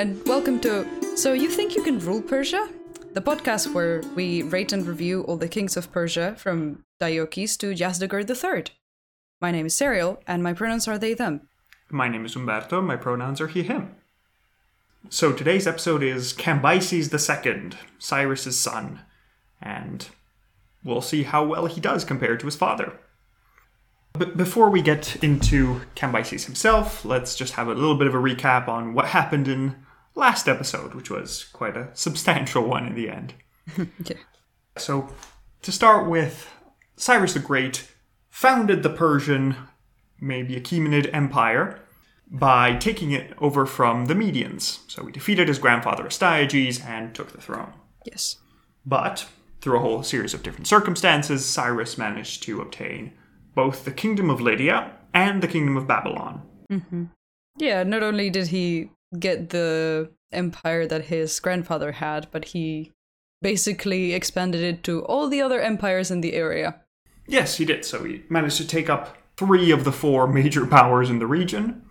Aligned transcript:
And 0.00 0.26
welcome 0.26 0.58
to 0.60 0.86
So 1.14 1.34
You 1.34 1.50
Think 1.50 1.76
You 1.76 1.82
Can 1.82 1.98
Rule 1.98 2.22
Persia? 2.22 2.70
The 3.12 3.20
podcast 3.20 3.74
where 3.74 4.00
we 4.14 4.40
rate 4.40 4.72
and 4.72 4.86
review 4.86 5.24
all 5.24 5.36
the 5.36 5.46
kings 5.46 5.76
of 5.76 5.92
Persia 5.92 6.36
from 6.38 6.82
Deioces 6.98 7.58
to 7.58 7.74
Yazdegerd 7.74 8.30
III. 8.30 8.74
My 9.42 9.50
name 9.50 9.66
is 9.66 9.76
Serial, 9.76 10.18
and 10.26 10.42
my 10.42 10.54
pronouns 10.54 10.88
are 10.88 10.96
they, 10.96 11.12
them. 11.12 11.42
My 11.90 12.08
name 12.08 12.24
is 12.24 12.34
Umberto, 12.34 12.80
my 12.80 12.96
pronouns 12.96 13.42
are 13.42 13.48
he, 13.48 13.62
him. 13.62 13.94
So 15.10 15.34
today's 15.34 15.66
episode 15.66 16.02
is 16.02 16.32
Cambyses 16.32 17.12
II, 17.12 17.76
Cyrus's 17.98 18.58
son, 18.58 19.00
and 19.60 20.08
we'll 20.82 21.02
see 21.02 21.24
how 21.24 21.44
well 21.44 21.66
he 21.66 21.78
does 21.78 22.06
compared 22.06 22.40
to 22.40 22.46
his 22.46 22.56
father. 22.56 22.98
But 24.14 24.38
before 24.38 24.70
we 24.70 24.80
get 24.80 25.22
into 25.22 25.82
Cambyses 25.94 26.46
himself, 26.46 27.04
let's 27.04 27.36
just 27.36 27.52
have 27.52 27.68
a 27.68 27.74
little 27.74 27.96
bit 27.96 28.06
of 28.06 28.14
a 28.14 28.18
recap 28.18 28.66
on 28.66 28.94
what 28.94 29.08
happened 29.08 29.46
in 29.46 29.76
last 30.14 30.48
episode, 30.48 30.94
which 30.94 31.10
was 31.10 31.44
quite 31.52 31.76
a 31.76 31.88
substantial 31.94 32.64
one 32.64 32.86
in 32.86 32.94
the 32.94 33.08
end. 33.08 33.34
Yeah. 34.04 34.16
So, 34.76 35.08
to 35.62 35.70
start 35.72 36.08
with, 36.08 36.48
Cyrus 36.96 37.34
the 37.34 37.40
Great 37.40 37.88
founded 38.28 38.82
the 38.82 38.90
Persian, 38.90 39.56
maybe 40.20 40.54
Achaemenid 40.54 41.12
Empire 41.12 41.80
by 42.26 42.76
taking 42.76 43.10
it 43.12 43.34
over 43.38 43.66
from 43.66 44.06
the 44.06 44.14
Medians. 44.14 44.80
So, 44.88 45.06
he 45.06 45.12
defeated 45.12 45.48
his 45.48 45.58
grandfather 45.58 46.04
Astyages 46.04 46.84
and 46.84 47.14
took 47.14 47.32
the 47.32 47.40
throne. 47.40 47.72
Yes. 48.04 48.36
But, 48.84 49.26
through 49.60 49.76
a 49.76 49.80
whole 49.80 50.02
series 50.02 50.34
of 50.34 50.42
different 50.42 50.66
circumstances, 50.66 51.44
Cyrus 51.44 51.98
managed 51.98 52.42
to 52.44 52.60
obtain 52.60 53.12
both 53.54 53.84
the 53.84 53.92
kingdom 53.92 54.30
of 54.30 54.40
Lydia 54.40 54.92
and 55.12 55.42
the 55.42 55.48
kingdom 55.48 55.76
of 55.76 55.86
Babylon. 55.86 56.42
Mm-hmm. 56.72 57.04
Yeah, 57.58 57.82
not 57.82 58.02
only 58.02 58.30
did 58.30 58.48
he 58.48 58.90
get 59.18 59.50
the 59.50 60.10
empire 60.32 60.86
that 60.86 61.06
his 61.06 61.38
grandfather 61.40 61.92
had, 61.92 62.28
but 62.30 62.46
he 62.46 62.92
basically 63.42 64.12
expanded 64.12 64.62
it 64.62 64.84
to 64.84 65.04
all 65.06 65.28
the 65.28 65.42
other 65.42 65.60
empires 65.60 66.10
in 66.10 66.20
the 66.20 66.34
area. 66.34 66.80
Yes, 67.26 67.56
he 67.56 67.64
did. 67.64 67.84
So 67.84 68.04
he 68.04 68.22
managed 68.28 68.58
to 68.58 68.66
take 68.66 68.90
up 68.90 69.16
three 69.36 69.70
of 69.70 69.84
the 69.84 69.92
four 69.92 70.26
major 70.26 70.66
powers 70.66 71.10
in 71.10 71.18
the 71.18 71.26
region. 71.26 71.82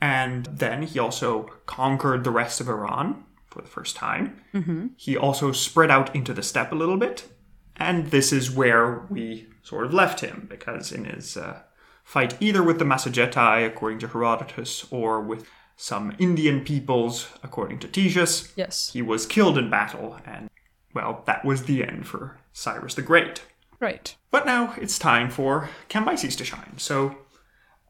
And 0.00 0.46
then 0.46 0.82
he 0.82 0.98
also 0.98 1.50
conquered 1.66 2.22
the 2.22 2.30
rest 2.30 2.60
of 2.60 2.68
Iran 2.68 3.24
for 3.46 3.62
the 3.62 3.68
first 3.68 3.96
time. 3.96 4.40
Mm-hmm. 4.54 4.88
He 4.96 5.16
also 5.16 5.52
spread 5.52 5.90
out 5.90 6.14
into 6.14 6.32
the 6.32 6.42
steppe 6.42 6.72
a 6.72 6.76
little 6.76 6.98
bit. 6.98 7.28
And 7.76 8.10
this 8.10 8.32
is 8.32 8.50
where 8.50 9.06
we 9.10 9.48
sort 9.62 9.86
of 9.86 9.92
left 9.92 10.20
him, 10.20 10.46
because 10.48 10.92
in 10.92 11.04
his 11.04 11.36
uh, 11.36 11.62
fight 12.04 12.36
either 12.40 12.62
with 12.62 12.78
the 12.78 12.84
Massagetae, 12.84 13.66
according 13.66 13.98
to 13.98 14.08
Herodotus, 14.08 14.86
or 14.90 15.20
with 15.20 15.46
some 15.76 16.14
Indian 16.18 16.62
peoples, 16.64 17.28
according 17.42 17.78
to 17.80 17.88
Ctesias, 17.88 18.52
Yes. 18.56 18.90
he 18.92 19.02
was 19.02 19.26
killed 19.26 19.58
in 19.58 19.68
battle. 19.70 20.18
And, 20.24 20.48
well, 20.94 21.22
that 21.26 21.44
was 21.44 21.64
the 21.64 21.84
end 21.84 22.06
for 22.06 22.38
Cyrus 22.52 22.94
the 22.94 23.02
Great. 23.02 23.42
Right. 23.78 24.16
But 24.30 24.46
now 24.46 24.74
it's 24.80 24.98
time 24.98 25.30
for 25.30 25.68
Cambyses 25.90 26.36
to 26.38 26.44
shine. 26.44 26.74
So, 26.78 27.16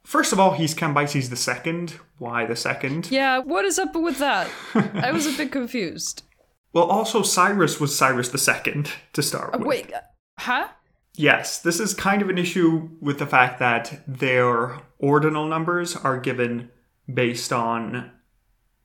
first 0.04 0.32
of 0.32 0.40
all, 0.40 0.54
he's 0.54 0.74
Cambyses 0.74 1.30
the 1.30 1.36
second. 1.36 1.94
Why 2.18 2.44
the 2.44 2.56
second? 2.56 3.10
Yeah, 3.10 3.38
what 3.38 3.64
is 3.64 3.78
up 3.78 3.94
with 3.94 4.18
that? 4.18 4.48
I 4.74 5.12
was 5.12 5.26
a 5.26 5.36
bit 5.36 5.52
confused. 5.52 6.22
Well, 6.72 6.90
also 6.90 7.22
Cyrus 7.22 7.80
was 7.80 7.96
Cyrus 7.96 8.28
the 8.28 8.36
second 8.36 8.92
to 9.14 9.22
start 9.22 9.52
with. 9.58 9.62
Wait, 9.66 9.94
uh, 9.94 10.00
huh? 10.38 10.68
Yes, 11.14 11.58
this 11.58 11.80
is 11.80 11.94
kind 11.94 12.20
of 12.20 12.28
an 12.28 12.36
issue 12.36 12.90
with 13.00 13.18
the 13.18 13.24
fact 13.24 13.58
that 13.60 14.02
their 14.06 14.76
ordinal 14.98 15.46
numbers 15.46 15.96
are 15.96 16.18
given 16.20 16.68
based 17.12 17.52
on 17.52 18.10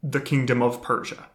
the 0.04 0.20
kingdom 0.22 0.62
of 0.62 0.82
Persia. 0.82 1.28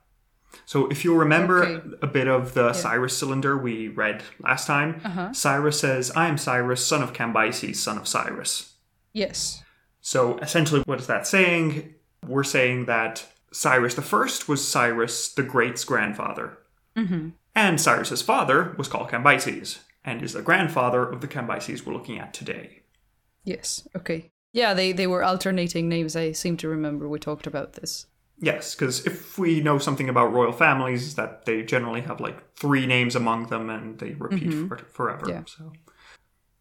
So 0.65 0.87
if 0.89 1.05
you'll 1.05 1.17
remember 1.19 1.65
Okay. 1.65 1.97
a 2.03 2.07
bit 2.07 2.29
of 2.29 2.55
the 2.55 2.73
Cyrus 2.73 3.17
cylinder 3.17 3.57
we 3.57 3.89
read 3.89 4.23
last 4.41 4.67
time, 4.67 5.01
Uh-huh. 5.05 5.33
Cyrus 5.33 5.79
says, 5.81 6.11
I 6.17 6.29
am 6.29 6.39
Cyrus, 6.39 6.85
son 6.85 7.03
of 7.03 7.13
Cambyses, 7.13 7.77
son 7.77 7.99
of 7.99 8.09
Cyrus. 8.09 8.75
Yes. 9.13 9.63
So 10.01 10.39
essentially, 10.39 10.83
what 10.87 11.01
is 11.01 11.07
that 11.09 11.27
saying? 11.27 11.95
We're 12.27 12.45
saying 12.45 12.87
that 12.87 13.27
Cyrus 13.53 13.95
the 13.95 14.03
First 14.03 14.49
was 14.49 14.67
Cyrus 14.67 15.33
the 15.33 15.43
Great's 15.43 15.85
grandfather, 15.85 16.59
and 16.95 17.81
Cyrus's 17.81 18.23
father 18.23 18.75
was 18.79 18.89
called 18.89 19.11
Cambyses, 19.11 19.79
and 20.05 20.23
is 20.23 20.33
the 20.33 20.43
grandfather 20.43 21.03
of 21.09 21.21
the 21.21 21.29
Cambyses 21.29 21.85
we're 21.85 21.93
looking 21.93 22.19
at 22.19 22.33
today. 22.35 22.83
Yes. 23.45 23.87
Okay. 23.95 24.31
Yeah, 24.53 24.75
they, 24.75 24.93
they 24.93 25.07
were 25.07 25.23
alternating 25.23 25.89
names. 25.89 26.17
I 26.17 26.33
seem 26.33 26.57
to 26.59 26.69
remember 26.69 27.09
we 27.09 27.19
talked 27.19 27.47
about 27.47 27.75
this. 27.75 28.07
Yes, 28.39 28.75
because 28.75 29.07
if 29.07 29.39
we 29.39 29.61
know 29.61 29.79
something 29.79 30.09
about 30.09 30.33
royal 30.33 30.53
families, 30.53 31.03
is 31.03 31.15
that 31.15 31.47
they 31.47 31.63
generally 31.63 32.03
have 32.03 32.21
like 32.21 32.55
three 32.55 32.87
names 32.87 33.17
among 33.17 33.47
them, 33.47 33.71
and 33.71 33.99
they 33.99 34.13
repeat 34.13 34.51
mm-hmm. 34.51 34.69
for, 34.69 34.79
forever. 34.79 35.27
Yeah. 35.29 35.43
So, 35.47 35.73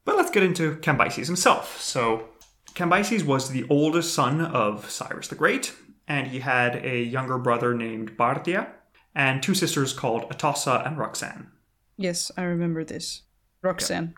but 0.06 0.16
let's 0.16 0.32
get 0.32 0.44
into 0.44 0.78
Cambyses 0.78 1.26
himself. 1.26 1.82
So, 1.82 2.30
Cambyses 2.76 3.24
was 3.24 3.50
the 3.50 3.66
oldest 3.70 4.14
son 4.14 4.40
of 4.40 4.90
Cyrus 4.90 5.28
the 5.28 5.36
Great, 5.36 5.74
and 6.08 6.28
he 6.28 6.40
had 6.40 6.78
a 6.86 7.04
younger 7.04 7.38
brother 7.38 7.74
named 7.74 8.18
Bardia, 8.18 8.70
and 9.14 9.44
two 9.44 9.54
sisters 9.54 9.92
called 9.92 10.30
Atossa 10.30 10.86
and 10.88 10.98
Roxanne. 10.98 11.52
Yes, 11.98 12.32
I 12.38 12.44
remember 12.44 12.86
this. 12.86 13.24
Roxanne. 13.62 14.16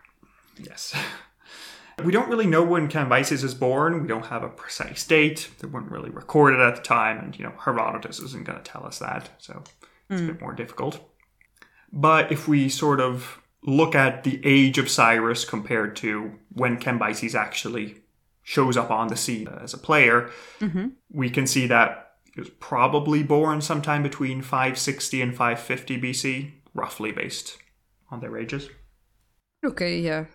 Yes. 0.56 0.94
We 2.04 2.12
don't 2.12 2.28
really 2.28 2.46
know 2.46 2.62
when 2.62 2.88
Cambyses 2.88 3.42
is 3.42 3.54
born. 3.54 4.00
We 4.02 4.08
don't 4.08 4.26
have 4.26 4.42
a 4.42 4.48
precise 4.48 5.04
date. 5.06 5.50
They 5.58 5.66
weren't 5.66 5.90
really 5.90 6.10
recorded 6.10 6.60
at 6.60 6.76
the 6.76 6.82
time, 6.82 7.18
and 7.18 7.36
you 7.36 7.44
know 7.44 7.52
Herodotus 7.64 8.20
isn't 8.20 8.44
going 8.44 8.58
to 8.58 8.64
tell 8.64 8.86
us 8.86 8.98
that, 9.00 9.30
so 9.38 9.62
it's 10.08 10.20
a 10.20 10.24
hmm. 10.24 10.32
bit 10.32 10.40
more 10.40 10.52
difficult. 10.52 11.00
But 11.92 12.30
if 12.30 12.46
we 12.46 12.68
sort 12.68 13.00
of 13.00 13.40
look 13.62 13.94
at 13.94 14.24
the 14.24 14.40
age 14.44 14.78
of 14.78 14.90
Cyrus 14.90 15.44
compared 15.44 15.96
to 15.96 16.32
when 16.52 16.78
Cambyses 16.78 17.34
actually 17.34 17.96
shows 18.42 18.76
up 18.76 18.90
on 18.90 19.08
the 19.08 19.16
scene 19.16 19.48
as 19.48 19.74
a 19.74 19.78
player, 19.78 20.30
mm-hmm. 20.60 20.88
we 21.10 21.28
can 21.28 21.46
see 21.46 21.66
that 21.66 22.12
he 22.32 22.40
was 22.40 22.50
probably 22.60 23.22
born 23.22 23.60
sometime 23.60 24.02
between 24.02 24.42
560 24.42 25.20
and 25.20 25.32
550 25.32 26.00
BC, 26.00 26.52
roughly 26.72 27.12
based 27.12 27.58
on 28.10 28.20
their 28.20 28.38
ages. 28.38 28.68
Okay, 29.64 29.98
yeah. 29.98 30.26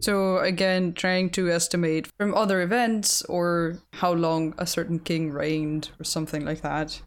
So 0.00 0.38
again, 0.38 0.94
trying 0.94 1.30
to 1.30 1.50
estimate 1.50 2.08
from 2.18 2.34
other 2.34 2.62
events 2.62 3.22
or 3.22 3.78
how 3.92 4.12
long 4.12 4.54
a 4.56 4.66
certain 4.66 4.98
king 4.98 5.30
reigned 5.30 5.90
or 6.00 6.04
something 6.04 6.44
like 6.44 6.62
that. 6.62 7.02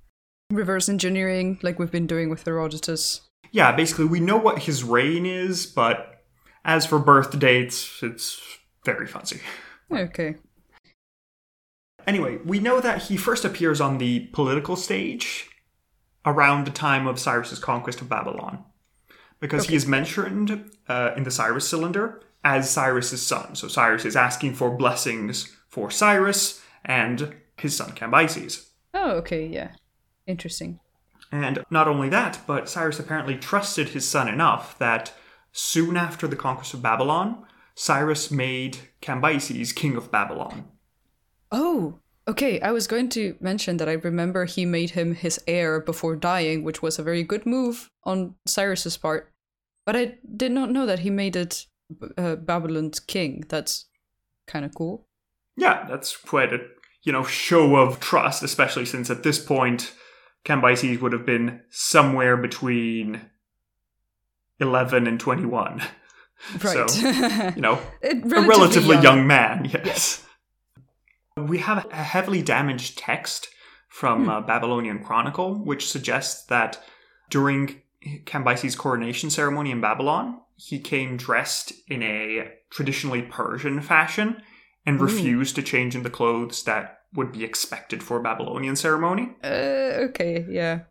Reverse 0.52 0.88
engineering, 0.88 1.60
like 1.64 1.80
we've 1.80 1.92
been 1.92 2.06
doing 2.06 2.30
with 2.30 2.46
Herodotus. 2.46 3.22
Yeah, 3.52 3.72
basically, 3.72 4.06
we 4.06 4.20
know 4.20 4.38
what 4.38 4.64
his 4.64 4.84
reign 4.84 5.26
is, 5.26 5.66
but 5.66 6.24
as 6.64 6.86
for 6.86 7.00
birth 7.00 7.38
dates, 7.40 8.04
it's 8.04 8.40
very 8.84 9.08
fuzzy. 9.08 9.42
Okay. 9.92 10.36
Anyway, 12.06 12.38
we 12.46 12.60
know 12.60 12.80
that 12.80 13.04
he 13.04 13.18
first 13.18 13.46
appears 13.46 13.82
on 13.82 13.98
the 13.98 14.28
political 14.28 14.76
stage 14.76 15.50
around 16.24 16.66
the 16.66 16.72
time 16.72 17.08
of 17.08 17.20
Cyrus's 17.20 17.60
conquest 17.60 18.02
of 18.02 18.10
Babylon, 18.10 18.64
because 19.40 19.68
he 19.68 19.76
is 19.76 19.88
mentioned 19.88 20.72
uh, 20.88 21.12
in 21.18 21.24
the 21.24 21.32
Cyrus 21.32 21.68
cylinder 21.68 22.22
as 22.46 22.70
Cyrus's 22.70 23.26
son. 23.26 23.56
So 23.56 23.68
Cyrus 23.68 24.06
is 24.06 24.16
asking 24.16 24.54
for 24.54 24.70
blessings 24.70 25.58
for 25.68 25.90
Cyrus 25.90 26.62
and 26.86 27.36
his 27.58 27.76
son 27.76 27.90
Cambyses. 27.92 28.70
Oh, 28.94 29.14
okay, 29.18 29.48
yeah. 29.48 29.72
Interesting. 30.28 30.80
And 31.32 31.66
not 31.72 31.88
only 31.88 32.08
that, 32.10 32.40
but 32.46 32.70
Cyrus 32.70 33.00
apparently 33.00 33.36
trusted 33.36 33.90
his 33.90 34.08
son 34.08 34.28
enough 34.28 34.78
that 34.78 35.12
soon 35.52 35.98
after 35.98 36.28
the 36.28 36.36
conquest 36.36 36.76
of 36.76 36.84
Babylon, 36.84 37.44
Cyrus 37.74 38.30
made 38.30 38.78
Cambyses 39.02 39.76
king 39.76 39.98
of 39.98 40.12
Babylon. 40.12 40.66
Oh, 41.52 42.00
okay. 42.28 42.62
I 42.62 42.72
was 42.72 42.86
going 42.86 43.10
to 43.10 43.36
mention 43.40 43.78
that 43.78 43.90
I 43.90 43.94
remember 43.94 44.46
he 44.46 44.66
made 44.66 44.92
him 44.92 45.16
his 45.16 45.42
heir 45.48 45.80
before 45.80 46.16
dying, 46.16 46.64
which 46.64 46.84
was 46.84 47.00
a 47.00 47.04
very 47.04 47.24
good 47.24 47.48
move 47.48 47.90
on 48.04 48.36
Cyrus's 48.46 48.98
part. 48.98 49.32
But 49.84 49.96
I 49.96 50.20
did 50.36 50.52
not 50.52 50.72
know 50.72 50.86
that 50.86 51.00
he 51.00 51.10
made 51.10 51.36
it 51.36 51.66
uh, 52.18 52.36
Babylon's 52.36 53.00
king. 53.00 53.44
That's 53.50 53.86
kind 54.48 54.66
of 54.66 54.74
cool. 54.76 55.08
Yeah, 55.58 55.86
that's 55.90 56.16
quite 56.18 56.54
a 56.54 56.60
you 57.04 57.12
know 57.12 57.24
show 57.24 57.76
of 57.78 58.00
trust, 58.00 58.44
especially 58.44 58.86
since 58.86 59.10
at 59.10 59.24
this 59.24 59.40
point 59.44 59.94
Cambyses 60.46 61.00
would 61.02 61.14
have 61.14 61.26
been 61.26 61.62
somewhere 61.70 62.38
between 62.38 63.22
eleven 64.60 65.08
and 65.08 65.20
twenty-one. 65.20 65.82
Right. 66.62 66.90
So, 66.90 67.02
you 67.56 67.62
know, 67.62 67.80
It- 68.02 68.26
a 68.26 68.42
relatively 68.42 68.96
young. 68.96 69.04
young, 69.04 69.28
man, 69.28 69.66
yes. 69.66 70.24
We 71.38 71.58
have 71.60 71.86
a 71.92 71.96
heavily 71.96 72.42
damaged 72.42 72.98
text 72.98 73.48
from 73.90 74.30
uh, 74.30 74.42
Babylonian 74.42 75.04
Chronicle, 75.04 75.56
which 75.56 75.88
suggests 75.90 76.44
that 76.48 76.82
during 77.30 77.82
Cambyses' 78.26 78.78
coronation 78.78 79.30
ceremony 79.30 79.72
in 79.72 79.82
Babylon, 79.82 80.40
he 80.56 80.80
came 80.80 81.18
dressed 81.18 81.74
in 81.88 82.02
a 82.02 82.52
traditionally 82.70 83.22
Persian 83.22 83.82
fashion 83.82 84.42
and 84.86 85.02
refused 85.02 85.56
to 85.56 85.64
change 85.64 85.96
into 85.96 86.10
clothes 86.10 86.64
that 86.64 87.00
would 87.14 87.32
be 87.32 87.44
expected 87.44 88.04
for 88.04 88.18
a 88.18 88.24
Babylonian 88.24 88.76
ceremony. 88.76 89.30
Uh, 89.44 90.08
okay, 90.08 90.46
yeah. 90.50 90.82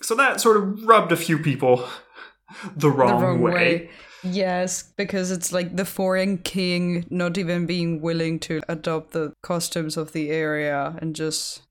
So 0.00 0.14
that 0.14 0.40
sort 0.40 0.56
of 0.56 0.84
rubbed 0.84 1.12
a 1.12 1.16
few 1.16 1.38
people 1.38 1.86
the 2.76 2.90
wrong, 2.90 3.20
the 3.20 3.26
wrong 3.26 3.40
way. 3.40 3.52
way. 3.52 3.90
Yes, 4.24 4.92
because 4.96 5.30
it's 5.30 5.52
like 5.52 5.76
the 5.76 5.84
foreign 5.84 6.38
king 6.38 7.06
not 7.08 7.38
even 7.38 7.66
being 7.66 8.00
willing 8.00 8.40
to 8.40 8.60
adopt 8.68 9.12
the 9.12 9.32
customs 9.42 9.96
of 9.96 10.12
the 10.12 10.30
area 10.30 10.96
and 11.00 11.14
just. 11.14 11.62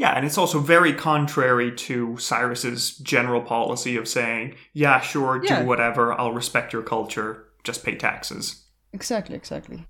Yeah, 0.00 0.12
and 0.16 0.24
it's 0.24 0.38
also 0.38 0.60
very 0.60 0.94
contrary 0.94 1.70
to 1.72 2.16
Cyrus's 2.16 2.96
general 2.96 3.42
policy 3.42 3.98
of 3.98 4.08
saying, 4.08 4.54
yeah, 4.72 4.98
sure, 4.98 5.42
Yeah. 5.44 5.60
do 5.60 5.66
whatever, 5.66 6.18
I'll 6.18 6.32
respect 6.32 6.72
your 6.72 6.80
culture, 6.82 7.44
just 7.64 7.84
pay 7.84 7.96
taxes. 7.96 8.64
Exactly, 8.94 9.36
exactly. 9.36 9.84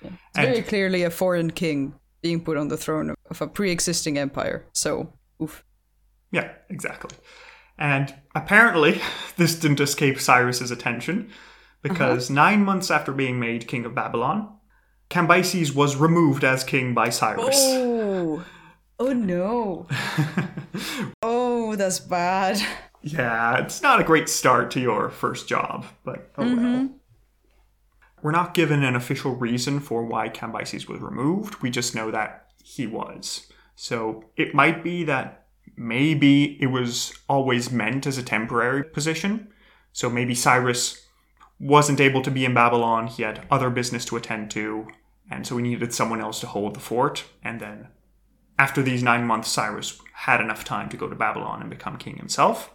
Yeah. 0.00 0.12
It's 0.30 0.38
And- 0.38 0.48
very 0.48 0.62
clearly 0.62 1.02
a 1.02 1.10
foreign 1.10 1.50
king 1.50 1.92
being 2.22 2.40
put 2.40 2.56
on 2.56 2.68
the 2.68 2.78
throne 2.78 3.14
of 3.28 3.42
a 3.42 3.46
pre 3.46 3.70
existing 3.70 4.16
empire. 4.16 4.64
So, 4.72 5.12
oof. 5.42 5.62
Yeah, 6.30 6.48
exactly. 6.70 7.14
And 7.76 8.14
apparently, 8.34 9.02
this 9.36 9.54
didn't 9.54 9.80
escape 9.80 10.18
Cyrus's 10.18 10.70
attention 10.70 11.28
because 11.82 12.30
uh-huh. 12.30 12.34
nine 12.42 12.64
months 12.64 12.90
after 12.90 13.12
being 13.12 13.38
made 13.38 13.68
king 13.68 13.84
of 13.84 13.94
Babylon, 13.94 14.48
Cambyses 15.10 15.74
was 15.74 15.96
removed 15.96 16.42
as 16.42 16.64
king 16.64 16.94
by 16.94 17.10
Cyrus. 17.10 17.58
Oh! 17.60 17.91
Oh 18.98 19.12
no. 19.12 19.86
oh, 21.22 21.76
that's 21.76 22.00
bad. 22.00 22.60
Yeah, 23.02 23.58
it's 23.58 23.82
not 23.82 24.00
a 24.00 24.04
great 24.04 24.28
start 24.28 24.70
to 24.72 24.80
your 24.80 25.10
first 25.10 25.48
job, 25.48 25.86
but 26.04 26.30
oh 26.38 26.44
well. 26.44 26.56
Mm-hmm. 26.56 26.86
We're 28.22 28.30
not 28.30 28.54
given 28.54 28.84
an 28.84 28.94
official 28.94 29.34
reason 29.34 29.80
for 29.80 30.04
why 30.04 30.28
Cambyses 30.28 30.86
was 30.86 31.00
removed. 31.00 31.60
We 31.60 31.70
just 31.70 31.94
know 31.94 32.12
that 32.12 32.46
he 32.62 32.86
was. 32.86 33.48
So 33.74 34.24
it 34.36 34.54
might 34.54 34.84
be 34.84 35.02
that 35.04 35.46
maybe 35.76 36.62
it 36.62 36.66
was 36.66 37.12
always 37.28 37.72
meant 37.72 38.06
as 38.06 38.18
a 38.18 38.22
temporary 38.22 38.84
position. 38.84 39.48
So 39.92 40.08
maybe 40.08 40.36
Cyrus 40.36 41.06
wasn't 41.58 42.00
able 42.00 42.22
to 42.22 42.30
be 42.30 42.44
in 42.44 42.54
Babylon, 42.54 43.06
he 43.06 43.22
had 43.22 43.46
other 43.50 43.70
business 43.70 44.04
to 44.06 44.16
attend 44.16 44.50
to, 44.50 44.88
and 45.30 45.46
so 45.46 45.56
he 45.56 45.62
needed 45.62 45.94
someone 45.94 46.20
else 46.20 46.40
to 46.40 46.46
hold 46.46 46.74
the 46.74 46.80
fort. 46.80 47.24
And 47.44 47.60
then 47.60 47.88
after 48.58 48.82
these 48.82 49.02
nine 49.02 49.26
months, 49.26 49.48
Cyrus 49.48 50.00
had 50.12 50.40
enough 50.40 50.64
time 50.64 50.88
to 50.90 50.96
go 50.96 51.08
to 51.08 51.16
Babylon 51.16 51.60
and 51.60 51.70
become 51.70 51.96
king 51.96 52.16
himself. 52.16 52.70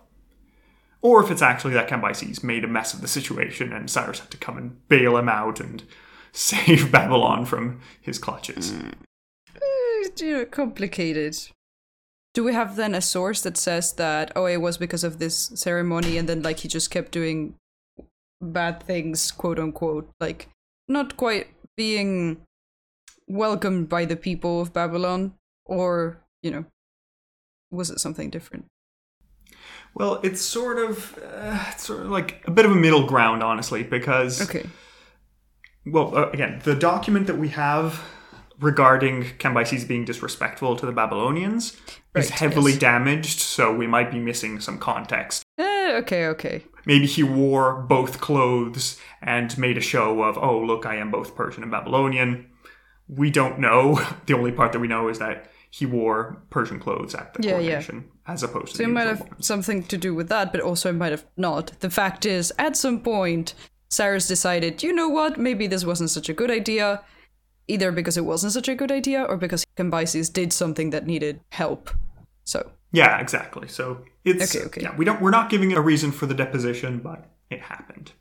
Or 1.02 1.24
if 1.24 1.32
it's 1.32 1.42
actually 1.42 1.74
that 1.74 1.88
Cambyses 1.88 2.44
made 2.44 2.64
a 2.64 2.68
mess 2.68 2.94
of 2.94 3.02
the 3.02 3.08
situation 3.08 3.72
and 3.72 3.90
Cyrus 3.90 4.20
had 4.20 4.32
to 4.32 4.38
come 4.38 4.58
and 4.58 4.88
bail 4.88 5.18
him 5.18 5.30
out 5.30 5.60
and 5.60 5.84
save 6.32 6.92
Babylon 6.92 7.46
from 7.46 7.80
his 8.02 8.20
clutches. 8.20 8.74
Eh, 8.74 10.10
you 10.20 10.46
complicated. 10.46 11.38
Do 12.34 12.44
we 12.44 12.54
have 12.54 12.76
then 12.76 12.94
a 12.94 13.02
source 13.02 13.42
that 13.42 13.58
says 13.58 13.94
that, 13.94 14.32
oh, 14.36 14.46
it 14.46 14.58
was 14.58 14.78
because 14.78 15.04
of 15.04 15.18
this 15.18 15.52
ceremony 15.56 16.18
and 16.18 16.30
then, 16.30 16.44
like, 16.44 16.60
he 16.60 16.68
just 16.68 16.92
kept 16.92 17.12
doing 17.12 17.56
bad 18.42 18.84
things, 18.84 19.32
quote 19.32 19.58
unquote? 19.58 20.10
Like, 20.20 20.50
not 20.88 21.18
quite 21.18 21.48
being 21.76 22.42
welcomed 23.28 23.90
by 23.90 24.06
the 24.06 24.16
people 24.16 24.62
of 24.62 24.74
Babylon? 24.74 25.34
Or, 25.68 26.18
you 26.42 26.52
know, 26.52 26.66
was 27.72 27.90
it 27.90 28.00
something 28.00 28.30
different? 28.30 28.66
Well, 29.94 30.19
it's 30.24 30.42
sort 30.42 30.78
of, 30.80 31.18
uh, 31.24 31.64
it's 31.72 31.84
sort 31.86 32.02
of 32.02 32.10
like 32.10 32.44
a 32.46 32.52
bit 32.52 32.66
of 32.66 32.72
a 32.72 32.75
middle 32.75 33.06
ground, 33.08 33.44
honestly, 33.44 33.84
because 33.84 34.42
Okay. 34.42 34.66
well, 35.86 36.16
uh, 36.16 36.30
again, 36.31 36.62
the 36.64 36.75
document 36.75 37.28
that 37.28 37.38
we 37.38 37.50
have 37.50 38.02
regarding 38.60 39.24
Cambyses 39.38 39.88
being 39.88 40.06
disrespectful 40.06 40.75
to 40.78 40.86
the 40.86 40.92
Babylonians 40.92 41.78
is 42.16 42.30
heavily 42.30 42.72
yes. 42.74 42.81
damaged, 42.81 43.40
so 43.40 43.74
we 43.75 43.88
might 43.88 44.12
be 44.12 44.19
missing 44.19 44.60
some 44.60 44.78
context. 44.80 45.44
Eh, 45.58 45.98
okay, 45.98 46.28
okay. 46.28 46.64
Maybe 46.86 47.06
he 47.06 47.22
wore 47.24 47.74
both 47.81 48.19
clothes 48.22 49.00
and 49.22 49.56
made 49.58 49.78
a 49.78 49.81
show 49.81 50.24
of, 50.24 50.38
oh, 50.38 50.60
look, 50.60 50.86
I 50.86 50.96
am 50.96 51.12
both 51.12 51.36
Persian 51.36 51.62
and 51.64 51.72
Babylonian. 51.72 52.48
We 53.08 53.30
don't 53.31 53.60
know. 53.60 54.00
The 54.25 54.34
only 54.34 54.52
part 54.52 54.72
that 54.74 54.80
we 54.80 54.88
know 54.88 55.08
is 55.08 55.19
that 55.19 55.52
he 55.78 55.86
wore 55.86 56.20
Persian 56.50 56.80
clothes 56.80 57.14
at 57.22 57.34
the 57.34 57.44
Yeah, 57.44 57.52
yeah. 57.52 57.58
coronation, 57.82 57.98
as 58.26 58.42
opposed 58.44 58.70
to 58.72 58.78
So 58.78 58.84
the 58.84 58.90
it 58.90 58.94
might 58.94 59.08
have 59.14 59.20
ones. 59.22 59.46
something 59.46 59.84
to 59.84 59.98
do 59.98 60.12
with 60.16 60.28
that, 60.30 60.52
but 60.52 60.62
also 60.62 60.90
it 60.90 60.94
might 61.02 61.12
have 61.12 61.26
not. 61.38 61.66
The 61.82 61.90
fact 61.90 62.26
is, 62.26 62.52
at 62.58 62.76
some 62.76 63.00
point, 63.02 63.54
Cyrus 63.90 64.28
decided, 64.28 64.82
you 64.84 64.92
know 64.94 65.10
what, 65.10 65.38
maybe 65.38 65.68
this 65.68 65.86
wasn't 65.86 66.10
such 66.10 66.30
a 66.30 66.34
good 66.34 66.50
idea, 66.52 67.02
either 67.68 67.92
because 67.92 68.18
it 68.18 68.26
wasn't 68.26 68.54
such 68.54 68.68
a 68.68 68.76
good 68.76 68.92
idea 68.92 69.22
or 69.24 69.38
because 69.38 69.66
Cambyses 69.78 70.32
did 70.34 70.52
something 70.52 70.90
that 70.92 71.06
needed 71.06 71.42
help. 71.50 71.92
So, 72.44 72.60
Yeah, 72.92 73.20
exactly. 73.20 73.68
So 73.68 74.04
it's 74.26 74.56
Okay, 74.56 74.66
okay. 74.68 74.82
yeah, 74.82 74.96
we 74.96 75.06
don't 75.06 75.22
we're 75.22 75.38
not 75.40 75.50
giving 75.50 75.74
a 75.74 75.82
reason 75.82 76.12
for 76.12 76.26
the 76.26 76.34
deposition, 76.34 77.00
but 77.00 77.20
it 77.50 77.62
happened. 77.62 78.14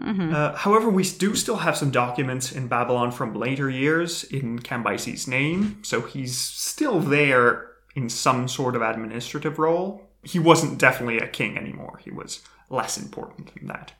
Mm-hmm. 0.00 0.34
Uh, 0.34 0.52
however, 0.54 0.90
we 0.90 1.04
do 1.04 1.34
still 1.34 1.56
have 1.56 1.76
some 1.76 1.90
documents 1.90 2.52
in 2.52 2.68
Babylon 2.68 3.10
from 3.10 3.34
later 3.34 3.70
years 3.70 4.24
in 4.24 4.58
Cambyses' 4.58 5.26
name, 5.26 5.82
so 5.82 6.02
he's 6.02 6.36
still 6.36 7.00
there 7.00 7.70
in 7.94 8.10
some 8.10 8.46
sort 8.46 8.76
of 8.76 8.82
administrative 8.82 9.58
role. 9.58 10.02
He 10.22 10.38
wasn't 10.38 10.78
definitely 10.78 11.18
a 11.18 11.28
king 11.28 11.56
anymore. 11.56 11.98
He 12.04 12.10
was 12.10 12.42
less 12.68 12.98
important 12.98 13.54
than 13.54 13.68
that. 13.68 13.92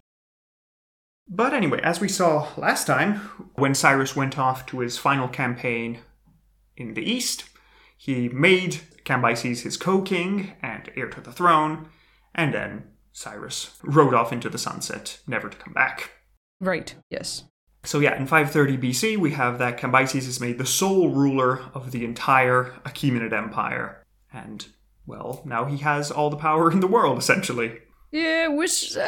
But 1.29 1.55
anyway, 1.55 1.81
as 1.83 2.01
we 2.01 2.09
saw 2.09 2.49
last 2.57 2.87
time, 2.87 3.17
when 3.55 3.75
Cyrus 3.75 4.15
went 4.15 4.39
off 4.39 4.67
to 4.67 4.81
his 4.81 4.99
final 4.99 5.29
campaign 5.29 6.01
in 6.77 6.95
the 6.95 7.03
east, 7.03 7.45
he 7.97 8.29
made 8.29 8.81
Cambyses 9.05 9.63
his 9.63 9.77
co 9.77 10.03
king 10.03 10.53
and 10.63 10.91
heir 10.95 11.09
to 11.09 11.21
the 11.21 11.33
throne, 11.33 11.89
and 12.35 12.53
then 12.53 12.85
Cyrus 13.17 13.71
rode 13.83 14.13
off 14.13 14.31
into 14.31 14.51
the 14.51 14.59
sunset, 14.59 15.21
never 15.27 15.49
to 15.49 15.57
come 15.57 15.73
back. 15.73 16.11
right, 16.61 16.95
yes. 17.09 17.45
So, 17.83 17.99
yeah, 17.99 18.15
in 18.15 18.27
530 18.27 18.77
BC, 18.77 19.17
we 19.17 19.31
have 19.31 19.59
that 19.59 19.79
Cambyses 19.79 20.29
is 20.29 20.39
made 20.39 20.59
the 20.59 20.67
sole 20.67 21.09
ruler 21.09 21.61
of 21.73 21.93
the 21.93 22.05
entire 22.05 22.75
Achaemenid 22.85 23.33
Empire. 23.33 24.05
And, 24.33 24.67
well, 25.07 25.41
now 25.47 25.65
he 25.65 25.79
has 25.79 26.11
all 26.11 26.29
the 26.29 26.37
power 26.37 26.71
in 26.71 26.81
the 26.81 26.87
world, 26.87 27.17
essentially. 27.17 27.79
Yeah, 28.13 28.49
which, 28.49 28.95
uh, 28.99 29.07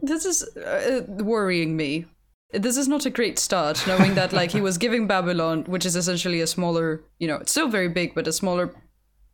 this 0.00 0.24
is 0.24 0.56
uh, 0.56 1.02
worrying 1.08 1.76
me. 1.76 2.06
This 2.54 2.78
is 2.78 2.88
not 2.88 3.04
a 3.04 3.10
great 3.10 3.38
start, 3.38 3.86
knowing 3.86 4.14
that, 4.14 4.32
like, 4.32 4.52
he 4.52 4.62
was 4.62 4.78
giving 4.78 5.06
Babylon, 5.06 5.64
which 5.64 5.84
is 5.84 5.96
essentially 5.96 6.40
a 6.40 6.46
smaller, 6.46 7.04
you 7.18 7.28
know, 7.28 7.36
it's 7.36 7.52
still 7.52 7.68
very 7.68 7.88
big, 7.88 8.14
but 8.14 8.26
a 8.26 8.32
smaller 8.32 8.74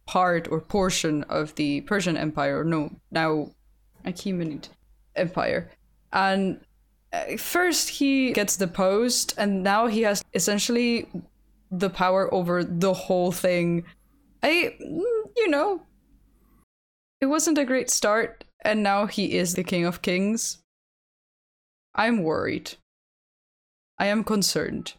part 0.07 0.49
or 0.51 0.61
portion 0.61 1.23
of 1.25 1.55
the 1.55 1.83
Persian 1.83 2.17
Empire, 2.17 2.61
or 2.61 2.65
no, 2.65 2.91
now 3.13 3.51
Achaemenid 4.05 4.69
Empire. 5.17 5.71
And 6.13 6.61
uh, 7.13 7.37
first 7.37 7.89
he 7.89 8.33
gets 8.33 8.57
deposed, 8.57 9.35
and 9.39 9.63
now 9.63 9.87
he 9.87 10.03
has 10.03 10.23
essentially 10.35 11.09
the 11.71 11.91
power 11.91 12.33
over 12.33 12.65
the 12.65 12.93
whole 12.93 13.33
thing. 13.33 13.85
I, 14.43 14.75
mm, 14.81 15.03
you 15.37 15.49
know, 15.49 15.83
it 17.21 17.27
wasn't 17.27 17.59
a 17.59 17.65
great 17.65 17.91
start, 17.91 18.45
and 18.65 18.83
now 18.83 19.07
he 19.07 19.37
is 19.37 19.55
the 19.55 19.65
King 19.65 19.85
of 19.85 20.03
Kings. 20.03 20.59
I'm 21.95 22.23
worried. 22.23 22.75
I 23.99 24.07
am 24.07 24.23
concerned. 24.23 24.95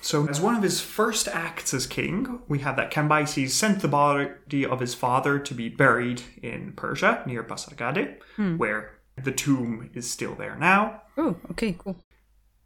So, 0.00 0.28
as 0.28 0.40
one 0.40 0.54
of 0.54 0.62
his 0.62 0.80
first 0.80 1.26
acts 1.26 1.74
as 1.74 1.86
king, 1.86 2.40
we 2.46 2.60
have 2.60 2.76
that 2.76 2.92
Cambyses 2.92 3.50
sent 3.50 3.80
the 3.80 3.88
body 3.88 4.64
of 4.64 4.80
his 4.80 4.94
father 4.94 5.38
to 5.40 5.54
be 5.54 5.68
buried 5.68 6.22
in 6.40 6.72
Persia, 6.72 7.22
near 7.26 7.42
Pasargadae, 7.42 8.16
hmm. 8.36 8.56
where 8.56 8.98
the 9.16 9.32
tomb 9.32 9.90
is 9.94 10.08
still 10.08 10.34
there 10.34 10.56
now. 10.56 11.02
Oh, 11.16 11.36
okay, 11.50 11.74
cool. 11.76 11.96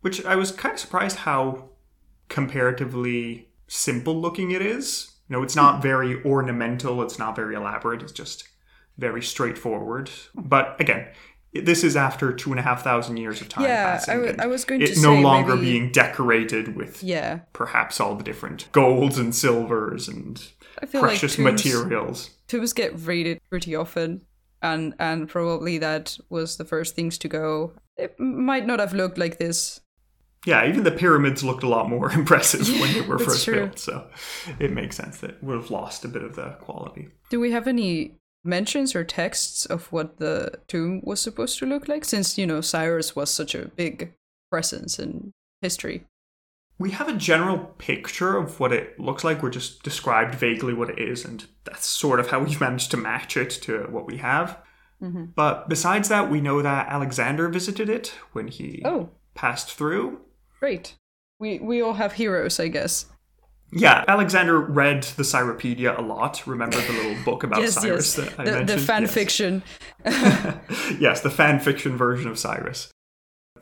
Which 0.02 0.24
I 0.24 0.36
was 0.36 0.52
kind 0.52 0.74
of 0.74 0.80
surprised 0.80 1.18
how 1.18 1.70
comparatively 2.28 3.48
simple 3.66 4.20
looking 4.20 4.50
it 4.50 4.62
is. 4.62 5.12
You 5.28 5.36
know, 5.36 5.42
it's 5.42 5.56
not 5.56 5.82
very 5.90 6.22
ornamental, 6.24 7.02
it's 7.02 7.18
not 7.18 7.34
very 7.34 7.54
elaborate, 7.54 8.02
it's 8.02 8.12
just 8.12 8.48
very 8.98 9.22
straightforward. 9.22 10.10
But 10.34 10.78
again, 10.80 11.08
this 11.54 11.84
is 11.84 11.96
after 11.96 12.32
two 12.32 12.50
and 12.50 12.58
a 12.58 12.62
half 12.62 12.82
thousand 12.82 13.18
years 13.18 13.40
of 13.40 13.48
time 13.48 13.64
Yeah, 13.64 13.84
passing. 13.92 14.14
w- 14.14 14.32
and 14.32 14.40
I 14.40 14.46
was 14.46 14.64
going 14.64 14.80
it 14.82 14.94
to 14.94 15.02
no 15.02 15.14
say 15.16 15.22
longer 15.22 15.54
maybe- 15.54 15.70
being 15.72 15.92
decorated 15.92 16.74
with 16.76 17.02
Yeah, 17.02 17.40
perhaps 17.52 18.00
all 18.00 18.14
the 18.14 18.24
different 18.24 18.70
golds 18.72 19.18
and 19.18 19.34
silvers 19.34 20.08
and 20.08 20.42
precious 20.90 21.38
like 21.38 21.46
tombs, 21.56 21.64
materials. 21.64 22.30
tombs 22.48 22.72
get 22.72 22.92
raided 23.06 23.38
pretty 23.50 23.74
often, 23.76 24.22
and 24.62 24.94
and 24.98 25.28
probably 25.28 25.78
that 25.78 26.18
was 26.30 26.56
the 26.56 26.64
first 26.64 26.94
things 26.94 27.18
to 27.18 27.28
go. 27.28 27.72
It 27.96 28.18
might 28.18 28.66
not 28.66 28.80
have 28.80 28.94
looked 28.94 29.18
like 29.18 29.38
this. 29.38 29.80
Yeah, 30.44 30.66
even 30.66 30.82
the 30.82 30.90
pyramids 30.90 31.44
looked 31.44 31.62
a 31.62 31.68
lot 31.68 31.88
more 31.88 32.10
impressive 32.20 32.66
when 32.80 32.92
they 32.94 33.00
were 33.02 33.18
first 33.18 33.44
true. 33.44 33.54
built, 33.66 33.78
so 33.78 34.08
it 34.58 34.72
makes 34.72 34.96
sense 34.96 35.18
that 35.20 35.30
it 35.30 35.42
would 35.42 35.56
have 35.56 35.70
lost 35.70 36.04
a 36.04 36.08
bit 36.08 36.24
of 36.24 36.34
the 36.34 36.56
quality. 36.62 37.10
Do 37.30 37.38
we 37.38 37.52
have 37.52 37.68
any 37.68 38.16
mentions 38.44 38.94
or 38.94 39.04
texts 39.04 39.66
of 39.66 39.90
what 39.92 40.18
the 40.18 40.52
tomb 40.68 41.00
was 41.04 41.20
supposed 41.20 41.58
to 41.58 41.66
look 41.66 41.88
like? 41.88 42.04
Since 42.04 42.38
you 42.38 42.46
know 42.46 42.60
Cyrus 42.60 43.14
was 43.16 43.32
such 43.32 43.54
a 43.54 43.68
big 43.68 44.12
presence 44.50 44.98
in 44.98 45.32
history. 45.60 46.04
We 46.78 46.90
have 46.92 47.08
a 47.08 47.12
general 47.16 47.58
picture 47.78 48.36
of 48.36 48.58
what 48.58 48.72
it 48.72 48.98
looks 48.98 49.22
like. 49.22 49.42
We're 49.42 49.50
just 49.50 49.82
described 49.84 50.34
vaguely 50.34 50.74
what 50.74 50.90
it 50.90 50.98
is, 50.98 51.24
and 51.24 51.44
that's 51.64 51.86
sort 51.86 52.18
of 52.18 52.30
how 52.30 52.40
we've 52.40 52.60
managed 52.60 52.90
to 52.90 52.96
match 52.96 53.36
it 53.36 53.50
to 53.62 53.86
what 53.90 54.06
we 54.06 54.16
have. 54.16 54.58
Mm-hmm. 55.00 55.26
But 55.36 55.68
besides 55.68 56.08
that, 56.08 56.30
we 56.30 56.40
know 56.40 56.62
that 56.62 56.88
Alexander 56.88 57.48
visited 57.48 57.88
it 57.88 58.14
when 58.32 58.48
he 58.48 58.82
Oh, 58.84 59.10
passed 59.34 59.72
through. 59.72 60.20
great. 60.58 60.96
We 61.38 61.58
we 61.58 61.80
all 61.82 61.94
have 61.94 62.12
heroes, 62.14 62.58
I 62.60 62.68
guess. 62.68 63.06
Yeah, 63.74 64.04
Alexander 64.06 64.58
read 64.60 65.02
the 65.02 65.22
Cyropedia 65.22 65.96
a 65.98 66.02
lot. 66.02 66.46
Remember 66.46 66.78
the 66.80 66.92
little 66.92 67.24
book 67.24 67.42
about 67.42 67.60
yes, 67.62 67.74
Cyrus 67.74 68.18
yes. 68.18 68.34
that 68.34 68.40
I 68.40 68.44
the, 68.64 68.74
the 68.74 68.78
fan 68.78 69.02
Yes. 69.02 69.14
fiction. 69.14 69.62
yes, 71.00 71.22
the 71.22 71.30
fan 71.30 71.58
fiction 71.58 71.96
version 71.96 72.30
of 72.30 72.38
Cyrus. 72.38 72.90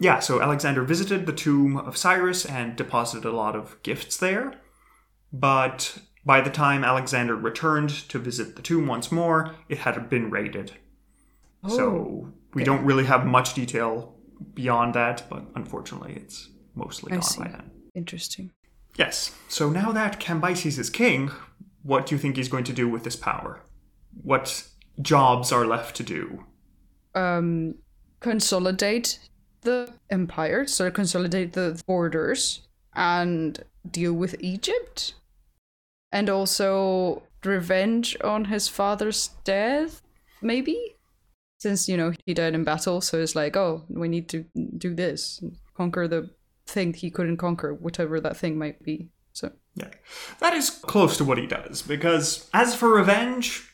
Yeah, 0.01 0.19
so 0.19 0.41
Alexander 0.43 0.83
visited 0.83 1.27
the 1.27 1.33
tomb 1.33 1.77
of 1.77 1.97
Cyrus 1.97 2.45
and 2.45 2.75
deposited 2.75 3.29
a 3.29 3.33
lot 3.33 3.55
of 3.55 3.81
gifts 3.83 4.17
there. 4.17 4.55
But 5.33 5.99
by 6.25 6.41
the 6.41 6.51
time 6.51 6.83
Alexander 6.83 7.37
returned 7.37 7.91
to 8.09 8.19
visit 8.19 8.57
the 8.57 8.63
tomb 8.63 8.87
once 8.89 9.13
more, 9.13 9.55
it 9.69 9.79
had 9.79 10.11
been 10.11 10.31
raided. 10.31 10.73
So 11.69 11.85
oh, 11.91 12.33
we 12.55 12.65
don't 12.65 12.85
really 12.85 13.05
have 13.05 13.27
much 13.27 13.55
detail 13.55 14.17
beyond 14.55 14.95
that, 14.95 15.25
but 15.29 15.45
unfortunately 15.55 16.15
it's 16.17 16.49
mostly 16.75 17.13
I 17.13 17.17
gone 17.17 17.23
see. 17.23 17.43
by 17.43 17.49
then. 17.49 17.71
Interesting. 17.95 18.51
Yes. 19.01 19.35
So 19.49 19.71
now 19.71 19.91
that 19.93 20.21
Cambyses 20.21 20.79
is 20.79 20.91
king, 20.91 21.31
what 21.83 22.07
do 22.07 22.15
you 22.15 22.21
think 22.21 22.37
he's 22.37 22.53
going 22.55 22.65
to 22.65 22.73
do 22.73 22.87
with 22.89 23.03
this 23.03 23.17
power? 23.17 23.53
What 24.23 24.69
jobs 25.01 25.51
are 25.53 25.67
left 25.67 25.97
to 25.97 26.03
do? 26.03 26.45
um, 27.15 27.75
consolidate 28.21 29.19
the 29.63 29.93
empire, 30.11 30.67
so 30.67 30.91
consolidate 30.91 31.53
the 31.53 31.81
borders 31.87 32.67
and 32.95 33.63
deal 33.89 34.13
with 34.13 34.37
Egypt, 34.41 35.15
and 36.13 36.29
also 36.29 37.23
revenge 37.45 38.17
on 38.23 38.47
his 38.47 38.69
father's 38.69 39.31
death, 39.45 40.03
maybe. 40.43 40.97
Since 41.59 41.89
you 41.89 41.97
know 41.97 42.13
he 42.25 42.33
died 42.33 42.55
in 42.55 42.65
battle, 42.65 43.01
so 43.01 43.21
it's 43.21 43.37
like, 43.37 43.57
oh, 43.57 43.85
we 43.89 44.09
need 44.09 44.29
to 44.31 44.47
do 44.79 44.95
this, 44.95 45.43
conquer 45.77 46.09
the 46.09 46.31
thing 46.71 46.95
he 46.95 47.11
couldn't 47.11 47.37
conquer, 47.37 47.75
whatever 47.75 48.21
that 48.21 48.37
thing 48.37 48.59
might 48.59 48.83
be. 48.83 49.09
So 49.33 49.53
Yeah. 49.75 49.91
That 50.39 50.55
is 50.55 50.71
close 50.71 51.17
to 51.19 51.25
what 51.25 51.39
he 51.39 51.47
does, 51.47 51.83
because 51.83 52.49
as 52.53 52.75
for 52.75 52.89
revenge, 52.89 53.71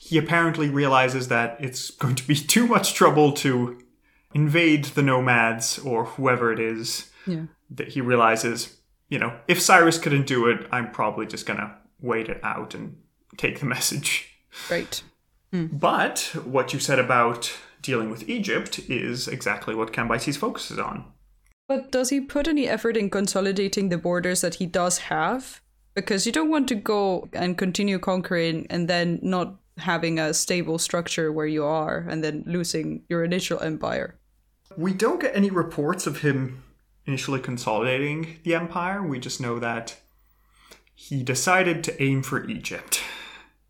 he 0.00 0.18
apparently 0.18 0.68
realizes 0.68 1.28
that 1.28 1.56
it's 1.60 1.90
going 1.90 2.14
to 2.16 2.26
be 2.26 2.34
too 2.54 2.66
much 2.66 2.94
trouble 2.94 3.32
to 3.32 3.78
invade 4.34 4.84
the 4.86 5.02
nomads 5.02 5.78
or 5.78 6.04
whoever 6.04 6.52
it 6.52 6.58
is 6.58 7.10
yeah, 7.26 7.44
that 7.70 7.88
he 7.88 8.00
realizes, 8.00 8.78
you 9.08 9.18
know, 9.18 9.38
if 9.48 9.60
Cyrus 9.60 9.98
couldn't 9.98 10.26
do 10.26 10.46
it, 10.48 10.66
I'm 10.72 10.90
probably 10.90 11.26
just 11.26 11.46
gonna 11.46 11.76
wait 12.00 12.28
it 12.28 12.40
out 12.42 12.74
and 12.74 12.96
take 13.36 13.60
the 13.60 13.66
message. 13.76 14.28
right. 14.70 15.02
Hmm. 15.52 15.66
But 15.66 16.34
what 16.44 16.72
you 16.72 16.80
said 16.80 16.98
about 16.98 17.52
dealing 17.80 18.10
with 18.10 18.28
Egypt 18.28 18.80
is 18.88 19.28
exactly 19.28 19.74
what 19.74 19.92
Cambyses 19.92 20.36
focuses 20.36 20.78
on. 20.78 21.04
But 21.66 21.90
does 21.90 22.10
he 22.10 22.20
put 22.20 22.46
any 22.46 22.68
effort 22.68 22.96
in 22.96 23.08
consolidating 23.10 23.88
the 23.88 23.98
borders 23.98 24.42
that 24.42 24.56
he 24.56 24.66
does 24.66 24.98
have? 24.98 25.62
Because 25.94 26.26
you 26.26 26.32
don't 26.32 26.50
want 26.50 26.68
to 26.68 26.74
go 26.74 27.28
and 27.32 27.56
continue 27.56 27.98
conquering 27.98 28.66
and 28.68 28.88
then 28.88 29.18
not 29.22 29.54
having 29.78 30.18
a 30.18 30.34
stable 30.34 30.78
structure 30.78 31.32
where 31.32 31.46
you 31.46 31.64
are 31.64 32.06
and 32.08 32.22
then 32.22 32.44
losing 32.46 33.02
your 33.08 33.24
initial 33.24 33.60
empire. 33.60 34.16
We 34.76 34.92
don't 34.92 35.20
get 35.20 35.34
any 35.36 35.50
reports 35.50 36.06
of 36.06 36.20
him 36.20 36.62
initially 37.06 37.40
consolidating 37.40 38.38
the 38.44 38.54
empire. 38.54 39.02
We 39.02 39.18
just 39.18 39.40
know 39.40 39.58
that 39.58 39.96
he 40.94 41.22
decided 41.22 41.82
to 41.84 42.02
aim 42.02 42.22
for 42.22 42.48
Egypt. 42.48 43.00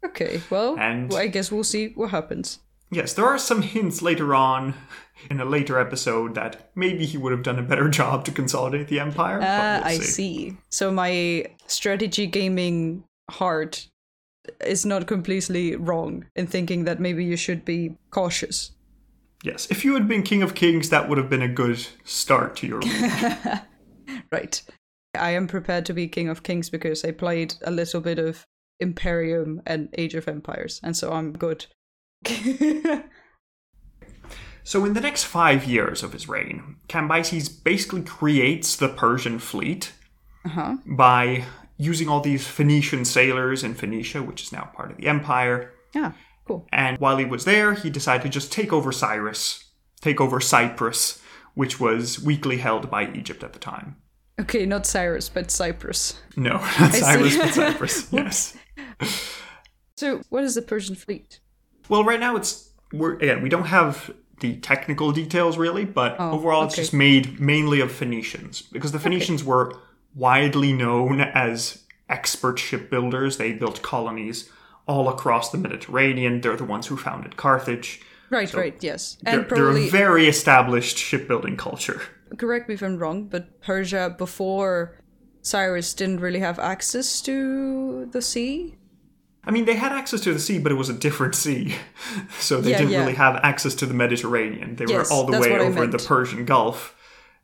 Okay, 0.05 0.43
well, 0.51 0.77
And- 0.79 1.13
I 1.15 1.29
guess 1.29 1.51
we'll 1.53 1.65
see 1.65 1.89
what 1.95 2.11
happens. 2.11 2.59
Yes, 2.91 3.15
there 3.15 3.27
are 3.27 3.39
some 3.39 3.63
hints 3.63 4.03
later 4.03 4.35
on 4.35 4.75
in 5.31 5.41
a 5.41 5.45
later 5.45 5.79
episode 5.79 6.35
that 6.35 6.71
maybe 6.75 7.07
he 7.07 7.19
would 7.19 7.33
have 7.33 7.43
done 7.43 7.59
a 7.59 7.63
better 7.63 7.89
job 8.01 8.25
to 8.27 8.33
consolidate 8.33 8.89
the 8.89 9.01
empire. 9.01 9.41
Ah, 9.43 9.81
we'll 9.85 9.93
I 9.93 9.99
see. 9.99 10.57
So 10.71 10.91
my 10.91 11.47
strategy 11.67 12.27
gaming 12.27 13.05
heart 13.31 13.89
is 14.65 14.85
not 14.85 15.07
completely 15.07 15.75
wrong 15.75 16.27
in 16.37 16.47
thinking 16.47 16.85
that 16.85 17.01
maybe 17.01 17.25
you 17.25 17.37
should 17.37 17.65
be 17.65 17.97
cautious. 18.11 18.73
Yes, 19.43 19.71
if 19.71 19.85
you 19.85 19.95
had 19.95 20.09
been 20.09 20.23
King 20.23 20.43
of 20.43 20.55
Kings, 20.55 20.89
that 20.91 21.09
would 21.09 21.19
have 21.19 21.29
been 21.29 21.43
a 21.43 21.49
good 21.49 21.87
start 22.05 22.57
to 22.57 22.67
your. 22.67 22.81
Right. 24.31 24.61
I 25.15 25.31
am 25.31 25.47
prepared 25.47 25.87
to 25.87 25.95
be 25.95 26.09
King 26.09 26.29
of 26.29 26.43
Kings 26.43 26.71
because 26.71 27.05
I 27.05 27.13
played 27.13 27.55
a 27.63 27.71
little 27.71 28.01
bit 28.01 28.19
of 28.19 28.45
Imperium 28.81 29.63
and 29.65 29.89
Age 29.97 30.15
of 30.15 30.29
Empires, 30.29 30.81
and 30.83 30.97
so 30.97 31.13
I'm 31.13 31.33
good. 31.33 31.67
So, 34.67 34.87
in 34.87 34.95
the 34.95 35.01
next 35.01 35.25
five 35.25 35.67
years 35.67 36.03
of 36.03 36.15
his 36.15 36.27
reign, 36.27 36.77
Cambyses 36.89 37.51
basically 37.63 38.03
creates 38.03 38.77
the 38.77 38.89
Persian 38.89 39.39
fleet 39.39 39.93
uh-huh. 40.47 40.79
by 40.87 41.45
using 41.77 42.09
all 42.09 42.21
these 42.21 42.47
Phoenician 42.47 43.05
sailors 43.05 43.63
in 43.63 43.75
Phoenicia, 43.75 44.23
which 44.23 44.43
is 44.43 44.53
now 44.53 44.71
part 44.75 44.91
of 44.91 44.97
the 44.97 45.07
empire. 45.07 45.73
Yeah, 45.95 46.13
cool. 46.47 46.67
And 46.73 46.99
while 46.99 47.19
he 47.19 47.27
was 47.27 47.45
there, 47.45 47.75
he 47.75 47.91
decided 47.91 48.23
to 48.23 48.31
just 48.31 48.51
take 48.51 48.73
over 48.73 48.91
Cyrus, 48.91 49.71
take 50.01 50.19
over 50.19 50.41
Cyprus, 50.41 51.21
which 51.53 51.79
was 51.79 52.19
weakly 52.19 52.57
held 52.57 52.91
by 52.91 53.13
Egypt 53.13 53.45
at 53.45 53.53
the 53.53 53.59
time. 53.59 53.97
Okay, 54.41 54.65
not 54.65 54.87
Cyrus, 54.87 55.29
but 55.29 55.51
Cyprus. 55.51 56.19
No, 56.37 56.53
not 56.81 56.95
see. 56.95 57.01
Cyrus, 57.01 57.37
but 57.37 57.55
Cyprus. 57.55 58.11
yes. 58.11 58.57
So, 59.99 60.23
what 60.31 60.43
is 60.43 60.55
the 60.55 60.63
Persian 60.63 60.95
fleet? 60.95 61.41
Well, 61.89 62.05
right 62.05 62.21
now 62.21 62.37
it's 62.37 62.71
we're 62.93 63.15
again 63.15 63.43
we 63.43 63.49
don't 63.49 63.67
have 63.67 64.13
the 64.41 64.57
technical 64.57 65.13
details 65.13 65.57
really, 65.57 65.85
but 65.85 66.17
Oh, 66.19 66.33
overall 66.33 66.65
it's 66.65 66.77
just 66.77 66.93
made 66.93 67.41
mainly 67.41 67.81
of 67.81 67.93
Phoenicians 67.93 68.63
because 68.63 68.93
the 68.93 68.99
Phoenicians 68.99 69.45
were 69.45 69.73
widely 70.15 70.73
known 70.73 71.21
as 71.21 71.85
expert 72.09 72.59
shipbuilders. 72.59 73.37
They 73.37 73.53
built 73.53 73.83
colonies 73.83 74.51
all 74.87 75.09
across 75.09 75.51
the 75.51 75.59
Mediterranean. 75.59 76.41
They're 76.41 76.57
the 76.57 76.65
ones 76.65 76.87
who 76.89 76.97
founded 76.97 77.37
Carthage. 77.37 78.01
Right, 78.31 78.53
right, 78.55 78.77
yes. 78.81 79.17
They're, 79.23 79.41
And 79.41 79.49
they're 79.51 79.71
a 79.77 79.89
very 79.89 80.27
established 80.27 80.99
shipbuilding 80.99 81.57
culture. 81.57 82.01
correct 82.37 82.69
me 82.69 82.75
if 82.75 82.83
I'm 82.83 82.97
wrong, 82.99 83.29
but 83.29 83.61
Persia 83.61 84.15
before 84.19 84.99
Cyrus 85.43 85.95
didn't 85.95 86.21
really 86.21 86.41
have 86.41 86.59
access 86.59 87.21
to 87.23 88.07
the 88.07 88.21
sea? 88.23 88.77
I 89.47 89.51
mean, 89.51 89.65
they 89.67 89.75
had 89.77 89.93
access 89.93 90.21
to 90.23 90.33
the 90.33 90.39
sea, 90.39 90.59
but 90.59 90.73
it 90.73 90.77
was 90.77 90.89
a 90.89 90.95
different 90.95 91.35
sea. 91.35 91.75
So 92.39 92.61
they 92.61 92.71
Yeah, 92.71 92.79
didn't 92.79 92.93
yeah. 92.93 93.01
really 93.01 93.15
have 93.15 93.37
access 93.43 93.75
to 93.77 93.87
the 93.87 93.95
Mediterranean. 93.95 94.77
They 94.77 94.87
Yes, 94.87 95.11
were 95.11 95.15
all 95.15 95.27
the 95.27 95.39
way 95.41 95.59
over 95.59 95.85
in 95.85 95.91
the. 95.91 95.99
Persian 95.99 96.45
Gulf. 96.45 96.95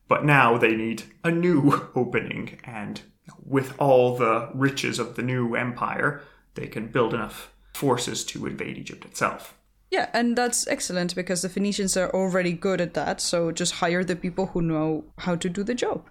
But 0.08 0.24
now 0.24 0.58
they 0.58 0.74
need 0.74 1.04
a 1.24 1.30
new 1.30 1.88
opening. 1.94 2.58
And 2.64 3.00
with 3.44 3.74
all 3.78 4.16
the 4.16 4.50
riches 4.54 4.98
of 4.98 5.14
the 5.16 5.22
new 5.22 5.54
empire, 5.54 6.22
they 6.54 6.66
can 6.66 6.88
build 6.88 7.14
enough 7.14 7.52
forces 7.74 8.24
to 8.26 8.46
invade 8.46 8.76
Egypt 8.78 9.04
itself. 9.04 9.54
Yeah, 9.90 10.08
and 10.12 10.36
that's 10.36 10.66
excellent 10.68 11.14
because 11.14 11.42
the 11.42 11.48
Phoenicians 11.48 11.96
are 11.96 12.10
already 12.10 12.52
good 12.52 12.80
at 12.80 12.94
that, 12.94 13.20
so 13.20 13.50
just 13.50 13.74
hire 13.74 14.04
the 14.04 14.14
people 14.16 14.46
who 14.46 14.62
know 14.62 15.04
how 15.18 15.34
to 15.36 15.48
do 15.48 15.64
the 15.64 15.74
job. 15.74 16.08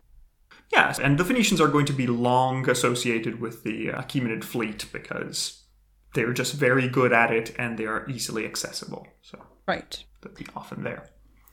Yes, 0.71 0.99
and 0.99 1.17
the 1.17 1.23
Phoenicians 1.25 1.61
are 1.61 1.67
going 1.69 1.85
to 1.85 1.93
be 1.93 2.05
long 2.07 2.69
associated 2.69 3.39
with 3.39 3.63
the 3.63 3.87
Achaemenid 3.87 4.43
fleet 4.43 4.85
because 4.91 5.58
they're 6.13 6.33
just 6.33 6.53
very 6.53 6.87
good 6.87 7.13
at 7.13 7.31
it 7.31 7.55
and 7.59 7.77
they 7.77 7.85
are 7.85 8.07
easily 8.09 8.45
accessible. 8.45 9.07
So 9.21 9.39
Right. 9.67 10.03
they'll 10.21 10.33
be 10.33 10.47
often 10.55 10.83
there. 10.83 11.09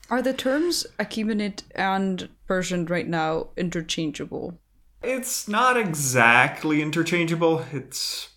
Are 0.08 0.22
the 0.22 0.32
terms 0.32 0.86
Achaemenid 0.98 1.62
and 1.74 2.28
Persian 2.46 2.86
right 2.86 3.08
now 3.08 3.48
interchangeable? 3.56 4.58
It's 5.02 5.46
not 5.48 5.76
exactly 5.76 6.80
interchangeable. 6.82 7.64
It's 7.72 8.30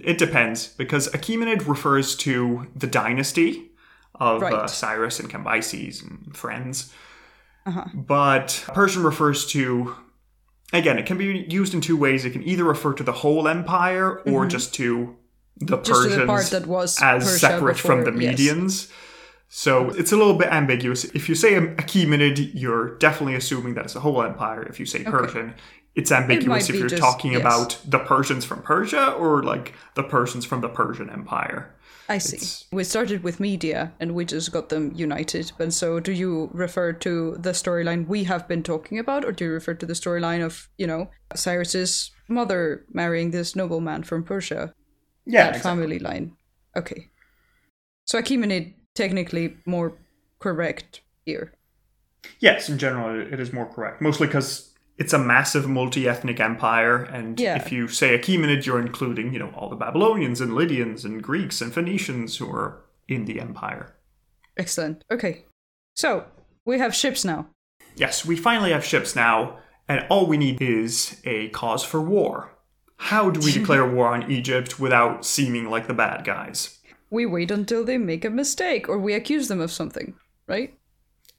it 0.00 0.16
depends 0.16 0.68
because 0.68 1.08
Achaemenid 1.10 1.68
refers 1.68 2.16
to 2.16 2.66
the 2.74 2.86
dynasty 2.86 3.72
of 4.14 4.42
uh, 4.42 4.66
Cyrus 4.66 5.20
and 5.20 5.28
Cambyses 5.30 6.02
and 6.02 6.34
friends, 6.34 6.90
Uh-huh. 7.66 7.84
but 7.92 8.64
Persian 8.68 9.02
refers 9.02 9.44
to 9.48 9.94
again. 10.72 10.98
It 10.98 11.04
can 11.04 11.18
be 11.18 11.44
used 11.50 11.74
in 11.74 11.80
two 11.82 11.96
ways. 11.96 12.24
It 12.24 12.30
can 12.30 12.42
either 12.42 12.64
refer 12.64 12.94
to 12.94 13.02
the 13.02 13.12
whole 13.12 13.46
empire 13.46 14.20
or 14.20 14.46
just 14.46 14.72
to 14.76 15.16
the. 15.56 15.78
Just 15.78 15.90
Persians 15.90 16.16
the 16.16 16.26
part 16.26 16.46
that 16.46 16.66
was 16.66 16.98
as 17.02 17.24
Persia 17.24 17.38
separate 17.38 17.78
from 17.78 18.04
the 18.04 18.12
before, 18.12 18.22
yes. 18.22 18.40
Medians. 18.40 18.90
So 19.54 19.90
it's 19.90 20.12
a 20.12 20.16
little 20.16 20.34
bit 20.34 20.48
ambiguous. 20.48 21.04
If 21.04 21.28
you 21.28 21.34
say 21.34 21.52
Achaemenid, 21.54 22.52
you're 22.54 22.96
definitely 22.96 23.34
assuming 23.34 23.74
that 23.74 23.84
it's 23.84 23.94
a 23.94 24.00
whole 24.00 24.22
empire. 24.22 24.62
If 24.62 24.80
you 24.80 24.86
say 24.86 25.04
Persian, 25.04 25.52
it's 25.94 26.10
ambiguous 26.10 26.70
if 26.70 26.76
you're 26.76 26.88
just- 26.88 27.02
talking 27.02 27.32
yes. 27.32 27.42
about 27.42 27.78
the 27.86 27.98
Persians 27.98 28.46
from 28.46 28.62
Persia 28.62 29.12
or 29.12 29.42
like 29.42 29.74
the 29.94 30.02
Persians 30.02 30.46
from 30.46 30.62
the 30.62 30.70
Persian 30.70 31.10
Empire. 31.10 31.70
I 32.08 32.16
see. 32.16 32.36
It's- 32.36 32.64
We 32.72 32.82
started 32.84 33.22
with 33.22 33.40
media 33.40 33.92
and 34.00 34.14
we 34.14 34.24
just 34.24 34.50
got 34.52 34.70
them 34.70 34.90
united. 34.94 35.52
And 35.58 35.72
so, 35.72 36.00
do 36.00 36.12
you 36.12 36.48
refer 36.54 36.94
to 36.94 37.36
the 37.38 37.50
storyline 37.52 38.08
we 38.08 38.24
have 38.24 38.48
been 38.48 38.62
talking 38.62 38.98
about, 38.98 39.22
or 39.22 39.32
do 39.32 39.44
you 39.44 39.50
refer 39.52 39.74
to 39.74 39.84
the 39.86 39.92
storyline 39.92 40.42
of, 40.42 40.68
you 40.78 40.86
know, 40.86 41.10
Cyrus's 41.34 42.10
mother 42.26 42.86
marrying 42.90 43.30
this 43.32 43.54
nobleman 43.54 44.02
from 44.02 44.24
Persia? 44.24 44.72
Yeah, 45.26 45.52
that 45.52 45.62
family 45.62 45.98
line. 45.98 46.36
Okay. 46.76 47.08
So, 48.06 48.20
Achaemenid 48.20 48.74
technically 48.94 49.56
more 49.64 49.92
correct 50.40 51.02
here. 51.24 51.52
Yes, 52.40 52.68
in 52.68 52.78
general, 52.78 53.20
it 53.32 53.38
is 53.40 53.52
more 53.52 53.66
correct. 53.66 54.00
Mostly 54.00 54.26
because 54.26 54.74
it's 54.98 55.12
a 55.12 55.18
massive 55.18 55.68
multi-ethnic 55.68 56.40
empire, 56.40 57.02
and 57.04 57.38
Yeah. 57.38 57.56
if 57.56 57.72
you 57.72 57.88
say 57.88 58.16
Achaemenid, 58.18 58.66
you're 58.66 58.80
including, 58.80 59.32
you 59.32 59.38
know, 59.38 59.50
all 59.56 59.68
the 59.68 59.76
Babylonians 59.76 60.40
and 60.40 60.54
Lydians 60.54 61.04
and 61.04 61.22
Greeks 61.22 61.60
and 61.60 61.72
Phoenicians 61.72 62.36
who 62.36 62.50
are 62.50 62.82
in 63.08 63.24
the 63.24 63.40
empire. 63.40 63.94
Excellent. 64.56 65.04
Okay. 65.10 65.44
So, 65.96 66.26
we 66.64 66.78
have 66.78 66.94
ships 66.94 67.24
now. 67.24 67.48
Yes, 67.96 68.24
we 68.24 68.36
finally 68.36 68.72
have 68.72 68.84
ships 68.84 69.16
now, 69.16 69.58
and 69.88 70.06
all 70.08 70.26
we 70.26 70.36
need 70.36 70.60
is 70.62 71.20
a 71.24 71.48
cause 71.48 71.84
for 71.84 72.00
war. 72.00 72.51
How 73.02 73.30
do 73.30 73.40
we 73.40 73.52
declare 73.58 73.84
war 73.86 74.08
on 74.14 74.30
Egypt 74.30 74.78
without 74.78 75.24
seeming 75.26 75.68
like 75.68 75.88
the 75.88 75.94
bad 75.94 76.24
guys? 76.24 76.78
We 77.10 77.26
wait 77.26 77.50
until 77.50 77.84
they 77.84 77.98
make 77.98 78.24
a 78.24 78.30
mistake 78.30 78.88
or 78.88 78.96
we 78.98 79.12
accuse 79.12 79.48
them 79.48 79.60
of 79.60 79.72
something, 79.72 80.14
right? 80.46 80.74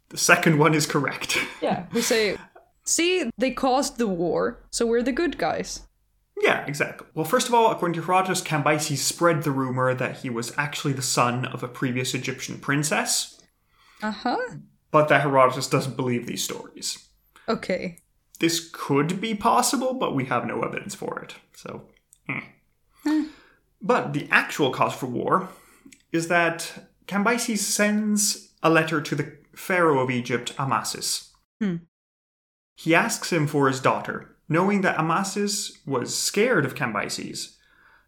The 0.10 0.18
second 0.18 0.60
one 0.60 0.74
is 0.76 0.86
correct. 0.86 1.38
Yeah. 1.62 1.86
We 1.94 2.02
say, 2.02 2.38
see, 2.84 3.30
they 3.38 3.52
caused 3.52 3.98
the 3.98 4.08
war, 4.08 4.60
so 4.72 4.86
we're 4.86 5.02
the 5.04 5.12
good 5.12 5.38
guys. 5.38 5.82
Yeah, 6.42 6.66
exactly. 6.68 7.08
Well, 7.16 7.26
first 7.26 7.48
of 7.48 7.54
all, 7.54 7.72
according 7.72 7.94
to 7.96 8.02
Herodotus, 8.02 8.42
Cambyses 8.42 8.98
spread 8.98 9.44
the 9.44 9.52
rumor 9.52 9.94
that 9.94 10.18
he 10.18 10.30
was 10.30 10.52
actually 10.58 10.94
the 10.94 11.02
son 11.02 11.46
of 11.46 11.64
a 11.64 11.68
previous 11.70 12.14
Egyptian 12.14 12.60
princess, 12.60 13.40
Uh 14.02 14.12
huh. 14.12 14.38
but 14.92 15.08
that 15.08 15.22
Herodotus 15.22 15.68
doesn't 15.68 15.96
believe 15.96 16.26
these 16.28 16.44
stories. 16.44 17.08
Okay. 17.48 18.00
This 18.44 18.70
could 18.74 19.22
be 19.22 19.36
possible, 19.36 19.94
but 19.94 20.14
we 20.14 20.26
have 20.26 20.46
no 20.46 20.64
evidence 20.64 20.94
for 20.94 21.18
it. 21.22 21.36
So, 21.56 21.84
hmm. 22.28 23.24
but 23.82 24.12
the 24.12 24.28
actual 24.32 24.70
cause 24.70 24.94
for 24.94 25.06
war 25.06 25.48
is 26.12 26.28
that 26.28 26.90
Cambyses 27.08 27.60
sends 27.60 28.54
a 28.62 28.70
letter 28.70 29.00
to 29.00 29.16
the 29.16 29.38
pharaoh 29.56 30.00
of 30.00 30.12
Egypt, 30.12 30.54
Amasis. 30.58 31.30
Hmm. 31.62 31.76
He 32.76 32.94
asks 32.94 33.32
him 33.32 33.48
for 33.48 33.70
his 33.70 33.80
daughter, 33.80 34.36
knowing 34.50 34.82
that 34.82 34.98
Amasis 34.98 35.78
was 35.88 36.14
scared 36.14 36.66
of 36.66 36.76
Cambyses, 36.76 37.56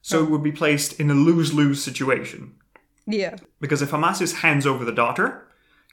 so 0.02 0.22
it 0.22 0.30
would 0.30 0.44
be 0.44 0.52
placed 0.52 1.00
in 1.00 1.10
a 1.10 1.14
lose 1.14 1.54
lose 1.54 1.82
situation. 1.82 2.56
Yeah. 3.08 3.38
Because 3.62 3.82
if 3.82 3.92
Amasis 3.92 4.42
hands 4.42 4.68
over 4.68 4.84
the 4.84 4.92
daughter, 4.92 5.45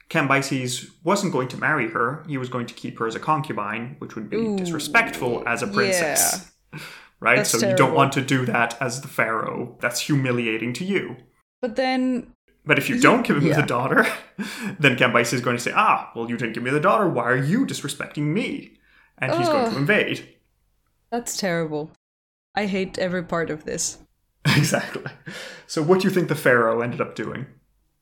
Cambyses 0.09 0.89
wasn't 1.03 1.33
going 1.33 1.47
to 1.49 1.57
marry 1.57 1.89
her, 1.89 2.23
he 2.27 2.37
was 2.37 2.49
going 2.49 2.65
to 2.67 2.73
keep 2.73 2.99
her 2.99 3.07
as 3.07 3.15
a 3.15 3.19
concubine, 3.19 3.95
which 3.99 4.15
would 4.15 4.29
be 4.29 4.37
Ooh, 4.37 4.57
disrespectful 4.57 5.43
as 5.47 5.61
a 5.63 5.67
princess. 5.67 6.51
Right? 7.19 7.37
That's 7.37 7.51
so 7.51 7.65
you 7.69 7.73
don't 7.73 7.93
want 7.93 8.11
to 8.13 8.21
do 8.21 8.45
that 8.47 8.75
as 8.81 8.99
the 8.99 9.07
pharaoh. 9.07 9.77
That's 9.79 10.01
humiliating 10.01 10.73
to 10.73 10.83
you. 10.83 11.15
But 11.61 11.77
then, 11.77 12.33
But 12.65 12.77
if 12.77 12.89
you 12.89 12.99
don't 12.99 13.25
give 13.25 13.37
him 13.37 13.45
Yeah. 13.47 13.61
the 13.61 13.65
daughter, 13.65 14.05
then 14.77 14.97
Cambyses 14.97 15.31
is 15.31 15.39
going 15.39 15.55
to 15.55 15.63
say, 15.63 15.71
ah, 15.73 16.11
well, 16.17 16.29
you 16.29 16.35
didn't 16.35 16.51
give 16.51 16.63
me 16.63 16.69
the 16.69 16.81
daughter. 16.81 17.07
Why 17.07 17.23
are 17.29 17.37
you 17.37 17.65
disrespecting 17.65 18.23
me? 18.33 18.73
And 19.19 19.33
he's 19.35 19.47
going 19.47 19.71
to 19.71 19.77
invade. 19.77 20.27
that's 21.11 21.37
terrible. 21.37 21.91
I 22.55 22.65
hate 22.65 22.99
every 22.99 23.23
part 23.23 23.49
of 23.49 23.63
this. 23.63 23.99
exactly. 24.45 25.09
So, 25.65 25.81
what 25.81 26.01
do 26.01 26.09
you 26.09 26.13
think 26.13 26.27
the 26.27 26.35
pharaoh 26.35 26.81
ended 26.81 26.99
up 26.99 27.15
doing? 27.15 27.45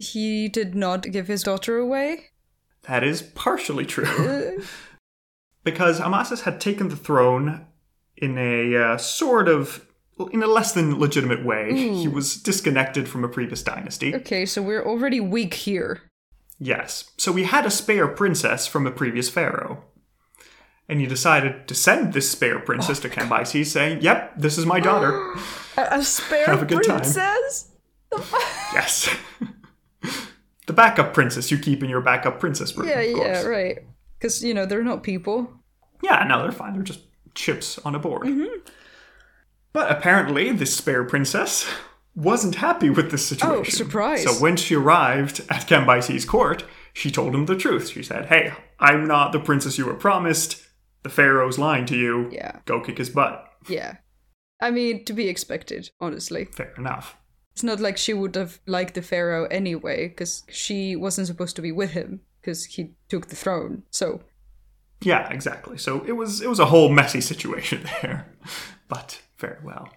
He 0.01 0.47
did 0.47 0.75
not 0.75 1.03
give 1.11 1.27
his 1.27 1.43
daughter 1.43 1.77
away. 1.77 2.31
That 2.83 3.03
is 3.03 3.21
partially 3.21 3.85
true. 3.85 4.61
Because 5.63 5.99
Amasis 5.99 6.41
had 6.41 6.59
taken 6.59 6.89
the 6.89 6.95
throne 6.95 7.67
in 8.17 8.35
a 8.35 8.75
uh, 8.75 8.97
sort 8.97 9.47
of 9.47 9.85
in 10.31 10.41
a 10.41 10.47
less 10.47 10.71
than 10.71 10.97
legitimate 10.99 11.45
way. 11.45 11.71
He 11.75 12.07
was 12.07 12.35
disconnected 12.35 13.07
from 13.07 13.23
a 13.23 13.27
previous 13.27 13.61
dynasty. 13.61 14.15
okay, 14.15 14.45
so 14.47 14.61
we're 14.63 14.83
already 14.83 15.19
weak 15.19 15.53
here. 15.53 16.01
Yes. 16.57 17.11
So 17.17 17.31
we 17.31 17.43
had 17.43 17.65
a 17.67 17.69
spare 17.71 18.07
princess 18.07 18.65
from 18.65 18.87
a 18.87 18.91
previous 18.91 19.29
pharaoh. 19.29 19.83
And 20.89 20.99
he 20.99 21.05
decided 21.05 21.67
to 21.67 21.75
send 21.75 22.13
this 22.13 22.29
spare 22.29 22.59
princess 22.59 22.99
to 23.01 23.09
Cambyses, 23.09 23.67
saying, 23.67 24.01
Yep, 24.01 24.33
this 24.37 24.57
is 24.57 24.65
my 24.65 24.79
daughter. 24.79 25.33
A, 25.77 25.83
a 25.99 26.03
spare 26.03 26.47
Have 26.47 26.63
a 26.63 26.65
good 26.65 26.83
time. 26.83 27.01
princess? 27.01 27.71
yes. 28.73 29.15
the 30.67 30.73
backup 30.73 31.13
princess 31.13 31.51
you 31.51 31.57
keep 31.57 31.83
in 31.83 31.89
your 31.89 32.01
backup 32.01 32.39
princess 32.39 32.75
room. 32.75 32.87
Yeah, 32.87 33.01
yeah, 33.01 33.43
right. 33.43 33.79
Because, 34.17 34.43
you 34.43 34.53
know, 34.53 34.65
they're 34.65 34.83
not 34.83 35.03
people. 35.03 35.51
Yeah, 36.03 36.23
no, 36.27 36.41
they're 36.41 36.51
fine. 36.51 36.73
They're 36.73 36.83
just 36.83 37.01
chips 37.35 37.79
on 37.79 37.95
a 37.95 37.99
board. 37.99 38.23
Mm-hmm. 38.23 38.59
But 39.73 39.91
apparently, 39.91 40.51
this 40.51 40.75
spare 40.75 41.03
princess 41.03 41.67
wasn't 42.15 42.55
happy 42.55 42.89
with 42.89 43.11
this 43.11 43.25
situation. 43.25 43.57
Oh, 43.59 43.63
surprise. 43.63 44.23
So 44.23 44.33
when 44.33 44.57
she 44.57 44.75
arrived 44.75 45.39
at 45.49 45.67
Cambyses' 45.67 46.27
court, 46.27 46.65
she 46.93 47.09
told 47.09 47.33
him 47.33 47.45
the 47.45 47.55
truth. 47.55 47.89
She 47.89 48.03
said, 48.03 48.25
Hey, 48.25 48.53
I'm 48.79 49.07
not 49.07 49.31
the 49.31 49.39
princess 49.39 49.77
you 49.77 49.85
were 49.85 49.93
promised. 49.93 50.61
The 51.03 51.09
pharaoh's 51.09 51.57
lying 51.57 51.85
to 51.87 51.95
you. 51.95 52.29
Yeah. 52.31 52.59
Go 52.65 52.81
kick 52.81 52.97
his 52.97 53.09
butt. 53.09 53.47
Yeah. 53.67 53.97
I 54.59 54.71
mean, 54.71 55.05
to 55.05 55.13
be 55.13 55.27
expected, 55.27 55.89
honestly. 55.99 56.45
Fair 56.45 56.73
enough. 56.77 57.15
It's 57.53 57.63
not 57.63 57.79
like 57.79 57.97
she 57.97 58.13
would 58.13 58.35
have 58.35 58.59
liked 58.65 58.95
the 58.95 59.01
pharaoh 59.01 59.45
anyway, 59.45 60.07
because 60.07 60.43
she 60.49 60.95
wasn't 60.95 61.27
supposed 61.27 61.55
to 61.57 61.61
be 61.61 61.71
with 61.71 61.91
him, 61.91 62.21
because 62.39 62.65
he 62.65 62.91
took 63.09 63.27
the 63.27 63.35
throne. 63.35 63.83
So, 63.91 64.21
Yeah, 65.01 65.29
exactly. 65.29 65.77
So 65.77 66.03
it 66.05 66.13
was 66.13 66.41
it 66.41 66.49
was 66.49 66.59
a 66.59 66.67
whole 66.67 66.89
messy 66.89 67.21
situation 67.21 67.83
there. 68.01 68.33
But 68.87 69.21
very 69.37 69.59
well. 69.63 69.89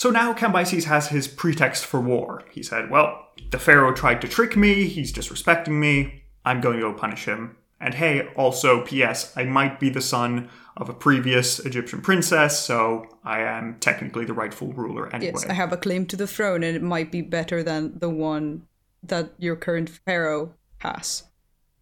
So 0.00 0.08
now 0.08 0.32
Cambyses 0.32 0.84
has 0.84 1.08
his 1.08 1.28
pretext 1.28 1.84
for 1.84 2.00
war. 2.00 2.42
He 2.50 2.62
said, 2.62 2.90
Well, 2.90 3.28
the 3.50 3.58
Pharaoh 3.58 3.92
tried 3.92 4.22
to 4.22 4.28
trick 4.28 4.56
me, 4.56 4.86
he's 4.86 5.12
disrespecting 5.12 5.78
me, 5.78 6.22
I'm 6.44 6.62
going 6.62 6.76
to 6.76 6.82
go 6.82 6.94
punish 6.94 7.26
him. 7.26 7.56
And 7.80 7.94
hey, 7.94 8.28
also, 8.36 8.84
P.S., 8.84 9.32
I 9.36 9.44
might 9.44 9.80
be 9.80 9.88
the 9.88 10.02
son 10.02 10.50
of 10.76 10.88
a 10.88 10.94
previous 10.94 11.58
Egyptian 11.60 12.02
princess, 12.02 12.58
so 12.58 13.06
I 13.24 13.40
am 13.40 13.78
technically 13.80 14.24
the 14.24 14.34
rightful 14.34 14.72
ruler 14.72 15.14
anyway. 15.14 15.32
yes, 15.34 15.46
I 15.46 15.54
have 15.54 15.72
a 15.72 15.76
claim 15.76 16.06
to 16.06 16.16
the 16.16 16.26
throne, 16.26 16.62
and 16.62 16.76
it 16.76 16.82
might 16.82 17.10
be 17.10 17.22
better 17.22 17.62
than 17.62 17.98
the 17.98 18.10
one 18.10 18.66
that 19.02 19.32
your 19.38 19.56
current 19.56 19.88
pharaoh 19.88 20.54
has. 20.78 21.24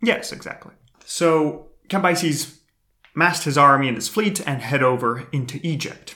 Yes, 0.02 0.32
exactly. 0.32 0.72
So 1.04 1.68
Cambyses 1.88 2.58
massed 3.14 3.44
his 3.44 3.58
army 3.58 3.88
and 3.88 3.96
his 3.96 4.08
fleet 4.08 4.40
and 4.46 4.62
head 4.62 4.82
over 4.82 5.26
into 5.32 5.58
Egypt. 5.62 6.14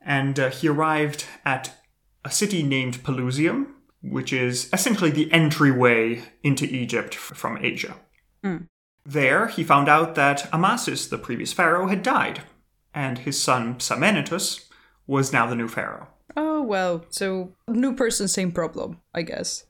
And 0.00 0.38
uh, 0.38 0.50
he 0.50 0.68
arrived 0.68 1.24
at 1.44 1.74
a 2.24 2.30
city 2.30 2.62
named 2.62 3.02
Pelusium, 3.02 3.68
which 4.02 4.32
is 4.32 4.68
essentially 4.72 5.10
the 5.10 5.32
entryway 5.32 6.22
into 6.42 6.64
Egypt 6.64 7.14
from 7.14 7.58
Asia. 7.64 7.94
There, 9.04 9.48
he 9.48 9.64
found 9.64 9.88
out 9.88 10.14
that 10.14 10.48
Amasis, 10.52 11.08
the 11.08 11.18
previous 11.18 11.52
pharaoh, 11.52 11.88
had 11.88 12.02
died, 12.02 12.42
and 12.94 13.18
his 13.18 13.40
son 13.40 13.76
Psammenitus 13.76 14.68
was 15.06 15.32
now 15.32 15.46
the 15.46 15.56
new 15.56 15.68
pharaoh. 15.68 16.08
Oh, 16.36 16.62
well, 16.62 17.04
so 17.10 17.52
new 17.68 17.94
person, 17.94 18.28
same 18.28 18.52
problem, 18.52 19.00
I 19.14 19.22
guess. 19.22 19.64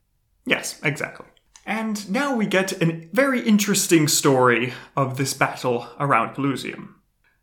Yes, 0.44 0.78
exactly. 0.82 1.26
And 1.64 2.10
now 2.10 2.34
we 2.34 2.46
get 2.46 2.82
a 2.82 3.08
very 3.12 3.40
interesting 3.40 4.08
story 4.08 4.74
of 4.96 5.16
this 5.16 5.32
battle 5.32 5.88
around 5.98 6.34
Pelusium. 6.34 6.94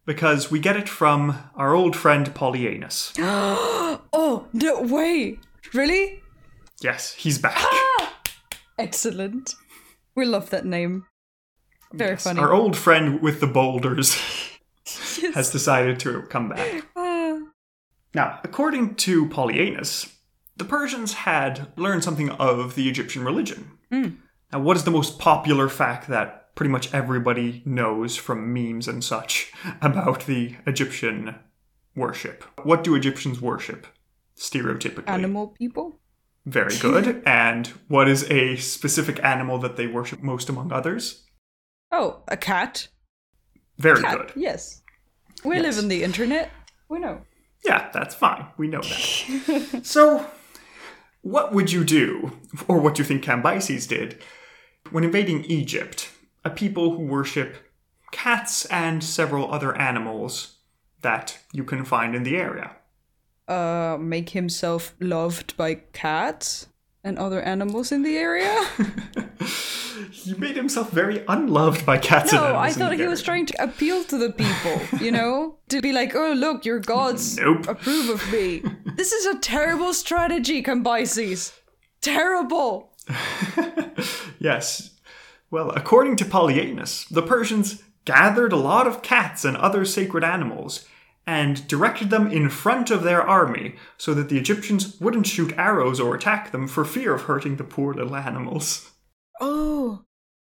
Because 0.05 0.51
we 0.51 0.59
get 0.59 0.75
it 0.75 0.89
from 0.89 1.37
our 1.55 1.73
old 1.73 1.95
friend 1.95 2.33
Polyaenus. 2.33 3.15
Oh, 4.11 4.47
no 4.53 4.81
way! 4.81 5.37
Really? 5.73 6.21
Yes, 6.81 7.13
he's 7.13 7.37
back. 7.37 7.57
Ah! 7.57 8.19
Excellent. 8.77 9.55
We 10.15 10.25
love 10.25 10.49
that 10.49 10.65
name. 10.65 11.05
Very 11.93 12.17
funny. 12.17 12.39
Our 12.39 12.53
old 12.53 12.75
friend 12.77 13.21
with 13.21 13.39
the 13.39 13.47
boulders 13.47 14.15
Yes. 15.21 15.35
has 15.35 15.51
decided 15.51 15.99
to 16.01 16.21
come 16.23 16.49
back. 16.49 16.85
Ah. 16.95 17.37
Now, 18.15 18.39
according 18.43 18.95
to 18.95 19.27
Polyaenus, 19.27 20.11
the 20.57 20.65
Persians 20.65 21.13
had 21.13 21.67
learned 21.77 22.03
something 22.03 22.29
of 22.31 22.73
the 22.75 22.89
Egyptian 22.89 23.23
religion. 23.23 23.71
Now, 23.91 24.59
what 24.59 24.77
is 24.77 24.83
the 24.83 24.91
most 24.91 25.19
popular 25.19 25.69
fact 25.69 26.07
that 26.07 26.55
pretty 26.55 26.71
much 26.71 26.91
everybody 26.93 27.61
knows 27.65 28.15
from 28.15 28.51
memes 28.53 28.87
and 28.87 29.03
such 29.03 29.51
about 29.81 30.25
the 30.25 30.55
Egyptian 30.65 31.35
worship? 31.95 32.43
What 32.63 32.83
do 32.83 32.95
Egyptians 32.95 33.39
worship 33.41 33.85
stereotypically? 34.35 35.07
Animal 35.07 35.49
people? 35.49 35.99
Very 36.45 36.75
good. 36.77 37.21
and 37.27 37.67
what 37.89 38.07
is 38.09 38.23
a 38.31 38.55
specific 38.55 39.23
animal 39.23 39.59
that 39.59 39.75
they 39.77 39.85
worship 39.87 40.23
most 40.23 40.49
among 40.49 40.71
others? 40.71 41.25
Oh, 41.91 42.21
a 42.27 42.37
cat? 42.37 42.87
Very 43.77 44.01
Cat, 44.01 44.17
good. 44.17 44.31
yes. 44.35 44.81
We 45.43 45.55
Yes. 45.55 45.63
live 45.75 45.83
in 45.83 45.89
the 45.89 46.03
internet. 46.03 46.51
We 46.89 46.99
know. 46.99 47.21
Yeah, 47.65 47.89
that's 47.93 48.15
fine. 48.15 48.45
We 48.57 48.67
know 48.67 48.81
that. 48.81 49.81
so, 49.83 50.25
what 51.21 51.53
would 51.53 51.71
you 51.71 51.83
do, 51.83 52.31
or 52.67 52.79
what 52.79 52.95
do 52.95 53.01
you 53.01 53.07
think 53.07 53.23
Cambyses 53.23 53.87
did, 53.87 54.21
when 54.91 55.03
invading 55.03 55.45
Egypt, 55.45 56.09
a 56.45 56.49
people 56.49 56.95
who 56.95 57.03
worship 57.05 57.57
cats 58.11 58.65
and 58.65 59.03
several 59.03 59.51
other 59.51 59.75
animals 59.77 60.57
that 61.01 61.37
you 61.53 61.63
can 61.63 61.85
find 61.85 62.15
in 62.15 62.23
the 62.23 62.35
area? 62.37 62.71
Uh, 63.47 63.97
make 63.99 64.29
himself 64.31 64.93
loved 64.99 65.55
by 65.57 65.75
cats 65.93 66.67
and 67.03 67.17
other 67.17 67.41
animals 67.41 67.91
in 67.91 68.03
the 68.03 68.17
area. 68.17 68.55
He 70.11 70.33
made 70.35 70.55
himself 70.55 70.91
very 70.91 71.23
unloved 71.27 71.85
by 71.85 71.97
cats 71.97 72.33
No. 72.33 72.55
I 72.55 72.71
thought 72.71 72.93
he 72.93 73.05
was 73.07 73.21
trying 73.21 73.45
to 73.47 73.63
appeal 73.63 74.03
to 74.05 74.17
the 74.17 74.31
people, 74.31 74.81
you 74.99 75.11
know? 75.11 75.55
to 75.69 75.81
be 75.81 75.91
like, 75.93 76.15
oh, 76.15 76.33
look, 76.33 76.65
your 76.65 76.79
gods 76.79 77.37
Nope. 77.37 77.67
approve 77.67 78.09
of 78.09 78.31
me. 78.31 78.63
this 78.95 79.11
is 79.11 79.25
a 79.27 79.37
terrible 79.39 79.93
strategy, 79.93 80.63
Cambyses. 80.63 81.53
Terrible. 82.01 82.93
Yes. 84.39 84.91
Well, 85.51 85.71
according 85.71 86.15
to 86.17 86.25
Polyaenus, 86.25 87.07
the 87.09 87.21
Persians 87.21 87.83
gathered 88.05 88.53
a 88.53 88.57
lot 88.57 88.87
of 88.87 89.01
cats 89.01 89.43
and 89.43 89.57
other 89.57 89.83
sacred 89.83 90.23
animals 90.23 90.85
and 91.27 91.67
directed 91.67 92.09
them 92.09 92.31
in 92.31 92.49
front 92.49 92.89
of 92.89 93.03
their 93.03 93.21
army 93.21 93.75
so 93.97 94.13
that 94.13 94.29
the 94.29 94.37
Egyptians 94.37 94.99
wouldn't 95.01 95.27
shoot 95.27 95.53
arrows 95.57 95.99
or 95.99 96.15
attack 96.15 96.51
them 96.51 96.67
for 96.67 96.85
fear 96.85 97.13
of 97.13 97.23
hurting 97.23 97.57
the 97.57 97.63
poor 97.63 97.93
little 97.93 98.15
animals. 98.15 98.91
Oh, 99.39 100.03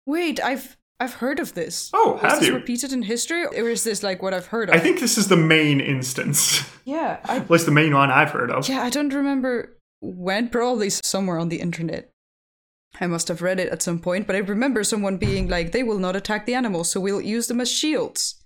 wait, 0.06 0.42
I've 0.42 0.76
I've 1.00 1.14
heard 1.14 1.40
of 1.40 1.54
this. 1.54 1.90
Oh, 1.92 2.16
is 2.16 2.20
have 2.22 2.38
this 2.40 2.48
you? 2.48 2.54
repeated 2.54 2.92
in 2.92 3.02
history, 3.02 3.44
or 3.44 3.68
is 3.68 3.82
this 3.84 4.02
like 4.02 4.22
what 4.22 4.32
I've 4.34 4.46
heard 4.46 4.68
of? 4.70 4.76
I 4.76 4.78
think 4.78 5.00
this 5.00 5.18
is 5.18 5.28
the 5.28 5.36
main 5.36 5.80
instance. 5.80 6.62
yeah, 6.84 7.18
I 7.24 7.36
At 7.36 7.50
least 7.50 7.66
the 7.66 7.72
main 7.72 7.94
one 7.94 8.10
I've 8.10 8.30
heard 8.30 8.50
of. 8.50 8.68
yeah, 8.68 8.82
I 8.82 8.90
don't 8.90 9.12
remember 9.12 9.76
when. 10.00 10.48
Probably 10.48 10.90
somewhere 10.90 11.38
on 11.38 11.48
the 11.48 11.60
internet. 11.60 12.10
I 13.00 13.06
must 13.06 13.28
have 13.28 13.40
read 13.42 13.58
it 13.58 13.70
at 13.70 13.80
some 13.82 13.98
point, 14.00 14.26
but 14.26 14.36
I 14.36 14.40
remember 14.40 14.84
someone 14.84 15.16
being 15.16 15.48
like, 15.48 15.72
"They 15.72 15.82
will 15.82 15.98
not 15.98 16.14
attack 16.14 16.44
the 16.46 16.54
animals, 16.54 16.90
so 16.90 17.00
we'll 17.00 17.20
use 17.22 17.46
them 17.46 17.60
as 17.60 17.70
shields." 17.70 18.36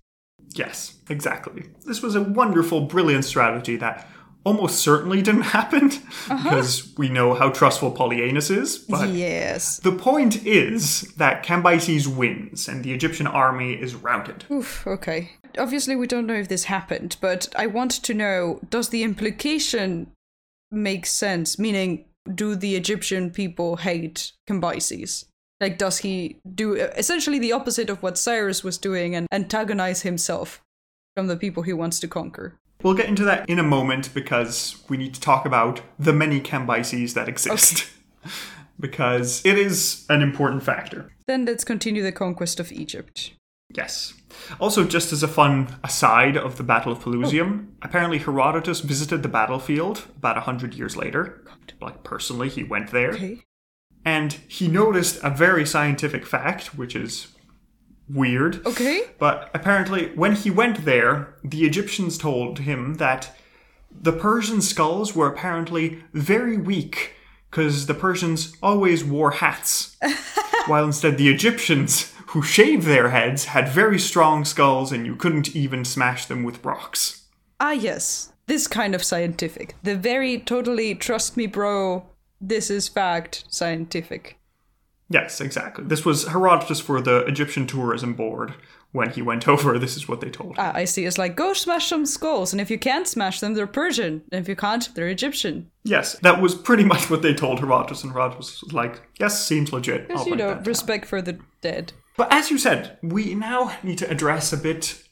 Yes, 0.55 0.95
exactly. 1.11 1.65
This 1.85 2.01
was 2.01 2.15
a 2.15 2.23
wonderful, 2.23 2.83
brilliant 2.83 3.25
strategy 3.25 3.77
that 3.77 4.09
almost 4.47 4.79
certainly 4.79 5.21
didn't 5.21 5.43
happen 5.59 5.91
uh-huh. 5.91 6.43
because 6.43 6.95
we 6.97 7.09
know 7.09 7.35
how 7.35 7.51
trustful 7.51 7.93
Polyaenus 7.93 8.51
is. 8.51 8.79
But 8.79 9.09
yes. 9.11 9.79
the 9.79 9.93
point 9.93 10.47
is 10.47 11.01
that 11.17 11.45
Cambyses 11.45 12.07
wins 12.07 12.69
and 12.69 12.85
the 12.85 12.93
Egyptian 12.93 13.27
army 13.27 13.73
is 13.73 13.97
routed. 13.97 14.45
Oof, 14.51 14.87
okay. 14.87 15.33
Obviously, 15.59 15.97
we 15.97 16.07
don't 16.07 16.27
know 16.27 16.35
if 16.35 16.49
this 16.49 16.65
happened, 16.65 17.17
but 17.21 17.49
I 17.57 17.67
want 17.67 17.91
to 17.91 18.15
know 18.15 18.61
does 18.71 18.91
the 18.91 19.03
implication 19.03 20.13
make 20.71 21.07
sense? 21.07 21.59
Meaning, 21.59 22.05
do 22.33 22.55
the 22.55 22.77
Egyptian 22.77 23.31
people 23.31 23.77
hate 23.77 24.33
Cambyses? 24.49 25.25
Like, 25.61 25.79
does 25.79 25.99
he 25.99 26.39
do 26.55 26.75
essentially 26.75 27.39
the 27.39 27.53
opposite 27.53 27.91
of 27.91 28.03
what 28.03 28.19
Cyrus 28.19 28.63
was 28.63 28.79
doing 28.79 29.17
and 29.17 29.27
antagonize 29.33 30.03
himself 30.03 30.61
from 31.17 31.27
the 31.29 31.37
people 31.37 31.63
he 31.63 31.73
wants 31.73 31.99
to 32.01 32.09
conquer? 32.09 32.59
We'll 32.83 32.95
get 32.95 33.09
into 33.09 33.25
that 33.25 33.49
in 33.49 33.59
a 33.59 33.65
moment 33.65 34.13
because 34.15 34.83
we 34.89 34.97
need 34.97 35.15
to 35.15 35.21
talk 35.21 35.47
about 35.47 35.81
the 35.99 36.13
many 36.13 36.41
Cambyses 36.41 37.15
that 37.15 37.29
exist. 37.29 37.91
because 38.81 39.45
it 39.45 39.59
is 39.59 40.05
an 40.09 40.23
important 40.23 40.63
factor. 40.63 41.13
Then 41.27 41.45
let's 41.45 41.65
continue 41.65 42.03
the 42.03 42.13
conquest 42.13 42.61
of 42.61 42.73
Egypt. 42.73 43.33
Yes. 43.75 44.15
Also, 44.61 44.85
just 44.85 45.13
as 45.13 45.23
a 45.23 45.29
fun 45.29 45.79
aside 45.83 46.37
of 46.37 46.57
the 46.57 46.63
Battle 46.63 46.93
of 46.93 47.01
Pelusium, 47.03 47.67
oh. 47.69 47.73
apparently 47.83 48.19
Herodotus 48.19 48.81
visited 48.81 49.23
the 49.23 49.29
battlefield 49.29 50.05
about 50.17 50.39
a 50.39 50.43
hundred 50.43 50.75
years 50.75 50.97
later. 50.97 51.43
Like 51.81 52.05
personally, 52.05 52.49
he 52.49 52.63
went 52.63 52.91
there, 52.91 53.15
Okay. 53.15 53.43
and 54.05 54.35
he 54.49 54.69
noticed 54.69 55.19
a 55.23 55.31
very 55.31 55.67
scientific 55.67 56.25
fact, 56.25 56.77
which 56.77 56.95
is 56.95 57.29
weird. 58.09 58.65
Okay. 58.67 59.05
But 59.19 59.51
apparently, 59.55 60.13
when 60.15 60.35
he 60.35 60.51
went 60.51 60.85
there, 60.85 61.35
the 61.43 61.65
Egyptians 61.65 62.19
told 62.19 62.61
him 62.61 62.95
that 62.95 63.37
the 63.91 64.13
Persian 64.13 64.61
skulls 64.61 65.15
were 65.15 65.27
apparently 65.27 66.03
very 66.13 66.57
weak 66.57 67.15
because 67.51 67.87
the 67.87 67.95
Persians 67.95 68.55
always 68.63 69.05
wore 69.05 69.31
hats, 69.31 69.97
while 70.67 70.85
instead 70.85 71.17
the 71.17 71.29
Egyptians, 71.29 72.13
who 72.29 72.43
shaved 72.43 72.87
their 72.87 73.11
heads, 73.11 73.47
had 73.47 73.69
very 73.69 73.99
strong 73.99 74.45
skulls 74.45 74.93
and 74.93 75.07
you 75.07 75.17
couldn't 75.17 75.55
even 75.57 75.85
smash 75.85 76.27
them 76.27 76.43
with 76.43 76.65
rocks. 76.65 77.25
Ah, 77.61 77.73
yes. 77.73 78.33
This 78.47 78.67
kind 78.67 78.95
of 78.95 79.03
scientific. 79.03 79.75
The 79.83 79.97
very 79.97 80.39
totally 80.39 80.95
trust 80.95 81.37
me, 81.37 81.47
bro. 81.47 82.05
This 82.41 82.71
is 82.71 82.89
fact 82.89 83.45
scientific. 83.49 84.39
Yes, 85.09 85.41
exactly. 85.41 85.85
This 85.85 86.05
was 86.05 86.27
Herodotus 86.27 86.81
for 86.81 87.01
the 87.01 87.25
Egyptian 87.27 87.67
tourism 87.67 88.15
board. 88.15 88.55
When 88.93 89.11
he 89.11 89.21
went 89.21 89.47
over, 89.55 89.79
this 89.79 89.97
is 89.97 90.09
what 90.09 90.21
they 90.21 90.31
told 90.31 90.53
him. 90.53 90.57
Ah, 90.59 90.73
I 90.75 90.85
see. 90.85 91.05
It's 91.05 91.19
like 91.19 91.37
go 91.37 91.53
smash 91.53 91.87
some 91.87 92.07
skulls, 92.07 92.53
and 92.53 92.61
if 92.61 92.71
you 92.71 92.79
can't 92.79 93.07
smash 93.07 93.41
them, 93.41 93.55
they're 93.55 93.67
Persian. 93.67 94.23
And 94.33 94.41
if 94.41 94.49
you 94.49 94.57
can't, 94.57 94.89
they're 94.95 95.09
Egyptian. 95.09 95.71
Yes, 95.85 96.19
that 96.21 96.41
was 96.41 96.55
pretty 96.55 96.85
much 96.93 97.11
what 97.11 97.23
they 97.23 97.35
told 97.35 97.61
Herodotus, 97.61 98.03
and 98.03 98.13
Herodotus 98.13 98.63
was 98.63 98.73
like, 98.73 99.03
yes, 99.21 99.45
seems 99.45 99.73
legit. 99.73 100.09
Because 100.09 100.27
you 100.27 100.37
know, 100.37 100.49
that 100.49 100.55
down." 100.57 100.65
respect 100.65 101.05
for 101.05 101.21
the 101.21 101.39
dead. 101.61 101.93
But 102.17 102.33
as 102.33 102.51
you 102.51 102.59
said, 102.59 102.99
we 103.03 103.35
now 103.35 103.77
need 103.83 103.99
to 103.99 104.11
address 104.11 104.53
a 104.53 104.57
bit 104.57 105.03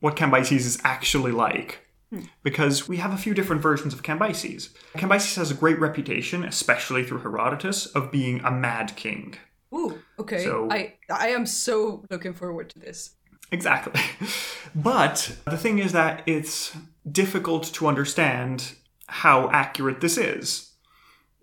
what 0.00 0.16
Cambyses 0.16 0.52
is 0.52 0.80
actually 0.84 1.32
like. 1.32 1.86
Hmm. 2.10 2.22
Because 2.42 2.88
we 2.88 2.96
have 2.96 3.12
a 3.12 3.16
few 3.16 3.34
different 3.34 3.62
versions 3.62 3.94
of 3.94 4.02
Cambyses. 4.02 4.70
Cambyses 4.94 5.36
has 5.36 5.50
a 5.50 5.54
great 5.54 5.78
reputation, 5.78 6.44
especially 6.44 7.04
through 7.04 7.20
Herodotus, 7.20 7.86
of 7.86 8.10
being 8.10 8.40
a 8.40 8.50
mad 8.50 8.96
king. 8.96 9.36
Ooh, 9.72 9.98
okay. 10.18 10.42
So- 10.44 10.68
I 10.70 10.94
I 11.08 11.28
am 11.28 11.46
so 11.46 12.04
looking 12.10 12.34
forward 12.34 12.70
to 12.70 12.78
this. 12.78 13.10
Exactly. 13.52 14.00
But 14.74 15.36
the 15.46 15.56
thing 15.56 15.78
is 15.80 15.90
that 15.92 16.22
it's 16.26 16.76
difficult 17.10 17.64
to 17.74 17.88
understand 17.88 18.74
how 19.08 19.50
accurate 19.50 20.00
this 20.00 20.16
is. 20.16 20.72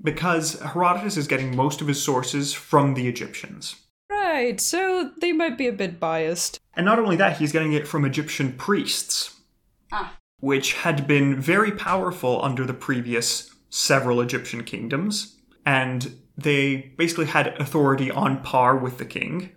Because 0.02 0.60
Herodotus 0.62 1.18
is 1.18 1.28
getting 1.28 1.56
most 1.56 1.82
of 1.82 1.88
his 1.88 2.02
sources 2.02 2.54
from 2.54 2.94
the 2.94 3.08
Egyptians. 3.08 3.76
Right. 4.10 4.62
So 4.62 5.12
they 5.20 5.34
might 5.34 5.58
be 5.58 5.68
a 5.68 5.74
bit 5.74 6.00
biased. 6.00 6.60
And 6.76 6.86
not 6.86 7.00
only 7.00 7.16
that, 7.18 7.38
he's 7.38 7.52
getting 7.52 7.74
it 7.74 7.88
from 7.88 8.06
Egyptian 8.06 8.54
priests, 8.54 9.36
ah. 9.92 10.16
Which 10.40 10.74
had 10.74 11.08
been 11.08 11.40
very 11.40 11.72
powerful 11.72 12.44
under 12.44 12.66
the 12.66 12.74
previous 12.74 13.54
several 13.70 14.22
Egyptian 14.22 14.64
kingdoms. 14.64 15.36
And 15.66 16.16
they 16.38 16.94
basically 16.98 17.26
had 17.26 17.48
authority 17.60 18.12
on 18.12 18.42
par 18.44 18.78
with 18.78 18.98
the 18.98 19.06
king. 19.06 19.52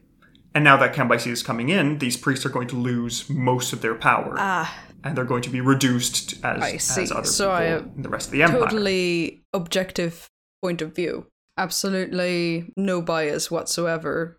And 0.54 0.64
now 0.64 0.76
that 0.78 0.94
Cambyses 0.94 1.28
is 1.28 1.42
coming 1.42 1.68
in, 1.68 1.98
these 1.98 2.16
priests 2.16 2.44
are 2.44 2.50
going 2.50 2.68
to 2.68 2.76
lose 2.76 3.28
most 3.30 3.72
of 3.72 3.82
their 3.82 3.94
power. 3.94 4.34
Ah, 4.38 4.76
and 5.04 5.16
they're 5.16 5.24
going 5.24 5.42
to 5.42 5.50
be 5.50 5.60
reduced 5.60 6.34
as, 6.44 6.62
I 6.62 6.76
see. 6.78 7.02
as 7.02 7.12
other 7.12 7.24
So 7.24 7.44
people 7.46 7.56
I, 7.56 7.94
in 7.96 8.02
the 8.02 8.08
rest 8.08 8.26
of 8.28 8.32
the 8.32 8.42
empire. 8.42 8.60
totally 8.60 9.42
objective 9.52 10.28
point 10.62 10.82
of 10.82 10.94
view. 10.94 11.26
Absolutely 11.56 12.72
no 12.76 13.00
bias 13.00 13.50
whatsoever. 13.50 14.38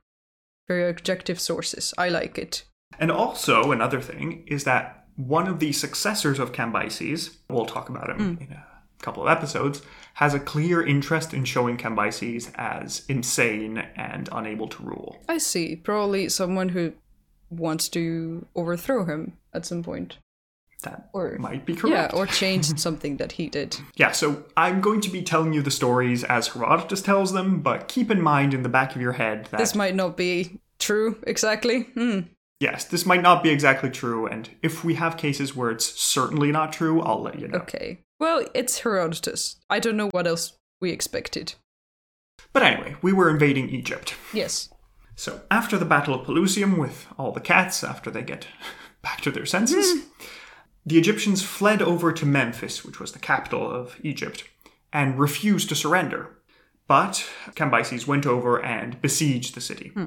Very 0.67 0.89
objective 0.89 1.39
sources. 1.39 1.93
I 1.97 2.09
like 2.09 2.37
it. 2.37 2.65
And 2.99 3.11
also, 3.11 3.71
another 3.71 4.01
thing 4.01 4.43
is 4.47 4.63
that 4.65 5.00
one 5.27 5.47
of 5.47 5.59
the 5.59 5.71
successors 5.71 6.39
of 6.39 6.51
Cambyses, 6.51 7.37
we'll 7.49 7.65
talk 7.65 7.89
about 7.89 8.09
him 8.09 8.35
Hmm. 8.37 8.43
in 8.43 8.51
a 8.51 8.65
couple 9.01 9.23
of 9.23 9.29
episodes, 9.29 9.81
has 10.15 10.33
a 10.33 10.39
clear 10.39 10.85
interest 10.85 11.33
in 11.33 11.45
showing 11.45 11.77
Cambyses 11.77 12.51
as 12.55 13.03
insane 13.07 13.77
and 13.95 14.29
unable 14.31 14.67
to 14.67 14.83
rule. 14.83 15.23
I 15.29 15.37
see. 15.37 15.75
Probably 15.75 16.29
someone 16.29 16.69
who 16.69 16.93
wants 17.49 17.89
to 17.89 18.45
overthrow 18.55 19.05
him 19.05 19.33
at 19.53 19.65
some 19.65 19.83
point. 19.83 20.17
That 20.83 21.09
Or- 21.13 21.37
might 21.39 21.65
be 21.65 21.75
correct. 21.75 22.13
Yeah, 22.13 22.19
or 22.19 22.25
change 22.25 22.65
something 22.79 23.17
that 23.17 23.33
he 23.33 23.47
did. 23.47 23.77
Yeah, 23.95 24.11
so 24.11 24.45
I'm 24.57 24.81
going 24.81 25.01
to 25.01 25.09
be 25.09 25.21
telling 25.21 25.53
you 25.53 25.61
the 25.61 25.69
stories 25.71 26.23
as 26.23 26.47
Herodotus 26.49 27.01
tells 27.03 27.33
them, 27.33 27.61
but 27.61 27.87
keep 27.87 28.09
in 28.09 28.21
mind 28.21 28.53
in 28.53 28.63
the 28.63 28.69
back 28.69 28.95
of 28.95 29.01
your 29.01 29.11
head 29.13 29.47
that 29.51 29.57
This 29.59 29.75
might 29.75 29.95
not 29.95 30.17
be 30.17 30.59
true 30.79 31.17
exactly. 31.27 31.83
Hmm. 31.93 32.19
Yes, 32.61 32.85
this 32.85 33.05
might 33.05 33.23
not 33.23 33.43
be 33.43 33.49
exactly 33.49 33.89
true, 33.89 34.27
and 34.27 34.49
if 34.61 34.83
we 34.83 34.93
have 34.93 35.17
cases 35.17 35.55
where 35.55 35.71
it's 35.71 35.85
certainly 35.99 36.51
not 36.51 36.71
true, 36.71 37.01
I'll 37.01 37.21
let 37.21 37.39
you 37.39 37.47
know. 37.47 37.57
Okay. 37.59 38.03
Well, 38.19 38.45
it's 38.53 38.79
Herodotus. 38.79 39.57
I 39.69 39.79
don't 39.79 39.97
know 39.97 40.09
what 40.11 40.27
else 40.27 40.53
we 40.79 40.91
expected. 40.91 41.55
But 42.53 42.63
anyway, 42.63 42.95
we 43.01 43.11
were 43.11 43.29
invading 43.29 43.69
Egypt. 43.69 44.15
Yes. 44.31 44.69
So 45.15 45.41
after 45.49 45.77
the 45.77 45.85
Battle 45.85 46.13
of 46.13 46.25
Pelusium, 46.25 46.77
with 46.77 47.07
all 47.17 47.31
the 47.31 47.39
cats, 47.39 47.83
after 47.83 48.11
they 48.11 48.21
get 48.21 48.47
back 49.01 49.21
to 49.21 49.31
their 49.31 49.45
senses, 49.45 49.91
hmm. 49.91 50.07
the 50.85 50.99
Egyptians 50.99 51.43
fled 51.43 51.81
over 51.81 52.13
to 52.13 52.25
Memphis, 52.25 52.85
which 52.85 52.99
was 52.99 53.11
the 53.11 53.19
capital 53.19 53.69
of 53.69 53.97
Egypt, 54.03 54.43
and 54.93 55.19
refused 55.19 55.69
to 55.69 55.75
surrender. 55.75 56.37
But 56.87 57.27
Cambyses 57.55 58.05
went 58.05 58.25
over 58.25 58.63
and 58.63 59.01
besieged 59.01 59.55
the 59.55 59.61
city. 59.61 59.91
Hmm. 59.95 60.05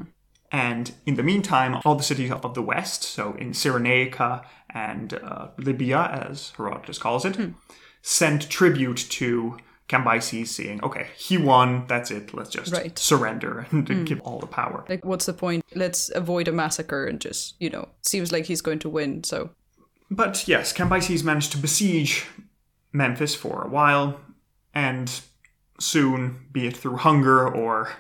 And 0.53 0.93
in 1.07 1.17
the 1.17 1.23
meantime, 1.23 1.81
all 1.85 1.95
the 1.97 2.03
cities 2.03 2.31
of 2.31 2.55
the 2.55 2.63
west, 2.63 3.03
so 3.03 3.35
in 3.35 3.51
Cyrenaica 3.53 4.45
and 4.71 5.15
uh, 5.15 5.49
Libya, 5.59 6.29
as 6.29 6.53
Herodotus 6.57 6.99
calls 6.99 7.25
it, 7.25 7.37
sent 8.03 8.49
tribute 8.51 8.99
to 9.11 9.57
Cambyses, 9.89 10.49
saying, 10.49 10.83
okay, 10.83 11.09
he 11.17 11.37
won, 11.37 11.87
that's 11.89 12.11
it, 12.11 12.33
let's 12.33 12.51
just 12.51 12.73
Right. 12.73 12.97
surrender 12.99 13.67
and 13.71 14.07
give 14.07 14.21
all 14.21 14.39
the 14.39 14.47
power. 14.47 14.85
Like, 14.89 15.05
what's 15.05 15.27
the 15.27 15.33
point? 15.33 15.65
Let's 15.75 16.09
avoid 16.15 16.49
a 16.49 16.53
massacre 16.53 17.05
and 17.07 17.21
just, 17.21 17.55
you 17.59 17.69
know, 17.71 17.89
seems 18.03 18.31
like 18.33 18.45
he's 18.47 18.61
going 18.63 18.79
to 18.81 18.89
win. 18.89 19.25
So, 19.25 19.51
But 20.11 20.47
yes, 20.47 20.73
Cambyses 20.73 21.25
managed 21.25 21.53
to 21.53 21.59
besiege 21.59 22.27
Memphis 22.93 23.35
for 23.35 23.63
a 23.63 23.69
while, 23.69 24.21
and 24.73 25.11
soon, 25.81 26.47
be 26.53 26.67
it 26.69 26.77
through 26.77 26.97
hunger 26.99 27.49
or 27.49 27.91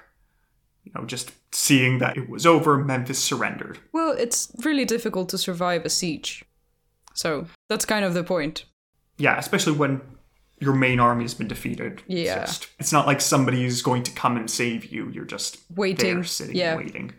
you 0.85 0.93
know 0.95 1.05
just 1.05 1.33
seeing 1.55 1.99
that 1.99 2.17
it 2.17 2.29
was 2.29 2.45
over, 2.47 2.77
Memphis 2.79 3.19
surrendered. 3.19 3.79
well, 3.93 4.13
it's 4.13 4.51
really 4.65 4.85
difficult 4.85 5.29
to 5.31 5.39
survive 5.39 5.85
a 5.85 5.91
siege. 5.91 6.45
So, 7.15 7.47
that's 7.69 7.85
kind 7.85 8.05
of 8.05 8.13
the 8.15 8.25
point. 8.25 8.65
Yeah, 9.19 9.39
especially 9.39 9.75
when 9.75 10.01
your 10.61 10.75
main 10.75 10.99
army 10.99 11.23
has 11.25 11.35
been 11.35 11.47
defeated. 11.49 12.03
It's 12.09 12.27
Yeah. 12.27 12.41
just- 12.45 12.67
it's 12.81 12.93
not 12.93 13.07
like 13.07 13.21
somebody's 13.21 13.83
going 13.83 14.03
to 14.05 14.11
come 14.13 14.37
and 14.37 14.51
save 14.51 14.87
you. 14.87 15.09
You're 15.11 15.25
just 15.25 15.59
Waiting, 15.75 16.15
there, 16.17 16.25
sitting, 16.25 16.57
yeah. 16.57 16.77
waiting, 16.77 17.13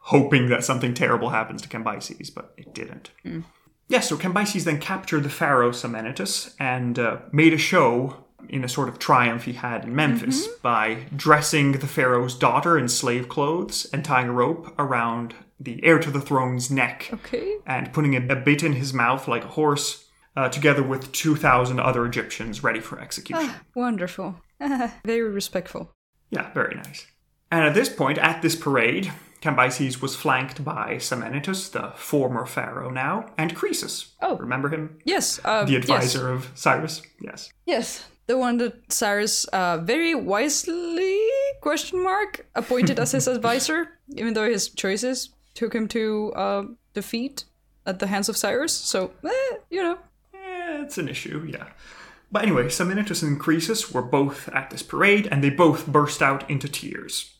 hoping 0.00 0.48
that 0.50 0.64
something 0.64 0.92
terrible 0.94 1.30
happens 1.30 1.62
to 1.62 1.68
Cambyses, 1.68 2.34
but 2.34 2.52
it 2.58 2.74
didn't. 2.74 3.10
Hmm. 3.22 3.40
Yeah, 3.88 4.00
so 4.00 4.16
Cambyses 4.18 4.64
then 4.64 4.80
captured 4.80 5.22
the 5.22 5.30
pharaoh 5.30 5.70
Psammenitus 5.70 6.54
and 6.60 6.98
uh, 6.98 7.18
made 7.32 7.54
a 7.54 7.58
show 7.58 8.26
in 8.48 8.64
a 8.64 8.68
sort 8.68 8.88
of 8.88 8.98
triumph 8.98 9.44
he 9.44 9.52
had 9.54 9.84
in 9.84 9.94
Memphis 9.94 10.46
Mm-hmm. 10.46 10.62
by 10.62 11.06
dressing 11.14 11.72
the 11.72 11.86
pharaoh's 11.86 12.34
daughter 12.34 12.78
in 12.78 12.88
slave 12.88 13.28
clothes 13.28 13.86
and 13.92 14.04
tying 14.04 14.28
a 14.28 14.32
rope 14.32 14.74
around 14.78 15.34
the 15.60 15.82
heir 15.84 15.98
to 15.98 16.10
the 16.10 16.20
throne's 16.20 16.70
neck 16.70 17.10
Okay. 17.12 17.56
and 17.66 17.92
putting 17.92 18.14
a, 18.14 18.20
bit 18.36 18.62
in 18.62 18.74
his 18.74 18.94
mouth 18.94 19.26
like 19.26 19.44
a 19.44 19.48
horse, 19.48 20.04
uh, 20.36 20.48
together 20.48 20.82
with 20.84 21.10
2,000 21.12 21.80
other 21.80 22.06
Egyptians 22.06 22.62
ready 22.62 22.78
for 22.80 23.00
execution. 23.00 23.50
Wonderful. 23.74 24.36
Very 25.04 25.28
respectful. 25.30 25.90
Yeah, 26.30 26.52
very 26.52 26.74
nice. 26.74 27.06
And 27.50 27.64
at 27.64 27.74
this 27.74 27.88
point, 27.88 28.18
at 28.18 28.42
this 28.42 28.54
parade, 28.54 29.10
Cambyses 29.40 30.02
was 30.02 30.14
flanked 30.14 30.62
by 30.64 30.96
Psammenitus, 30.96 31.70
the 31.72 31.92
former 31.96 32.44
pharaoh 32.44 32.90
now, 32.90 33.26
and 33.38 33.54
Croesus. 33.56 34.12
Oh. 34.20 34.36
Remember 34.36 34.68
him? 34.68 34.98
Yes. 35.04 35.40
Uh, 35.44 35.64
The 35.64 35.72
yes. 35.72 35.82
advisor 35.84 36.30
of 36.30 36.50
Cyrus? 36.54 37.02
Yes. 37.20 37.50
Yes, 37.64 38.04
the 38.28 38.38
one 38.38 38.58
that 38.58 38.92
Cyrus 38.92 39.44
uh, 39.46 39.78
very 39.78 40.14
wisely 40.14 41.18
question 41.60 42.02
mark 42.02 42.46
appointed 42.54 43.00
as 43.00 43.12
his 43.12 43.26
advisor, 43.36 43.88
even 44.14 44.34
though 44.34 44.48
his 44.48 44.68
choices 44.68 45.30
took 45.54 45.74
him 45.74 45.88
to 45.88 46.32
uh, 46.36 46.62
defeat 46.94 47.44
at 47.86 47.98
the 47.98 48.06
hands 48.06 48.28
of 48.28 48.36
Cyrus. 48.36 48.72
So, 48.72 49.10
eh, 49.24 49.56
you 49.70 49.82
know, 49.82 49.98
Eh, 50.34 50.82
it's 50.82 50.98
an 50.98 51.08
issue, 51.08 51.48
yeah. 51.50 51.68
But 52.30 52.42
anyway, 52.42 52.64
Psammenitus 52.64 53.22
and 53.22 53.40
Croesus 53.40 53.90
were 53.90 54.02
both 54.02 54.48
at 54.50 54.68
this 54.68 54.82
parade, 54.82 55.26
and 55.30 55.42
they 55.42 55.50
both 55.50 55.86
burst 55.86 56.20
out 56.20 56.48
into 56.50 56.68
tears. 56.68 57.34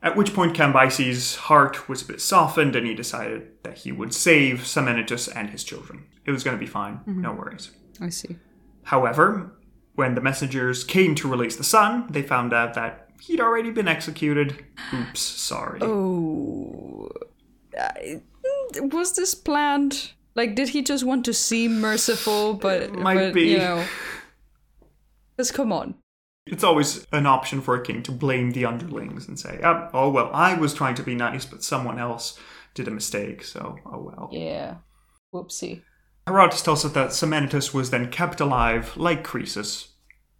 At 0.00 0.16
which 0.16 0.32
point, 0.32 0.56
Cambyses' 0.56 1.36
heart 1.36 1.88
was 1.88 2.02
a 2.02 2.06
bit 2.06 2.20
softened, 2.20 2.76
and 2.76 2.86
he 2.86 2.94
decided 2.94 3.48
that 3.64 3.78
he 3.78 3.90
would 3.90 4.14
save 4.14 4.60
Psammenitus 4.60 5.28
and 5.34 5.50
his 5.50 5.64
children. 5.64 6.04
It 6.24 6.30
was 6.30 6.44
going 6.44 6.56
to 6.56 6.60
be 6.60 6.70
fine, 6.70 7.00
no 7.06 7.32
worries. 7.32 7.72
I 8.00 8.10
see. 8.10 8.36
However, 8.84 9.55
when 9.96 10.14
the 10.14 10.20
messengers 10.20 10.84
came 10.84 11.14
to 11.16 11.28
release 11.28 11.56
the 11.56 11.64
son, 11.64 12.06
they 12.10 12.22
found 12.22 12.52
out 12.52 12.74
that 12.74 13.08
he'd 13.22 13.40
already 13.40 13.70
been 13.70 13.88
executed. 13.88 14.64
Oops, 14.94 15.20
sorry. 15.20 15.80
Oh, 15.82 17.08
I- 17.78 18.20
was 18.80 19.14
this 19.14 19.34
planned? 19.34 20.12
Like, 20.34 20.54
did 20.54 20.68
he 20.68 20.82
just 20.82 21.04
want 21.04 21.24
to 21.24 21.34
seem 21.34 21.80
merciful? 21.80 22.54
But 22.54 22.92
might 22.92 23.16
but, 23.16 23.34
be. 23.34 23.48
you 23.48 23.58
know, 23.58 23.84
just 25.38 25.54
come 25.54 25.72
on. 25.72 25.94
It's 26.46 26.62
always 26.62 27.06
an 27.10 27.26
option 27.26 27.60
for 27.60 27.74
a 27.74 27.82
king 27.82 28.02
to 28.04 28.12
blame 28.12 28.52
the 28.52 28.66
underlings 28.66 29.26
and 29.26 29.38
say, 29.38 29.60
"Ah, 29.64 29.90
oh, 29.92 30.10
well, 30.10 30.30
I 30.32 30.54
was 30.54 30.74
trying 30.74 30.94
to 30.96 31.02
be 31.02 31.14
nice, 31.14 31.44
but 31.44 31.64
someone 31.64 31.98
else 31.98 32.38
did 32.74 32.86
a 32.86 32.90
mistake, 32.90 33.42
so 33.42 33.78
oh 33.86 34.02
well. 34.02 34.28
Yeah. 34.30 34.76
Whoopsie. 35.34 35.82
Herodotus 36.26 36.62
tells 36.62 36.84
us 36.84 36.92
that 36.92 37.10
Psammenitus 37.10 37.72
was 37.72 37.90
then 37.90 38.10
kept 38.10 38.40
alive, 38.40 38.96
like 38.96 39.22
Croesus, 39.22 39.88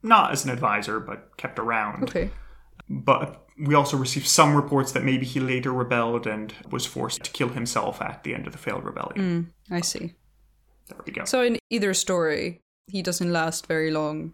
not 0.03 0.33
as 0.33 0.44
an 0.44 0.51
advisor, 0.51 0.99
but 0.99 1.37
kept 1.37 1.59
around. 1.59 2.05
Okay. 2.05 2.31
But 2.88 3.46
we 3.59 3.75
also 3.75 3.96
received 3.96 4.27
some 4.27 4.55
reports 4.57 4.92
that 4.92 5.05
maybe 5.05 5.25
he 5.25 5.38
later 5.40 5.72
rebelled 5.72 6.27
and 6.27 6.53
was 6.70 6.87
forced 6.87 7.22
to 7.25 7.31
kill 7.31 7.49
himself 7.51 8.03
at 8.03 8.25
the 8.25 8.35
end 8.35 8.46
of 8.46 8.53
the 8.53 8.59
failed 8.59 8.85
rebellion. 8.85 9.53
Mm, 9.70 9.75
I 9.75 9.81
see. 9.81 10.14
There 10.88 10.99
we 11.07 11.12
go. 11.12 11.25
So 11.25 11.42
in 11.42 11.59
either 11.70 11.94
story, 11.94 12.62
he 12.88 13.01
doesn't 13.03 13.33
last 13.33 13.66
very 13.66 13.90
long 13.90 14.33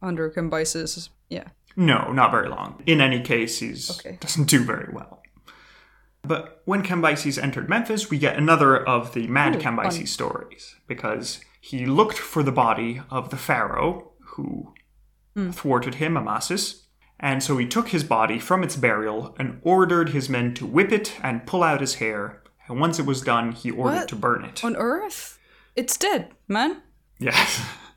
under 0.00 0.30
Cambyses. 0.30 1.08
Yeah. 1.28 1.48
No, 1.76 2.12
not 2.12 2.30
very 2.30 2.48
long. 2.48 2.82
In 2.86 3.00
any 3.00 3.20
case, 3.20 3.58
he 3.58 3.74
Okay. 3.98 4.18
doesn't 4.20 4.48
do 4.48 4.64
very 4.64 4.92
well. 4.92 5.19
But 6.22 6.62
when 6.64 6.82
Cambyses 6.82 7.42
entered 7.42 7.68
Memphis, 7.68 8.10
we 8.10 8.18
get 8.18 8.36
another 8.36 8.76
of 8.86 9.14
the 9.14 9.26
mad 9.26 9.56
Ooh, 9.56 9.58
Cambyses 9.58 9.96
fun. 9.96 10.06
stories 10.06 10.76
because 10.86 11.40
he 11.60 11.86
looked 11.86 12.18
for 12.18 12.42
the 12.42 12.52
body 12.52 13.00
of 13.10 13.30
the 13.30 13.36
pharaoh 13.36 14.12
who 14.36 14.72
Hmm. 15.34 15.50
thwarted 15.50 15.94
him, 15.96 16.16
Amasis, 16.16 16.86
and 17.20 17.42
so 17.42 17.56
he 17.56 17.66
took 17.66 17.88
his 17.90 18.02
body 18.02 18.38
from 18.40 18.64
its 18.64 18.74
burial 18.76 19.34
and 19.38 19.60
ordered 19.62 20.08
his 20.08 20.28
men 20.28 20.54
to 20.54 20.66
whip 20.66 20.90
it 20.90 21.14
and 21.22 21.46
pull 21.46 21.62
out 21.62 21.80
his 21.80 21.94
hair. 21.96 22.42
And 22.66 22.80
once 22.80 22.98
it 22.98 23.06
was 23.06 23.20
done, 23.22 23.52
he 23.52 23.70
ordered 23.70 23.96
What? 24.00 24.08
to 24.08 24.16
burn 24.16 24.44
it. 24.44 24.64
On 24.64 24.74
Earth? 24.76 25.38
It's 25.76 25.96
dead, 25.96 26.32
man. 26.48 26.82
Yes. 27.18 27.60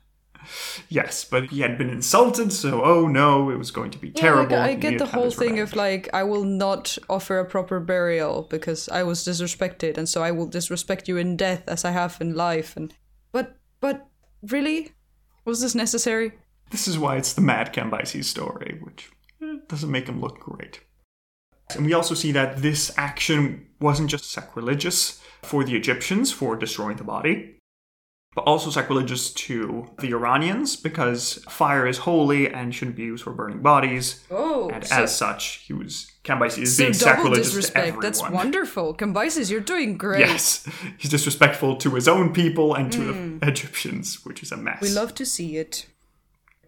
yes, 0.88 1.24
but 1.24 1.50
he 1.50 1.60
had 1.60 1.78
been 1.78 1.90
insulted, 1.90 2.52
so 2.52 2.82
oh 2.84 3.06
no, 3.06 3.50
it 3.50 3.56
was 3.56 3.70
going 3.70 3.90
to 3.90 3.98
be 3.98 4.10
terrible. 4.10 4.52
Yeah, 4.52 4.60
like, 4.60 4.70
I 4.70 4.74
get 4.74 4.98
the 4.98 5.06
whole 5.06 5.30
thing 5.30 5.52
revenge. 5.52 5.70
of 5.70 5.76
like, 5.76 6.08
I 6.12 6.22
will 6.24 6.44
not 6.44 6.96
offer 7.08 7.38
a 7.38 7.44
proper 7.44 7.80
burial 7.80 8.46
because 8.50 8.88
I 8.88 9.02
was 9.02 9.24
disrespected, 9.24 9.98
and 9.98 10.08
so 10.08 10.22
I 10.22 10.30
will 10.30 10.46
disrespect 10.46 11.08
you 11.08 11.16
in 11.16 11.36
death 11.36 11.64
as 11.68 11.84
I 11.84 11.90
have 11.90 12.18
in 12.20 12.34
life. 12.34 12.76
And 12.76 12.94
but 13.32 13.56
but 13.80 14.06
really, 14.42 14.92
was 15.44 15.60
this 15.60 15.74
necessary? 15.74 16.32
This 16.70 16.88
is 16.88 16.98
why 16.98 17.16
it's 17.16 17.34
the 17.34 17.40
Mad 17.40 17.72
Cambyses 17.72 18.24
story, 18.24 18.78
which 18.82 19.10
eh, 19.42 19.56
doesn't 19.68 19.90
make 19.90 20.08
him 20.08 20.20
look 20.20 20.40
great. 20.40 20.80
And 21.74 21.86
we 21.86 21.94
also 21.94 22.14
see 22.14 22.32
that 22.32 22.58
this 22.58 22.92
action 22.96 23.66
wasn't 23.80 24.10
just 24.10 24.30
sacrilegious 24.30 25.22
for 25.42 25.64
the 25.64 25.76
Egyptians 25.76 26.32
for 26.32 26.56
destroying 26.56 26.96
the 26.96 27.04
body, 27.04 27.56
but 28.34 28.42
also 28.42 28.70
sacrilegious 28.70 29.32
to 29.32 29.88
the 30.00 30.08
Iranians 30.12 30.76
because 30.76 31.44
fire 31.48 31.86
is 31.86 31.98
holy 31.98 32.52
and 32.52 32.74
shouldn't 32.74 32.96
be 32.96 33.04
used 33.04 33.24
for 33.24 33.32
burning 33.32 33.60
bodies. 33.62 34.24
Oh, 34.30 34.70
And 34.70 34.84
so, 34.86 34.94
as 34.96 35.16
such, 35.16 35.62
he 35.66 35.72
was 35.72 36.10
Cambyses 36.24 36.62
is 36.62 36.76
so 36.76 36.84
being 36.84 36.94
sacrilegious 36.94 37.50
to 37.50 37.56
disrespect. 37.56 37.86
everyone. 37.86 38.02
That's 38.02 38.22
wonderful, 38.22 38.94
Cambyses. 38.94 39.50
You're 39.50 39.60
doing 39.60 39.96
great. 39.96 40.20
Yes, 40.20 40.68
he's 40.98 41.10
disrespectful 41.10 41.76
to 41.76 41.90
his 41.90 42.08
own 42.08 42.32
people 42.32 42.74
and 42.74 42.90
to 42.92 43.38
the 43.40 43.46
Egyptians, 43.48 44.24
which 44.24 44.42
is 44.42 44.50
a 44.50 44.56
mess. 44.56 44.78
Hmm. 44.78 44.84
we 44.86 44.90
love 44.90 45.14
to 45.14 45.26
see 45.26 45.56
it. 45.56 45.86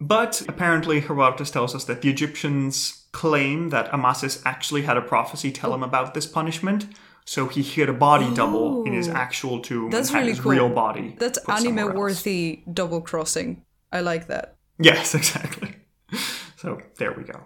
But 0.00 0.42
apparently, 0.46 1.00
Herodotus 1.00 1.50
tells 1.50 1.74
us 1.74 1.84
that 1.84 2.02
the 2.02 2.10
Egyptians 2.10 3.06
claim 3.12 3.70
that 3.70 3.90
Amasis 3.92 4.42
actually 4.44 4.82
had 4.82 4.98
a 4.98 5.00
prophecy 5.00 5.50
tell 5.50 5.72
him 5.72 5.82
about 5.82 6.12
this 6.12 6.26
punishment. 6.26 6.86
So 7.26 7.48
he 7.48 7.62
hid 7.62 7.88
a 7.88 7.92
body 7.92 8.32
double 8.34 8.84
in 8.84 8.92
his 8.92 9.08
actual 9.08 9.60
tomb 9.60 9.90
That's 9.90 10.12
really 10.12 10.30
his 10.30 10.40
cool. 10.40 10.52
real 10.52 10.68
body. 10.68 11.16
That's 11.18 11.38
put 11.40 11.58
somewhere 11.58 11.84
else. 11.84 11.90
anime 11.90 11.98
worthy 11.98 12.62
double 12.72 13.00
crossing. 13.00 13.62
I 13.92 14.00
like 14.00 14.28
that. 14.28 14.56
Yes, 14.78 15.14
exactly. 15.20 15.74
So 16.56 16.80
there 16.98 17.12
we 17.12 17.24
go. 17.24 17.44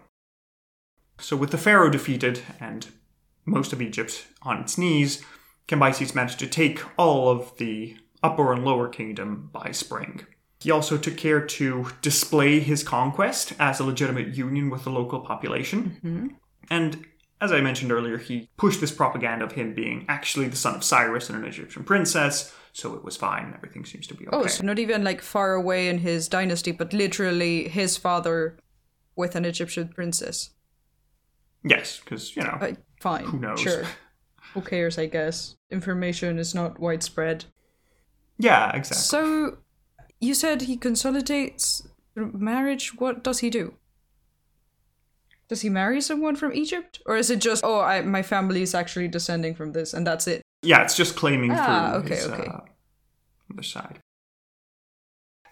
So 1.19 1.37
with 1.37 1.51
the 1.51 1.59
pharaoh 1.59 1.91
defeated 1.91 2.43
and 2.61 2.89
most 3.47 3.73
of 3.73 3.81
Egypt 3.81 4.27
on 4.43 4.61
its 4.61 4.77
knees, 4.77 5.25
Cambyses 5.67 6.15
managed 6.15 6.39
to 6.41 6.47
take 6.47 6.83
all 6.99 7.31
of 7.31 7.57
the 7.57 7.97
upper 8.23 8.53
and 8.53 8.65
lower 8.65 8.89
kingdom 8.89 9.49
by 9.53 9.71
spring. 9.73 10.27
He 10.59 10.71
also 10.71 10.99
took 10.99 11.17
care 11.17 11.41
to 11.41 11.87
display 12.03 12.61
his 12.61 12.83
conquest 12.83 13.55
as 13.59 13.81
a 13.81 13.85
legitimate 13.85 14.35
union 14.35 14.69
with 14.69 14.85
the 14.85 14.91
local 14.91 15.21
population. 15.21 15.97
Mm-hmm. 16.05 16.27
And 16.69 17.07
as 17.41 17.53
I 17.53 17.61
mentioned 17.61 17.91
earlier, 17.93 18.19
he 18.19 18.49
pushed 18.57 18.81
this 18.81 18.93
propaganda 18.93 19.45
of 19.45 19.53
him 19.53 19.75
being 19.75 20.05
actually 20.09 20.49
the 20.49 20.57
son 20.57 20.75
of 20.75 20.85
Cyrus 20.85 21.31
and 21.31 21.39
an 21.39 21.49
Egyptian 21.49 21.85
princess, 21.85 22.55
so 22.73 22.95
it 22.95 23.03
was 23.05 23.17
fine. 23.17 23.53
Everything 23.57 23.85
seems 23.85 24.07
to 24.09 24.15
be 24.15 24.27
okay. 24.29 24.37
Oh, 24.37 24.47
so 24.47 24.63
not 24.65 24.79
even 24.79 25.03
like 25.05 25.23
far 25.23 25.55
away 25.55 25.89
in 25.89 25.99
his 25.99 26.29
dynasty, 26.29 26.73
but 26.73 26.93
literally 26.93 27.69
his 27.69 27.97
father 27.97 28.59
with 29.17 29.35
an 29.37 29.45
Egyptian 29.45 29.89
princess. 29.89 30.51
yes, 31.65 32.01
because, 32.01 32.35
you 32.37 32.43
know, 32.43 32.57
Uh, 32.61 32.73
fine. 33.01 33.25
Who 33.25 33.39
knows? 33.39 33.61
Sure. 33.61 33.85
Who 34.55 34.61
cares, 34.63 34.99
I 34.99 35.07
guess. 35.07 35.57
Information 35.71 36.39
is 36.39 36.55
not 36.55 36.81
widespread. 36.81 37.45
yeah, 38.39 38.75
exactly. 38.75 39.03
So, 39.03 39.59
you 40.21 40.35
said 40.35 40.63
he 40.63 40.77
consolidates 40.77 41.87
marriage. 42.15 42.95
What 42.99 43.23
does 43.23 43.39
he 43.41 43.51
do? 43.51 43.75
Does 45.51 45.61
he 45.63 45.69
marry 45.69 46.01
someone 46.01 46.37
from 46.37 46.55
Egypt? 46.55 47.03
Or 47.07 47.17
is 47.17 47.29
it 47.29 47.41
just, 47.41 47.65
oh, 47.65 47.81
I, 47.81 48.01
my 48.03 48.23
family 48.23 48.63
is 48.63 48.73
actually 48.75 49.09
descending 49.09 49.55
from 49.57 49.73
this 49.73 49.93
and 49.93 50.07
that's 50.07 50.27
it? 50.29 50.41
Yeah, 50.63 50.83
it's 50.83 50.97
just 50.97 51.17
claiming 51.17 51.51
Ah, 51.53 51.91
through 51.91 52.01
okay, 52.05 52.15
his 52.15 52.27
okay. 52.29 52.47
Uh, 52.47 52.61
other 53.53 53.63
side. 53.65 53.99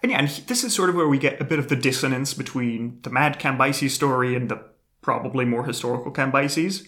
And 0.01 0.11
yeah, 0.11 0.19
and 0.19 0.27
he- 0.29 0.41
this 0.43 0.63
is 0.63 0.73
sort 0.73 0.89
of 0.89 0.95
where 0.95 1.09
we 1.09 1.17
get 1.17 1.41
a 1.41 1.43
bit 1.43 1.59
of 1.59 1.67
the 1.67 1.75
dissonance 1.75 2.33
between 2.33 2.99
the 3.01 3.09
mad 3.09 3.39
Cambyses 3.39 3.89
story 3.91 4.35
and 4.35 4.47
the 4.49 4.63
probably 5.01 5.43
more 5.43 5.65
historical 5.65 6.13
Cambyses. 6.13 6.87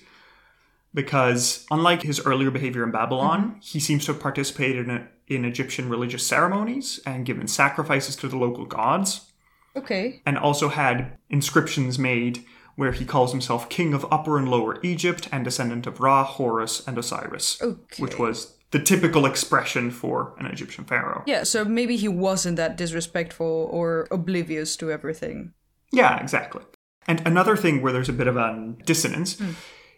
Because 0.93 1.65
unlike 1.71 2.03
his 2.03 2.25
earlier 2.25 2.51
behavior 2.51 2.83
in 2.83 2.91
Babylon, 2.91 3.41
Mm-hmm. 3.41 3.59
he 3.61 3.79
seems 3.81 4.05
to 4.05 4.13
have 4.13 4.21
participated 4.21 4.87
in, 4.87 5.07
in 5.27 5.45
Egyptian 5.45 5.89
religious 5.89 6.25
ceremonies 6.25 6.99
and 7.05 7.25
given 7.25 7.47
sacrifices 7.47 8.15
to 8.17 8.27
the 8.29 8.37
local 8.37 8.65
gods 8.65 9.31
Okay. 9.75 10.21
and 10.25 10.37
also 10.37 10.69
had 10.69 11.17
inscriptions 11.29 11.97
made 11.97 12.43
where 12.81 12.93
he 12.93 13.05
calls 13.05 13.31
himself 13.31 13.69
king 13.69 13.93
of 13.93 14.11
Upper 14.11 14.39
and 14.39 14.49
Lower 14.49 14.79
Egypt 14.81 15.29
and 15.31 15.43
descendant 15.43 15.85
of 15.85 15.99
Ra, 15.99 16.23
Horus, 16.23 16.81
and 16.87 16.97
Osiris, 16.97 17.61
Okay. 17.61 18.01
which 18.01 18.17
was 18.17 18.57
the 18.71 18.79
typical 18.79 19.27
expression 19.27 19.91
for 19.91 20.33
an 20.39 20.47
Egyptian 20.47 20.85
pharaoh. 20.85 21.21
Yeah, 21.27 21.43
so 21.43 21.63
maybe 21.63 21.95
he 21.95 22.07
wasn't 22.07 22.55
that 22.57 22.77
disrespectful 22.77 23.69
or 23.71 24.07
oblivious 24.09 24.75
to 24.77 24.91
everything. 24.91 25.53
Yeah, 25.91 26.19
exactly. 26.19 26.63
And 27.05 27.21
another 27.23 27.55
thing 27.55 27.83
where 27.83 27.93
there's 27.93 28.09
a 28.09 28.13
bit 28.13 28.25
of 28.25 28.35
a 28.35 28.73
dissonance 28.83 29.37
hmm. 29.37 29.51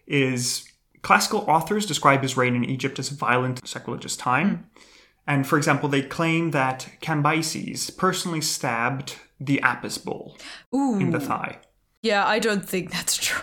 is 0.06 0.69
classical 1.04 1.46
authors 1.48 1.86
describe 1.86 2.22
his 2.22 2.36
reign 2.36 2.54
in 2.54 2.65
Egypt 2.65 3.00
as 3.00 3.10
a 3.10 3.15
violent, 3.15 3.65
sacrilegious 3.65 4.17
time. 4.17 4.50
Hmm. 4.50 4.84
And 5.26 5.48
for 5.48 5.58
example, 5.58 5.88
they 5.88 6.02
claim 6.02 6.52
that 6.52 6.89
Cambyses 7.02 7.98
personally 7.98 8.41
stabbed 8.41 9.15
the 9.39 9.62
Apis 9.62 9.98
bull 9.98 10.36
Ooh. 10.76 11.00
in 11.00 11.12
the 11.12 11.22
thigh. 11.22 11.60
Yeah, 12.04 12.26
I 12.28 12.38
don't 12.38 12.68
think 12.68 12.92
that's 12.92 13.18
true. 13.18 13.42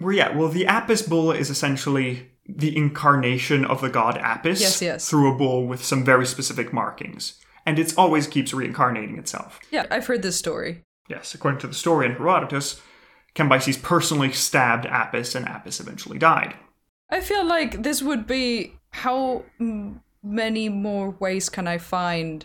Well, 0.00 0.12
yeah, 0.12 0.36
well, 0.36 0.48
the 0.48 0.66
Apis 0.66 1.02
bull 1.02 1.32
is 1.32 1.50
essentially 1.50 2.30
the 2.46 2.76
incarnation 2.76 3.64
of 3.64 3.80
the 3.80 3.88
god 3.88 4.18
Apis 4.18 4.60
Yes, 4.60 4.82
yes. 4.82 5.08
through 5.08 5.32
a 5.32 5.36
bull 5.36 5.66
with 5.66 5.82
some 5.82 6.04
very 6.04 6.26
specific 6.26 6.72
markings. 6.72 7.40
And 7.64 7.78
it 7.78 7.94
always 7.96 8.26
keeps 8.26 8.52
reincarnating 8.52 9.16
itself. 9.18 9.58
Yeah, 9.70 9.86
I've 9.90 10.06
heard 10.06 10.20
this 10.22 10.36
story. 10.38 10.82
Yes, 11.08 11.34
according 11.34 11.60
to 11.60 11.66
the 11.66 11.74
story 11.74 12.04
in 12.06 12.12
Herodotus, 12.12 12.82
Cambyses 13.34 13.80
personally 13.82 14.32
stabbed 14.32 14.84
Apis 14.86 15.34
and 15.34 15.46
Apis 15.46 15.80
eventually 15.80 16.18
died. 16.18 16.54
I 17.10 17.20
feel 17.20 17.44
like 17.44 17.82
this 17.82 18.02
would 18.02 18.26
be 18.26 18.74
how 18.90 19.44
many 20.22 20.68
more 20.68 21.10
ways 21.10 21.48
can 21.48 21.66
I 21.66 21.78
find 21.78 22.44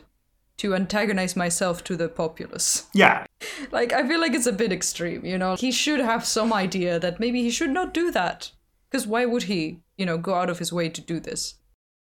to 0.58 0.74
antagonize 0.76 1.36
myself 1.36 1.84
to 1.86 1.96
the 1.98 2.10
populace? 2.10 2.88
Yeah, 2.94 3.26
Like, 3.71 3.93
I 3.93 4.08
feel 4.08 4.19
like 4.19 4.34
it's 4.34 4.47
a 4.47 4.52
bit 4.54 4.71
extreme, 4.71 5.25
you 5.25 5.38
know? 5.38 5.56
He 5.56 5.71
should 5.71 5.99
have 5.99 6.25
some 6.25 6.52
idea 6.54 6.99
that 6.99 7.19
maybe 7.19 7.41
he 7.41 7.49
should 7.49 7.69
not 7.71 7.93
do 7.93 8.12
that. 8.12 8.52
Because 8.89 9.06
why 9.08 9.25
would 9.25 9.43
he, 9.43 9.80
you 9.97 10.06
know, 10.06 10.17
go 10.17 10.34
out 10.34 10.49
of 10.49 10.60
his 10.60 10.73
way 10.73 10.89
to 10.89 11.02
do 11.02 11.19
this? 11.19 11.56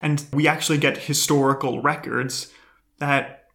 and 0.01 0.25
we 0.33 0.47
actually 0.47 0.77
get 0.77 0.97
historical 0.97 1.81
records 1.81 2.51
that 2.99 3.45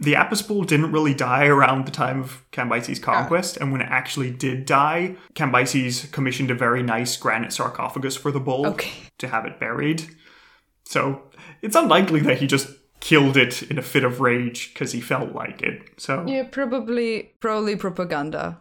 the 0.00 0.16
Apis 0.16 0.40
bull 0.42 0.64
didn't 0.64 0.92
really 0.92 1.12
die 1.12 1.44
around 1.46 1.84
the 1.86 1.90
time 1.92 2.20
of 2.20 2.42
Cambyses' 2.52 2.98
ah. 3.02 3.04
conquest, 3.04 3.58
and 3.58 3.70
when 3.70 3.82
it 3.82 3.88
actually 3.90 4.30
did 4.30 4.64
die, 4.64 5.16
Cambyses 5.34 6.10
commissioned 6.10 6.50
a 6.50 6.54
very 6.54 6.82
nice 6.82 7.16
granite 7.18 7.52
sarcophagus 7.52 8.16
for 8.16 8.32
the 8.32 8.40
bull 8.40 8.66
Okay. 8.66 8.90
to 9.18 9.28
have 9.28 9.44
it 9.44 9.60
buried. 9.60 10.04
So 10.84 11.30
it's 11.60 11.76
unlikely 11.76 12.20
that 12.20 12.38
he 12.38 12.46
just 12.46 12.68
killed 13.00 13.36
it 13.36 13.62
in 13.62 13.78
a 13.78 13.82
fit 13.82 14.04
of 14.04 14.20
rage 14.20 14.72
because 14.72 14.92
he 14.92 15.00
felt 15.00 15.32
like 15.32 15.62
it. 15.62 15.82
So 15.98 16.24
Yeah, 16.26 16.44
probably, 16.44 17.32
probably 17.40 17.76
propaganda. 17.76 18.60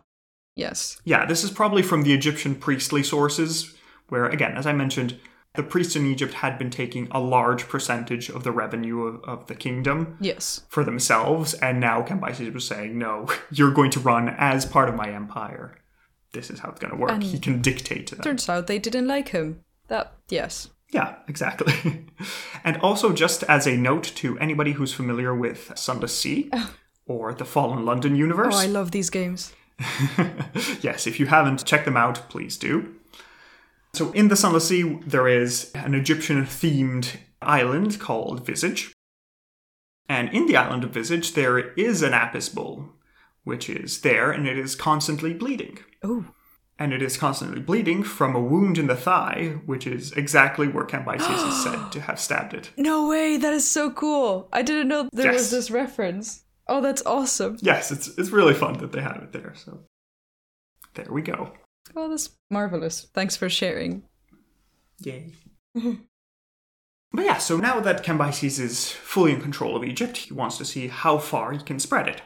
Yes. 0.56 1.00
Yeah, 1.06 1.26
this 1.26 1.44
is 1.44 1.52
probably 1.52 1.82
from 1.84 2.04
the 2.04 2.14
Egyptian 2.14 2.56
priestly 2.56 3.04
sources, 3.04 3.76
where, 4.10 4.26
again, 4.26 4.58
as 4.58 4.66
I 4.66 4.74
mentioned, 4.74 5.20
the 5.56 5.64
priests 5.64 5.96
in 5.96 6.06
Egypt 6.06 6.36
had 6.36 6.58
been 6.58 6.70
taking 6.70 7.08
a 7.12 7.20
large 7.20 7.68
percentage 7.68 8.30
of 8.30 8.44
the 8.44 8.52
revenue 8.52 9.02
of, 9.04 9.24
of 9.24 9.48
the 9.48 9.56
kingdom 9.56 10.18
Yes. 10.20 10.66
for 10.70 10.84
themselves, 10.84 11.54
and 11.56 11.80
now 11.80 12.02
Cambyses 12.04 12.54
was 12.54 12.68
saying, 12.68 12.98
no, 12.98 13.28
you're 13.52 13.72
going 13.72 13.92
to 13.92 14.00
run 14.00 14.30
as 14.38 14.66
part 14.66 14.90
of 14.90 14.96
my 14.96 15.10
empire. 15.12 15.76
This 16.34 16.50
is 16.50 16.60
how 16.60 16.70
it's 16.70 16.80
going 16.80 16.92
to 16.92 16.98
work. 17.00 17.12
And- 17.12 17.24
he 17.24 17.40
can 17.40 17.62
dictate 17.62 18.08
to 18.08 18.16
them. 18.16 18.24
Turns 18.24 18.48
out 18.50 18.68
they 18.68 18.80
didn't 18.80 19.08
like 19.08 19.30
him. 19.30 19.62
That, 19.88 20.14
yes. 20.30 20.70
Yeah, 20.92 21.16
exactly. 21.28 22.06
and 22.64 22.78
also, 22.78 23.14
just 23.14 23.44
as 23.44 23.68
a 23.68 23.78
note 23.78 24.04
to 24.16 24.38
anybody 24.40 24.74
who's 24.74 24.94
familiar 24.94 25.36
with 25.36 25.72
Sunless 25.76 26.18
Sea 26.18 26.50
oh. 26.52 26.74
or 27.06 27.34
the 27.34 27.46
Fallen 27.46 27.86
London 27.86 28.16
universe, 28.16 28.56
Oh, 28.56 28.60
I 28.60 28.66
love 28.66 28.92
these 28.92 29.10
games. 29.10 29.54
yes, 30.82 31.08
if 31.08 31.20
you 31.20 31.28
haven't 31.28 31.66
checked 31.66 31.86
them 31.86 31.96
out, 31.96 32.30
please 32.30 32.58
do. 32.58 32.96
So, 33.94 34.12
in 34.12 34.28
the 34.28 34.36
Sunless 34.36 34.68
Sea, 34.68 35.00
there 35.06 35.28
is 35.28 35.72
an 35.74 35.94
Egyptian 35.94 36.44
themed 36.46 37.18
island 37.42 38.00
called 38.00 38.46
Visage. 38.46 38.94
And 40.08 40.30
in 40.34 40.48
the 40.48 40.58
island 40.58 40.84
of 40.84 40.90
Visage, 40.90 41.34
there 41.34 41.72
is 41.74 42.02
an 42.02 42.14
Apis 42.14 42.50
bull, 42.50 42.94
which 43.44 43.70
is 43.70 44.02
there 44.02 44.32
and 44.32 44.48
it 44.48 44.58
is 44.58 44.76
constantly 44.76 45.34
bleeding. 45.34 45.80
Oh. 46.04 46.26
And 46.82 46.94
it 46.94 47.02
is 47.02 47.18
constantly 47.18 47.60
bleeding 47.60 48.04
from 48.04 48.34
a 48.36 48.40
wound 48.40 48.78
in 48.78 48.88
the 48.88 48.96
thigh, 48.96 49.60
which 49.66 49.86
is 49.86 50.14
exactly 50.14 50.66
where 50.70 50.86
Cambyses 50.86 51.48
is 51.50 51.62
said 51.64 51.92
to 51.92 52.00
have 52.00 52.20
stabbed 52.20 52.54
it. 52.54 52.72
No 52.78 53.08
way, 53.10 53.36
that 53.36 53.52
is 53.54 53.70
so 53.70 53.92
cool. 53.92 54.48
I 54.54 54.62
didn't 54.62 54.88
know 54.88 55.10
there 55.12 55.26
Yes. 55.34 55.36
was 55.42 55.52
this 55.52 55.72
reference. 55.72 56.46
Oh, 56.68 56.80
that's 56.80 57.06
awesome. 57.06 57.58
Yes, 57.62 57.92
it's, 57.92 58.08
it's 58.18 58.30
really 58.30 58.54
fun 58.54 58.78
that 58.78 58.94
they 58.94 59.02
have 59.02 59.18
it 59.18 59.34
there. 59.34 59.54
So, 59.56 59.80
there 60.94 61.08
we 61.10 61.22
go. 61.22 61.52
Oh, 61.96 62.08
that's 62.08 62.30
marvelous. 62.50 63.08
Thanks 63.14 63.36
for 63.36 63.50
sharing. 63.50 64.04
Yay. 65.00 65.34
but 65.74 67.26
yeah, 67.26 67.40
so 67.40 67.58
now 67.58 67.80
that 67.82 68.06
Cambyses 68.06 68.60
is 68.60 68.92
fully 68.92 69.34
in 69.34 69.42
control 69.42 69.76
of 69.76 69.84
Egypt, 69.84 70.16
he 70.16 70.34
wants 70.34 70.58
to 70.60 70.66
see 70.66 70.88
how 70.88 71.18
far 71.18 71.52
he 71.52 71.60
can 71.60 71.80
spread 71.80 72.08
it. 72.08 72.22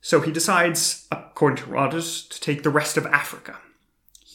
So 0.00 0.20
he 0.20 0.30
decides, 0.30 1.08
according 1.10 1.56
to 1.64 1.70
Herodotus, 1.70 2.28
to 2.28 2.40
take 2.40 2.62
the 2.62 2.70
rest 2.70 2.96
of 2.96 3.06
Africa. 3.06 3.58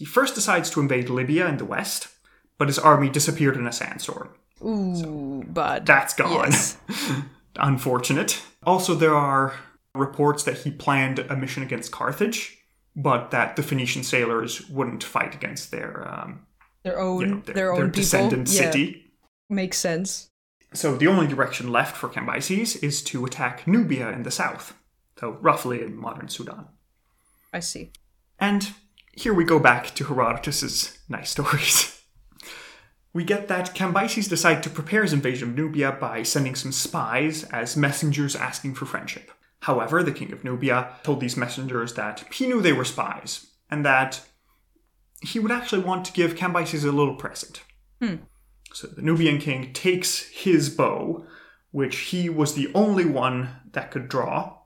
He 0.01 0.05
first 0.05 0.33
decides 0.33 0.71
to 0.71 0.79
invade 0.81 1.11
Libya 1.11 1.45
in 1.47 1.57
the 1.57 1.63
west, 1.63 2.07
but 2.57 2.67
his 2.67 2.79
army 2.79 3.07
disappeared 3.07 3.55
in 3.55 3.67
a 3.67 3.71
sandstorm. 3.71 4.29
Ooh, 4.65 5.43
bad. 5.47 5.85
That's 5.85 6.15
gone. 6.15 6.49
Yes. 6.49 6.75
Unfortunate. 7.55 8.41
Also, 8.63 8.95
there 8.95 9.13
are 9.13 9.53
reports 9.93 10.41
that 10.45 10.57
he 10.57 10.71
planned 10.71 11.19
a 11.19 11.35
mission 11.37 11.61
against 11.61 11.91
Carthage, 11.91 12.57
but 12.95 13.29
that 13.29 13.57
the 13.57 13.61
Phoenician 13.61 14.01
sailors 14.01 14.67
wouldn't 14.71 15.03
fight 15.03 15.35
against 15.35 15.69
their, 15.69 16.11
um, 16.11 16.47
Their 16.81 16.99
own, 16.99 17.19
you 17.19 17.27
know, 17.27 17.41
their, 17.41 17.53
their 17.53 17.71
own 17.73 17.77
their 17.77 17.87
people. 17.89 18.01
descendant 18.01 18.49
yeah, 18.49 18.71
city. 18.71 19.13
makes 19.51 19.77
sense. 19.77 20.31
So 20.73 20.95
the 20.97 21.05
only 21.05 21.27
direction 21.27 21.71
left 21.71 21.95
for 21.95 22.09
Cambyses 22.09 22.81
is 22.81 23.03
to 23.03 23.23
attack 23.23 23.67
Nubia 23.67 24.09
in 24.09 24.23
the 24.23 24.31
south, 24.31 24.73
so 25.19 25.37
roughly 25.41 25.83
in 25.83 25.95
modern 25.95 26.27
Sudan. 26.27 26.69
I 27.53 27.59
see. 27.59 27.91
And 28.39 28.73
here 29.13 29.33
we 29.33 29.43
go 29.43 29.59
back 29.59 29.93
to 29.95 30.05
Herodotus's 30.05 30.97
nice 31.09 31.29
stories. 31.29 31.97
We 33.13 33.25
get 33.25 33.49
that 33.49 33.75
Cambyses 33.75 34.29
decided 34.29 34.63
to 34.63 34.69
prepare 34.69 35.03
his 35.03 35.11
invasion 35.11 35.49
of 35.49 35.55
Nubia 35.55 35.91
by 35.91 36.23
sending 36.23 36.55
some 36.55 36.71
spies 36.71 37.43
as 37.45 37.75
messengers 37.75 38.37
asking 38.37 38.75
for 38.75 38.85
friendship. 38.85 39.31
However, 39.61 40.01
the 40.01 40.13
king 40.13 40.31
of 40.31 40.43
Nubia 40.43 40.95
told 41.03 41.19
these 41.19 41.35
messengers 41.37 41.93
that 41.95 42.23
he 42.33 42.47
knew 42.47 42.61
they 42.61 42.73
were 42.73 42.85
spies 42.85 43.47
and 43.69 43.85
that 43.85 44.21
he 45.21 45.39
would 45.39 45.51
actually 45.51 45.83
want 45.83 46.05
to 46.05 46.13
give 46.13 46.35
Cambyses 46.35 46.85
a 46.85 46.91
little 46.91 47.15
present. 47.15 47.63
Hmm. 48.01 48.15
So 48.73 48.87
the 48.87 49.01
Nubian 49.01 49.39
king 49.39 49.73
takes 49.73 50.29
his 50.29 50.69
bow, 50.69 51.25
which 51.71 51.97
he 51.97 52.29
was 52.29 52.53
the 52.53 52.71
only 52.73 53.05
one 53.05 53.49
that 53.73 53.91
could 53.91 54.07
draw. 54.07 54.57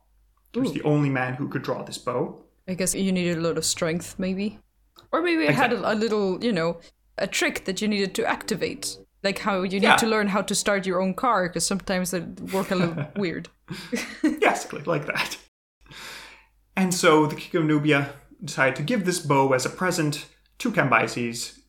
He 0.54 0.60
was 0.60 0.70
Ooh. 0.70 0.76
the 0.76 0.84
only 0.84 1.10
man 1.10 1.34
who 1.34 1.50
could 1.50 1.64
draw 1.64 1.84
this 1.84 1.98
bow. 1.98 2.45
I 2.68 2.74
guess 2.74 2.96
you 2.96 3.12
needed 3.12 3.38
a 3.38 3.42
lot 3.42 3.58
of 3.58 3.66
strength, 3.66 4.16
maybe. 4.18 4.60
Or 5.12 5.22
maybe 5.22 5.44
it 5.44 5.54
had 5.56 5.72
a, 5.74 5.94
a 5.94 5.96
little, 5.96 6.44
you 6.44 6.52
know, 6.52 6.80
a 7.18 7.28
trick 7.28 7.66
that 7.66 7.82
you 7.82 7.88
needed 7.88 8.16
to 8.16 8.26
activate. 8.26 8.98
Like 9.24 9.40
how 9.40 9.62
you 9.64 9.80
need 9.80 9.84
Yeah. 9.84 9.96
to 9.98 10.08
learn 10.08 10.28
how 10.28 10.42
to 10.44 10.54
start 10.56 10.86
your 10.86 11.02
own 11.02 11.14
car, 11.14 11.48
because 11.48 11.66
sometimes 11.66 12.12
they 12.12 12.20
work 12.20 12.72
a 12.72 12.76
little 12.76 13.08
weird. 13.16 13.50
yes, 14.24 14.72
like 14.86 15.06
that. 15.08 15.38
And 16.76 16.94
so 16.94 17.26
the 17.26 17.36
king 17.36 17.62
of 17.62 17.68
Nubia 17.68 18.14
decided 18.44 18.76
to 18.76 18.84
give 18.84 19.06
this 19.06 19.20
bow 19.20 19.54
as 19.54 19.66
a 19.66 19.70
present 19.70 20.28
to 20.60 20.72
Cambyses, 20.72 21.60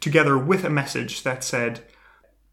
together 0.00 0.36
with 0.36 0.64
a 0.64 0.70
message 0.70 1.22
that 1.22 1.44
said, 1.44 1.84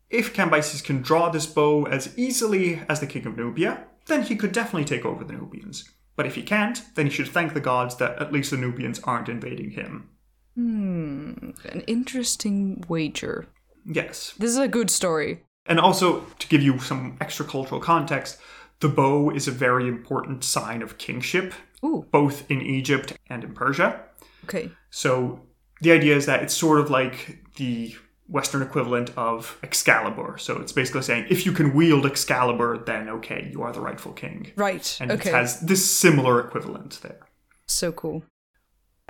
if 0.09 0.33
Cambyses 0.33 0.83
can 0.83 1.01
draw 1.01 1.29
this 1.29 1.45
bow 1.47 1.85
as 1.85 2.17
easily 2.17 2.81
as 2.87 2.99
the 2.99 3.07
king 3.07 3.25
of 3.25 3.35
Nubia, 3.37 3.85
then 4.05 4.23
he 4.23 4.35
could 4.35 4.51
definitely 4.51 4.85
take 4.85 5.03
over 5.05 5.23
the 5.23 5.33
Nubians. 5.33 5.89
But 6.15 6.25
if 6.25 6.35
he 6.35 6.43
can't, 6.43 6.81
then 6.95 7.05
he 7.07 7.11
should 7.11 7.27
thank 7.27 7.53
the 7.53 7.59
gods 7.59 7.97
that 7.97 8.21
at 8.21 8.31
least 8.31 8.51
the 8.51 8.57
Nubians 8.57 8.99
aren't 9.03 9.29
invading 9.29 9.71
him. 9.71 10.09
Hmm, 10.55 11.51
An 11.65 11.81
interesting 11.87 12.83
wager. 12.87 13.47
Yes. 13.85 14.33
This 14.39 14.51
is 14.51 14.57
a 14.57 14.67
good 14.67 14.89
story. 14.89 15.43
And 15.65 15.79
also, 15.79 16.21
to 16.39 16.47
give 16.47 16.61
you 16.61 16.79
some 16.79 17.17
extra 17.19 17.45
cultural 17.45 17.81
context, 17.81 18.37
the 18.79 18.87
bow 18.89 19.29
is 19.31 19.47
a 19.47 19.51
very 19.51 19.87
important 19.87 20.43
sign 20.43 20.81
of 20.81 20.97
kingship, 20.97 21.53
Ooh. 21.83 22.05
both 22.11 22.49
in 22.49 22.61
Egypt 22.61 23.13
and 23.29 23.43
in 23.43 23.53
Persia. 23.53 24.01
Okay. 24.45 24.71
So 24.91 25.41
the 25.81 25.91
idea 25.91 26.15
is 26.15 26.25
that 26.27 26.41
it's 26.43 26.53
sort 26.53 26.79
of 26.79 26.89
like 26.89 27.39
the 27.57 27.95
Western 28.27 28.61
equivalent 28.61 29.11
of 29.17 29.57
Excalibur. 29.61 30.37
So 30.37 30.57
it's 30.57 30.71
basically 30.71 31.03
saying 31.03 31.27
if 31.29 31.45
you 31.45 31.51
can 31.51 31.73
wield 31.73 32.05
Excalibur, 32.05 32.77
then 32.77 33.09
okay, 33.09 33.49
you 33.51 33.61
are 33.61 33.71
the 33.71 33.81
rightful 33.81 34.13
king. 34.13 34.51
Right. 34.55 34.97
And 34.99 35.11
okay. 35.11 35.29
it 35.29 35.33
has 35.33 35.59
this 35.61 35.89
similar 35.89 36.39
equivalent 36.39 36.99
there. 37.01 37.19
so 37.67 37.91
cool. 37.91 38.23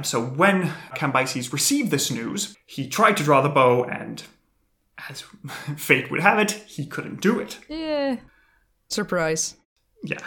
So 0.03 0.21
when 0.21 0.73
Cambyses 0.95 1.53
received 1.53 1.89
this 1.89 2.11
news, 2.11 2.57
he 2.65 2.89
tried 2.89 3.15
to 3.17 3.23
draw 3.23 3.39
the 3.41 3.49
bow, 3.49 3.85
and 3.85 4.21
as 5.09 5.21
fate 5.77 6.11
would 6.11 6.19
have 6.19 6.39
it, 6.39 6.51
he 6.51 6.85
couldn't 6.85 7.21
do 7.21 7.39
it. 7.39 7.59
Yeah. 7.69 8.17
Surprise. 8.89 9.55
Yeah. 10.03 10.19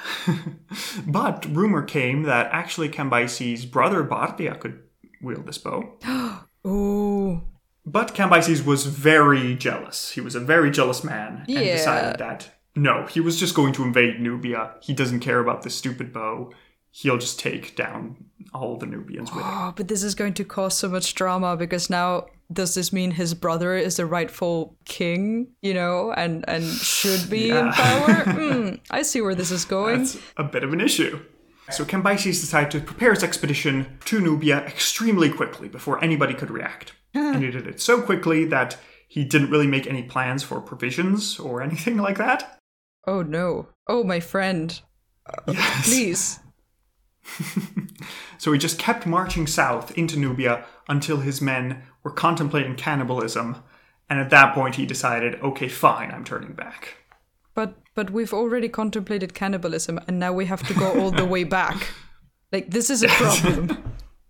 but 1.07 1.45
rumor 1.47 1.83
came 1.83 2.23
that 2.23 2.49
actually 2.51 2.89
Cambyses' 2.89 3.71
brother 3.71 4.03
Bardia 4.03 4.59
could 4.59 4.83
wield 5.21 5.47
this 5.47 5.59
bow. 5.59 5.99
Ooh. 6.67 7.43
But 7.91 8.15
Cambyses 8.15 8.65
was 8.65 8.85
very 8.87 9.55
jealous. 9.55 10.11
He 10.11 10.21
was 10.21 10.35
a 10.35 10.41
very 10.41 10.71
jealous 10.71 11.03
man 11.03 11.45
and 11.47 11.49
Yeah. 11.49 11.77
decided 11.77 12.19
that 12.19 12.51
no, 12.77 13.07
he 13.07 13.21
was 13.21 13.41
just 13.41 13.55
going 13.55 13.73
to 13.73 13.83
invade 13.83 14.21
Nubia. 14.21 14.75
He 14.81 14.93
doesn't 14.95 15.21
care 15.21 15.41
about 15.41 15.63
this 15.63 15.75
stupid 15.75 16.13
bow. 16.13 16.53
He'll 16.91 17.19
just 17.19 17.39
take 17.41 17.75
down 17.77 18.17
all 18.55 18.77
the 18.77 18.87
Nubians 18.87 19.31
with 19.33 19.41
it. 19.45 19.51
Oh, 19.51 19.73
but 19.77 19.89
this 19.89 20.03
is 20.03 20.15
going 20.15 20.35
to 20.35 20.45
cause 20.45 20.77
so 20.77 20.89
much 20.89 21.15
drama 21.15 21.57
because 21.57 21.91
now 21.91 22.27
does 22.53 22.75
this 22.75 22.93
mean 22.93 23.11
his 23.13 23.35
brother 23.35 23.75
is 23.77 23.97
the 23.97 24.07
rightful 24.07 24.77
king, 24.85 25.49
you 25.61 25.75
know, 25.75 26.13
and 26.13 26.45
and 26.49 26.65
should 26.65 27.29
be 27.31 27.51
in 27.51 27.71
power? 27.73 28.15
Hmm, 28.27 28.75
I 28.91 29.03
see 29.03 29.21
where 29.21 29.35
this 29.35 29.51
is 29.51 29.65
going. 29.65 29.99
That's 29.99 30.19
a 30.37 30.45
bit 30.45 30.63
of 30.65 30.73
an 30.73 30.81
issue. 30.81 31.21
So 31.71 31.85
Cambyses 31.85 32.41
decided 32.41 32.71
to 32.71 32.81
prepare 32.81 33.13
his 33.13 33.23
expedition 33.25 33.99
to 34.07 34.21
Nubia 34.21 34.59
extremely 34.65 35.29
quickly 35.31 35.69
before 35.69 36.03
anybody 36.03 36.33
could 36.35 36.51
react. 36.51 36.93
And 37.19 37.43
he 37.45 37.51
did 37.51 37.67
it 37.67 37.81
so 37.81 38.01
quickly 38.03 38.45
that 38.47 38.77
he 39.09 39.25
didn't 39.25 39.51
really 39.51 39.67
make 39.67 39.87
any 39.87 40.03
plans 40.03 40.43
for 40.43 40.61
provisions 40.61 41.39
or 41.39 41.63
anything 41.63 41.97
like 42.07 42.19
that. 42.19 42.59
Oh 43.07 43.23
no. 43.23 43.69
Oh, 43.87 44.05
my 44.05 44.21
friend. 44.21 44.81
Uh, 45.27 45.53
yes. 45.53 45.87
Please. 45.87 46.41
So 48.39 48.53
he 48.53 48.59
just 48.59 48.79
kept 48.79 49.05
marching 49.05 49.47
south 49.47 49.97
into 49.99 50.19
Nubia 50.19 50.65
until 50.89 51.19
his 51.19 51.43
men 51.43 51.83
were 52.03 52.13
contemplating 52.13 52.77
cannibalism. 52.77 53.57
And 54.09 54.21
at 54.21 54.31
that 54.31 54.55
point, 54.55 54.77
he 54.77 54.87
decided, 54.87 55.35
okay, 55.43 55.69
fine, 55.69 56.11
I'm 56.13 56.25
turning 56.25 56.53
back. 56.53 56.95
But 57.55 57.75
but 57.95 58.11
we've 58.11 58.33
already 58.33 58.69
contemplated 58.69 59.35
cannibalism 59.35 59.99
and 60.07 60.21
now 60.21 60.33
we 60.33 60.47
have 60.47 60.65
to 60.69 60.75
go 60.75 60.99
all 61.01 61.11
the 61.11 61.25
way 61.25 61.43
back. 61.43 61.89
Like 62.53 62.71
this 62.71 62.89
is 62.89 63.03
a 63.03 63.09
problem. 63.09 63.83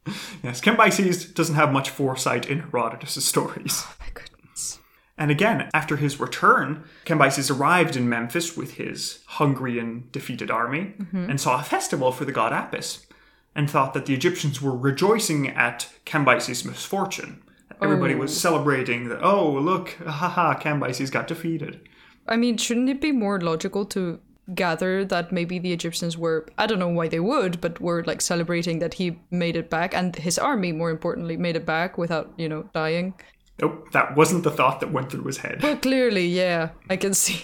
Yes, 0.43 0.61
Cambyses 0.61 1.35
doesn't 1.35 1.57
have 1.57 1.73
much 1.73 1.91
foresight 1.91 2.49
in 2.49 2.61
Herodotus' 2.61 3.25
stories. 3.25 3.83
Oh, 3.85 3.95
my 4.01 4.07
goodness. 4.15 4.79
And 5.19 5.31
again, 5.31 5.69
after 5.75 5.97
his 5.97 6.21
return, 6.21 6.85
Cambyses 7.05 7.55
arrived 7.55 7.97
in 7.97 8.09
Memphis 8.09 8.57
with 8.57 8.75
his 8.75 9.23
hungry 9.27 9.79
and 9.79 10.11
defeated 10.13 10.51
army 10.51 10.95
mm-hmm. 10.99 11.29
and 11.29 11.41
saw 11.41 11.61
a 11.61 11.65
festival 11.65 12.13
for 12.13 12.25
the 12.25 12.33
god 12.33 12.53
Apis, 12.53 13.07
and 13.55 13.69
thought 13.69 13.95
that 13.95 14.07
the 14.07 14.15
Egyptians 14.15 14.63
were 14.63 14.77
rejoicing 14.77 15.49
at 15.49 15.89
Cambyses' 16.07 16.65
misfortune. 16.65 17.43
Everybody 17.83 18.15
was 18.15 18.31
oh. 18.31 18.35
celebrating 18.35 19.09
that, 19.09 19.23
oh, 19.23 19.51
look, 19.51 19.91
haha, 20.07 20.55
Cambyses 20.55 21.11
got 21.11 21.27
defeated. 21.27 21.81
I 22.27 22.37
mean, 22.37 22.57
shouldn't 22.57 22.89
it 22.89 23.01
be 23.01 23.11
more 23.11 23.41
logical 23.41 23.85
to 23.87 24.21
gather 24.55 25.05
that 25.05 25.33
maybe 25.33 25.59
the 25.59 25.73
Egyptians 25.73 26.17
were 26.17 26.47
I 26.57 26.67
don't 26.67 26.79
know 26.79 26.89
why 26.89 27.09
they 27.09 27.21
would, 27.21 27.61
but 27.61 27.81
were 27.81 28.03
like 28.05 28.21
celebrating 28.21 28.79
that 28.79 28.95
he 28.95 29.19
made 29.31 29.57
it 29.57 29.69
back 29.71 29.95
and 29.95 30.15
his 30.17 30.39
army 30.39 30.73
more 30.73 30.91
importantly 30.91 31.37
made 31.37 31.57
it 31.57 31.67
back 31.67 31.99
without, 31.99 32.33
you 32.37 32.49
know, 32.49 32.69
dying. 32.75 33.15
Nope, 33.61 33.91
that 33.93 34.17
wasn't 34.17 34.45
the 34.45 34.51
thought 34.51 34.81
that 34.81 34.93
went 34.93 35.11
through 35.11 35.25
his 35.25 35.39
head. 35.39 35.63
Well 35.63 35.77
clearly, 35.77 36.27
yeah, 36.27 36.71
I 36.89 36.97
can 36.97 37.15
see. 37.15 37.43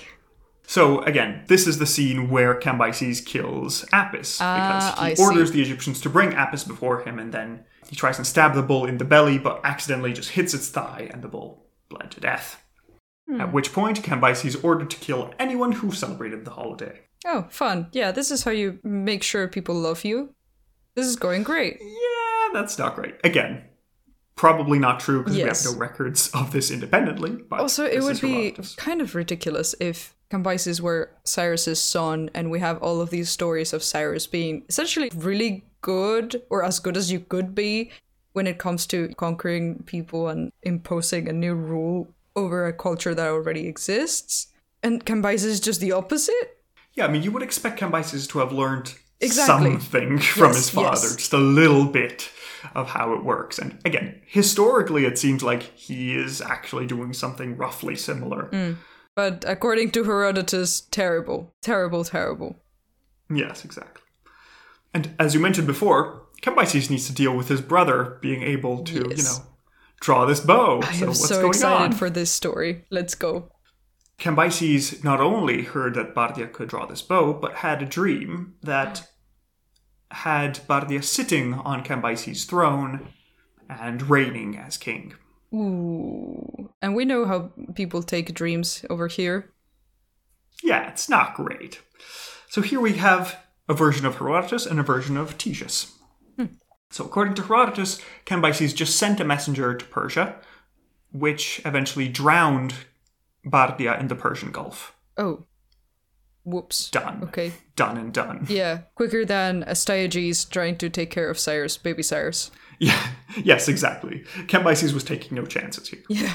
So 0.67 1.01
again, 1.03 1.45
this 1.49 1.67
is 1.67 1.79
the 1.79 1.87
scene 1.87 2.31
where 2.31 2.59
Cambyses 2.59 3.25
kills 3.25 3.85
Apis 3.93 4.39
because 4.39 4.41
Ah, 4.41 4.97
he 5.01 5.07
I 5.11 5.15
see. 5.15 5.23
orders 5.23 5.53
the 5.53 5.61
Egyptians 5.61 6.01
to 6.01 6.09
bring 6.09 6.33
Apis 6.35 6.65
before 6.65 7.01
him, 7.03 7.19
and 7.19 7.35
then 7.35 7.65
he 7.91 7.97
tries 7.97 8.17
and 8.17 8.27
stab 8.27 8.55
the 8.55 8.63
bull 8.63 8.87
in 8.87 8.97
the 8.97 9.05
belly, 9.05 9.39
but 9.39 9.61
accidentally 9.63 10.15
just 10.15 10.31
hits 10.31 10.55
its 10.55 10.69
thigh, 10.69 11.11
and 11.13 11.21
the 11.23 11.29
bull 11.29 11.67
bled 11.91 12.11
to 12.13 12.21
death. 12.21 12.64
Hmm. 13.29 13.41
At 13.41 13.53
which 13.53 13.73
point, 13.73 14.03
Cambyses 14.03 14.63
ordered 14.63 14.91
to 14.91 14.97
kill 14.99 15.33
anyone 15.39 15.73
who 15.73 15.93
celebrated 15.93 16.45
the 16.45 16.51
holiday. 16.51 17.01
Oh, 17.27 17.47
fun. 17.51 17.89
Yeah, 17.93 18.13
this 18.13 18.31
is 18.31 18.45
how 18.45 18.51
you 18.51 18.79
make 18.83 19.23
sure 19.23 19.49
people 19.49 19.75
love 19.75 20.05
you. 20.05 20.35
This 20.95 21.07
is 21.07 21.17
going 21.17 21.43
great. 21.43 21.79
Yeah, 21.81 22.53
that's 22.53 22.79
not 22.79 22.95
great. 22.95 23.15
Again, 23.25 23.65
probably 24.37 24.79
not 24.79 25.01
true 25.01 25.21
because 25.23 25.37
Yes. 25.37 25.65
we 25.65 25.71
have 25.71 25.75
no 25.79 25.81
records 25.81 26.31
of 26.35 26.53
this 26.53 26.71
independently. 26.71 27.31
But 27.49 27.61
Also, 27.61 27.85
it 27.87 28.03
would 28.03 28.21
be 28.21 28.55
kind 28.77 29.01
of 29.01 29.15
ridiculous 29.15 29.75
if 29.81 30.15
Cambyses 30.31 30.81
were 30.81 31.11
Cyrus's 31.25 31.83
son 31.83 32.31
and 32.35 32.51
we 32.51 32.61
have 32.61 32.83
all 32.83 33.01
of 33.01 33.11
these 33.11 33.31
stories 33.31 33.73
of 33.73 33.83
Cyrus 33.83 34.27
being 34.27 34.65
essentially 34.69 35.11
really 35.15 35.65
good 35.81 36.43
or 36.51 36.63
as 36.65 36.79
good 36.79 36.97
as 36.97 37.11
you 37.11 37.21
could 37.21 37.55
be 37.55 37.91
when 38.33 38.47
it 38.47 38.59
comes 38.59 38.87
to 38.87 39.09
conquering 39.17 39.83
people 39.87 40.29
and 40.29 40.51
imposing 40.63 41.29
a 41.29 41.33
new 41.33 41.55
rule 41.55 42.09
over 42.37 42.67
a 42.67 42.73
culture 42.73 43.15
that 43.15 43.29
already 43.29 43.67
exists. 43.67 44.49
And 44.83 45.05
Cambyses 45.05 45.45
is 45.47 45.61
just 45.61 45.81
the 45.81 45.93
opposite? 45.93 46.59
Yeah, 46.95 47.07
I 47.07 47.09
mean, 47.09 47.23
you 47.23 47.33
would 47.33 47.43
expect 47.43 47.81
Cambyses 47.81 48.29
to 48.31 48.39
have 48.41 48.53
learned 48.53 48.95
Exactly. 49.21 49.71
something 49.73 50.19
from 50.21 50.47
Yes, 50.49 50.57
his 50.57 50.71
father, 50.71 51.07
yes. 51.07 51.17
just 51.17 51.33
a 51.33 51.39
little 51.39 51.85
bit 51.87 52.31
of 52.75 52.89
how 52.91 53.13
it 53.15 53.25
works. 53.25 53.59
And 53.59 53.79
again, 53.85 54.21
historically, 54.27 55.05
it 55.05 55.19
seems 55.19 55.43
like 55.43 55.63
he 55.63 56.15
is 56.15 56.41
actually 56.41 56.87
doing 56.87 57.13
something 57.13 57.57
roughly 57.57 57.97
similar. 57.97 58.49
Mm. 58.53 58.77
But 59.15 59.45
according 59.47 59.93
to 59.93 60.05
Herodotus, 60.05 60.81
terrible. 60.81 61.53
Terrible, 61.63 62.05
terrible. 62.05 62.57
Yes, 63.31 63.65
exactly. 63.65 64.03
And 64.93 65.15
as 65.19 65.35
you 65.35 65.41
mentioned 65.41 65.67
before, 65.67 66.23
Cambyses 66.43 66.91
needs 66.91 67.07
to 67.07 67.13
deal 67.15 67.37
with 67.37 67.49
his 67.49 67.61
brother 67.61 68.19
being 68.21 68.43
able 68.43 68.83
to, 68.85 68.95
you 69.17 69.23
know, 69.23 69.39
draw 70.01 70.25
this 70.25 70.41
bow. 70.41 70.81
I 70.83 70.93
so 70.93 71.03
am 71.03 71.09
what's 71.09 71.29
so 71.29 71.35
going 71.37 71.49
excited 71.49 71.85
on? 71.85 71.93
for 71.93 72.11
this 72.11 72.31
story. 72.31 72.85
Let's 72.91 73.15
go. 73.15 73.51
Cambyses 74.19 75.03
not 75.03 75.21
only 75.21 75.63
heard 75.63 75.95
that 75.95 76.15
Bardia 76.15 76.53
could 76.53 76.69
draw 76.69 76.87
this 76.87 77.03
bow, 77.03 77.33
but 77.33 77.57
had 77.57 77.83
a 77.83 77.87
dream 77.87 78.55
that 78.63 79.09
had 80.11 80.61
Bardia 80.69 81.03
sitting 81.03 81.55
on 81.55 81.85
Cambyses' 81.85 82.47
throne 82.47 83.09
and 83.69 84.09
reigning 84.09 84.57
as 84.57 84.77
king. 84.77 85.15
Ooh. 85.53 86.71
And 86.81 86.95
we 86.95 87.05
know 87.05 87.25
how 87.25 87.53
people 87.75 88.03
take 88.03 88.35
dreams 88.35 88.85
over 88.91 89.09
here. 89.09 89.53
Yeah, 90.63 90.89
it's 90.89 91.09
not 91.09 91.35
great. 91.35 91.81
So 92.49 92.63
here 92.63 92.81
we 92.81 92.95
have 92.95 93.39
a 93.69 93.75
version 93.75 94.07
of 94.07 94.19
Herodotus 94.19 94.67
and 94.67 94.79
a 94.79 94.85
version 94.85 95.17
of 95.17 95.37
Ctesias. 95.39 95.91
So 96.95 97.05
according 97.05 97.35
to 97.35 97.43
Herodotus, 97.43 98.01
Cambyses 98.25 98.73
just 98.73 98.95
sent 98.95 99.19
a 99.19 99.25
messenger 99.25 99.75
to 99.75 99.85
Persia, 99.85 100.37
which 101.11 101.61
eventually 101.65 102.07
drowned 102.07 102.75
Bardia 103.45 103.99
in 103.99 104.07
the 104.07 104.15
Persian 104.15 104.53
Gulf. 104.53 104.95
Oh. 105.17 105.45
Whoops. 106.45 106.91
Done. 106.91 107.25
Okay. 107.25 107.51
Done 107.75 107.97
and 107.97 108.15
done. 108.15 108.47
Yeah, 108.49 108.83
quicker 108.95 109.25
than 109.25 109.65
Astyages 109.65 110.49
trying 110.49 110.77
to 110.77 110.89
take 110.89 111.11
care 111.11 111.29
of 111.29 111.37
Cyrus, 111.37 111.77
baby 111.77 112.05
Cyrus. 112.05 112.53
Yeah, 112.81 113.07
yes, 113.43 113.69
exactly. 113.69 114.25
Cambyses 114.49 114.93
was 114.93 115.05
taking 115.05 115.37
no 115.37 115.47
chances 115.47 115.89
here. 115.89 116.03
Yeah. 116.09 116.35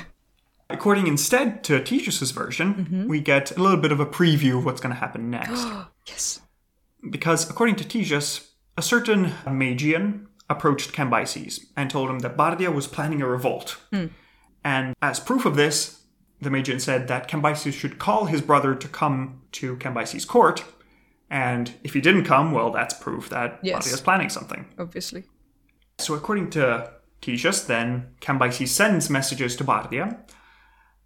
According 0.69 1.07
instead 1.07 1.65
to 1.65 1.81
Ctesias' 1.81 2.33
version, 2.33 2.75
mm-hmm. 2.75 3.07
we 3.07 3.19
get 3.19 3.55
a 3.57 3.61
little 3.61 3.79
bit 3.79 3.91
of 3.91 3.99
a 3.99 4.05
preview 4.05 4.57
of 4.57 4.65
what's 4.65 4.79
going 4.79 4.95
to 4.95 4.99
happen 4.99 5.29
next. 5.39 5.67
Yes. 6.07 6.41
because 7.09 7.49
according 7.49 7.75
to 7.75 7.83
Ctesias, 7.83 8.47
a 8.77 8.81
certain 8.81 9.33
Magian 9.45 10.28
approached 10.49 10.93
Cambyses 10.93 11.65
and 11.75 11.89
told 11.89 12.09
him 12.09 12.19
that 12.19 12.37
Bardia 12.37 12.73
was 12.73 12.87
planning 12.87 13.21
a 13.21 13.27
revolt. 13.27 13.77
Hmm. 13.91 14.07
And 14.63 14.95
as 15.01 15.19
proof 15.19 15.45
of 15.45 15.55
this, 15.55 16.03
the 16.41 16.49
Magian 16.49 16.79
said 16.79 17.07
that 17.07 17.29
Cambyses 17.29 17.73
should 17.73 17.99
call 17.99 18.25
his 18.25 18.41
brother 18.41 18.73
to 18.75 18.87
come 18.87 19.41
to 19.53 19.75
Cambyses' 19.77 20.27
court. 20.27 20.63
And 21.29 21.73
if 21.83 21.93
he 21.93 22.01
didn't 22.01 22.25
come, 22.25 22.51
well, 22.51 22.71
that's 22.71 22.93
proof 22.93 23.29
that 23.29 23.59
Yes. 23.61 23.87
Bardia 23.87 23.93
is 23.93 24.01
planning 24.01 24.29
something. 24.29 24.65
Obviously. 24.77 25.23
So 25.99 26.15
according 26.15 26.49
to 26.51 26.91
Ctesias, 27.21 27.67
then 27.67 28.15
Cambyses 28.21 28.69
sends 28.69 29.09
messages 29.09 29.55
to 29.57 29.63
Bardia, 29.63 30.17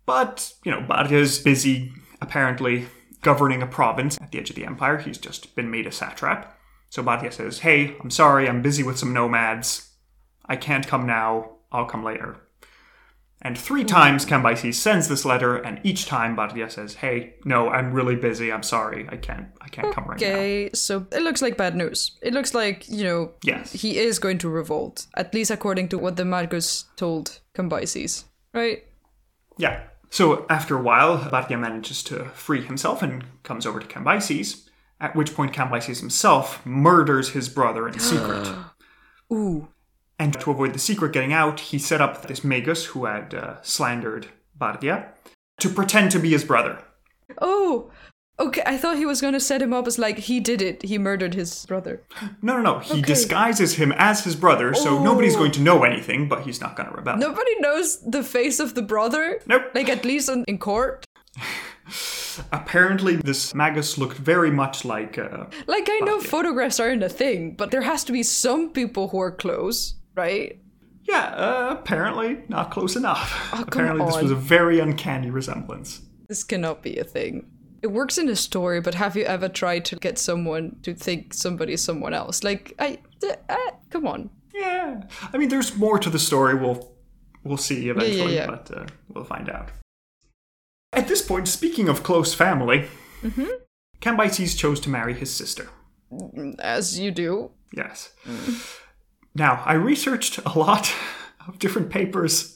but 0.06 0.54
you 0.64 0.72
know 0.72 0.82
Bardia 0.82 1.14
is 1.14 1.40
busy 1.40 1.92
apparently 2.22 2.86
governing 3.22 3.62
a 3.62 3.68
province 3.68 4.20
at 4.22 4.32
the 4.32 4.40
edge 4.40 4.50
of 4.50 4.56
the 4.56 4.66
empire. 4.66 4.98
He's 5.00 5.18
just 5.18 5.56
been 5.56 5.72
made 5.72 5.88
a 5.88 5.92
satrap. 5.92 6.58
So 6.94 7.02
Bardia 7.02 7.34
says, 7.34 7.58
"Hey, 7.58 7.96
I'm 8.04 8.12
sorry, 8.12 8.48
I'm 8.48 8.62
busy 8.62 8.84
with 8.84 9.00
some 9.00 9.14
nomads. 9.14 9.90
I 10.46 10.56
can't 10.56 10.86
come 10.86 11.08
now. 11.08 11.54
I'll 11.72 11.88
come 11.88 12.04
later." 12.04 12.38
And 13.42 13.58
three 13.58 13.82
hmm. 13.82 13.88
times 13.88 14.28
Cambyses 14.28 14.76
sends 14.76 15.08
this 15.08 15.26
letter, 15.26 15.58
and 15.58 15.80
each 15.82 16.06
time 16.06 16.38
Bardia 16.38 16.70
says, 16.70 16.94
"Hey, 16.94 17.34
no, 17.46 17.68
I'm 17.68 17.94
really 17.94 18.16
busy. 18.16 18.52
I'm 18.54 18.62
sorry. 18.62 19.08
I 19.10 19.18
can't. 19.18 19.48
I 19.60 19.70
can't 19.70 19.92
come 19.92 20.06
right 20.06 20.20
now." 20.22 20.28
Okay, 20.28 20.70
so 20.76 21.08
it 21.12 21.24
looks 21.24 21.42
like 21.42 21.58
bad 21.58 21.76
news. 21.76 22.12
It 22.22 22.32
looks 22.32 22.54
like, 22.54 22.88
you 22.88 23.04
know, 23.06 23.32
Yes. 23.42 23.74
he 23.74 23.98
is 23.98 24.20
going 24.20 24.38
to 24.38 24.48
revolt, 24.48 25.08
at 25.16 25.34
least 25.34 25.50
according 25.50 25.90
to 25.90 25.98
what 25.98 26.16
the 26.16 26.26
Magus 26.26 26.86
told 26.96 27.40
Cambyses, 27.56 28.26
right? 28.54 28.84
Yeah. 29.58 29.80
So 30.12 30.46
after 30.48 30.78
a 30.78 30.84
while, 30.84 31.18
Bardia 31.18 31.60
manages 31.60 32.04
to 32.04 32.26
free 32.36 32.62
himself 32.62 33.02
and 33.02 33.24
comes 33.42 33.66
over 33.66 33.80
to 33.80 33.88
Cambyses. 33.88 34.70
At 35.04 35.18
which 35.18 35.36
point, 35.36 35.52
Cambyses 35.54 36.00
himself 36.00 36.66
murders 36.66 37.32
his 37.32 37.50
brother 37.50 37.88
in 37.90 38.00
secret. 38.00 38.48
Ooh. 39.34 39.68
And 40.18 40.34
to 40.40 40.50
avoid 40.52 40.72
the 40.74 40.80
secret 40.80 41.12
getting 41.12 41.34
out, 41.34 41.60
he 41.60 41.78
set 41.78 42.00
up 42.00 42.26
this 42.28 42.44
Magus 42.44 42.86
who 42.86 43.04
had 43.04 43.34
uh, 43.34 43.62
slandered 43.62 44.28
Bardia 44.58 45.10
to 45.60 45.68
pretend 45.70 46.12
to 46.12 46.20
be 46.20 46.30
his 46.30 46.46
brother. 46.46 46.80
Oh, 47.42 47.92
okay. 48.40 48.62
I 48.66 48.78
thought 48.78 48.96
he 48.98 49.06
was 49.06 49.20
going 49.20 49.34
to 49.34 49.42
set 49.42 49.62
him 49.62 49.74
up 49.74 49.88
as 49.88 50.00
like 50.00 50.20
he 50.20 50.40
did 50.40 50.62
it. 50.62 50.84
He 50.84 50.98
murdered 50.98 51.34
his 51.34 51.66
brother. 51.66 52.02
No, 52.42 52.56
no, 52.56 52.62
no. 52.62 52.80
He 52.80 52.94
Okay. 53.00 53.02
disguises 53.02 53.74
him 53.76 53.92
as 53.98 54.24
his 54.24 54.38
brother, 54.38 54.74
so 54.74 55.04
nobody's 55.04 55.36
going 55.36 55.52
to 55.52 55.62
know 55.62 55.84
anything, 55.84 56.30
but 56.30 56.44
he's 56.44 56.62
not 56.62 56.78
going 56.78 56.88
to 56.88 56.96
rebel. 56.96 57.18
Nobody 57.18 57.60
knows 57.60 58.00
the 58.10 58.24
face 58.24 58.62
of 58.62 58.74
the 58.74 58.82
brother. 58.84 59.42
Nope. 59.48 59.64
Like 59.76 59.90
at 59.90 60.06
least 60.06 60.30
in, 60.30 60.46
in 60.48 60.60
court. 60.60 61.04
Apparently, 62.52 63.16
this 63.18 63.54
Magus 63.54 63.98
looked 63.98 64.18
very 64.18 64.52
much 64.52 64.86
like. 64.86 65.18
Uh, 65.18 65.46
Like 65.68 65.88
I 65.90 66.00
know 66.06 66.20
yeah. 66.20 66.28
photographs 66.28 66.80
aren't 66.80 67.04
a 67.04 67.10
thing, 67.10 67.56
but 67.56 67.72
there 67.72 67.82
has 67.82 68.04
to 68.06 68.12
be 68.12 68.24
some 68.24 68.72
people 68.72 69.10
who 69.10 69.20
are 69.20 69.32
close, 69.32 69.96
right? 70.16 70.60
yeah, 71.06 71.26
uh, 71.36 71.76
apparently 71.80 72.44
not 72.48 72.72
close 72.72 72.96
enough. 72.96 73.50
Oh, 73.54 73.64
apparently, 73.68 74.06
this 74.06 74.16
on. 74.16 74.24
was 74.24 74.32
a 74.32 74.36
very 74.36 74.80
uncanny 74.80 75.30
resemblance. 75.30 76.02
This 76.28 76.44
cannot 76.44 76.82
be 76.82 76.98
a 76.98 77.04
thing. 77.04 77.46
It 77.82 77.88
works 77.88 78.18
in 78.18 78.30
a 78.30 78.36
story, 78.36 78.80
but 78.80 78.96
have 78.96 79.18
you 79.18 79.26
ever 79.26 79.50
tried 79.50 79.84
to 79.86 79.98
get 79.98 80.18
someone 80.18 80.78
to 80.84 80.94
think 80.94 81.34
somebody 81.34 81.74
is 81.74 81.84
someone 81.84 82.14
else? 82.14 82.44
Like 82.44 82.74
I, 82.80 83.00
uh, 83.50 83.72
come 83.90 84.08
on. 84.08 84.30
Yeah, 84.54 85.04
I 85.34 85.38
mean, 85.38 85.50
there's 85.50 85.76
more 85.76 86.00
to 86.00 86.10
the 86.10 86.20
story. 86.20 86.56
We'll 86.56 86.96
we'll 87.44 87.58
see 87.58 87.90
eventually, 87.90 88.36
yeah. 88.36 88.48
but 88.48 88.72
uh, 88.72 88.86
we'll 89.10 89.26
find 89.26 89.50
out. 89.50 89.72
At 90.94 91.08
this 91.08 91.22
point, 91.22 91.48
speaking 91.48 91.90
of 91.90 92.04
close 92.04 92.34
family, 92.34 92.88
Mm-hmm. 93.24 93.46
Cambyses 94.02 94.58
chose 94.58 94.82
to 94.82 94.90
marry 94.90 95.14
his 95.14 95.34
sister. 95.34 95.70
As 96.60 97.00
you 97.00 97.10
do. 97.10 97.52
Yes. 97.74 98.12
Now, 99.34 99.64
I 99.66 99.74
researched 99.76 100.40
a 100.46 100.60
lot 100.60 100.94
of 101.48 101.58
different 101.58 101.90
papers 101.90 102.54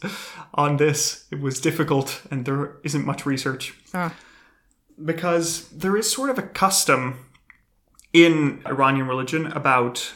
on 0.54 0.76
this. 0.76 1.26
It 1.32 1.40
was 1.40 1.62
difficult, 1.62 2.22
and 2.30 2.44
there 2.44 2.76
isn't 2.84 3.06
much 3.06 3.26
research 3.26 3.74
Ah. 3.94 4.14
because 5.04 5.70
there 5.70 5.96
is 5.96 6.12
sort 6.12 6.30
of 6.30 6.38
a 6.38 6.44
custom 6.44 7.16
in 8.12 8.62
Iranian 8.66 9.08
religion 9.08 9.48
about 9.48 10.14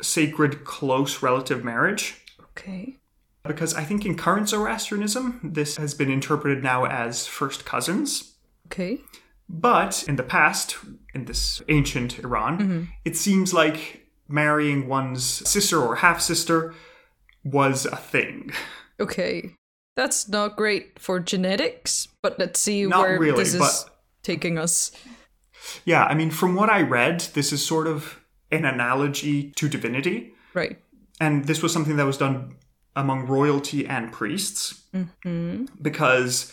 sacred 0.00 0.64
close 0.64 1.22
relative 1.22 1.62
marriage. 1.62 2.14
Okay. 2.52 2.96
Because 3.42 3.74
I 3.74 3.84
think 3.84 4.04
in 4.04 4.16
current 4.16 4.48
Zoroastrianism, 4.48 5.40
this 5.42 5.76
has 5.76 5.94
been 5.94 6.10
interpreted 6.10 6.62
now 6.62 6.84
as 6.84 7.26
first 7.26 7.64
cousins. 7.64 8.34
Okay. 8.66 9.00
But 9.48 10.04
in 10.06 10.16
the 10.16 10.22
past, 10.22 10.76
in 11.14 11.24
this 11.24 11.62
ancient 11.68 12.18
Iran, 12.18 12.58
mm-hmm. 12.58 12.84
it 13.04 13.16
seems 13.16 13.52
like 13.52 14.06
marrying 14.28 14.86
one's 14.86 15.24
sister 15.24 15.80
or 15.80 15.96
half 15.96 16.20
sister 16.20 16.74
was 17.42 17.86
a 17.86 17.96
thing. 17.96 18.52
Okay. 19.00 19.54
That's 19.96 20.28
not 20.28 20.56
great 20.56 20.98
for 20.98 21.18
genetics, 21.18 22.08
but 22.22 22.38
let's 22.38 22.60
see 22.60 22.86
Not 22.86 23.00
where 23.00 23.18
really, 23.18 23.42
this 23.42 23.54
is 23.54 23.60
but- 23.60 24.00
taking 24.22 24.58
us. 24.58 24.92
Yeah, 25.84 26.04
I 26.04 26.14
mean, 26.14 26.30
from 26.30 26.54
what 26.54 26.70
I 26.70 26.82
read, 26.82 27.20
this 27.34 27.52
is 27.52 27.64
sort 27.64 27.86
of 27.86 28.20
an 28.50 28.64
analogy 28.64 29.50
to 29.52 29.68
divinity. 29.68 30.32
Right. 30.54 30.78
And 31.20 31.44
this 31.44 31.62
was 31.62 31.72
something 31.72 31.96
that 31.96 32.06
was 32.06 32.16
done 32.16 32.56
among 32.96 33.26
royalty 33.26 33.86
and 33.86 34.12
priests. 34.12 34.82
Because, 35.80 36.52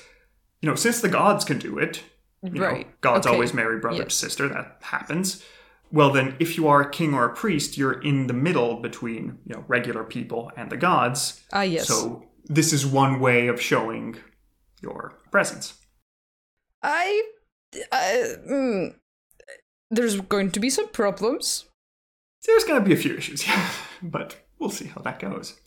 you 0.61 0.69
know, 0.69 0.75
since 0.75 1.01
the 1.01 1.09
gods 1.09 1.45
can 1.45 1.59
do 1.59 1.77
it, 1.77 2.03
you 2.43 2.59
know, 2.59 2.83
gods 3.01 3.25
Okay. 3.25 3.33
always 3.33 3.53
marry 3.53 3.79
brother 3.79 4.03
to 4.03 4.09
sister, 4.09 4.47
that 4.49 4.77
happens. 4.81 5.43
Well, 5.91 6.11
then, 6.11 6.35
if 6.39 6.57
you 6.57 6.67
are 6.67 6.81
a 6.81 6.89
king 6.89 7.13
or 7.13 7.25
a 7.25 7.33
priest, 7.33 7.77
you're 7.77 8.01
in 8.01 8.27
the 8.27 8.33
middle 8.33 8.81
between, 8.81 9.39
you 9.45 9.55
know, 9.55 9.63
regular 9.67 10.03
people 10.03 10.51
and 10.57 10.69
the 10.69 10.77
gods. 10.77 11.43
Ah, 11.53 11.61
yes. 11.61 11.88
So, 11.88 12.25
this 12.45 12.73
is 12.73 12.85
one 12.85 13.19
way 13.19 13.47
of 13.47 13.61
showing 13.61 14.17
your 14.81 15.19
presence. 15.31 15.75
I, 16.83 17.23
I 17.91 18.35
mm, 18.49 18.95
there's 19.89 20.19
going 20.21 20.51
to 20.51 20.59
be 20.59 20.69
some 20.69 20.89
problems. 20.89 21.65
There's 22.45 22.63
going 22.65 22.81
to 22.81 22.85
be 22.85 22.93
a 22.93 22.97
few 22.97 23.15
issues, 23.15 23.47
yeah, 23.47 23.69
but 24.01 24.35
we'll 24.59 24.69
see 24.69 24.85
how 24.85 25.01
that 25.01 25.19
goes. 25.19 25.59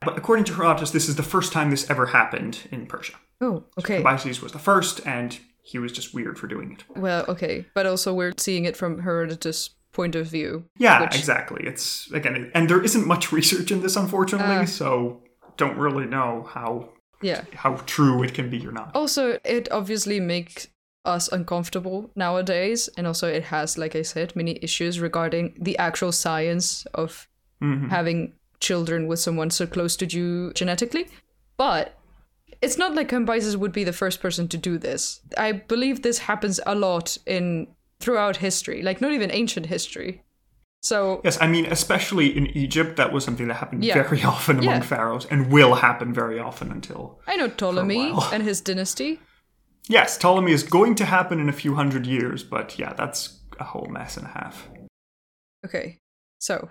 But 0.00 0.16
according 0.16 0.44
to 0.46 0.54
Herodotus, 0.54 0.90
this 0.92 1.08
is 1.08 1.16
the 1.16 1.22
first 1.22 1.52
time 1.52 1.70
this 1.70 1.90
ever 1.90 2.06
happened 2.06 2.68
in 2.70 2.86
Persia. 2.86 3.14
Oh, 3.40 3.64
okay. 3.78 4.02
Cambyses 4.02 4.40
was 4.40 4.52
the 4.52 4.58
first, 4.58 5.00
and 5.06 5.38
he 5.62 5.78
was 5.78 5.92
just 5.92 6.14
weird 6.14 6.38
for 6.38 6.46
doing 6.46 6.72
it. 6.72 6.84
Well, 6.96 7.24
okay, 7.28 7.66
but 7.74 7.84
also 7.86 8.14
we're 8.14 8.32
seeing 8.38 8.64
it 8.64 8.76
from 8.76 9.00
Herodotus' 9.00 9.70
point 9.92 10.14
of 10.14 10.26
view. 10.26 10.64
Yeah, 10.78 11.00
which- 11.02 11.16
exactly. 11.16 11.64
It's 11.66 12.10
again, 12.12 12.50
and 12.54 12.68
there 12.70 12.82
isn't 12.82 13.06
much 13.06 13.32
research 13.38 13.70
in 13.70 13.82
this, 13.82 13.96
unfortunately, 13.96 14.56
Ah. 14.56 14.64
so 14.64 15.22
don't 15.56 15.76
really 15.76 16.06
know 16.06 16.46
how 16.48 16.90
Yeah. 17.20 17.42
how 17.54 17.76
true 17.86 18.22
it 18.22 18.34
can 18.34 18.48
be 18.50 18.64
or 18.66 18.72
not. 18.72 18.92
Also, 18.94 19.38
it 19.44 19.68
obviously 19.72 20.20
makes 20.20 20.68
us 21.04 21.28
uncomfortable 21.32 22.10
nowadays, 22.14 22.88
and 22.96 23.06
also 23.06 23.26
it 23.28 23.44
has, 23.44 23.76
like 23.78 23.96
I 23.96 24.02
said, 24.02 24.36
many 24.36 24.58
issues 24.62 25.00
regarding 25.00 25.56
the 25.60 25.76
actual 25.78 26.12
science 26.12 26.86
of 26.94 27.26
Mhm. 27.62 27.88
having 27.90 28.34
children 28.60 29.06
with 29.06 29.18
someone 29.20 29.50
so 29.50 29.66
close 29.66 29.96
to 29.96 30.06
you 30.06 30.52
genetically. 30.54 31.06
But 31.56 31.96
it's 32.62 32.78
not 32.78 32.94
like 32.94 33.08
Cambyses 33.10 33.56
would 33.56 33.72
be 33.72 33.84
the 33.84 33.92
first 33.92 34.20
person 34.20 34.48
to 34.48 34.56
do 34.56 34.78
this. 34.78 35.20
I 35.36 35.52
believe 35.52 36.02
this 36.02 36.18
happens 36.18 36.60
a 36.66 36.74
lot 36.74 37.16
in 37.26 37.68
throughout 38.00 38.36
history, 38.36 38.82
like 38.82 39.00
not 39.00 39.12
even 39.12 39.30
ancient 39.32 39.66
history. 39.66 40.22
So 40.80 41.20
Yes, 41.24 41.36
I 41.40 41.48
mean, 41.48 41.66
especially 41.66 42.36
in 42.36 42.46
Egypt, 42.56 42.96
that 42.96 43.12
was 43.12 43.24
something 43.24 43.48
that 43.48 43.54
happened 43.54 43.84
Yeah. 43.84 43.94
very 44.02 44.22
often 44.34 44.58
among 44.60 44.74
Yeah. 44.74 44.80
pharaohs, 44.82 45.26
and 45.26 45.50
will 45.50 45.74
happen 45.74 46.14
very 46.14 46.38
often 46.38 46.70
until. 46.70 47.20
I 47.26 47.36
know 47.36 47.48
Ptolemy 47.48 48.12
and 48.32 48.42
his 48.44 48.60
dynasty. 48.60 49.18
Yes, 49.88 50.16
Ptolemy 50.18 50.52
is 50.52 50.62
going 50.62 50.94
to 50.96 51.04
happen 51.04 51.40
in 51.40 51.48
a 51.48 51.52
few 51.52 51.74
hundred 51.74 52.06
years, 52.06 52.42
but 52.44 52.78
yeah, 52.78 52.92
that's 52.92 53.40
a 53.58 53.64
whole 53.64 53.86
mess 53.90 54.16
and 54.16 54.26
a 54.26 54.30
half. 54.30 54.68
Okay, 55.64 55.98
so 56.38 56.68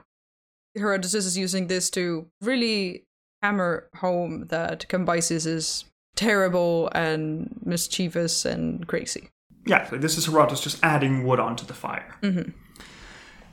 Herodotus 0.77 1.13
is 1.25 1.37
using 1.37 1.67
this 1.67 1.89
to 1.91 2.27
really 2.41 3.03
hammer 3.41 3.89
home 3.95 4.47
that 4.47 4.87
Cambyses 4.89 5.45
is 5.45 5.85
terrible 6.15 6.89
and 6.95 7.59
mischievous 7.63 8.45
and 8.45 8.87
crazy. 8.87 9.29
Yeah, 9.65 9.87
this 9.91 10.17
is 10.17 10.25
Herodotus 10.25 10.61
just 10.61 10.83
adding 10.83 11.23
wood 11.25 11.39
onto 11.39 11.65
the 11.65 11.73
fire. 11.73 12.15
Mhm. 12.23 12.53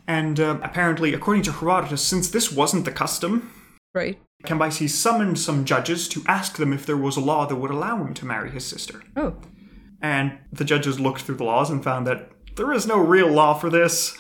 And 0.06 0.38
uh, 0.38 0.58
apparently, 0.62 1.14
according 1.14 1.42
to 1.44 1.52
Herodotus, 1.52 2.02
since 2.02 2.28
this 2.30 2.52
wasn't 2.52 2.84
the 2.84 2.92
custom, 2.92 3.50
Right? 3.94 4.18
Cambyses 4.44 4.90
summoned 4.90 5.38
some 5.38 5.64
judges 5.64 6.08
to 6.08 6.22
ask 6.26 6.56
them 6.56 6.72
if 6.72 6.84
there 6.84 6.96
was 6.96 7.16
a 7.16 7.20
law 7.20 7.46
that 7.46 7.54
would 7.56 7.70
allow 7.70 7.96
him 8.04 8.12
to 8.14 8.26
marry 8.26 8.50
his 8.50 8.66
sister. 8.66 9.00
Oh, 9.16 9.36
And 10.02 10.38
the 10.52 10.64
judges 10.64 10.98
looked 10.98 11.22
through 11.22 11.36
the 11.36 11.44
laws 11.44 11.70
and 11.70 11.82
found 11.82 12.06
that 12.08 12.30
there 12.56 12.72
is 12.72 12.86
no 12.88 12.98
real 12.98 13.28
law 13.28 13.54
for 13.54 13.70
this. 13.70 14.16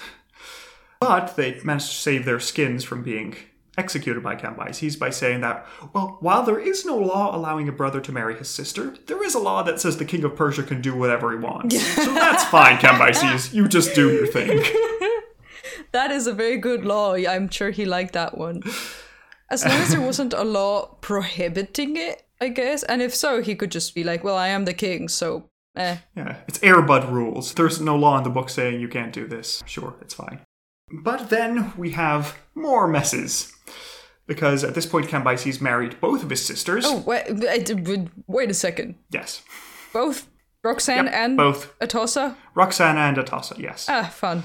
But 1.08 1.36
they 1.36 1.60
managed 1.64 1.88
to 1.88 1.94
save 1.94 2.24
their 2.24 2.40
skins 2.40 2.84
from 2.84 3.02
being 3.02 3.36
executed 3.76 4.22
by 4.22 4.36
Cambyses 4.36 4.98
by 4.98 5.10
saying 5.10 5.40
that, 5.40 5.66
well, 5.92 6.18
while 6.20 6.42
there 6.42 6.58
is 6.58 6.84
no 6.84 6.96
law 6.96 7.34
allowing 7.34 7.68
a 7.68 7.72
brother 7.72 8.00
to 8.00 8.12
marry 8.12 8.36
his 8.36 8.48
sister, 8.48 8.94
there 9.06 9.22
is 9.24 9.34
a 9.34 9.38
law 9.38 9.62
that 9.62 9.80
says 9.80 9.96
the 9.96 10.04
king 10.04 10.24
of 10.24 10.36
Persia 10.36 10.62
can 10.62 10.80
do 10.80 10.94
whatever 10.94 11.32
he 11.32 11.38
wants. 11.38 11.80
so 11.96 12.14
that's 12.14 12.44
fine, 12.44 12.76
Cambyses. 12.78 13.52
You 13.52 13.68
just 13.68 13.94
do 13.94 14.12
your 14.12 14.26
thing. 14.26 14.58
that 15.92 16.10
is 16.10 16.26
a 16.26 16.32
very 16.32 16.56
good 16.56 16.84
law. 16.84 17.14
I'm 17.14 17.48
sure 17.48 17.70
he 17.70 17.84
liked 17.84 18.12
that 18.12 18.38
one. 18.38 18.62
As 19.50 19.64
long 19.64 19.74
as 19.74 19.90
there 19.90 20.00
wasn't 20.00 20.32
a 20.32 20.44
law 20.44 20.96
prohibiting 21.00 21.96
it, 21.96 22.22
I 22.40 22.48
guess. 22.48 22.82
And 22.82 23.02
if 23.02 23.14
so, 23.14 23.42
he 23.42 23.54
could 23.54 23.70
just 23.70 23.94
be 23.94 24.04
like, 24.04 24.24
well, 24.24 24.36
I 24.36 24.48
am 24.48 24.64
the 24.64 24.74
king, 24.74 25.08
so 25.08 25.50
eh. 25.76 25.98
Yeah, 26.16 26.36
it's 26.48 26.62
Air 26.62 26.82
Bud 26.82 27.10
rules. 27.10 27.54
There's 27.54 27.80
no 27.80 27.96
law 27.96 28.18
in 28.18 28.24
the 28.24 28.30
book 28.30 28.50
saying 28.50 28.80
you 28.80 28.88
can't 28.88 29.12
do 29.12 29.26
this. 29.26 29.62
Sure, 29.66 29.94
it's 30.00 30.14
fine. 30.14 30.40
But 30.92 31.30
then 31.30 31.72
we 31.76 31.92
have 31.92 32.36
more 32.54 32.86
messes. 32.86 33.52
Because 34.26 34.64
at 34.64 34.74
this 34.74 34.86
point, 34.86 35.06
Cambyses 35.08 35.60
married 35.60 36.00
both 36.00 36.22
of 36.22 36.30
his 36.30 36.44
sisters. 36.44 36.84
Oh, 36.86 37.00
wait, 37.00 37.26
wait, 37.28 38.08
wait 38.26 38.50
a 38.50 38.54
second. 38.54 38.94
Yes. 39.10 39.42
Both 39.92 40.28
Roxanne 40.62 41.04
Yep, 41.04 41.14
and 41.14 41.36
both. 41.36 41.78
Atossa? 41.78 42.34
Roxana 42.54 43.00
and 43.00 43.18
Atossa, 43.18 43.58
yes. 43.58 43.86
Ah, 43.88 44.04
fun. 44.04 44.42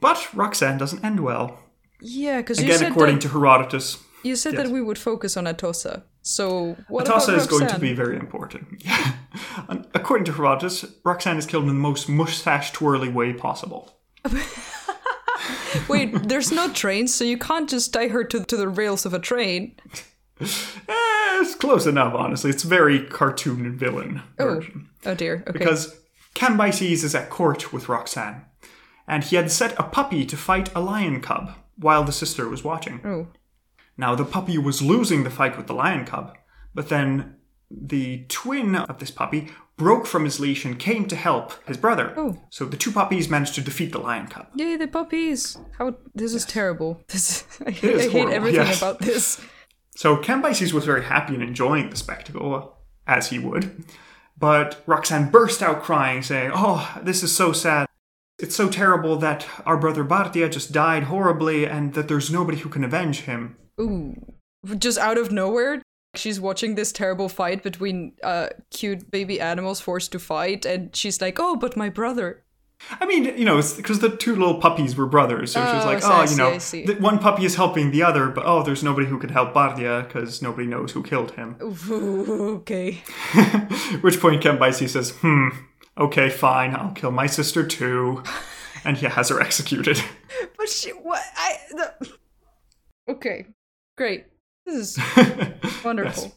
But 0.00 0.28
Roxanne 0.32 0.78
doesn't 0.78 1.04
end 1.04 1.20
well. 1.20 1.58
Yeah, 2.00 2.38
because 2.38 2.60
you 2.62 2.72
Again, 2.72 2.92
according 2.92 3.16
that, 3.16 3.22
to 3.22 3.28
Herodotus. 3.30 3.98
you 4.22 4.36
said 4.36 4.52
yes. 4.52 4.62
that 4.62 4.72
we 4.72 4.80
would 4.80 4.98
focus 4.98 5.36
on 5.36 5.46
Atossa. 5.46 6.04
So 6.22 6.76
what 6.88 7.08
about 7.08 7.28
is 7.28 7.46
going 7.46 7.66
to 7.68 7.78
be 7.78 7.92
very 7.92 8.16
important. 8.16 8.82
Yeah. 8.84 9.12
According 9.94 10.24
to 10.26 10.32
Herodotus, 10.32 10.84
Roxanne 11.04 11.38
is 11.38 11.46
killed 11.46 11.64
in 11.64 11.68
the 11.68 11.74
most 11.74 12.08
mustache 12.08 12.70
twirly 12.72 13.08
way 13.08 13.32
possible. 13.32 13.98
Wait, 15.88 16.28
there's 16.28 16.52
no 16.52 16.72
trains, 16.72 17.14
so 17.14 17.24
you 17.24 17.38
can't 17.38 17.68
just 17.68 17.92
tie 17.92 18.08
her 18.08 18.24
to, 18.24 18.44
to 18.44 18.56
the 18.56 18.68
rails 18.68 19.04
of 19.06 19.14
a 19.14 19.18
train. 19.18 19.74
Eh, 20.38 21.40
it's 21.40 21.54
close 21.54 21.86
enough, 21.86 22.12
honestly. 22.14 22.50
It's 22.50 22.62
very 22.62 23.00
cartoon 23.06 23.74
villain 23.78 24.22
Oh, 24.38 24.56
version. 24.56 24.88
oh 25.06 25.14
dear. 25.14 25.42
Okay. 25.48 25.58
Because 25.58 25.98
Cambyses 26.34 27.02
is 27.04 27.14
at 27.14 27.30
court 27.30 27.72
with 27.72 27.88
Roxanne, 27.88 28.44
and 29.08 29.24
he 29.24 29.36
had 29.36 29.50
set 29.50 29.78
a 29.78 29.82
puppy 29.84 30.26
to 30.26 30.36
fight 30.36 30.70
a 30.74 30.80
lion 30.80 31.22
cub 31.22 31.52
while 31.76 32.04
the 32.04 32.12
sister 32.12 32.48
was 32.50 32.62
watching. 32.62 33.00
oh, 33.04 33.28
Now, 33.96 34.14
the 34.14 34.26
puppy 34.26 34.58
was 34.58 34.82
losing 34.82 35.24
the 35.24 35.30
fight 35.30 35.56
with 35.56 35.68
the 35.68 35.72
lion 35.74 36.04
cub, 36.04 36.36
but 36.74 36.90
then 36.90 37.36
the 37.70 38.26
twin 38.28 38.76
of 38.76 38.98
this 38.98 39.10
puppy 39.10 39.48
broke 39.76 40.06
from 40.06 40.24
his 40.24 40.40
leash 40.40 40.64
and 40.64 40.78
came 40.78 41.06
to 41.08 41.16
help 41.16 41.52
his 41.68 41.76
brother. 41.76 42.14
Oh. 42.16 42.36
So 42.50 42.64
the 42.64 42.76
two 42.76 42.92
puppies 42.92 43.28
managed 43.28 43.54
to 43.56 43.60
defeat 43.60 43.92
the 43.92 43.98
lion 43.98 44.26
cub. 44.26 44.48
yay, 44.54 44.76
the 44.76 44.88
puppies! 44.88 45.58
How 45.78 45.96
this 46.14 46.34
is 46.34 46.44
terrible. 46.44 47.02
This 47.08 47.44
I, 47.66 47.70
hate- 47.70 47.90
is 47.90 48.00
I 48.00 48.02
hate 48.04 48.12
horrible, 48.12 48.34
everything 48.34 48.66
yes. 48.66 48.78
about 48.78 48.98
this. 49.00 49.40
So 49.96 50.16
Cambyses 50.16 50.72
was 50.72 50.84
very 50.84 51.04
happy 51.04 51.34
and 51.34 51.42
enjoying 51.42 51.90
the 51.90 51.96
spectacle, 51.96 52.76
as 53.06 53.30
he 53.30 53.38
would. 53.38 53.84
But 54.38 54.82
Roxanne 54.86 55.30
burst 55.30 55.62
out 55.62 55.82
crying, 55.82 56.22
saying, 56.22 56.50
Oh, 56.54 56.98
this 57.02 57.22
is 57.22 57.34
so 57.34 57.52
sad. 57.52 57.86
It's 58.38 58.54
so 58.54 58.68
terrible 58.68 59.16
that 59.16 59.46
our 59.64 59.78
brother 59.78 60.04
Bardia 60.04 60.50
just 60.50 60.70
died 60.72 61.04
horribly 61.04 61.66
and 61.66 61.94
that 61.94 62.08
there's 62.08 62.30
nobody 62.30 62.58
who 62.58 62.68
can 62.68 62.84
avenge 62.84 63.20
him. 63.22 63.56
Ooh, 63.80 64.14
just 64.78 64.98
out 64.98 65.16
of 65.16 65.32
nowhere, 65.32 65.80
she's 66.16 66.40
watching 66.40 66.74
this 66.74 66.92
terrible 66.92 67.28
fight 67.28 67.62
between 67.62 68.12
uh 68.22 68.48
cute 68.70 69.10
baby 69.10 69.40
animals 69.40 69.80
forced 69.80 70.12
to 70.12 70.18
fight, 70.18 70.64
and 70.64 70.94
she's 70.94 71.20
like, 71.20 71.38
"Oh, 71.38 71.56
but 71.56 71.76
my 71.76 71.88
brother." 71.88 72.42
I 73.00 73.06
mean, 73.06 73.24
you 73.24 73.44
know, 73.44 73.60
because 73.76 74.00
the 74.00 74.10
two 74.10 74.36
little 74.36 74.60
puppies 74.60 74.96
were 74.96 75.06
brothers. 75.06 75.52
So 75.52 75.60
she 75.60 75.74
was 75.76 75.84
Oh, 75.84 75.86
like, 75.86 76.04
oh, 76.04 76.20
you 76.22 76.60
see, 76.60 76.84
know, 76.84 76.92
the 76.92 77.00
one 77.00 77.18
puppy 77.18 77.44
is 77.44 77.54
helping 77.54 77.90
the 77.90 78.02
other, 78.02 78.28
but 78.28 78.44
oh, 78.46 78.62
there's 78.62 78.82
nobody 78.82 79.06
who 79.06 79.18
can 79.18 79.30
help 79.30 79.54
Bardia 79.54 80.06
because 80.06 80.42
nobody 80.42 80.66
knows 80.66 80.92
who 80.92 81.02
killed 81.02 81.32
him. 81.32 81.56
Okay. 82.56 83.02
Which 84.02 84.20
point 84.20 84.42
Cambyses 84.42 84.90
says, 84.90 85.10
hmm, 85.20 85.48
okay, 85.96 86.28
fine, 86.28 86.74
I'll 86.74 86.92
kill 86.92 87.10
my 87.12 87.26
sister 87.26 87.66
too. 87.66 88.22
And 88.84 88.96
he 88.96 89.06
has 89.06 89.30
her 89.30 89.40
executed. 89.40 90.00
But 90.58 90.68
she, 90.68 90.90
what? 90.90 91.22
I. 91.36 91.56
The... 91.70 92.08
Okay, 93.08 93.46
great. 93.96 94.26
This 94.66 94.98
is 94.98 95.04
wonderful. 95.84 96.24
Yes. 96.24 96.32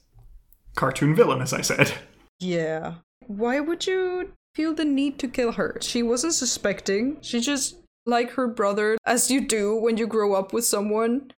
Cartoon 0.75 1.15
villain, 1.15 1.41
as 1.41 1.51
I 1.51 1.61
said. 1.61 1.93
Yeah. 2.39 2.95
Why 3.27 3.59
would 3.59 3.85
you 3.87 4.33
feel 4.55 4.73
the 4.73 4.85
need 4.85 5.19
to 5.19 5.27
kill 5.27 5.53
her? 5.53 5.77
She 5.81 6.03
wasn't 6.03 6.33
suspecting. 6.33 7.17
She 7.21 7.41
just 7.41 7.75
like 8.05 8.31
her 8.31 8.47
brother, 8.47 8.97
as 9.05 9.29
you 9.29 9.41
do 9.45 9.75
when 9.75 9.97
you 9.97 10.07
grow 10.07 10.33
up 10.33 10.53
with 10.53 10.65
someone. 10.65 11.31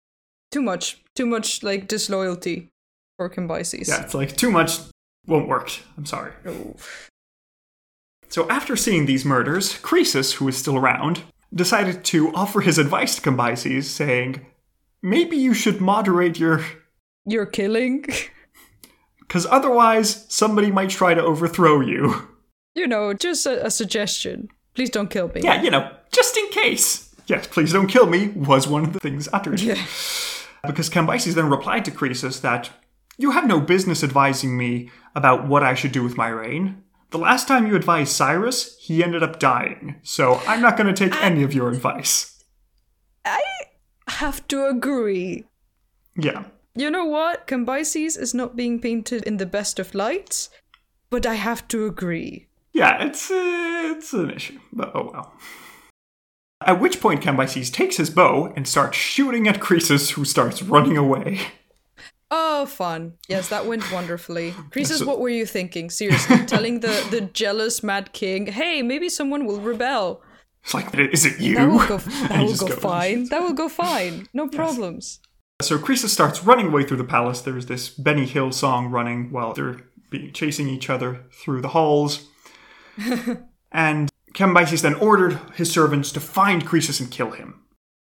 Too 0.52 0.62
much, 0.62 1.02
too 1.16 1.26
much 1.26 1.64
like 1.64 1.88
disloyalty 1.88 2.70
for 3.18 3.30
Cambyses. 3.30 3.88
Yeah, 3.88 4.04
it's 4.04 4.14
like 4.14 4.36
too 4.36 4.52
much 4.52 4.80
won't 5.26 5.48
work. 5.48 5.72
I'm 5.98 6.06
sorry. 6.06 6.34
Oh. 6.46 6.76
So 8.28 8.50
after 8.50 8.76
seeing 8.76 9.06
these 9.06 9.26
murders, 9.26 9.78
Croesus, 9.80 10.34
who 10.34 10.46
was 10.46 10.58
still 10.58 10.78
around, 10.78 11.24
decided 11.54 12.04
to 12.06 12.34
offer 12.34 12.62
his 12.62 12.78
advice 12.78 13.16
to 13.16 13.22
Cambyses, 13.22 13.86
saying, 13.86 14.46
maybe 15.02 15.38
you 15.38 15.54
should 15.54 15.82
moderate 15.82 16.40
your 16.40 16.64
You're 17.26 17.46
killing. 17.46 18.06
because 19.20 19.46
otherwise 19.46 20.26
somebody 20.30 20.72
might 20.72 20.90
try 20.90 21.14
to 21.14 21.22
overthrow 21.22 21.80
you. 21.80 22.28
you 22.76 22.88
know, 22.88 23.14
just 23.14 23.46
a, 23.46 23.66
a 23.66 23.72
suggestion. 23.72 24.50
Please 24.74 24.90
don't 24.90 25.10
kill 25.10 25.30
me. 25.30 25.42
Yeah, 25.44 25.62
you 25.62 25.70
know, 25.70 25.92
just 26.12 26.36
in 26.38 26.50
case. 26.50 27.14
Yes, 27.28 27.48
please 27.48 27.72
don't 27.72 27.88
kill 27.88 28.08
me 28.08 28.30
was 28.30 28.68
one 28.68 28.84
of 28.84 28.94
the 28.94 29.00
things 29.00 29.30
uttered. 29.34 29.60
Yeah. 29.62 29.82
Because 30.64 30.92
Cambyses 30.92 31.34
then 31.34 31.50
replied 31.50 31.86
to 31.86 31.92
Croesus 31.92 32.40
that 32.42 32.70
you 33.18 33.32
have 33.32 33.48
no 33.48 33.60
business 33.60 34.04
advising 34.04 34.56
me 34.56 34.92
about 35.16 35.48
what 35.48 35.64
I 35.64 35.74
should 35.74 35.92
do 35.92 36.04
with 36.04 36.18
my 36.18 36.28
reign. 36.28 36.84
The 37.10 37.18
last 37.18 37.48
time 37.48 37.66
you 37.66 37.76
advised 37.76 38.12
Cyrus, 38.12 38.78
he 38.80 39.04
ended 39.04 39.24
up 39.24 39.40
dying, 39.40 39.96
so 40.04 40.36
I'm 40.48 40.62
not 40.62 40.78
going 40.78 40.94
to 40.94 41.10
take 41.10 41.20
any 41.20 41.42
of 41.42 41.52
your 41.52 41.70
advice. 41.70 42.44
I 43.26 43.42
have 44.08 44.48
to 44.50 44.68
agree. 44.68 45.46
Yeah. 46.16 46.44
You 46.76 46.90
know 46.90 47.06
what? 47.06 47.48
Cambyses 47.48 48.18
is 48.18 48.34
not 48.34 48.56
being 48.56 48.80
painted 48.80 49.24
in 49.24 49.38
the 49.38 49.46
best 49.46 49.80
of 49.80 49.94
lights, 49.94 50.50
but 51.10 51.26
I 51.26 51.36
have 51.36 51.68
to 51.70 51.86
agree. 51.86 52.48
Yeah, 52.74 53.04
it's 53.04 53.30
uh, 53.30 53.94
it's 53.98 54.14
an 54.14 54.32
issue, 54.32 54.60
but 54.72 54.92
oh 54.96 55.12
well. 55.14 55.34
At 56.66 56.80
which 56.80 57.02
point 57.02 57.22
Cambyses 57.22 57.74
takes 57.74 57.98
his 57.98 58.10
bow 58.10 58.54
and 58.56 58.68
starts 58.68 58.96
shooting 58.96 59.48
at 59.48 59.60
Croesus, 59.60 60.12
who 60.12 60.24
starts 60.24 60.62
running 60.62 60.96
away. 60.96 61.42
Oh, 62.30 62.66
fun. 62.66 63.16
Yes, 63.28 63.50
that 63.50 63.66
went 63.66 63.92
wonderfully. 63.92 64.54
Croesus, 64.72 65.04
what 65.04 65.20
were 65.20 65.30
you 65.30 65.46
thinking? 65.46 65.90
Seriously, 65.90 66.46
telling 66.46 66.80
the, 66.80 67.06
the 67.10 67.22
jealous 67.22 67.84
mad 67.84 68.14
king, 68.14 68.46
hey, 68.48 68.82
maybe 68.82 69.10
someone 69.10 69.46
will 69.46 69.60
rebel. 69.60 70.22
It's 70.64 70.74
like, 70.74 70.94
is 70.96 71.26
it 71.26 71.42
you? 71.42 71.56
That 71.56 71.68
will 71.68 71.88
go, 71.88 71.98
that 72.28 72.44
will 72.44 72.56
go 72.56 72.68
fine. 72.68 73.26
That 73.26 73.42
will 73.42 73.54
go 73.54 73.68
fine. 73.68 74.28
No 74.34 74.48
problems. 74.48 75.20
So 75.62 75.78
Croesus 75.78 76.14
starts 76.14 76.44
running 76.44 76.68
away 76.68 76.84
through 76.84 76.98
the 76.98 77.04
palace. 77.04 77.42
There's 77.42 77.66
this 77.66 77.90
Benny 77.90 78.26
Hill 78.26 78.52
song 78.52 78.88
running 78.88 79.32
while 79.32 79.54
they're 79.54 79.82
chasing 80.34 80.68
each 80.68 80.90
other 80.90 81.24
through 81.32 81.62
the 81.62 81.70
halls. 81.70 82.28
and 83.72 84.10
Cambyses 84.34 84.82
then 84.82 84.96
ordered 84.96 85.40
his 85.56 85.72
servants 85.72 86.12
to 86.12 86.20
find 86.20 86.66
Croesus 86.66 87.00
and 87.00 87.12
kill 87.12 87.32
him. 87.32 87.62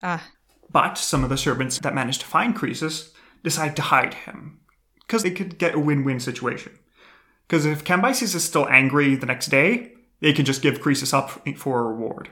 Ah, 0.03 0.29
But 0.71 0.99
some 0.99 1.23
of 1.25 1.31
the 1.31 1.37
servants 1.37 1.79
that 1.81 1.95
managed 1.95 2.21
to 2.21 2.27
find 2.27 2.55
Croesus 2.55 3.13
decide 3.43 3.77
to 3.77 3.83
hide 3.83 4.15
him 4.15 4.61
because 5.01 5.23
they 5.23 5.31
could 5.31 5.59
get 5.59 5.75
a 5.75 5.79
win-win 5.81 6.21
situation. 6.21 6.79
Because 7.47 7.67
if 7.67 7.85
Cambyses 7.85 8.35
is 8.35 8.45
still 8.45 8.69
angry 8.69 9.17
the 9.17 9.27
next 9.27 9.49
day, 9.49 9.93
they 10.21 10.33
can 10.33 10.45
just 10.45 10.63
give 10.63 10.81
Croesus 10.81 11.13
up 11.13 11.31
for 11.59 11.81
a 11.81 11.93
reward. 11.93 12.31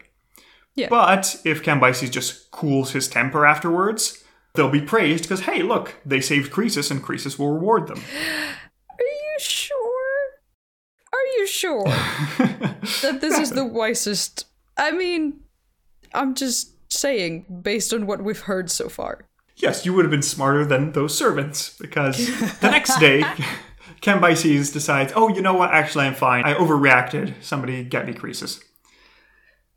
Yeah. 0.75 0.89
But 0.89 1.41
if 1.45 1.63
Cambyses 1.63 2.11
just 2.11 2.51
cools 2.53 2.93
his 2.93 3.09
temper 3.09 3.45
afterwards, 3.45 4.18
they'll 4.55 4.71
be 4.71 4.81
praised 4.81 5.25
because 5.25 5.41
hey, 5.41 5.63
look, 5.63 5.95
they 6.05 6.21
saved 6.21 6.51
Croesus 6.53 6.91
and 6.91 7.03
Croesus 7.03 7.39
will 7.39 7.53
reward 7.53 7.87
them. 7.87 7.99
are 8.91 9.03
you 9.03 9.37
sure? 9.39 9.77
Are 11.13 11.27
you 11.39 11.47
sure 11.47 11.85
that 13.03 13.19
this 13.21 13.39
is 13.39 13.51
the 13.51 13.65
wisest? 13.65 14.47
I 14.77 14.93
mean, 14.93 15.41
I'm 16.15 16.35
just 16.35 16.73
saying, 16.93 17.61
based 17.63 17.93
on 17.93 18.07
what 18.07 18.23
we've 18.23 18.41
heard 18.41 18.71
so 18.71 18.89
far. 18.89 19.27
Yes, 19.57 19.85
you 19.85 19.93
would 19.93 20.05
have 20.05 20.11
been 20.11 20.23
smarter 20.23 20.65
than 20.65 20.93
those 20.93 21.17
servants 21.17 21.77
because 21.81 22.17
the 22.61 22.71
next 22.71 22.99
day, 22.99 23.23
Cambyses 24.01 24.73
decides, 24.73 25.13
oh, 25.17 25.29
you 25.29 25.43
know 25.43 25.55
what? 25.55 25.73
Actually, 25.73 26.07
I'm 26.07 26.15
fine. 26.15 26.45
I 26.45 26.55
overreacted. 26.55 27.35
Somebody 27.43 27.83
get 27.83 28.07
me 28.07 28.15
Croesus. 28.15 28.63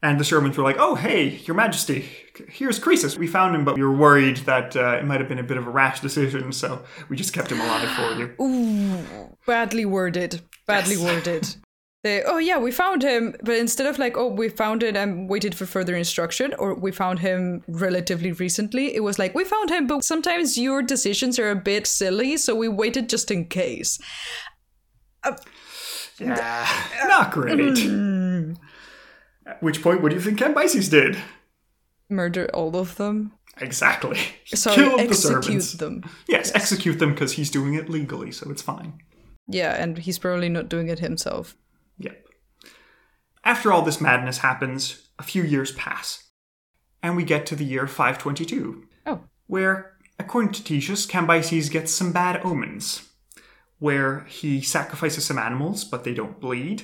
And 0.03 0.19
the 0.19 0.23
servants 0.23 0.57
were 0.57 0.63
like, 0.63 0.77
oh, 0.79 0.95
hey, 0.95 1.29
your 1.45 1.55
majesty, 1.55 2.09
here's 2.49 2.79
Croesus. 2.79 3.17
We 3.17 3.27
found 3.27 3.55
him, 3.55 3.65
but 3.65 3.75
we 3.75 3.83
were 3.83 3.95
worried 3.95 4.37
that 4.37 4.75
uh, 4.75 4.97
it 4.99 5.05
might 5.05 5.19
have 5.19 5.29
been 5.29 5.39
a 5.39 5.43
bit 5.43 5.57
of 5.57 5.67
a 5.67 5.69
rash 5.69 5.99
decision, 5.99 6.51
so 6.51 6.83
we 7.09 7.15
just 7.15 7.33
kept 7.33 7.51
him 7.51 7.59
alive 7.61 7.89
for 7.89 8.13
you. 8.13 8.35
Ooh, 8.41 9.37
badly 9.45 9.85
worded. 9.85 10.41
Badly 10.67 10.97
worded. 10.97 11.55
They, 12.03 12.23
oh 12.23 12.39
yeah, 12.39 12.57
we 12.57 12.71
found 12.71 13.03
him, 13.03 13.35
but 13.43 13.57
instead 13.57 13.85
of 13.85 13.99
like, 13.99 14.17
oh, 14.17 14.27
we 14.27 14.49
found 14.49 14.81
it 14.81 14.95
and 14.97 15.29
waited 15.29 15.53
for 15.53 15.67
further 15.67 15.95
instruction, 15.95 16.55
or 16.57 16.73
we 16.73 16.91
found 16.91 17.19
him 17.19 17.63
relatively 17.67 18.31
recently, 18.31 18.95
it 18.95 19.01
was 19.01 19.19
like, 19.19 19.35
we 19.35 19.43
found 19.43 19.69
him, 19.69 19.85
but 19.85 20.03
sometimes 20.03 20.57
your 20.57 20.81
decisions 20.81 21.37
are 21.37 21.51
a 21.51 21.55
bit 21.55 21.85
silly, 21.85 22.37
so 22.37 22.55
we 22.55 22.67
waited 22.67 23.07
just 23.07 23.29
in 23.29 23.45
case. 23.45 23.99
Uh, 25.23 25.35
yeah, 26.17 26.67
uh, 27.03 27.07
not 27.07 27.31
great. 27.31 27.59
Mm. 27.59 28.57
At 29.45 29.61
which 29.61 29.83
point, 29.83 30.01
what 30.01 30.09
do 30.09 30.15
you 30.15 30.21
think 30.21 30.39
Cambyses 30.39 30.89
did? 30.89 31.17
Murder 32.11 32.49
all 32.53 32.75
of 32.75 32.95
them. 32.97 33.31
Exactly. 33.59 34.17
Sorry, 34.45 34.75
the 34.83 34.95
execute 35.03 35.43
servants. 35.43 35.73
them. 35.73 36.03
Yes, 36.27 36.51
execute 36.53 36.99
them 36.99 37.11
because 37.13 37.33
he's 37.33 37.49
doing 37.49 37.73
it 37.73 37.89
legally, 37.89 38.31
so 38.31 38.49
it's 38.51 38.61
fine. 38.61 39.01
Yeah, 39.47 39.73
and 39.81 39.97
he's 39.97 40.19
probably 40.19 40.49
not 40.49 40.69
doing 40.69 40.87
it 40.89 40.99
himself. 40.99 41.55
Yep. 41.97 42.25
After 43.43 43.71
all 43.71 43.81
this 43.81 43.99
madness 44.01 44.39
happens, 44.39 45.09
a 45.19 45.23
few 45.23 45.43
years 45.43 45.71
pass, 45.73 46.29
and 47.03 47.15
we 47.15 47.23
get 47.23 47.45
to 47.47 47.55
the 47.55 47.65
year 47.65 47.87
522, 47.87 48.83
Oh, 49.07 49.21
where, 49.47 49.97
according 50.19 50.51
to 50.53 50.61
Ctesias, 50.63 51.09
Cambyses 51.09 51.71
gets 51.71 51.91
some 51.91 52.11
bad 52.13 52.39
omens, 52.45 53.09
where 53.79 54.21
he 54.25 54.61
sacrifices 54.61 55.25
some 55.25 55.39
animals, 55.39 55.83
but 55.83 56.03
they 56.03 56.13
don't 56.13 56.39
bleed. 56.39 56.83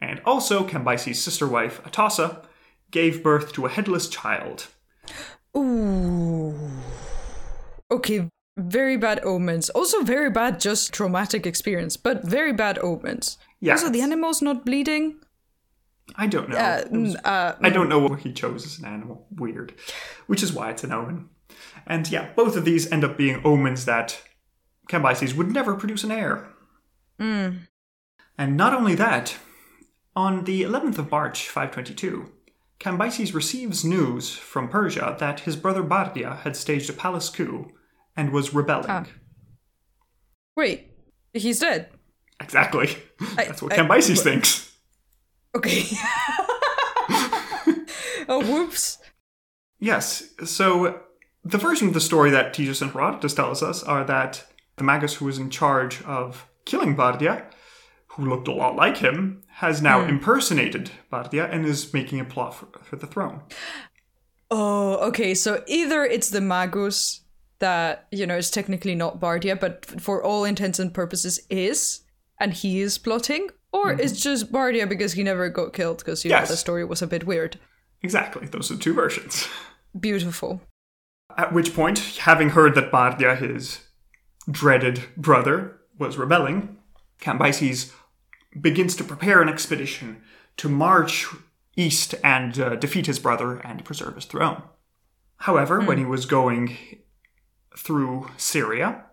And 0.00 0.20
also, 0.26 0.66
Cambyses' 0.68 1.16
sister 1.16 1.46
wife, 1.48 1.82
Atossa, 1.84 2.44
gave 2.94 3.22
birth 3.22 3.52
to 3.52 3.66
a 3.66 3.68
headless 3.68 4.08
child. 4.08 4.68
ooh. 5.56 6.54
Okay, 7.90 8.30
very 8.56 8.96
bad 8.96 9.20
omens. 9.24 9.68
Also, 9.70 10.02
very 10.02 10.30
bad, 10.30 10.60
just 10.60 10.92
traumatic 10.94 11.46
experience, 11.46 11.96
but 11.96 12.24
very 12.24 12.52
bad 12.52 12.78
omens. 12.78 13.36
Yeah. 13.60 13.72
Also, 13.72 13.90
the 13.90 14.00
animal's 14.00 14.40
not 14.40 14.64
bleeding. 14.64 15.16
I 16.16 16.26
don't 16.26 16.48
know. 16.48 16.56
Uh, 16.56 16.84
was- 16.90 17.14
mm, 17.16 17.20
uh, 17.24 17.54
I 17.60 17.70
don't 17.70 17.88
know 17.88 17.98
what 17.98 18.20
he 18.20 18.32
chose 18.32 18.64
as 18.66 18.78
an 18.78 18.84
animal. 18.86 19.26
Weird. 19.30 19.74
Which 20.26 20.42
is 20.42 20.52
why 20.52 20.70
it's 20.70 20.84
an 20.84 20.92
omen. 20.92 21.28
And 21.86 22.08
yeah, 22.10 22.30
both 22.36 22.56
of 22.56 22.64
these 22.64 22.90
end 22.92 23.04
up 23.04 23.16
being 23.16 23.40
omens 23.44 23.84
that 23.86 24.22
Cambyses 24.88 25.34
would 25.36 25.50
never 25.52 25.74
produce 25.74 26.04
an 26.04 26.12
heir. 26.12 26.48
mm. 27.18 27.58
And 28.36 28.56
not 28.56 28.74
only 28.74 28.94
that, 28.96 29.36
on 30.16 30.44
the 30.44 30.62
11th 30.62 30.98
of 30.98 31.10
March 31.10 31.48
522, 31.48 32.30
Cambyses 32.80 33.34
receives 33.34 33.84
news 33.84 34.34
from 34.34 34.68
Persia 34.68 35.16
that 35.20 35.40
his 35.40 35.56
brother 35.56 35.82
Bardia 35.82 36.38
had 36.40 36.56
staged 36.56 36.90
a 36.90 36.92
palace 36.92 37.28
coup 37.30 37.70
and 38.16 38.30
was 38.32 38.52
rebelling. 38.54 38.86
Ah. 38.90 39.04
Wait, 40.56 40.90
he's 41.32 41.60
dead. 41.60 41.88
Exactly. 42.40 42.96
I- 43.36 43.44
That's 43.46 43.62
what 43.62 43.72
I- 43.72 43.76
Cambyses 43.78 44.20
thinks. 44.22 44.72
Okay. 45.56 45.84
oh, 48.28 48.42
whoops. 48.44 48.98
Yes. 49.78 50.30
So 50.44 51.00
the 51.44 51.58
version 51.58 51.88
of 51.88 51.94
the 51.94 52.00
story 52.00 52.30
that 52.30 52.52
Ctesias 52.54 52.82
and 52.82 52.90
Herodotus 52.90 53.34
tells 53.34 53.62
us 53.62 53.82
are 53.82 54.04
that 54.04 54.44
the 54.76 54.84
magus 54.84 55.14
who 55.14 55.26
was 55.26 55.38
in 55.38 55.50
charge 55.50 56.02
of 56.02 56.46
killing 56.64 56.96
Bardia, 56.96 57.44
who 58.08 58.26
looked 58.26 58.48
a 58.48 58.52
lot 58.52 58.74
like 58.76 58.96
him, 58.96 59.42
has 59.58 59.80
now 59.80 60.02
Hmm. 60.02 60.10
impersonated 60.10 60.90
Bardia 61.12 61.48
and 61.52 61.64
is 61.64 61.92
making 61.94 62.20
a 62.20 62.24
plot 62.24 62.54
for, 62.54 62.66
for 62.82 62.96
the 62.96 63.06
throne. 63.06 63.40
Oh, 64.50 64.96
okay. 65.08 65.34
So 65.34 65.62
either 65.66 66.04
it's 66.04 66.30
the 66.30 66.40
Magus 66.40 67.20
that, 67.60 68.06
you 68.10 68.26
know, 68.26 68.36
is 68.36 68.50
technically 68.50 68.94
not 68.94 69.20
Bardia, 69.20 69.58
but 69.58 69.84
for 69.86 70.22
all 70.22 70.44
intents 70.44 70.78
and 70.78 70.92
purposes 70.92 71.40
is, 71.50 72.00
and 72.38 72.52
he 72.52 72.80
is 72.80 72.98
plotting, 72.98 73.48
or 73.72 73.92
it's 73.92 74.20
just 74.20 74.52
Bardia 74.52 74.88
because 74.88 75.12
he 75.14 75.22
never 75.22 75.48
got 75.48 75.72
killed 75.72 75.98
because, 75.98 76.24
you 76.24 76.30
know, 76.30 76.44
the 76.44 76.56
story 76.56 76.84
was 76.84 77.00
a 77.02 77.06
bit 77.06 77.24
weird. 77.24 77.58
Exactly. 78.02 78.46
Those 78.46 78.70
are 78.70 78.76
two 78.76 78.92
versions. 78.92 79.48
Beautiful. 79.98 80.60
At 81.36 81.52
which 81.52 81.74
point, 81.74 81.98
having 82.20 82.50
heard 82.50 82.74
that 82.74 82.92
Bardia, 82.92 83.36
his 83.36 83.80
dreaded 84.50 85.04
brother, 85.16 85.80
was 85.98 86.16
rebelling, 86.18 86.76
Cambyses 87.20 87.92
begins 88.60 88.96
to 88.96 89.04
prepare 89.04 89.42
an 89.42 89.48
expedition 89.48 90.22
to 90.56 90.68
march 90.68 91.26
east 91.76 92.14
and 92.22 92.58
uh, 92.58 92.76
defeat 92.76 93.06
his 93.06 93.18
brother 93.18 93.58
and 93.58 93.84
preserve 93.84 94.14
his 94.14 94.24
throne. 94.24 94.62
However, 95.38 95.80
when 95.80 95.98
he 95.98 96.04
was 96.04 96.26
going 96.26 96.76
through 97.76 98.30
Syria, 98.36 99.04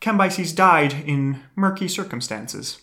Cambyses 0.00 0.54
died 0.54 0.92
in 1.06 1.42
murky 1.56 1.88
circumstances. 1.88 2.82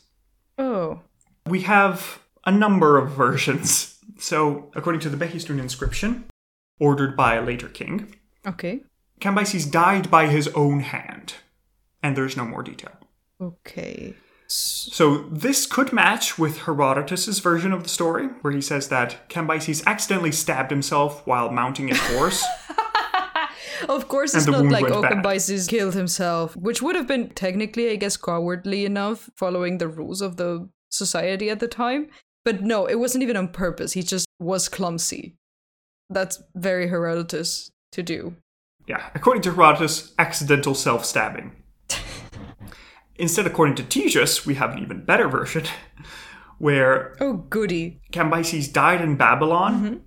Oh. 0.58 1.02
We 1.46 1.62
have 1.62 2.20
a 2.46 2.52
number 2.52 2.98
of 2.98 3.12
versions. 3.12 3.96
So, 4.18 4.72
according 4.76 5.02
to 5.02 5.10
the 5.10 5.18
Behistun 5.18 5.60
inscription, 5.60 6.26
ordered 6.80 7.16
by 7.16 7.36
a 7.36 7.42
later 7.42 7.70
king, 7.70 8.16
Okay. 8.46 8.82
Cambyses 9.22 9.70
died 9.70 10.10
by 10.10 10.28
his 10.28 10.48
own 10.50 10.80
hand, 10.80 11.36
and 12.02 12.16
there's 12.16 12.38
no 12.38 12.46
more 12.46 12.64
detail. 12.64 12.94
Okay. 13.42 14.16
So 14.52 15.26
this 15.30 15.68
could 15.68 15.94
match 15.94 16.40
with 16.40 16.62
Herodotus's 16.62 17.40
version 17.40 17.72
of 17.72 17.84
the 17.84 17.90
story, 17.90 18.28
where 18.42 18.52
he 18.52 18.62
says 18.62 18.88
that 18.90 19.30
Cambyses 19.30 19.86
accidentally 19.86 20.32
stabbed 20.32 20.72
himself 20.72 21.26
while 21.28 21.52
mounting 21.52 21.92
a 21.92 21.96
horse. 21.96 22.44
Of 23.88 24.10
course, 24.10 24.36
it's 24.36 24.46
not 24.46 24.66
like 24.66 24.88
bad. 24.88 25.04
Cambyses 25.04 25.70
killed 25.70 25.94
himself, 25.94 26.56
which 26.58 26.82
would 26.82 26.98
have 26.98 27.08
been 27.08 27.30
technically, 27.30 27.90
I 27.90 27.96
guess, 27.96 28.18
cowardly 28.18 28.84
enough 28.84 29.30
following 29.38 29.78
the 29.78 29.88
rules 29.88 30.22
of 30.22 30.36
the 30.36 30.68
society 30.90 31.50
at 31.50 31.62
the 31.62 31.68
time. 31.68 32.10
But 32.44 32.62
no, 32.62 32.86
it 32.88 32.96
wasn't 32.96 33.24
even 33.24 33.38
on 33.38 33.48
purpose. 33.48 33.94
He 33.94 34.04
just 34.04 34.28
was 34.38 34.68
clumsy. 34.68 35.36
That's 36.10 36.44
very 36.56 36.90
Herodotus 36.90 37.72
to 37.94 38.04
do. 38.04 38.36
yeah, 38.86 39.10
according 39.16 39.44
to 39.44 39.54
Herodotus, 39.54 40.14
accidental 40.20 40.76
self-stabbing. 40.76 41.56
Instead, 43.20 43.46
according 43.46 43.76
to 43.76 43.84
Ctesias, 43.84 44.46
we 44.46 44.56
have 44.56 44.72
an 44.72 44.80
even 44.80 45.04
better 45.04 45.28
version, 45.28 45.66
where 46.58 47.16
Oh, 47.20 47.34
goody. 47.34 48.02
Cambyses 48.14 48.72
died 48.72 49.02
in 49.02 49.18
Babylon 49.18 49.74
mm-hmm. 49.84 49.98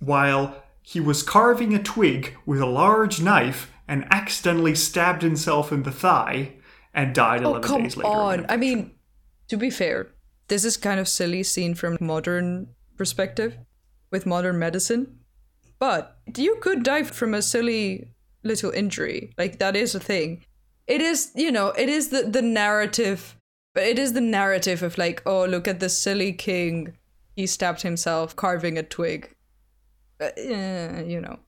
while 0.00 0.62
he 0.82 1.00
was 1.00 1.22
carving 1.22 1.74
a 1.74 1.82
twig 1.82 2.34
with 2.46 2.60
a 2.60 2.66
large 2.66 3.20
knife 3.20 3.70
and 3.86 4.06
accidentally 4.10 4.74
stabbed 4.74 5.22
himself 5.22 5.70
in 5.70 5.82
the 5.82 5.92
thigh 5.92 6.54
and 6.94 7.14
died 7.14 7.42
11 7.42 7.62
Oh, 7.64 7.66
come 7.66 7.82
days 7.82 7.96
later. 7.96 8.08
on. 8.08 8.46
I 8.48 8.56
mean, 8.56 8.92
to 9.48 9.56
be 9.58 9.68
fair, 9.70 10.08
this 10.48 10.64
is 10.64 10.76
kind 10.78 10.98
of 10.98 11.08
silly 11.08 11.42
seen 11.42 11.74
from 11.74 11.98
modern 12.00 12.68
perspective 12.96 13.58
with 14.10 14.24
modern 14.26 14.58
medicine. 14.58 15.18
But 15.78 16.16
you 16.36 16.56
could 16.62 16.82
die 16.82 17.02
from 17.02 17.34
a 17.34 17.42
silly 17.42 18.08
little 18.42 18.70
injury. 18.70 19.32
Like 19.36 19.58
that 19.58 19.76
is 19.76 19.94
a 19.94 20.00
thing. 20.00 20.44
It 20.86 21.00
is, 21.00 21.32
you 21.34 21.50
know, 21.50 21.68
it 21.68 21.88
is 21.88 22.08
the 22.08 22.22
the 22.22 22.42
narrative 22.42 23.36
but 23.74 23.82
it 23.82 23.98
is 23.98 24.12
the 24.12 24.20
narrative 24.20 24.82
of 24.82 24.96
like, 24.96 25.20
oh, 25.26 25.44
look 25.44 25.66
at 25.66 25.80
the 25.80 25.88
silly 25.88 26.32
king. 26.32 26.96
He 27.34 27.46
stabbed 27.46 27.82
himself 27.82 28.36
carving 28.36 28.78
a 28.78 28.84
twig. 28.84 29.34
Uh, 30.20 30.30
you 31.04 31.20
know. 31.20 31.40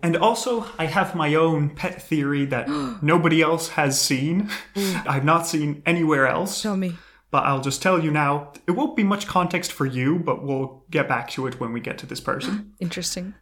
And 0.00 0.16
also, 0.16 0.64
I 0.78 0.86
have 0.86 1.16
my 1.16 1.34
own 1.34 1.70
pet 1.70 2.00
theory 2.00 2.44
that 2.46 2.68
nobody 3.02 3.42
else 3.42 3.70
has 3.70 4.00
seen. 4.00 4.48
I've 4.76 5.24
not 5.24 5.48
seen 5.48 5.82
anywhere 5.84 6.28
else. 6.28 6.62
Tell 6.62 6.76
me. 6.76 6.94
But 7.30 7.44
I'll 7.44 7.60
just 7.60 7.82
tell 7.82 8.02
you 8.02 8.12
now, 8.12 8.52
it 8.66 8.70
won't 8.70 8.96
be 8.96 9.02
much 9.02 9.26
context 9.26 9.72
for 9.72 9.84
you, 9.84 10.18
but 10.20 10.44
we'll 10.44 10.84
get 10.88 11.08
back 11.08 11.28
to 11.30 11.46
it 11.46 11.60
when 11.60 11.72
we 11.72 11.80
get 11.80 11.98
to 11.98 12.06
this 12.06 12.20
person. 12.20 12.72
Interesting. 12.80 13.34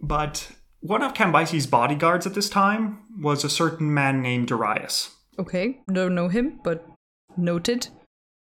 But 0.00 0.50
one 0.80 1.02
of 1.02 1.14
Cambyses' 1.14 1.68
bodyguards 1.68 2.26
at 2.26 2.34
this 2.34 2.48
time 2.48 3.00
was 3.20 3.44
a 3.44 3.50
certain 3.50 3.92
man 3.92 4.22
named 4.22 4.48
Darius. 4.48 5.10
Okay. 5.38 5.80
Don't 5.92 6.14
know 6.14 6.28
him, 6.28 6.60
but 6.64 6.86
noted. 7.36 7.88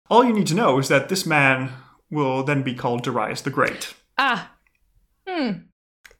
All 0.09 0.23
you 0.23 0.33
need 0.33 0.47
to 0.47 0.55
know 0.55 0.79
is 0.79 0.87
that 0.87 1.09
this 1.09 1.25
man 1.25 1.71
will 2.09 2.43
then 2.43 2.63
be 2.63 2.73
called 2.73 3.03
Darius 3.03 3.41
the 3.41 3.49
Great. 3.49 3.93
Ah. 4.17 4.53
Hmm. 5.27 5.51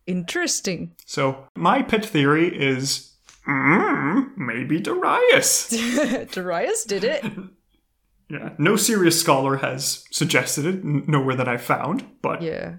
Interesting. 0.06 0.96
So, 1.06 1.48
my 1.56 1.82
pet 1.82 2.06
theory 2.06 2.48
is 2.48 3.16
mm, 3.48 4.38
maybe 4.38 4.80
Darius. 4.80 5.70
Darius 6.32 6.84
did 6.86 7.04
it. 7.04 7.24
yeah, 8.30 8.54
no 8.58 8.76
serious 8.76 9.20
scholar 9.20 9.58
has 9.58 10.06
suggested 10.12 10.66
it, 10.66 10.84
nowhere 10.84 11.36
that 11.36 11.48
I've 11.48 11.62
found, 11.62 12.06
but 12.22 12.42
Yeah. 12.42 12.76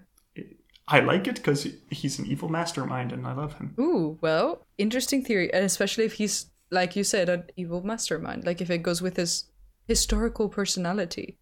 I 0.91 1.01
like 1.01 1.29
it 1.29 1.37
because 1.37 1.67
he's 1.91 2.19
an 2.19 2.27
evil 2.27 2.49
mastermind 2.49 3.13
and 3.13 3.27
I 3.27 3.33
love 3.33 3.55
him. 3.55 3.75
Ooh, 3.79 4.19
well, 4.21 4.67
interesting 4.77 5.25
theory, 5.25 5.53
and 5.53 5.65
especially 5.65 6.05
if 6.05 6.15
he's 6.15 6.51
like 6.71 6.97
you 6.97 7.05
said, 7.05 7.29
an 7.29 7.45
evil 7.57 7.83
mastermind. 7.83 8.47
Like 8.47 8.61
if 8.61 8.71
it 8.71 8.83
goes 8.83 9.03
with 9.03 9.17
his 9.17 9.45
historical 9.87 10.49
personality. 10.49 11.37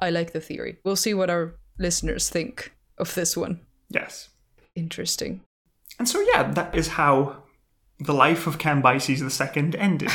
I 0.00 0.10
like 0.10 0.32
the 0.32 0.40
theory. 0.40 0.78
We'll 0.84 0.96
see 0.96 1.14
what 1.14 1.30
our 1.30 1.54
listeners 1.78 2.28
think 2.28 2.72
of 2.98 3.14
this 3.14 3.36
one. 3.36 3.60
Yes. 3.88 4.28
Interesting. 4.74 5.42
And 5.98 6.08
so, 6.08 6.20
yeah, 6.32 6.50
that 6.52 6.74
is 6.74 6.88
how 6.88 7.42
the 7.98 8.14
life 8.14 8.46
of 8.46 8.58
Cambyses 8.58 9.20
II 9.20 9.78
ended. 9.78 10.10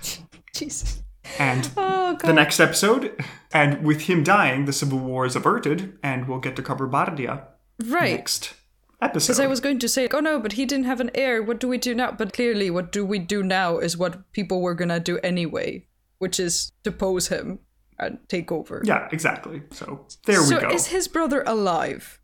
Jesus. 0.54 1.02
And 1.38 1.70
Oh 1.76 2.18
the 2.24 2.32
next 2.32 2.58
episode, 2.58 3.14
and 3.52 3.84
with 3.84 4.02
him 4.02 4.24
dying, 4.24 4.64
the 4.64 4.72
civil 4.72 4.98
war 4.98 5.24
is 5.24 5.36
averted, 5.36 5.96
and 6.02 6.26
we'll 6.26 6.40
get 6.40 6.56
to 6.56 6.62
cover 6.62 6.88
Bardia 6.88 7.44
right. 7.86 8.16
next 8.16 8.54
episode. 9.02 9.26
Because 9.26 9.40
I 9.40 9.46
was 9.46 9.60
going 9.60 9.78
to 9.78 9.88
say, 9.88 10.08
oh 10.12 10.20
no, 10.20 10.38
but 10.38 10.52
he 10.52 10.66
didn't 10.66 10.86
have 10.86 11.00
an 11.00 11.10
heir. 11.14 11.42
What 11.42 11.60
do 11.60 11.68
we 11.68 11.78
do 11.78 11.94
now? 11.94 12.12
But 12.12 12.32
clearly, 12.32 12.70
what 12.70 12.92
do 12.92 13.04
we 13.04 13.18
do 13.18 13.42
now 13.42 13.78
is 13.78 13.96
what 13.96 14.32
people 14.32 14.60
were 14.60 14.74
gonna 14.74 15.00
do 15.00 15.18
anyway, 15.18 15.86
which 16.18 16.38
is 16.38 16.72
depose 16.82 17.28
him 17.28 17.60
and 17.98 18.18
take 18.28 18.50
over. 18.50 18.82
Yeah, 18.84 19.08
exactly. 19.12 19.62
So 19.70 20.06
there 20.26 20.42
so 20.42 20.56
we 20.56 20.60
go. 20.62 20.68
So 20.70 20.74
is 20.74 20.86
his 20.88 21.08
brother 21.08 21.42
alive 21.46 22.20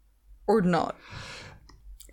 or 0.46 0.62
not? 0.62 0.96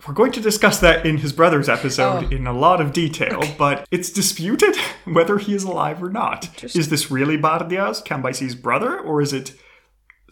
We're 0.07 0.13
going 0.13 0.33
to 0.33 0.41
discuss 0.41 0.79
that 0.79 1.05
in 1.05 1.19
his 1.19 1.31
brother's 1.31 1.69
episode 1.69 2.25
Oh. 2.25 2.35
in 2.35 2.45
a 2.45 2.51
lot 2.51 2.81
of 2.81 2.91
detail, 2.91 3.41
but 3.57 3.87
it's 3.89 4.09
disputed 4.09 4.75
whether 5.05 5.37
he 5.37 5.53
is 5.53 5.63
alive 5.63 6.03
or 6.03 6.09
not. 6.09 6.61
Is 6.75 6.89
this 6.89 7.09
really 7.09 7.37
Bardias, 7.37 8.01
Cambyses' 8.01 8.61
brother, 8.61 8.99
or 8.99 9.21
is 9.21 9.31
it 9.31 9.53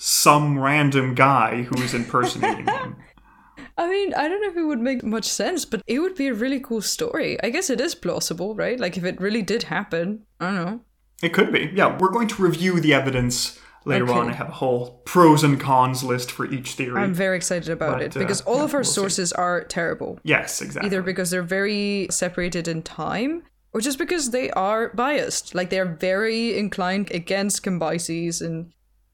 some 0.04 0.58
random 0.58 1.14
guy 1.14 1.62
who 1.62 1.76
is 1.84 1.94
impersonating 1.94 2.66
him? 2.66 2.96
I 3.78 3.88
mean, 3.88 4.14
I 4.16 4.28
don't 4.28 4.42
know 4.42 4.50
if 4.50 4.58
it 4.58 4.64
would 4.64 4.80
make 4.80 5.04
much 5.04 5.26
sense, 5.26 5.64
but 5.64 5.82
it 5.86 6.00
would 6.00 6.16
be 6.16 6.28
a 6.28 6.34
really 6.34 6.60
cool 6.60 6.82
story. 6.82 7.42
I 7.44 7.50
guess 7.52 7.70
it 7.70 7.80
is 7.80 7.94
plausible, 7.94 8.56
right? 8.56 8.80
Like 8.80 8.98
if 8.98 9.04
it 9.04 9.22
really 9.22 9.44
did 9.44 9.64
happen. 9.64 10.24
I 10.40 10.46
don't 10.48 10.56
know. 10.66 10.82
It 11.22 11.34
could 11.34 11.52
be. 11.52 11.72
Yeah, 11.76 11.98
we're 12.00 12.10
going 12.10 12.28
to 12.30 12.42
review 12.42 12.80
the 12.80 12.94
evidence 12.94 13.60
Later 13.84 14.04
Okay. 14.06 14.14
on, 14.14 14.30
I 14.30 14.34
have 14.34 14.50
a 14.50 14.52
whole 14.54 15.02
pros 15.06 15.44
and 15.44 15.60
cons 15.60 16.04
list 16.04 16.32
for 16.32 16.46
each 16.46 16.74
theory. 16.74 17.02
I'm 17.02 17.16
very 17.16 17.36
excited 17.36 17.70
about 17.70 17.94
But, 17.94 18.02
it 18.04 18.16
uh, 18.16 18.20
because 18.20 18.42
all 18.42 18.58
yeah, 18.58 18.64
of 18.66 18.74
our 18.76 18.82
we'll 18.82 18.86
see. 18.86 18.94
sources 18.94 19.34
are 19.34 19.64
terrible. 19.64 20.20
yes, 20.24 20.62
exactly. 20.62 20.86
Either 20.88 21.02
because 21.02 21.32
they're 21.32 21.42
very 21.42 22.06
separated 22.12 22.68
in 22.68 22.84
time 22.84 23.42
or 23.74 23.82
just 23.82 23.98
because 23.98 24.30
they 24.30 24.52
are 24.52 24.90
biased. 24.90 25.56
Like 25.56 25.72
they're 25.72 25.96
very 25.96 26.56
inclined 26.60 27.10
against 27.12 27.64
Cambyses 27.64 28.40
and 28.46 28.72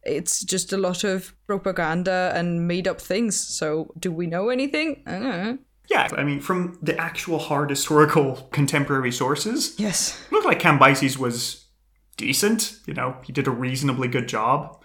it's 0.07 0.43
just 0.43 0.73
a 0.73 0.77
lot 0.77 1.03
of 1.03 1.33
propaganda 1.47 2.31
and 2.35 2.67
made 2.67 2.87
up 2.87 2.99
things. 3.01 3.35
So 3.39 3.93
do 3.99 4.11
we 4.11 4.27
know 4.27 4.49
anything? 4.49 5.03
I 5.05 5.11
don't 5.11 5.23
know. 5.23 5.57
Yeah, 5.89 6.07
I 6.17 6.23
mean, 6.23 6.41
from 6.41 6.77
the 6.81 6.97
actual 6.99 7.39
hard 7.39 7.69
historical 7.69 8.49
contemporary 8.51 9.11
sources, 9.11 9.73
Yes. 9.77 10.19
it 10.25 10.31
looked 10.33 10.45
like 10.45 10.59
Cambyses 10.61 11.17
was 11.17 11.65
decent. 12.17 12.79
You 12.85 12.93
know, 12.93 13.15
he 13.23 13.31
did 13.31 13.47
a 13.47 13.51
reasonably 13.51 14.07
good 14.07 14.27
job. 14.27 14.83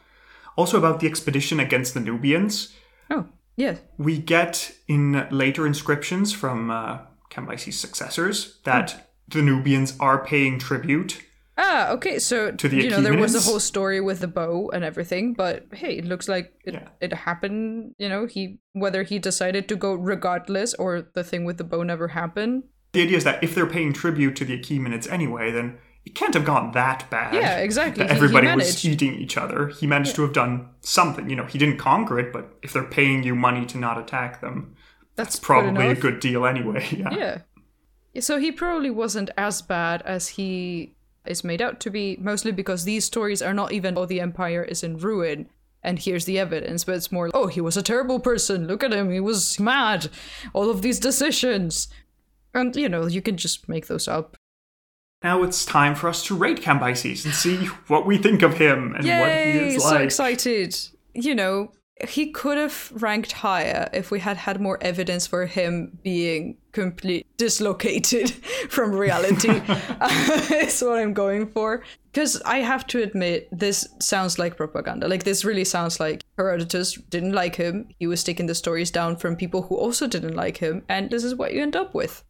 Also, 0.56 0.78
about 0.78 1.00
the 1.00 1.06
expedition 1.08 1.58
against 1.58 1.94
the 1.94 2.00
Nubians, 2.00 2.72
Oh, 3.10 3.26
yes. 3.56 3.80
we 3.98 4.18
get 4.18 4.72
in 4.86 5.26
later 5.30 5.66
inscriptions 5.66 6.32
from 6.32 6.70
uh, 6.70 6.98
Cambyses' 7.30 7.72
successors 7.74 8.60
that 8.64 9.10
the 9.26 9.42
Nubians 9.42 9.96
are 9.98 10.24
paying 10.24 10.58
tribute. 10.58 11.20
Ah, 11.58 11.90
okay. 11.90 12.18
So 12.18 12.50
To 12.52 12.68
the 12.68 12.76
you 12.76 12.90
know 12.90 13.00
there 13.02 13.16
was 13.18 13.34
a 13.34 13.40
whole 13.40 13.60
story 13.60 14.00
with 14.00 14.20
the 14.20 14.28
bow 14.28 14.70
and 14.72 14.82
everything, 14.84 15.34
but 15.34 15.66
hey, 15.72 15.98
it 15.98 16.04
looks 16.06 16.28
like 16.28 16.52
it, 16.64 16.74
Yeah. 16.74 16.88
it 17.00 17.12
happened. 17.12 17.94
You 17.98 18.08
know, 18.08 18.26
he 18.26 18.58
whether 18.72 19.02
he 19.02 19.18
decided 19.18 19.68
to 19.68 19.76
go 19.76 19.92
regardless 19.94 20.72
or 20.74 21.02
the 21.14 21.22
thing 21.24 21.44
with 21.44 21.58
the 21.58 21.64
bow 21.64 21.82
never 21.82 22.08
happened. 22.08 22.64
The 22.92 23.02
idea 23.02 23.16
is 23.18 23.24
that 23.24 23.42
if 23.44 23.54
they're 23.54 23.66
paying 23.66 23.92
tribute 23.92 24.34
to 24.36 24.44
the 24.44 24.58
Achaemenids 24.58 25.10
anyway, 25.10 25.50
then 25.50 25.78
it 26.04 26.14
can't 26.14 26.34
have 26.34 26.44
gone 26.44 26.72
that 26.72 27.08
bad. 27.10 27.34
Yeah, 27.34 27.58
exactly. 27.58 28.04
That 28.04 28.12
He- 28.12 28.18
he 28.18 28.24
everybody 28.24 28.54
was 28.56 28.84
eating 28.84 29.14
each 29.14 29.36
other. 29.36 29.68
He 29.68 29.86
managed 29.86 30.14
to 30.16 30.22
have 30.22 30.32
done 30.32 30.68
something. 30.80 31.28
You 31.30 31.36
know, 31.36 31.44
he 31.46 31.58
didn't 31.58 31.78
conquer 31.78 32.18
it, 32.18 32.32
but 32.32 32.54
if 32.62 32.72
they're 32.72 32.82
paying 32.98 33.22
you 33.22 33.34
money 33.34 33.64
to 33.66 33.78
not 33.78 33.98
attack 33.98 34.40
them, 34.40 34.74
That's 35.16 35.38
good 35.38 35.44
probably 35.46 35.88
a 35.88 35.94
good 35.94 36.18
deal 36.20 36.46
anyway. 36.46 36.86
Yeah. 36.90 37.10
Yeah. 37.18 37.38
Yeah, 38.14 38.20
So 38.22 38.38
he 38.38 38.52
probably 38.52 38.90
wasn't 38.90 39.30
as 39.38 39.62
bad 39.62 40.02
as 40.02 40.28
he 40.28 40.94
is 41.26 41.44
made 41.44 41.62
out 41.62 41.80
to 41.80 41.90
be, 41.90 42.16
mostly 42.20 42.52
because 42.52 42.84
these 42.84 43.04
stories 43.04 43.42
are 43.42 43.54
not 43.54 43.72
even, 43.72 43.96
oh, 43.96 44.06
the 44.06 44.20
empire 44.20 44.62
is 44.62 44.82
in 44.82 44.98
ruin 44.98 45.48
and 45.82 45.98
here's 45.98 46.24
the 46.24 46.38
evidence, 46.38 46.84
but 46.84 46.94
it's 46.94 47.10
more, 47.10 47.30
oh, 47.34 47.48
he 47.48 47.60
was 47.60 47.76
a 47.76 47.82
terrible 47.82 48.20
person. 48.20 48.66
Look 48.66 48.84
at 48.84 48.92
him. 48.92 49.10
He 49.10 49.20
was 49.20 49.58
mad. 49.58 50.08
All 50.52 50.70
of 50.70 50.82
these 50.82 51.00
decisions. 51.00 51.88
And, 52.54 52.74
you 52.76 52.88
know, 52.88 53.06
you 53.06 53.20
can 53.20 53.36
just 53.36 53.68
make 53.68 53.88
those 53.88 54.06
up. 54.06 54.36
Now 55.22 55.42
it's 55.42 55.64
time 55.64 55.94
for 55.94 56.08
us 56.08 56.24
to 56.26 56.36
rate 56.36 56.60
Cambyses 56.60 57.24
and 57.24 57.34
see 57.34 57.66
what 57.86 58.06
we 58.06 58.18
think 58.18 58.42
of 58.42 58.58
him 58.58 58.94
and 58.94 59.04
what 59.04 59.04
he 59.04 59.08
Yay! 59.08 59.74
is 59.76 59.82
So 59.84 59.96
excited. 59.96 60.76
You 61.14 61.34
know, 61.34 61.72
he 62.08 62.32
could 62.32 62.58
have 62.58 62.90
ranked 62.94 63.32
higher 63.32 63.88
if 63.92 64.10
we 64.10 64.18
had 64.18 64.36
had 64.36 64.60
more 64.60 64.78
evidence 64.80 65.26
for 65.26 65.46
him 65.46 65.98
being 66.02 66.56
completely 66.72 67.26
dislocated 67.36 68.30
from 68.68 68.92
reality. 68.92 69.48
is 70.50 70.82
what 70.82 70.98
I'm 70.98 71.12
going 71.12 71.46
for. 71.48 71.84
Because 72.10 72.42
I 72.42 72.58
have 72.58 72.86
to 72.88 73.02
admit, 73.02 73.48
this 73.52 73.86
sounds 74.00 74.38
like 74.38 74.56
propaganda. 74.56 75.08
Like, 75.08 75.24
this 75.24 75.44
really 75.44 75.64
sounds 75.64 76.00
like 76.00 76.22
Herodotus 76.36 76.94
didn't 77.08 77.32
like 77.32 77.56
him. 77.56 77.88
He 77.98 78.06
was 78.06 78.24
taking 78.24 78.46
the 78.46 78.54
stories 78.54 78.90
down 78.90 79.16
from 79.16 79.36
people 79.36 79.62
who 79.62 79.76
also 79.76 80.06
didn't 80.06 80.34
like 80.34 80.58
him, 80.58 80.82
and 80.88 81.10
this 81.10 81.24
is 81.24 81.34
what 81.34 81.54
you 81.54 81.62
end 81.62 81.76
up 81.76 81.94
with. 81.94 82.24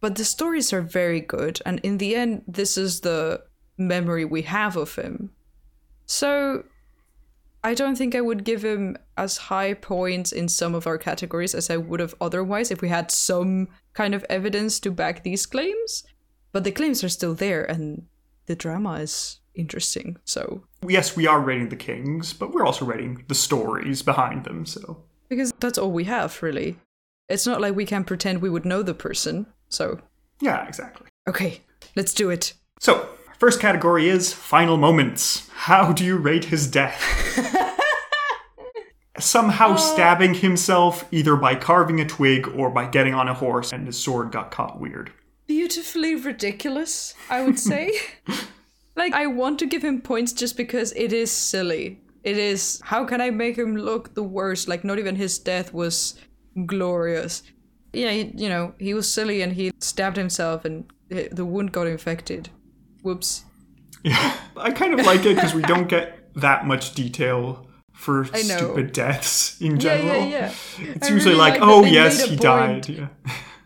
But 0.00 0.16
the 0.16 0.24
stories 0.24 0.72
are 0.72 0.82
very 0.82 1.20
good, 1.20 1.60
and 1.64 1.80
in 1.80 1.98
the 1.98 2.14
end, 2.14 2.42
this 2.46 2.76
is 2.76 3.00
the 3.00 3.42
memory 3.78 4.24
we 4.24 4.42
have 4.42 4.76
of 4.76 4.94
him. 4.94 5.30
So 6.06 6.64
I 7.66 7.74
don't 7.74 7.96
think 7.96 8.14
I 8.14 8.20
would 8.20 8.44
give 8.44 8.64
him 8.64 8.96
as 9.16 9.36
high 9.38 9.74
points 9.74 10.30
in 10.30 10.46
some 10.46 10.72
of 10.72 10.86
our 10.86 10.98
categories 10.98 11.52
as 11.52 11.68
I 11.68 11.76
would 11.76 11.98
have 11.98 12.14
otherwise 12.20 12.70
if 12.70 12.80
we 12.80 12.88
had 12.88 13.10
some 13.10 13.66
kind 13.92 14.14
of 14.14 14.24
evidence 14.30 14.78
to 14.80 14.92
back 14.92 15.24
these 15.24 15.46
claims. 15.46 16.04
But 16.52 16.62
the 16.62 16.70
claims 16.70 17.02
are 17.02 17.08
still 17.08 17.34
there 17.34 17.64
and 17.64 18.06
the 18.46 18.54
drama 18.54 19.00
is 19.00 19.40
interesting. 19.56 20.16
So 20.24 20.62
Yes, 20.86 21.16
we 21.16 21.26
are 21.26 21.40
rating 21.40 21.70
the 21.70 21.74
kings, 21.74 22.32
but 22.32 22.54
we're 22.54 22.64
also 22.64 22.84
rating 22.84 23.24
the 23.26 23.34
stories 23.34 24.00
behind 24.00 24.44
them. 24.44 24.64
So 24.64 25.02
because 25.28 25.52
that's 25.58 25.76
all 25.76 25.90
we 25.90 26.04
have 26.04 26.40
really. 26.44 26.76
It's 27.28 27.48
not 27.48 27.60
like 27.60 27.74
we 27.74 27.84
can 27.84 28.04
pretend 28.04 28.42
we 28.42 28.50
would 28.50 28.64
know 28.64 28.84
the 28.84 28.94
person. 28.94 29.44
So 29.70 29.98
yeah, 30.40 30.68
exactly. 30.68 31.08
okay, 31.28 31.62
let's 31.96 32.14
do 32.14 32.30
it. 32.30 32.52
So 32.78 33.08
first 33.38 33.60
category 33.60 34.08
is 34.08 34.32
final 34.32 34.76
moments. 34.76 35.48
How 35.54 35.92
do 35.92 36.04
you 36.04 36.16
rate 36.16 36.46
his 36.46 36.66
death? 36.70 37.02
Somehow 39.18 39.72
Uh. 39.72 39.76
stabbing 39.76 40.34
himself 40.34 41.06
either 41.10 41.36
by 41.36 41.54
carving 41.54 42.00
a 42.00 42.06
twig 42.06 42.46
or 42.48 42.68
by 42.70 42.86
getting 42.86 43.14
on 43.14 43.28
a 43.28 43.34
horse 43.34 43.72
and 43.72 43.86
his 43.86 43.96
sword 43.96 44.30
got 44.30 44.50
caught 44.50 44.78
weird. 44.78 45.10
beautifully 45.46 46.14
ridiculous, 46.16 47.14
I 47.30 47.42
would 47.44 47.58
say. 47.58 47.92
like, 48.96 49.12
I 49.14 49.26
want 49.28 49.58
to 49.60 49.66
give 49.66 49.82
him 49.84 50.00
points 50.02 50.32
just 50.32 50.56
because 50.56 50.92
it 50.96 51.12
is 51.12 51.30
silly. 51.30 52.00
It 52.24 52.36
is, 52.36 52.80
how 52.84 53.04
can 53.04 53.20
I 53.20 53.30
make 53.30 53.56
him 53.56 53.76
look 53.76 54.14
the 54.14 54.24
worst? 54.24 54.66
Like, 54.68 54.84
not 54.84 54.98
even 54.98 55.14
his 55.16 55.38
death 55.38 55.72
was 55.72 56.18
glorious. 56.66 57.42
Yeah, 57.92 58.10
he, 58.10 58.32
you 58.34 58.48
know, 58.48 58.74
he 58.78 58.92
was 58.92 59.10
silly 59.10 59.40
and 59.40 59.52
he 59.52 59.70
stabbed 59.78 60.16
himself 60.16 60.64
and 60.64 60.84
the 61.08 61.28
the 61.30 61.44
wound 61.46 61.70
got 61.72 61.86
infected. 61.86 62.50
Whoops. 63.06 63.44
Yeah, 64.02 64.36
I 64.56 64.72
kind 64.72 64.98
of 64.98 65.06
like 65.06 65.24
it 65.24 65.36
because 65.36 65.54
we 65.54 65.62
don't 65.62 65.88
get 65.88 66.28
that 66.34 66.66
much 66.66 66.92
detail 66.94 67.68
for 67.92 68.24
stupid 68.24 68.92
deaths 68.92 69.60
in 69.60 69.78
general. 69.78 70.26
yeah, 70.26 70.52
yeah. 70.80 70.86
It's 70.96 71.08
I 71.08 71.12
usually 71.12 71.34
really 71.34 71.50
like, 71.50 71.54
that 71.54 71.62
oh 71.62 71.84
yes, 71.84 72.24
he 72.24 72.30
point. 72.30 72.40
died. 72.40 72.88
Yeah. 72.88 73.08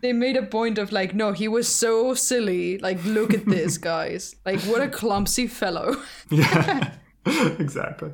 They 0.01 0.13
made 0.13 0.37
a 0.37 0.43
point 0.43 0.77
of 0.77 0.91
like, 0.91 1.15
no, 1.15 1.31
he 1.31 1.47
was 1.47 1.67
so 1.67 2.13
silly. 2.13 2.77
Like, 2.77 3.03
look 3.03 3.33
at 3.33 3.47
this, 3.47 3.77
guys. 3.93 4.35
Like, 4.45 4.61
what 4.61 4.81
a 4.81 4.87
clumsy 4.87 5.47
fellow. 5.47 5.95
Yeah, 6.29 6.93
exactly. 7.25 8.11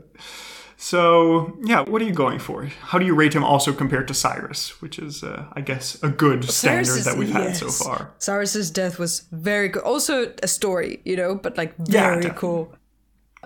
So, 0.80 1.58
yeah, 1.64 1.82
what 1.82 2.04
are 2.04 2.06
you 2.06 2.14
going 2.14 2.38
for? 2.38 2.66
How 2.66 3.00
do 3.00 3.06
you 3.06 3.16
rate 3.16 3.34
him 3.34 3.44
also 3.44 3.74
compared 3.74 4.08
to 4.10 4.14
Cyrus, 4.14 4.80
which 4.80 5.00
is, 5.00 5.24
uh, 5.24 5.48
I 5.54 5.62
guess, 5.62 6.02
a 6.04 6.10
good 6.10 6.44
standard 6.46 7.02
that 7.04 7.18
we've 7.18 7.32
had 7.32 7.56
so 7.56 7.70
far? 7.70 8.14
Cyrus's 8.20 8.70
death 8.70 9.00
was 9.00 9.22
very 9.32 9.70
good. 9.70 9.82
Also 9.82 10.32
a 10.44 10.48
story, 10.48 11.02
you 11.04 11.16
know, 11.16 11.34
but 11.34 11.58
like 11.58 11.76
very 11.78 12.18
definitely. 12.22 12.40
cool. 12.40 12.76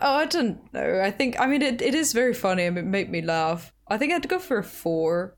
Oh, 0.02 0.16
I 0.16 0.26
don't 0.26 0.74
know. 0.74 1.02
I 1.02 1.10
think 1.12 1.40
I 1.40 1.46
mean 1.48 1.62
it, 1.62 1.82
it 1.82 1.96
is 1.96 2.12
very 2.12 2.34
funny 2.34 2.64
and 2.66 2.78
it 2.78 2.86
made 2.86 3.10
me 3.10 3.22
laugh. 3.22 3.72
I 3.88 3.98
think 3.98 4.12
I'd 4.12 4.28
go 4.28 4.40
for 4.40 4.58
a 4.58 4.64
four. 4.64 5.38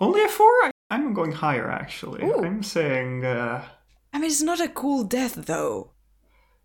Only 0.00 0.22
a 0.22 0.28
four? 0.28 0.50
I- 0.64 0.70
I'm 0.90 1.12
going 1.12 1.32
higher, 1.32 1.70
actually. 1.70 2.24
Ooh. 2.24 2.42
I'm 2.44 2.62
saying 2.64 3.24
uh, 3.24 3.64
I 4.12 4.18
mean 4.18 4.30
it's 4.30 4.42
not 4.42 4.60
a 4.60 4.68
cool 4.68 5.04
death 5.04 5.34
though. 5.46 5.92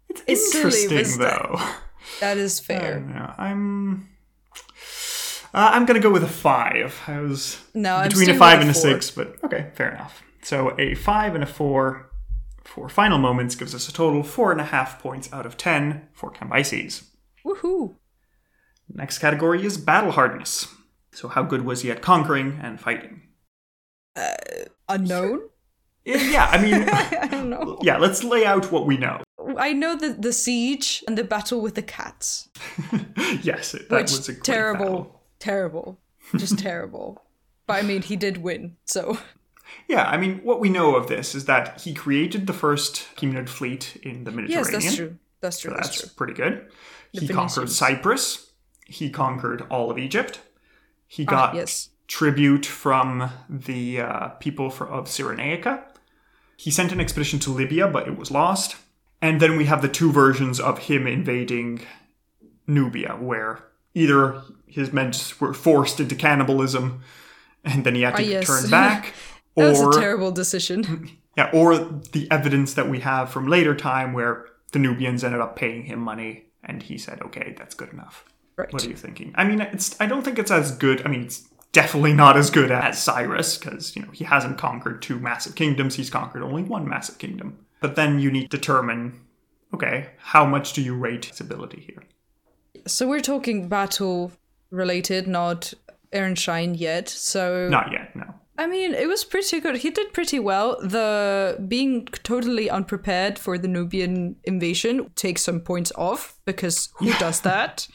it's, 0.10 0.22
It's 0.26 0.56
interesting, 0.56 1.20
though. 1.20 1.60
That 2.22 2.38
is 2.38 2.60
I 2.60 2.64
fair. 2.64 2.94
don't 3.00 3.14
know. 3.14 3.34
I'm. 5.54 5.64
Uh, 5.64 5.76
I'm 5.76 5.86
gonna 5.86 6.00
go 6.00 6.12
with 6.12 6.24
a 6.24 6.28
five. 6.28 7.00
I 7.08 7.20
was 7.20 7.60
No, 7.74 8.02
between 8.04 8.30
a 8.30 8.36
five 8.38 8.60
and 8.62 8.70
a 8.70 8.74
four. 8.74 8.82
six, 8.82 9.12
but 9.12 9.36
okay, 9.44 9.72
fair 9.76 9.92
enough. 9.94 10.22
So 10.42 10.76
a 10.80 10.96
five 10.96 11.36
and 11.36 11.44
a 11.44 11.48
four 11.48 12.10
for 12.64 12.90
final 12.90 13.18
moments 13.18 13.56
gives 13.56 13.76
us 13.76 13.88
a 13.90 13.94
total 13.94 14.24
four 14.24 14.52
and 14.52 14.60
a 14.62 14.66
half 14.66 15.00
points 15.02 15.32
out 15.34 15.46
of 15.46 15.58
ten 15.58 16.08
for 16.14 16.32
Cambyses. 16.32 17.04
Woohoo. 17.46 17.96
Next 18.94 19.20
category 19.20 19.66
is 19.66 19.78
battle 19.78 20.12
hardness. 20.12 20.68
So 21.14 21.28
how 21.28 21.44
good 21.44 21.64
was 21.66 21.82
he 21.82 21.92
at 21.92 22.02
conquering 22.02 22.60
and 22.62 22.80
fighting? 22.80 23.22
Unknown? 24.90 25.42
Yeah, 26.06 26.50
I 26.52 26.58
mean, 26.62 26.74
I 26.92 27.28
don't 27.28 27.50
know. 27.50 27.80
yeah. 27.82 27.98
Let's 27.98 28.24
lay 28.24 28.46
out 28.46 28.72
what 28.72 28.86
we 28.86 28.98
know. 28.98 29.22
I 29.58 29.74
know 29.74 29.96
the 29.96 30.10
the 30.14 30.34
siege 30.34 31.04
and 31.08 31.18
the 31.18 31.24
battle 31.24 31.62
with 31.62 31.76
the 31.76 31.82
cats. 31.82 32.50
yes, 33.42 33.72
that 33.74 33.90
Which 33.90 34.12
was 34.12 34.30
a 34.30 34.34
great 34.34 34.44
terrible. 34.44 34.86
battle. 34.86 35.23
Terrible. 35.44 36.00
Just 36.38 36.58
terrible. 36.58 37.22
But 37.68 37.74
I 37.74 37.82
mean 37.82 38.02
he 38.02 38.16
did 38.16 38.38
win, 38.38 38.78
so 38.86 39.18
Yeah, 39.88 40.04
I 40.04 40.18
mean, 40.18 40.40
what 40.44 40.60
we 40.60 40.70
know 40.70 40.96
of 40.96 41.08
this 41.08 41.36
is 41.36 41.46
that 41.46 41.82
he 41.82 41.94
created 41.94 42.48
the 42.48 42.54
first 42.54 43.08
Achaemenid 43.16 43.50
fleet 43.50 43.98
in 44.04 44.24
the 44.24 44.32
Mediterranean. 44.32 44.74
Yes, 44.74 44.84
that's 44.84 44.96
true. 44.96 45.18
That's 45.42 45.60
true. 45.60 45.72
So 45.72 45.76
That's 45.76 45.88
that's 45.90 46.00
true. 46.02 46.10
pretty 46.16 46.34
good. 46.34 46.72
he 47.12 47.20
Phoenicians. 47.20 47.36
conquered 47.56 47.70
Cyprus. 47.72 48.52
He 48.86 49.10
conquered 49.10 49.64
all 49.70 49.90
of 49.92 49.98
Egypt. 49.98 50.40
He 51.08 51.24
Ah, 51.28 51.32
got 51.32 51.56
yes. 51.56 51.90
tribute 52.08 52.66
from 52.66 53.30
the 53.50 54.02
uh, 54.02 54.28
people 54.40 54.70
for, 54.70 54.88
of 54.88 55.06
Cyrenaica. 55.08 55.84
He 56.56 56.72
sent 56.72 56.92
an 56.94 57.02
expedition 57.02 57.40
to 57.40 57.52
Libya, 57.52 57.88
but 57.88 58.08
it 58.08 58.18
was 58.18 58.32
lost. 58.32 58.76
And 59.22 59.42
then 59.42 59.58
we 59.58 59.66
have 59.66 59.82
the 59.82 59.90
two 59.90 60.12
versions 60.12 60.60
of 60.60 60.80
him 60.88 61.08
invading 61.08 61.82
Nubia, 62.68 63.18
where 63.20 63.66
either 63.94 64.42
his 64.68 64.92
men 64.92 65.12
were 65.40 65.54
forced 65.54 66.00
into 66.00 66.16
cannibalism, 66.16 67.02
and 67.64 67.84
then 67.84 67.96
he 67.96 68.02
had 68.02 68.16
to 68.16 68.24
Ah, 68.24 68.26
yes. 68.26 68.48
turn 68.48 68.70
back, 68.72 69.14
That 69.56 69.70
was 69.70 69.96
a 69.96 70.00
terrible 70.00 70.32
decision. 70.32 71.10
yeah, 71.38 71.50
or 71.54 71.78
the 72.12 72.28
evidence 72.32 72.74
that 72.74 72.90
we 72.90 73.00
have 73.02 73.30
from 73.30 73.48
later 73.48 73.76
time 73.76 74.14
where 74.14 74.46
the 74.72 74.80
Nubians 74.80 75.24
ended 75.24 75.42
up 75.42 75.56
paying 75.56 75.84
him 75.84 76.00
money 76.00 76.46
and 76.64 76.82
he 76.82 76.98
said, 76.98 77.22
okay, 77.22 77.54
that's 77.58 77.76
good 77.76 77.92
enough. 77.94 78.26
Right. 78.56 78.72
What 78.72 78.86
are 78.86 78.90
you 78.90 78.96
thinking? 78.96 79.34
I 79.36 79.44
mean, 79.46 79.62
it's. 79.62 80.00
I 80.00 80.06
don't 80.06 80.24
think 80.24 80.38
it's 80.38 80.52
as 80.52 80.72
good. 80.72 81.04
I 81.06 81.10
mean, 81.10 81.24
it's 81.24 81.48
definitely 81.72 82.14
not 82.14 82.38
as 82.38 82.52
good 82.52 82.70
as 82.72 83.02
Cyrus 83.02 83.58
because 83.58 83.96
you 83.96 84.04
know 84.04 84.12
he 84.12 84.24
hasn't 84.26 84.60
conquered 84.60 85.02
two 85.02 85.20
massive 85.20 85.56
kingdoms. 85.56 85.96
He's 85.96 86.12
conquered 86.12 86.44
only 86.44 86.62
one 86.62 86.88
massive 86.88 87.18
kingdom. 87.18 87.66
But 87.80 87.96
then 87.96 88.20
you 88.20 88.30
need 88.32 88.52
to 88.52 88.58
determine, 88.58 89.22
okay, 89.74 90.12
how 90.20 90.46
much 90.46 90.74
do 90.74 90.84
you 90.84 90.96
rate 90.96 91.26
his 91.26 91.42
ability 91.42 91.82
here? 91.88 92.04
So 92.86 93.08
we're 93.08 93.22
talking 93.22 93.68
battle 93.68 94.32
related, 94.72 95.28
not 95.28 95.74
Ehrenstein 96.12 96.78
yet. 96.78 97.10
So 97.10 97.70
Not 97.70 97.92
yet. 97.92 98.16
No. 98.16 98.34
I 98.58 98.68
mean, 98.68 98.94
it 98.94 99.08
was 99.08 99.26
pretty 99.26 99.60
good. 99.60 99.78
He 99.78 99.90
did 99.90 100.14
pretty 100.14 100.40
well. 100.40 100.78
The 100.80 101.64
being 101.68 102.06
totally 102.06 102.70
unprepared 102.70 103.40
for 103.40 103.58
the 103.58 103.68
Nubian 103.68 104.36
invasion 104.44 105.10
takes 105.16 105.42
some 105.42 105.60
points 105.60 105.92
off 105.96 106.40
because 106.46 106.90
who 106.98 107.12
does 107.14 107.42
that? 107.42 107.88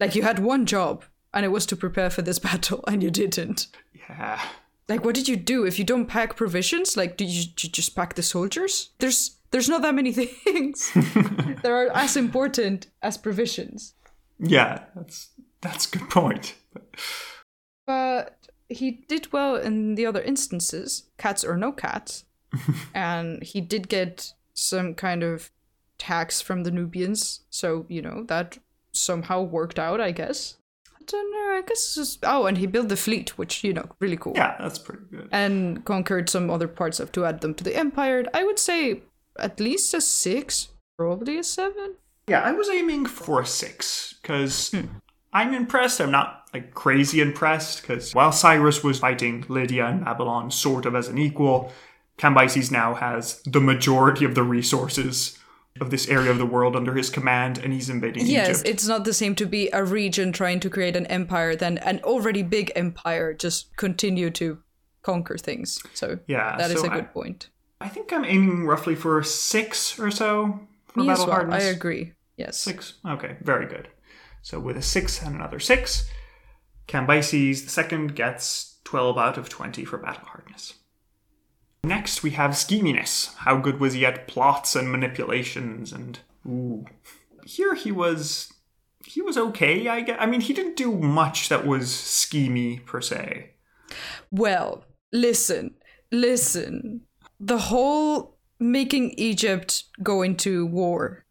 Like 0.00 0.16
you 0.16 0.22
had 0.22 0.40
one 0.40 0.66
job 0.66 1.04
and 1.32 1.44
it 1.44 1.50
was 1.50 1.66
to 1.66 1.76
prepare 1.76 2.10
for 2.10 2.22
this 2.22 2.38
battle 2.48 2.82
and 2.88 3.02
you 3.02 3.10
didn't. 3.10 3.68
Yeah. 4.08 4.40
Like 4.88 5.04
what 5.04 5.14
did 5.14 5.28
you 5.28 5.36
do 5.36 5.64
if 5.64 5.78
you 5.78 5.84
don't 5.84 6.06
pack 6.06 6.34
provisions? 6.36 6.96
Like 6.96 7.16
did 7.16 7.28
you, 7.28 7.44
did 7.44 7.64
you 7.64 7.70
just 7.70 7.94
pack 7.94 8.14
the 8.14 8.22
soldiers? 8.22 8.90
There's 8.98 9.38
there's 9.52 9.68
not 9.68 9.82
that 9.82 9.94
many 9.94 10.12
things 10.12 10.90
that 10.94 11.70
are 11.70 11.90
as 11.94 12.16
important 12.16 12.88
as 13.02 13.16
provisions. 13.16 13.94
Yeah. 14.42 14.84
That's 14.94 15.30
that's 15.60 15.86
a 15.86 15.98
good 15.98 16.10
point. 16.10 16.54
But 17.86 18.36
he 18.68 18.90
did 18.90 19.32
well 19.32 19.56
in 19.56 19.94
the 19.94 20.06
other 20.06 20.22
instances, 20.22 21.04
cats 21.18 21.44
or 21.44 21.56
no 21.56 21.72
cats. 21.72 22.24
and 22.94 23.42
he 23.42 23.60
did 23.60 23.88
get 23.88 24.34
some 24.54 24.94
kind 24.94 25.22
of 25.22 25.50
tax 25.98 26.40
from 26.40 26.64
the 26.64 26.70
Nubians. 26.70 27.40
So, 27.50 27.86
you 27.88 28.02
know, 28.02 28.24
that 28.28 28.58
somehow 28.92 29.42
worked 29.42 29.78
out, 29.78 30.00
I 30.00 30.10
guess. 30.10 30.56
I 30.94 31.04
don't 31.06 31.32
know, 31.32 31.58
I 31.58 31.62
guess 31.62 31.78
it's 31.78 31.94
just. 31.94 32.18
Oh, 32.24 32.46
and 32.46 32.58
he 32.58 32.66
built 32.66 32.88
the 32.88 32.96
fleet, 32.96 33.38
which, 33.38 33.64
you 33.64 33.72
know, 33.72 33.88
really 34.00 34.16
cool. 34.16 34.34
Yeah, 34.36 34.56
that's 34.60 34.78
pretty 34.78 35.04
good. 35.10 35.28
And 35.32 35.84
conquered 35.84 36.28
some 36.28 36.50
other 36.50 36.68
parts 36.68 37.00
of 37.00 37.12
to 37.12 37.24
add 37.24 37.40
them 37.40 37.54
to 37.54 37.64
the 37.64 37.76
empire. 37.76 38.24
I 38.34 38.44
would 38.44 38.58
say 38.58 39.02
at 39.38 39.60
least 39.60 39.94
a 39.94 40.00
six, 40.00 40.68
probably 40.98 41.38
a 41.38 41.44
seven. 41.44 41.94
Yeah, 42.28 42.40
I 42.40 42.52
was 42.52 42.68
aiming 42.68 43.06
for 43.06 43.40
a 43.40 43.46
six 43.46 44.14
because 44.22 44.74
I'm 45.32 45.54
impressed. 45.54 46.00
I'm 46.00 46.10
not 46.10 46.44
like 46.54 46.72
crazy 46.74 47.20
impressed 47.20 47.82
because 47.82 48.12
while 48.12 48.32
Cyrus 48.32 48.84
was 48.84 48.98
fighting 49.00 49.44
Lydia 49.48 49.86
and 49.86 50.04
Babylon 50.04 50.50
sort 50.50 50.86
of 50.86 50.94
as 50.94 51.08
an 51.08 51.18
equal, 51.18 51.72
Cambyses 52.18 52.70
now 52.70 52.94
has 52.94 53.42
the 53.44 53.60
majority 53.60 54.24
of 54.24 54.34
the 54.34 54.42
resources 54.42 55.38
of 55.80 55.90
this 55.90 56.06
area 56.08 56.30
of 56.30 56.36
the 56.38 56.44
world 56.46 56.76
under 56.76 56.94
his 56.94 57.08
command, 57.08 57.56
and 57.56 57.72
he's 57.72 57.88
invading 57.88 58.26
Yes, 58.26 58.60
Egypt. 58.60 58.68
it's 58.68 58.86
not 58.86 59.04
the 59.04 59.14
same 59.14 59.34
to 59.36 59.46
be 59.46 59.70
a 59.72 59.82
region 59.82 60.30
trying 60.30 60.60
to 60.60 60.68
create 60.68 60.94
an 60.94 61.06
empire 61.06 61.56
than 61.56 61.78
an 61.78 61.98
already 62.04 62.42
big 62.42 62.70
empire 62.76 63.32
just 63.32 63.74
continue 63.76 64.28
to 64.32 64.58
conquer 65.02 65.38
things. 65.38 65.80
So 65.94 66.18
Yeah, 66.26 66.56
that 66.58 66.70
is 66.70 66.80
so 66.82 66.86
a 66.86 66.90
I- 66.90 66.96
good 66.96 67.12
point. 67.12 67.48
I 67.80 67.88
think 67.88 68.12
I'm 68.12 68.24
aiming 68.24 68.66
roughly 68.66 68.94
for 68.94 69.18
a 69.18 69.24
six 69.24 69.98
or 69.98 70.10
so 70.10 70.60
Me 70.94 71.08
as 71.10 71.24
well. 71.24 71.52
I 71.52 71.60
agree. 71.60 72.12
Yes. 72.36 72.58
Six. 72.58 72.94
Okay, 73.06 73.36
very 73.42 73.66
good. 73.66 73.88
So 74.42 74.58
with 74.58 74.76
a 74.76 74.82
six 74.82 75.22
and 75.22 75.34
another 75.34 75.60
six, 75.60 76.08
Cambyses 76.88 77.64
the 77.64 77.70
second 77.70 78.14
gets 78.14 78.78
12 78.84 79.16
out 79.16 79.38
of 79.38 79.48
20 79.48 79.84
for 79.84 79.98
battle 79.98 80.26
hardness. 80.26 80.74
Next, 81.84 82.22
we 82.22 82.30
have 82.30 82.52
scheminess. 82.52 83.34
How 83.36 83.56
good 83.56 83.80
was 83.80 83.94
he 83.94 84.06
at 84.06 84.28
plots 84.28 84.76
and 84.76 84.90
manipulations? 84.90 85.92
And 85.92 86.18
ooh, 86.46 86.84
here 87.44 87.74
he 87.74 87.90
was. 87.90 88.52
He 89.04 89.20
was 89.20 89.36
okay. 89.36 89.88
I 89.88 90.02
guess. 90.02 90.16
I 90.20 90.26
mean, 90.26 90.42
he 90.42 90.52
didn't 90.52 90.76
do 90.76 90.92
much 90.92 91.48
that 91.48 91.66
was 91.66 91.88
schemy 91.88 92.84
per 92.86 93.00
se. 93.00 93.50
Well, 94.30 94.84
listen, 95.12 95.74
listen. 96.12 97.02
The 97.40 97.58
whole 97.58 98.38
making 98.62 99.10
Egypt 99.18 99.84
go 100.02 100.22
into 100.22 100.66
war. 100.66 101.24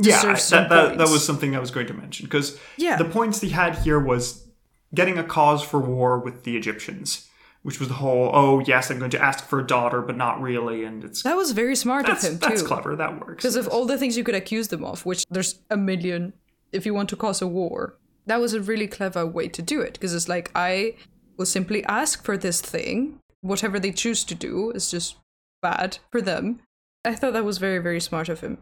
Yeah, 0.00 0.20
I- 0.20 0.34
that, 0.34 0.68
that, 0.68 0.98
that 0.98 1.08
was 1.08 1.24
something 1.26 1.56
I 1.56 1.58
was 1.58 1.70
going 1.72 1.86
to 1.88 1.94
mention 1.94 2.26
because 2.26 2.58
Yeah. 2.76 2.96
the 2.96 3.04
points 3.04 3.40
he 3.40 3.48
had 3.50 3.76
here 3.78 3.98
was 3.98 4.46
getting 4.94 5.18
a 5.18 5.24
cause 5.24 5.62
for 5.62 5.80
war 5.80 6.18
with 6.20 6.44
the 6.44 6.56
Egyptians, 6.56 7.28
which 7.62 7.80
was 7.80 7.88
the 7.88 7.94
whole 7.94 8.30
"oh 8.32 8.60
yes, 8.60 8.90
I'm 8.90 8.98
going 9.00 9.10
to 9.10 9.20
ask 9.22 9.44
for 9.44 9.58
a 9.58 9.66
daughter, 9.66 10.00
but 10.02 10.16
not 10.16 10.40
really," 10.40 10.84
and 10.84 11.02
it's 11.04 11.22
That 11.24 11.36
was 11.36 11.50
very 11.52 11.74
smart 11.74 12.08
of 12.08 12.20
him 12.22 12.38
that's 12.38 12.44
too. 12.44 12.48
That's 12.48 12.62
clever. 12.62 12.94
That 12.94 13.18
works. 13.20 13.42
Because 13.42 13.56
of 13.56 13.66
all 13.66 13.86
the 13.86 13.98
things 13.98 14.16
you 14.16 14.22
could 14.24 14.36
accuse 14.36 14.68
them 14.68 14.84
of, 14.84 15.04
which 15.04 15.24
there's 15.30 15.58
a 15.68 15.76
million 15.76 16.32
if 16.70 16.86
you 16.86 16.94
want 16.94 17.08
to 17.08 17.16
cause 17.16 17.42
a 17.42 17.48
war. 17.48 17.98
That 18.26 18.40
was 18.40 18.52
a 18.54 18.60
really 18.60 18.86
clever 18.86 19.26
way 19.26 19.48
to 19.48 19.62
do 19.62 19.80
it. 19.80 19.94
Because 19.94 20.14
it's 20.14 20.28
like, 20.28 20.50
I 20.54 20.94
will 21.38 21.46
simply 21.46 21.82
ask 21.86 22.22
for 22.24 22.36
this 22.36 22.60
thing. 22.60 23.18
Whatever 23.40 23.80
they 23.80 23.90
choose 23.90 24.22
to 24.24 24.34
do 24.34 24.70
is 24.72 24.90
just 24.90 25.16
bad 25.62 25.98
for 26.10 26.20
them. 26.20 26.60
I 27.04 27.14
thought 27.14 27.32
that 27.32 27.44
was 27.44 27.58
very, 27.58 27.78
very 27.78 28.00
smart 28.00 28.28
of 28.28 28.40
him. 28.40 28.58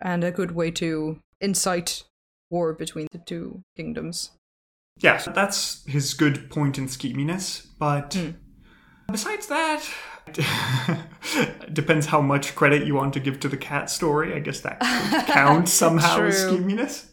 And 0.00 0.24
a 0.24 0.30
good 0.30 0.52
way 0.52 0.70
to 0.72 1.18
incite 1.40 2.04
war 2.50 2.72
between 2.72 3.06
the 3.12 3.18
two 3.18 3.62
kingdoms. 3.76 4.30
yeah, 4.98 5.16
so 5.18 5.30
that's 5.30 5.84
his 5.86 6.14
good 6.14 6.50
point 6.50 6.76
in 6.78 6.86
scheminess. 6.86 7.66
But 7.78 8.14
Hmm. 8.14 8.30
besides 9.10 9.46
that. 9.48 9.82
Depends 11.72 12.06
how 12.06 12.20
much 12.20 12.54
credit 12.54 12.86
you 12.86 12.94
want 12.94 13.12
to 13.14 13.20
give 13.20 13.40
to 13.40 13.48
the 13.48 13.56
cat 13.56 13.90
story. 13.90 14.34
I 14.34 14.38
guess 14.40 14.60
that 14.60 14.80
counts 14.80 15.26
count 15.32 15.68
somehow 15.68 16.22
as 16.24 16.44
scheminess. 16.44 17.06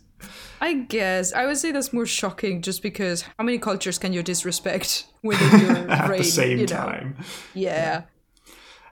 I 0.59 0.73
guess 0.73 1.33
I 1.33 1.45
would 1.45 1.57
say 1.57 1.71
that's 1.71 1.93
more 1.93 2.05
shocking 2.05 2.61
just 2.61 2.81
because 2.81 3.21
how 3.37 3.43
many 3.43 3.59
cultures 3.59 3.97
can 3.99 4.11
you 4.13 4.23
disrespect 4.23 5.05
within 5.23 5.59
your 5.61 5.91
At 5.91 6.09
reign? 6.09 6.17
the 6.19 6.23
same 6.25 6.59
you 6.59 6.65
know? 6.65 6.75
time. 6.75 7.17
Yeah. 7.53 8.03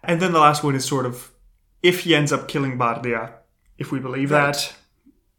And 0.08 0.22
then 0.22 0.32
the 0.32 0.40
last 0.40 0.64
one 0.64 0.76
is 0.76 0.86
sort 0.86 1.06
of 1.06 1.32
if 1.82 2.02
he 2.02 2.16
ends 2.16 2.32
up 2.32 2.48
killing 2.48 2.78
Bardia, 2.78 3.34
if 3.78 3.92
we 3.92 4.00
believe 4.00 4.32
Right. 4.32 4.54
that, 4.54 4.74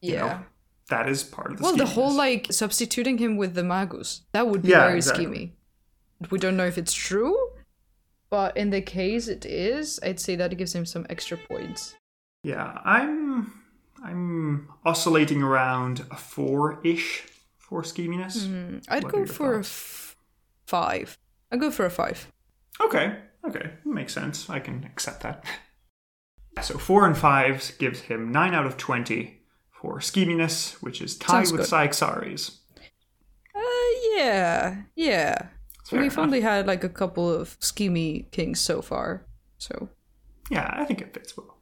Yeah. 0.01 0.21
know, 0.21 0.41
that 0.91 1.09
is 1.09 1.23
part 1.25 1.51
of 1.51 1.57
the 1.59 1.63
Well, 1.65 1.77
the 1.77 1.87
whole 1.87 2.13
like 2.13 2.47
substituting 2.53 3.19
him 3.19 3.37
with 3.37 3.55
the 3.55 3.65
magus 3.65 4.23
that 4.33 4.47
would 4.49 4.63
be 4.63 4.69
Yeah, 4.69 4.87
very 4.87 4.97
exactly. 4.99 5.27
schemy. 5.27 6.31
We 6.31 6.39
don't 6.39 6.57
know 6.57 6.67
if 6.67 6.79
it's 6.79 6.95
true, 6.95 7.37
but 8.31 8.57
in 8.57 8.71
the 8.71 8.81
case 8.83 9.29
it 9.29 9.45
is, 9.45 9.99
I'd 10.03 10.21
say 10.21 10.37
that 10.37 10.53
it 10.53 10.57
gives 10.57 10.75
him 10.75 10.87
some 10.87 11.07
extra 11.11 11.37
points. 11.37 11.95
Yeah, 12.43 12.79
I'm 12.85 13.53
I'm 14.05 14.69
oscillating 14.85 15.43
around 15.43 16.05
a 16.11 16.17
four-ish 16.17 17.25
for 17.59 17.83
scheminess. 17.83 18.47
Hmm, 18.47 18.79
I'd 18.89 19.03
What 19.05 19.13
go 19.13 19.27
for 19.27 19.55
a 19.55 19.57
thoughts? 19.65 19.69
f- 19.69 20.17
five. 20.67 21.19
I'd 21.51 21.61
go 21.61 21.71
for 21.71 21.87
a 21.87 21.91
five. 21.91 22.31
Okay, 22.81 23.17
okay, 23.49 23.71
makes 23.85 24.13
sense. 24.15 24.49
I 24.51 24.59
can 24.61 24.85
accept 24.85 25.23
that. 25.23 25.45
So 26.63 26.79
four 26.79 27.07
and 27.07 27.15
fives 27.19 27.73
gives 27.73 28.01
him 28.01 28.33
nine 28.33 28.55
out 28.55 28.65
of 28.65 28.79
twenty 28.79 29.43
for 29.71 29.99
scheminess, 30.01 30.73
which 30.83 31.03
is 31.03 31.15
tied 31.19 31.31
Sounds 31.49 31.53
with 31.53 31.61
good. 31.61 31.69
Cyaxares. 31.69 32.61
Uh, 33.55 33.61
yeah, 34.15 34.77
yeah. 34.95 35.37
Fair 35.87 36.01
We've 36.01 36.13
enough. 36.13 36.19
only 36.19 36.41
had 36.41 36.67
like 36.67 36.83
a 36.83 36.89
couple 36.89 37.31
of 37.31 37.61
schemy 37.61 38.31
kings 38.31 38.59
so 38.59 38.81
far, 38.81 39.27
so 39.59 39.91
Yeah, 40.51 40.67
I 40.73 40.87
think 40.87 41.03
it 41.03 41.13
fits 41.13 41.37
well. 41.37 41.59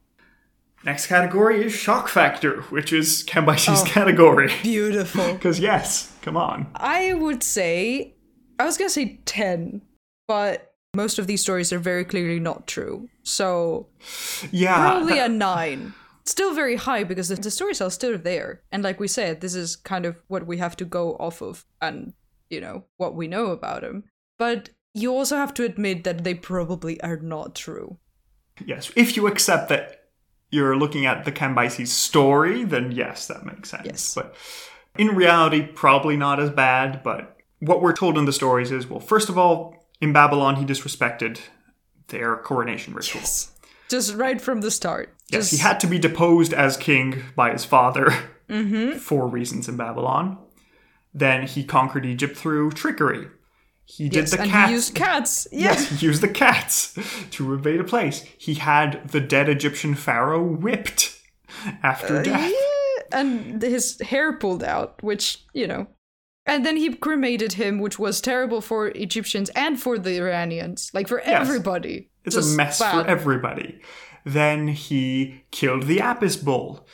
Next 0.85 1.07
category 1.07 1.65
is 1.65 1.73
shock 1.73 2.07
factor, 2.07 2.61
which 2.69 2.93
is 2.93 3.25
Cambyses' 3.27 3.81
Oh. 3.81 3.85
category. 3.85 4.49
beautiful. 4.63 5.33
Because 5.33 5.59
yes, 5.59 6.13
come 6.21 6.37
on. 6.37 6.67
I 6.75 7.13
would 7.15 7.43
say 7.43 8.15
I 8.57 8.63
was 8.63 8.77
gonna 8.77 8.89
say 8.89 9.19
ten, 9.25 9.81
but 10.25 10.71
most 10.95 11.19
of 11.19 11.27
these 11.27 11.41
stories 11.41 11.73
are 11.73 11.79
very 11.79 12.05
clearly 12.05 12.39
not 12.39 12.67
true. 12.67 13.09
So 13.23 13.87
Yeah, 14.51 14.75
probably 14.75 15.19
a 15.19 15.27
nine. 15.49 15.93
Still 16.25 16.55
very 16.55 16.75
high 16.75 17.03
because 17.03 17.27
the, 17.27 17.35
the 17.35 17.51
stories 17.51 17.81
are 17.81 17.91
still 17.91 18.17
there. 18.17 18.61
And 18.71 18.83
like 18.83 18.99
we 18.99 19.07
said, 19.07 19.41
this 19.41 19.53
is 19.53 19.75
kind 19.75 20.05
of 20.05 20.21
what 20.27 20.47
we 20.47 20.57
have 20.57 20.75
to 20.77 20.85
go 20.85 21.15
off 21.17 21.41
of 21.41 21.65
and, 21.81 22.13
you 22.49 22.59
know, 22.59 22.85
what 22.97 23.15
we 23.15 23.27
know 23.27 23.47
about 23.47 23.81
them. 23.81 24.05
But 24.39 24.69
you 24.95 25.13
also 25.13 25.35
have 25.35 25.53
to 25.55 25.63
admit 25.63 26.03
that 26.03 26.23
they 26.23 26.33
probably 26.33 26.99
are 27.01 27.17
not 27.17 27.53
true. 27.53 27.99
yes. 28.65 28.91
If 28.95 29.15
you 29.15 29.27
accept 29.27 29.69
that 29.69 30.05
you're 30.49 30.77
looking 30.77 31.05
at 31.05 31.25
the 31.25 31.31
Cambyses 31.31 31.87
story, 31.89 32.63
then 32.63 32.91
yes, 32.91 33.27
that 33.27 33.45
makes 33.45 33.69
sense. 33.69 33.85
Yes. 33.85 34.15
But 34.15 34.35
in 34.97 35.09
reality, 35.15 35.61
probably 35.67 36.15
not 36.15 36.39
as 36.39 36.49
bad. 36.49 37.03
But 37.03 37.37
what 37.59 37.81
we're 37.81 37.95
told 37.95 38.17
in 38.17 38.25
the 38.25 38.33
stories 38.33 38.71
is, 38.71 38.87
well, 38.87 38.99
first 38.99 39.29
of 39.29 39.37
all, 39.37 39.84
in 40.01 40.13
Babylon, 40.13 40.55
he 40.57 40.65
disrespected 40.65 41.39
their 42.07 42.35
coronation 42.37 42.93
ritual. 42.93 43.21
Just 43.89 44.15
right 44.15 44.39
from 44.41 44.61
the 44.61 44.71
start. 44.71 45.13
Yes, 45.31 45.49
Just, 45.49 45.51
he 45.51 45.57
had 45.67 45.79
to 45.81 45.87
be 45.87 45.99
deposed 45.99 46.53
as 46.53 46.77
king 46.77 47.23
by 47.35 47.51
his 47.51 47.65
father 47.65 48.13
Mm-hmm. 48.47 48.99
for 48.99 49.27
reasons 49.27 49.67
in 49.67 49.75
Babylon. 49.75 50.37
Then 51.15 51.47
he 51.47 51.63
conquered 51.63 52.05
Egypt 52.05 52.37
through 52.37 52.71
trickery. 52.73 53.27
He 53.85 54.07
did 54.07 54.19
yes, 54.19 54.31
the 54.31 54.37
cat. 54.37 54.67
he 54.69 54.75
used 54.75 54.93
cats. 54.93 55.47
Yeah. 55.51 55.71
Yes, 55.71 55.89
he 55.99 56.05
used 56.05 56.21
the 56.21 56.27
cats 56.27 56.95
to 57.31 57.53
invade 57.53 57.79
a 57.79 57.83
place. 57.83 58.23
He 58.37 58.53
had 58.55 59.09
the 59.09 59.19
dead 59.19 59.49
Egyptian 59.49 59.95
pharaoh 59.95 60.43
whipped 60.43 61.19
after 61.81 62.21
death. 62.21 62.51
Yeah, 62.51 63.19
and 63.19 63.61
his 63.63 63.99
hair 64.01 64.33
pulled 64.33 64.63
out, 64.63 65.01
which, 65.01 65.43
you 65.53 65.65
know. 65.65 65.87
And 66.45 66.65
then 66.65 66.77
he 66.77 66.93
cremated 66.93 67.53
him, 67.53 67.79
which 67.79 67.97
was 67.97 68.21
terrible 68.21 68.61
for 68.61 68.89
Egyptians 68.89 69.49
and 69.55 69.79
for 69.81 69.97
the 69.97 70.17
Iranians. 70.17 70.91
Like 70.93 71.07
for 71.07 71.19
Yes. 71.25 71.41
everybody. 71.41 72.09
It's 72.23 72.35
Just 72.35 72.53
a 72.53 72.57
mess 72.57 72.79
bad. 72.79 72.91
for 73.03 73.09
everybody. 73.09 73.79
Then 74.25 74.67
he 74.69 75.43
killed 75.51 75.83
the 75.83 76.01
Apis 76.01 76.35
bull 76.35 76.87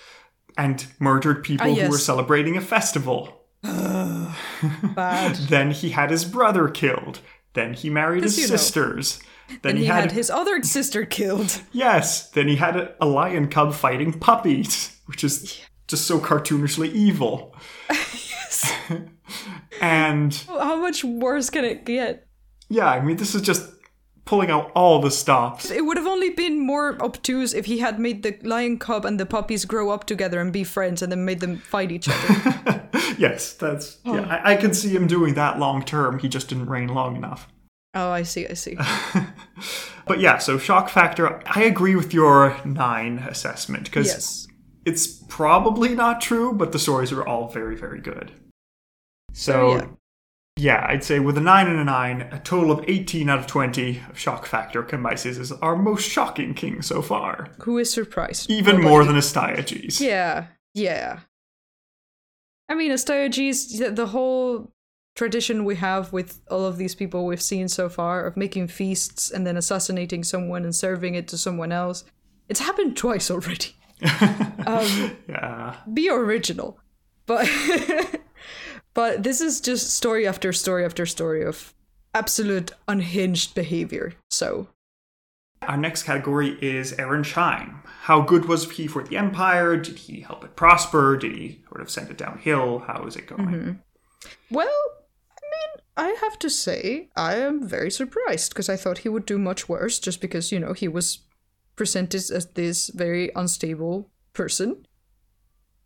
and 0.57 0.85
murdered 0.99 1.43
people 1.43 1.71
Ah, 1.71 1.75
who 1.75 1.89
were 1.89 1.97
celebrating 1.97 2.55
a 2.57 2.61
festival. 2.61 3.45
bad. 3.63 5.35
Then 5.49 5.71
he 5.71 5.89
had 5.91 6.11
his 6.11 6.25
brother 6.25 6.67
killed. 6.69 7.19
Then 7.53 7.73
he 7.73 7.89
married 7.89 8.23
his 8.23 8.37
know. 8.37 8.45
sisters. 8.45 9.19
Then 9.61 9.71
And 9.71 9.77
he, 9.79 9.83
he 9.85 9.89
had, 9.89 10.03
had 10.03 10.11
his 10.13 10.29
other 10.29 10.63
sister 10.63 11.05
killed. 11.05 11.61
yes. 11.73 12.29
Then 12.29 12.47
he 12.47 12.55
had 12.55 12.75
a, 12.77 12.95
a 13.01 13.05
lion 13.05 13.47
cub 13.49 13.73
fighting 13.73 14.13
puppies, 14.19 14.97
which 15.07 15.23
is 15.23 15.59
just 15.87 16.05
so 16.05 16.19
cartoonishly 16.19 16.91
evil. 16.93 17.53
yes. 17.89 18.73
And 19.81 20.33
How 20.47 20.75
much 20.81 21.03
worse 21.03 21.49
can 21.49 21.65
it 21.65 21.85
get? 21.85 22.27
yeah, 22.69 22.87
I 22.87 23.01
mean, 23.01 23.17
this 23.17 23.35
is 23.35 23.41
just 23.41 23.69
pulling 24.23 24.49
out 24.51 24.71
all 24.75 25.01
the 25.01 25.11
stops. 25.11 25.71
It 25.71 25.85
would 25.85 25.97
have 25.97 26.07
only 26.07 26.29
been 26.29 26.59
more 26.59 26.95
obtuse 27.03 27.53
if 27.53 27.65
he 27.65 27.79
had 27.79 27.99
made 27.99 28.23
the 28.23 28.37
lion 28.43 28.77
cub 28.79 29.03
and 29.03 29.19
the 29.19 29.25
puppies 29.25 29.65
grow 29.65 29.89
up 29.89 30.05
together 30.05 30.39
and 30.39 30.53
be 30.53 30.63
friends 30.63 31.01
and 31.01 31.11
then 31.11 31.25
made 31.25 31.39
them 31.41 31.57
fight 31.57 31.91
each 31.91 32.07
other. 32.07 32.87
yes, 33.17 33.53
that's 33.53 33.97
Oh. 34.05 34.15
yeah. 34.15 34.27
I, 34.43 34.53
I 34.53 34.55
can 34.57 34.73
see 34.73 34.89
him 34.89 35.07
doing 35.07 35.33
that 35.33 35.59
long 35.59 35.83
term. 35.83 36.19
He 36.19 36.29
just 36.29 36.47
didn't 36.49 36.67
reign 36.67 36.87
long 36.89 37.15
enough. 37.15 37.47
oh, 37.95 38.11
I 38.11 38.23
see, 38.23 38.47
I 38.47 38.53
see. 38.53 38.77
But 40.07 40.19
yeah, 40.19 40.39
so 40.39 40.57
shock 40.57 40.89
factor. 40.89 41.41
I 41.45 41.63
agree 41.63 41.95
with 41.95 42.13
your 42.13 42.57
nine 42.65 43.19
assessment 43.19 43.85
because 43.85 44.07
Yes. 44.07 44.47
it's 44.85 45.07
probably 45.29 45.93
not 45.95 46.21
true, 46.21 46.53
but 46.53 46.71
the 46.71 46.79
stories 46.79 47.11
are 47.11 47.25
all 47.25 47.47
very, 47.49 47.75
very 47.75 48.01
good. 48.01 48.31
So 49.33 49.75
yeah. 49.75 49.87
yeah. 50.57 50.85
I'd 50.87 51.03
say 51.03 51.19
with 51.19 51.37
a 51.37 51.41
nine 51.41 51.67
and 51.67 51.79
a 51.79 51.83
nine, 51.83 52.21
a 52.31 52.39
total 52.39 52.71
of 52.71 52.83
eighteen 52.87 53.29
out 53.29 53.39
of 53.39 53.47
twenty 53.47 54.01
of 54.09 54.17
shock 54.19 54.45
factor. 54.45 54.83
Cambyses 54.83 55.39
is 55.39 55.51
our 55.53 55.75
most 55.75 56.07
shocking 56.09 56.53
king 56.53 56.81
so 56.81 57.01
far, 57.01 57.47
Who 57.61 57.77
is 57.77 57.91
surprised? 57.91 58.49
even 58.49 58.75
Nobody. 58.77 58.87
more 58.89 59.03
than 59.05 59.15
Astyages. 59.15 59.99
Yeah, 60.01 60.47
yeah. 60.73 61.19
I 62.69 62.75
mean, 62.75 62.91
Astyages, 62.91 63.77
the- 63.79 63.91
the 63.91 64.07
whole 64.07 64.71
tradition 65.15 65.65
we 65.65 65.75
have 65.75 66.13
with 66.13 66.39
all 66.49 66.65
of 66.65 66.77
these 66.77 66.95
people 66.95 67.25
we've 67.25 67.41
seen 67.41 67.67
so 67.67 67.89
far 67.89 68.25
of 68.25 68.37
making 68.37 68.67
feasts 68.69 69.29
and 69.29 69.45
then 69.45 69.57
assassinating 69.57 70.23
someone 70.23 70.63
and 70.63 70.73
serving 70.73 71.15
it 71.15 71.27
to 71.27 71.37
someone 71.37 71.73
else, 71.73 72.05
it's 72.47 72.61
happened 72.61 72.95
twice 72.95 73.29
already. 73.29 73.75
um, 74.65 75.17
Yeah. 75.27 75.75
be 75.93 76.09
original, 76.09 76.79
but 77.25 77.45
but 78.93 79.23
this 79.23 79.41
is 79.41 79.61
just 79.61 79.89
story 79.93 80.27
after 80.27 80.51
story 80.53 80.83
after 80.85 81.05
story 81.05 81.43
of 81.43 81.73
absolute 82.13 82.71
unhinged 82.87 83.55
behavior. 83.55 84.13
So 84.29 84.67
Our 85.61 85.77
next 85.77 86.03
category 86.03 86.57
is 86.61 86.93
Aaron 86.93 87.23
Shine. 87.23 87.79
How 88.01 88.21
good 88.21 88.45
was 88.45 88.69
he 88.71 88.87
for 88.87 89.03
the 89.03 89.17
Empire? 89.17 89.77
Did 89.77 89.99
he 89.99 90.21
help 90.21 90.43
it 90.43 90.55
prosper? 90.55 91.15
Did 91.17 91.35
he 91.35 91.61
sort 91.69 91.81
of 91.81 91.89
send 91.89 92.09
it 92.09 92.17
downhill? 92.17 92.79
How 92.79 93.05
is 93.05 93.15
it 93.15 93.27
going? 93.27 93.45
Mm-hmm. 93.45 93.71
Well, 94.49 94.67
I 95.29 95.43
mean, 95.51 95.83
I 95.97 96.17
have 96.21 96.39
to 96.39 96.49
say, 96.49 97.09
I 97.15 97.35
am 97.35 97.67
very 97.67 97.91
surprised 97.91 98.49
because 98.51 98.69
I 98.69 98.75
thought 98.75 98.99
he 98.99 99.09
would 99.09 99.25
do 99.25 99.37
much 99.37 99.69
worse 99.69 99.99
just 99.99 100.19
because, 100.19 100.51
you 100.51 100.59
know, 100.59 100.73
he 100.73 100.87
was 100.87 101.19
presented 101.75 102.29
as 102.31 102.47
this 102.55 102.89
very 102.89 103.31
unstable 103.35 104.09
person. 104.33 104.85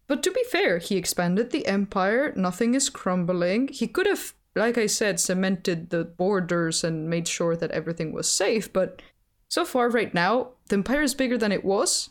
But 0.07 0.21
to 0.23 0.31
be 0.31 0.43
fair, 0.51 0.77
he 0.77 0.97
expanded 0.97 1.51
the 1.51 1.65
empire, 1.67 2.33
nothing 2.35 2.75
is 2.75 2.89
crumbling. 2.89 3.69
He 3.69 3.87
could 3.87 4.05
have, 4.05 4.33
like 4.55 4.77
I 4.77 4.85
said, 4.85 5.19
cemented 5.19 5.89
the 5.89 6.03
borders 6.03 6.83
and 6.83 7.09
made 7.09 7.27
sure 7.27 7.55
that 7.55 7.71
everything 7.71 8.11
was 8.13 8.29
safe, 8.29 8.71
but 8.71 9.01
so 9.47 9.63
far, 9.63 9.89
right 9.89 10.13
now, 10.13 10.49
the 10.69 10.75
empire 10.75 11.01
is 11.01 11.13
bigger 11.13 11.37
than 11.37 11.51
it 11.51 11.63
was. 11.63 12.09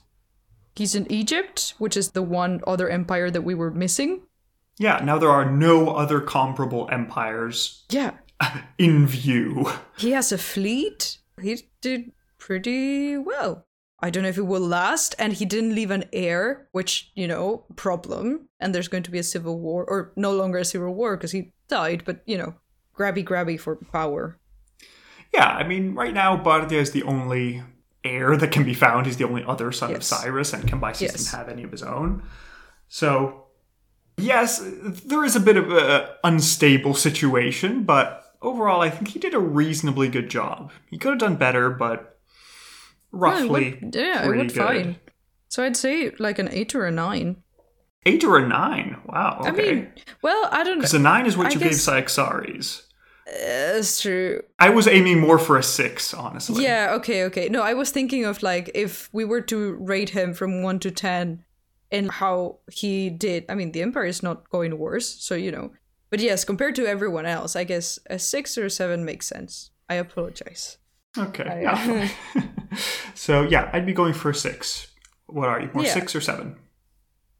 He's 0.76 0.94
in 0.94 1.10
Egypt, 1.10 1.74
which 1.78 1.96
is 1.96 2.10
the 2.10 2.22
one 2.22 2.60
other 2.66 2.88
empire 2.88 3.30
that 3.30 3.42
we 3.42 3.54
were 3.54 3.70
missing. 3.70 4.22
Yeah, 4.78 5.00
now 5.04 5.18
there 5.18 5.30
are 5.30 5.50
no 5.50 5.90
other 5.90 6.20
comparable 6.20 6.88
empires 6.90 7.84
Yeah, 7.90 8.14
in 8.78 9.06
view. 9.06 9.70
He 9.96 10.12
has 10.12 10.32
a 10.32 10.38
fleet. 10.38 11.18
He 11.40 11.68
did 11.80 12.12
pretty 12.38 13.16
well. 13.16 13.66
I 14.04 14.10
don't 14.10 14.22
know 14.22 14.28
if 14.28 14.36
it 14.36 14.42
will 14.42 14.60
last, 14.60 15.14
and 15.18 15.32
he 15.32 15.46
didn't 15.46 15.74
leave 15.74 15.90
an 15.90 16.04
heir, 16.12 16.68
which, 16.72 17.10
you 17.14 17.26
know, 17.26 17.64
problem. 17.74 18.50
And 18.60 18.74
there's 18.74 18.86
going 18.86 19.02
to 19.04 19.10
be 19.10 19.18
a 19.18 19.22
civil 19.22 19.58
war, 19.58 19.82
or 19.88 20.12
no 20.14 20.30
longer 20.30 20.58
a 20.58 20.64
civil 20.66 20.94
war 20.94 21.16
because 21.16 21.32
he 21.32 21.54
died, 21.68 22.02
but, 22.04 22.20
you 22.26 22.36
know, 22.36 22.52
grabby 22.94 23.24
grabby 23.24 23.58
for 23.58 23.76
power. 23.76 24.38
Yeah, 25.32 25.48
I 25.48 25.66
mean, 25.66 25.94
right 25.94 26.12
now, 26.12 26.36
Bardia 26.36 26.72
is 26.72 26.90
the 26.90 27.02
only 27.04 27.62
heir 28.04 28.36
that 28.36 28.52
can 28.52 28.62
be 28.62 28.74
found. 28.74 29.06
He's 29.06 29.16
the 29.16 29.26
only 29.26 29.42
other 29.42 29.72
son 29.72 29.88
Yes. 29.88 30.12
of 30.12 30.18
Cyrus, 30.18 30.52
and 30.52 30.64
Cambyses 30.64 31.00
Yes. 31.00 31.12
doesn't 31.12 31.38
have 31.38 31.48
any 31.48 31.62
of 31.62 31.70
his 31.72 31.82
own. 31.82 32.22
So, 32.88 33.46
yes, 34.18 34.62
there 34.62 35.24
is 35.24 35.34
a 35.34 35.40
bit 35.40 35.56
of 35.56 35.72
an 35.72 36.08
unstable 36.22 36.92
situation, 36.92 37.84
but 37.84 38.22
overall, 38.42 38.82
I 38.82 38.90
think 38.90 39.08
he 39.08 39.18
did 39.18 39.32
a 39.32 39.38
reasonably 39.38 40.08
good 40.08 40.28
job. 40.28 40.72
He 40.90 40.98
could 40.98 41.12
have 41.12 41.18
done 41.20 41.36
better, 41.36 41.70
but 41.70 42.13
roughly, 43.14 43.68
it 43.68 43.82
went, 43.82 43.94
yeah, 43.94 44.24
it 44.24 44.28
went 44.36 44.52
good. 44.54 44.56
fine. 44.66 44.96
So 45.48 45.62
I'd 45.62 45.76
say 45.76 46.10
like 46.18 46.38
an 46.38 46.48
eight 46.50 46.74
or 46.74 46.84
a 46.86 46.90
nine. 46.90 47.42
Eight 48.06 48.22
or 48.24 48.38
a 48.38 48.46
nine? 48.46 49.00
Wow. 49.06 49.38
Okay. 49.46 49.70
I 49.70 49.74
mean, 49.74 49.92
well, 50.20 50.48
I 50.50 50.64
don't 50.64 50.74
know. 50.76 50.80
because 50.80 50.94
a 50.94 50.98
nine 50.98 51.26
is 51.26 51.36
what 51.36 51.46
I 51.46 51.50
you 51.50 51.58
guess- 51.58 51.70
gave 51.70 51.80
Cyaxares. 51.80 52.82
Uh, 53.26 53.32
That's 53.72 54.00
true. 54.02 54.42
I 54.58 54.68
was 54.68 54.86
aiming 54.86 55.18
more 55.20 55.38
for 55.38 55.56
a 55.56 55.62
six, 55.62 56.12
honestly. 56.12 56.62
Yeah, 56.62 56.92
okay, 56.96 57.24
okay. 57.24 57.48
No, 57.48 57.62
I 57.62 57.72
was 57.72 57.90
thinking 57.90 58.26
of 58.26 58.42
like 58.42 58.70
if 58.74 59.08
we 59.14 59.24
were 59.24 59.40
to 59.42 59.74
rate 59.76 60.10
him 60.10 60.34
from 60.34 60.62
1 60.62 60.78
to 60.80 60.90
10 60.90 61.42
and 61.90 62.10
how 62.10 62.58
he 62.70 63.08
did. 63.08 63.46
I 63.48 63.54
mean, 63.54 63.72
the 63.72 63.80
Empire 63.80 64.04
is 64.04 64.22
not 64.22 64.50
going 64.50 64.76
worse, 64.78 65.08
so 65.24 65.34
you 65.34 65.50
know. 65.50 65.72
But 66.10 66.20
yes, 66.20 66.44
compared 66.44 66.74
to 66.76 66.86
everyone 66.86 67.24
else, 67.24 67.56
I 67.56 67.64
guess 67.64 67.98
a 68.10 68.18
6 68.18 68.58
or 68.58 68.66
a 68.66 68.70
7 68.70 69.04
makes 69.04 69.26
sense. 69.26 69.70
I 69.88 69.94
apologize. 69.94 70.76
Okay. 71.16 71.60
Yeah. 71.62 72.08
so 73.14 73.42
yeah, 73.42 73.70
I'd 73.72 73.86
be 73.86 73.92
going 73.92 74.14
for 74.14 74.30
a 74.30 74.34
six. 74.34 74.88
What 75.26 75.48
are 75.48 75.60
you? 75.60 75.70
More 75.72 75.84
Yeah. 75.84 75.92
six 75.94 76.14
or 76.14 76.20
seven? 76.20 76.56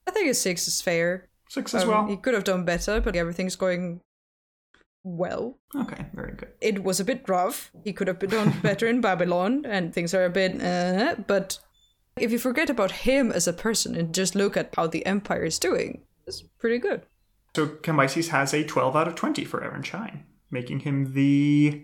I 0.07 0.11
think 0.11 0.29
a 0.31 0.35
6 0.35 0.68
is 0.68 0.83
fair. 0.83 1.29
Six 1.49 1.72
as 1.75 1.85
Um, 1.85 1.89
well. 1.89 2.07
He 2.07 2.16
could 2.18 2.35
have 2.35 2.45
done 2.45 2.64
better, 2.66 3.01
but 3.01 3.16
everything's 3.16 3.57
going 3.57 4.01
well. 5.03 5.59
Okay, 5.75 6.07
very 6.14 6.33
good. 6.35 6.51
It 6.61 6.85
was 6.85 7.01
a 7.01 7.05
bit 7.05 7.25
rough. 7.29 7.70
He 7.85 7.93
could 7.95 8.09
have 8.09 8.18
done 8.18 8.53
better 8.62 8.87
in 8.87 9.01
Babylon, 9.01 9.64
and 9.66 9.95
things 9.95 10.12
are 10.14 10.25
a 10.27 10.31
bit, 10.31 10.62
uh, 10.62 11.16
but 11.27 11.59
if 12.16 12.31
you 12.33 12.39
forget 12.39 12.68
about 12.70 12.91
him 12.93 13.33
as 13.33 13.49
a 13.49 13.53
person 13.53 13.95
and 13.95 14.14
just 14.14 14.35
look 14.35 14.57
at 14.57 14.75
how 14.77 14.87
the 14.87 15.05
Empire 15.07 15.45
is 15.45 15.59
doing, 15.59 16.03
it's 16.27 16.43
pretty 16.59 16.79
good. 16.79 17.03
So 17.57 17.66
Cambyses 17.68 18.29
has 18.29 18.53
a 18.53 18.62
twelve 18.64 18.97
out 18.97 19.09
of 19.09 19.14
twenty 19.14 19.45
for 19.45 19.62
Aaron 19.64 19.83
Shine, 19.83 20.25
making 20.51 20.81
him 20.81 21.14
the 21.14 21.83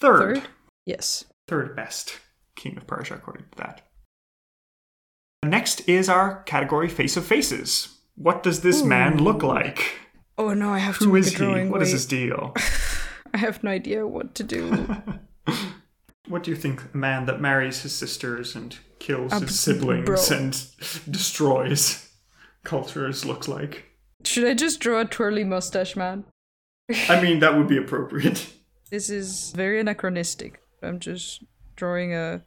third, 0.00 0.36
Third? 0.36 0.42
Yes. 0.90 1.24
third 1.48 1.74
best 1.76 2.18
king 2.56 2.76
of 2.76 2.86
Persia 2.86 3.14
according 3.14 3.44
to 3.52 3.58
that. 3.58 3.82
Next 5.44 5.88
is 5.88 6.08
our 6.08 6.42
category 6.44 6.88
Face 6.88 7.16
of 7.16 7.24
Faces. 7.24 7.96
What 8.16 8.42
does 8.42 8.60
this 8.60 8.82
man 8.82 9.18
look 9.18 9.42
like? 9.42 9.98
Oh 10.36 10.52
no, 10.54 10.70
I 10.70 10.78
have 10.78 10.98
to 10.98 11.04
Who 11.06 11.16
is 11.16 11.32
he? 11.36 11.44
What 11.44 11.80
is 11.82 11.88
Wait. 11.88 11.92
his 11.92 12.06
deal? 12.06 12.54
I 13.34 13.38
have 13.38 13.62
no 13.64 13.70
idea 13.70 14.06
what 14.06 14.34
to 14.36 14.42
do. 14.42 14.96
What 16.28 16.44
do 16.44 16.52
you 16.52 16.56
think 16.56 16.80
a 16.94 16.96
man 16.96 17.26
that 17.26 17.40
marries 17.40 17.82
his 17.82 17.92
sisters 17.92 18.54
and 18.54 18.78
kills 19.00 19.32
Uh, 19.32 19.40
his 19.40 19.58
siblings 19.58 20.04
bro. 20.06 20.16
and 20.38 20.52
destroys 21.10 22.08
cultures 22.62 23.24
looks 23.24 23.48
like? 23.48 23.86
Should 24.24 24.44
I 24.46 24.54
just 24.54 24.78
draw 24.78 25.00
a 25.00 25.04
twirly 25.04 25.42
mustache 25.42 25.96
man? 25.96 26.24
I 27.08 27.20
mean, 27.20 27.40
that 27.40 27.56
would 27.56 27.66
be 27.66 27.78
appropriate. 27.78 28.46
This 28.92 29.10
is 29.10 29.50
very 29.56 29.80
anachronistic. 29.80 30.60
I'm 30.82 30.98
just 30.98 31.42
drawing 31.76 32.14
a 32.14 32.42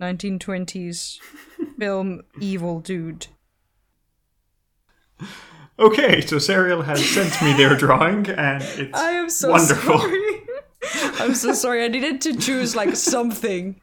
1920s 0.00 1.18
film 1.78 2.22
evil 2.40 2.80
dude. 2.80 3.26
Okay, 5.78 6.20
so 6.20 6.38
Serial 6.38 6.82
has 6.82 7.04
sent 7.04 7.42
me 7.42 7.52
their 7.52 7.74
drawing, 7.76 8.28
and 8.28 8.62
it's 8.76 8.98
I 8.98 9.12
am 9.12 9.28
so 9.28 9.50
wonderful. 9.50 9.98
sorry. 9.98 10.40
I'm 11.20 11.34
so 11.34 11.52
sorry. 11.52 11.84
I 11.84 11.88
needed 11.88 12.20
to 12.22 12.36
choose 12.36 12.76
like 12.76 12.94
something. 12.94 13.80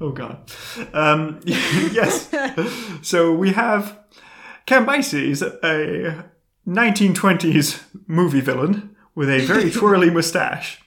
Oh 0.00 0.10
god. 0.10 0.50
Um, 0.92 1.40
yes. 1.44 2.28
So 3.02 3.32
we 3.32 3.52
have 3.52 3.98
Cambyses, 4.66 5.42
a 5.62 6.24
1920s 6.68 7.82
movie 8.06 8.40
villain 8.40 8.94
with 9.14 9.30
a 9.30 9.40
very 9.40 9.70
twirly 9.70 10.10
mustache. 10.10 10.80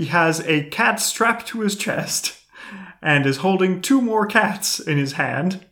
He 0.00 0.06
has 0.06 0.40
a 0.46 0.64
cat 0.64 0.98
strapped 0.98 1.46
to 1.48 1.60
his 1.60 1.76
chest 1.76 2.40
and 3.02 3.26
is 3.26 3.36
holding 3.36 3.82
two 3.82 4.00
more 4.00 4.24
cats 4.24 4.80
in 4.80 4.96
his 4.96 5.12
hand. 5.12 5.66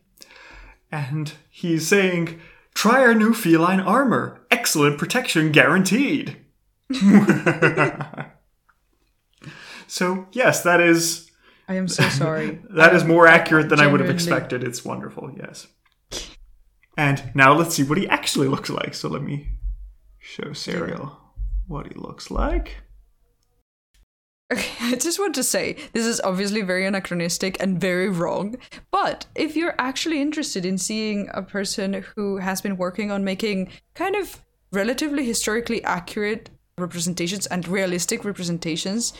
and 0.92 1.32
he's 1.48 1.88
saying, 1.88 2.38
"Try 2.74 3.00
our 3.00 3.14
new 3.14 3.32
feline 3.32 3.80
armor. 3.80 4.44
Excellent 4.50 4.98
protection 4.98 5.50
guaranteed." 5.50 6.36
so 9.86 10.26
yes, 10.32 10.62
that 10.62 10.82
is 10.82 11.30
I 11.66 11.76
am 11.76 11.88
so 11.88 12.06
sorry. 12.10 12.60
that 12.76 12.94
is 12.94 13.04
more 13.04 13.26
accurate 13.26 13.70
than 13.70 13.80
I 13.80 13.86
would 13.86 14.00
have 14.00 14.10
expected. 14.10 14.62
It's 14.62 14.84
wonderful. 14.84 15.32
Yes. 15.38 15.68
And 16.98 17.32
now 17.34 17.54
let's 17.54 17.74
see 17.74 17.82
what 17.82 17.96
he 17.96 18.06
actually 18.06 18.48
looks 18.48 18.68
like. 18.68 18.92
So 18.92 19.08
let 19.08 19.22
me 19.22 19.54
show 20.18 20.52
Serial 20.52 21.18
what 21.66 21.86
he 21.86 21.94
looks 21.94 22.30
like. 22.30 22.82
Okay, 24.50 24.72
I 24.92 24.96
just 24.96 25.18
want 25.18 25.34
to 25.34 25.44
say 25.44 25.76
this 25.92 26.06
is 26.06 26.20
obviously 26.22 26.62
very 26.62 26.86
anachronistic 26.86 27.62
and 27.62 27.80
very 27.80 28.08
wrong. 28.08 28.56
But 28.90 29.26
if 29.34 29.56
you're 29.56 29.74
actually 29.78 30.20
interested 30.20 30.64
in 30.64 30.78
seeing 30.78 31.28
a 31.34 31.42
person 31.42 32.04
who 32.14 32.38
has 32.38 32.60
been 32.60 32.76
working 32.76 33.10
on 33.10 33.24
making 33.24 33.70
kind 33.94 34.14
of 34.16 34.42
relatively 34.72 35.24
historically 35.24 35.82
accurate 35.84 36.50
representations 36.76 37.46
and 37.46 37.66
realistic 37.66 38.24
representations 38.24 39.12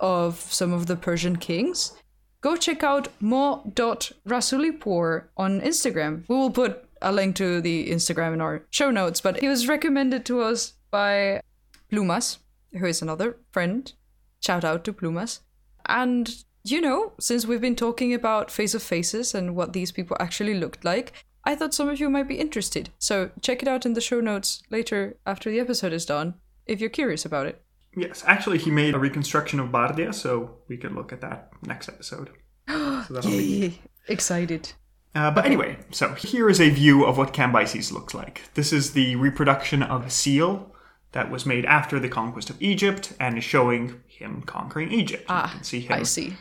of 0.00 0.38
some 0.38 0.72
of 0.72 0.86
the 0.86 0.96
Persian 0.96 1.36
kings, 1.36 1.92
go 2.40 2.56
check 2.56 2.84
out 2.84 3.08
mo.rasulipur 3.20 5.30
on 5.36 5.60
Instagram. 5.60 6.24
We 6.28 6.36
will 6.36 6.50
put 6.50 6.84
a 7.02 7.12
link 7.12 7.36
to 7.36 7.60
the 7.60 7.90
Instagram 7.90 8.32
in 8.34 8.40
our 8.40 8.64
show 8.70 8.90
notes, 8.90 9.20
but 9.20 9.40
he 9.40 9.48
was 9.48 9.68
recommended 9.68 10.24
to 10.26 10.42
us 10.42 10.74
by 10.90 11.42
Plumas, 11.90 12.38
who 12.72 12.86
is 12.86 13.02
another 13.02 13.36
friend. 13.50 13.92
Shout 14.40 14.64
out 14.64 14.84
to 14.84 14.92
Plumas. 14.92 15.40
And, 15.86 16.44
you 16.64 16.80
know, 16.80 17.12
since 17.18 17.46
we've 17.46 17.60
been 17.60 17.76
talking 17.76 18.14
about 18.14 18.50
Face 18.50 18.74
of 18.74 18.82
Faces 18.82 19.34
and 19.34 19.56
what 19.56 19.72
these 19.72 19.92
people 19.92 20.16
actually 20.20 20.54
looked 20.54 20.84
like, 20.84 21.12
I 21.44 21.54
thought 21.54 21.74
some 21.74 21.88
of 21.88 21.98
you 21.98 22.10
might 22.10 22.28
be 22.28 22.38
interested. 22.38 22.90
So 22.98 23.30
check 23.40 23.62
it 23.62 23.68
out 23.68 23.86
in 23.86 23.94
the 23.94 24.00
show 24.00 24.20
notes 24.20 24.62
later 24.70 25.16
after 25.24 25.50
the 25.50 25.60
episode 25.60 25.92
is 25.92 26.04
done 26.04 26.34
if 26.66 26.80
you're 26.80 26.90
curious 26.90 27.24
about 27.24 27.46
it. 27.46 27.62
Yes, 27.96 28.22
actually, 28.26 28.58
he 28.58 28.70
made 28.70 28.94
a 28.94 28.98
reconstruction 28.98 29.58
of 29.58 29.70
Bardia, 29.70 30.14
so 30.14 30.58
we 30.68 30.76
can 30.76 30.94
look 30.94 31.12
at 31.12 31.20
that 31.22 31.50
next 31.62 31.88
episode. 31.88 32.30
So 32.68 33.14
that'll 33.14 33.30
be! 33.30 33.80
Excited. 34.08 34.72
Uh, 35.14 35.30
but 35.30 35.46
anyway, 35.46 35.78
so 35.90 36.12
here 36.14 36.50
is 36.50 36.60
a 36.60 36.68
view 36.68 37.04
of 37.04 37.16
what 37.16 37.32
Cambyses 37.32 37.90
looks 37.92 38.12
like. 38.12 38.42
This 38.54 38.72
is 38.72 38.92
the 38.92 39.16
reproduction 39.16 39.82
of 39.82 40.04
a 40.04 40.10
seal 40.10 40.74
that 41.12 41.30
was 41.30 41.46
made 41.46 41.64
after 41.64 41.98
the 41.98 42.08
conquest 42.08 42.50
of 42.50 42.60
Egypt 42.60 43.14
and 43.18 43.38
is 43.38 43.44
showing 43.44 44.02
him 44.18 44.42
conquering 44.42 44.90
Egypt. 44.92 45.22
you 45.22 45.34
ah, 45.34 45.50
can 45.54 45.64
see 45.64 45.80
him. 45.80 45.92
I 45.92 46.02
see. 46.02 46.34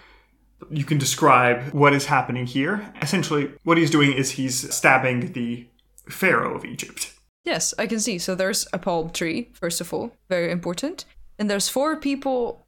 You 0.71 0.83
can 0.83 0.97
describe 0.97 1.71
what 1.73 1.93
is 1.93 2.05
happening 2.07 2.45
here. 2.47 2.91
Essentially, 3.01 3.51
what 3.63 3.77
he's 3.77 3.91
doing 3.91 4.11
is 4.13 4.31
he's 4.31 4.73
stabbing 4.73 5.33
the 5.33 5.67
pharaoh 6.09 6.55
of 6.55 6.65
Egypt. 6.65 7.13
Yes, 7.45 7.73
I 7.77 7.85
can 7.87 7.99
see. 7.99 8.17
So 8.17 8.33
there's 8.35 8.67
a 8.73 8.79
palm 8.79 9.11
tree, 9.11 9.49
first 9.53 9.79
of 9.81 9.93
all, 9.93 10.11
very 10.29 10.51
important. 10.51 11.05
And 11.39 11.49
there's 11.49 11.69
four 11.69 11.95
people, 11.97 12.65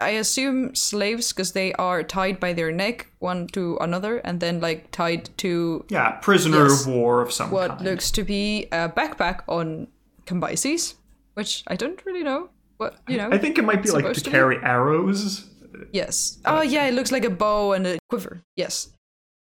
I 0.00 0.10
assume 0.10 0.74
slaves, 0.76 1.32
because 1.32 1.52
they 1.52 1.72
are 1.74 2.02
tied 2.04 2.38
by 2.38 2.52
their 2.52 2.70
neck 2.70 3.08
one 3.18 3.48
to 3.48 3.76
another, 3.80 4.18
and 4.18 4.38
then 4.40 4.60
like 4.60 4.90
tied 4.92 5.28
to 5.38 5.84
Yeah, 5.90 6.12
prisoner 6.22 6.68
Yes. 6.68 6.86
of 6.86 6.94
war 6.94 7.20
of 7.22 7.32
some 7.32 7.50
what 7.50 7.70
kind. 7.70 7.80
looks 7.84 8.10
to 8.12 8.22
be 8.22 8.68
a 8.70 8.88
backpack 8.88 9.40
on 9.48 9.88
Cambyses, 10.26 10.94
which 11.34 11.64
I 11.66 11.74
don't 11.76 12.00
really 12.06 12.22
know. 12.22 12.50
What 12.76 12.98
you 13.08 13.16
know? 13.16 13.30
I 13.30 13.38
think 13.38 13.58
it 13.58 13.64
might 13.64 13.82
be 13.82 13.90
like 13.90 14.04
to 14.04 14.14
to 14.14 14.24
be. 14.24 14.30
carry 14.30 14.62
arrows. 14.62 15.48
Yes. 15.92 16.38
Oh, 16.44 16.62
yeah, 16.62 16.86
it 16.86 16.94
looks 16.94 17.12
like 17.12 17.24
a 17.24 17.30
bow 17.30 17.72
and 17.72 17.86
a 17.86 17.98
quiver. 18.08 18.42
Yes. 18.56 18.88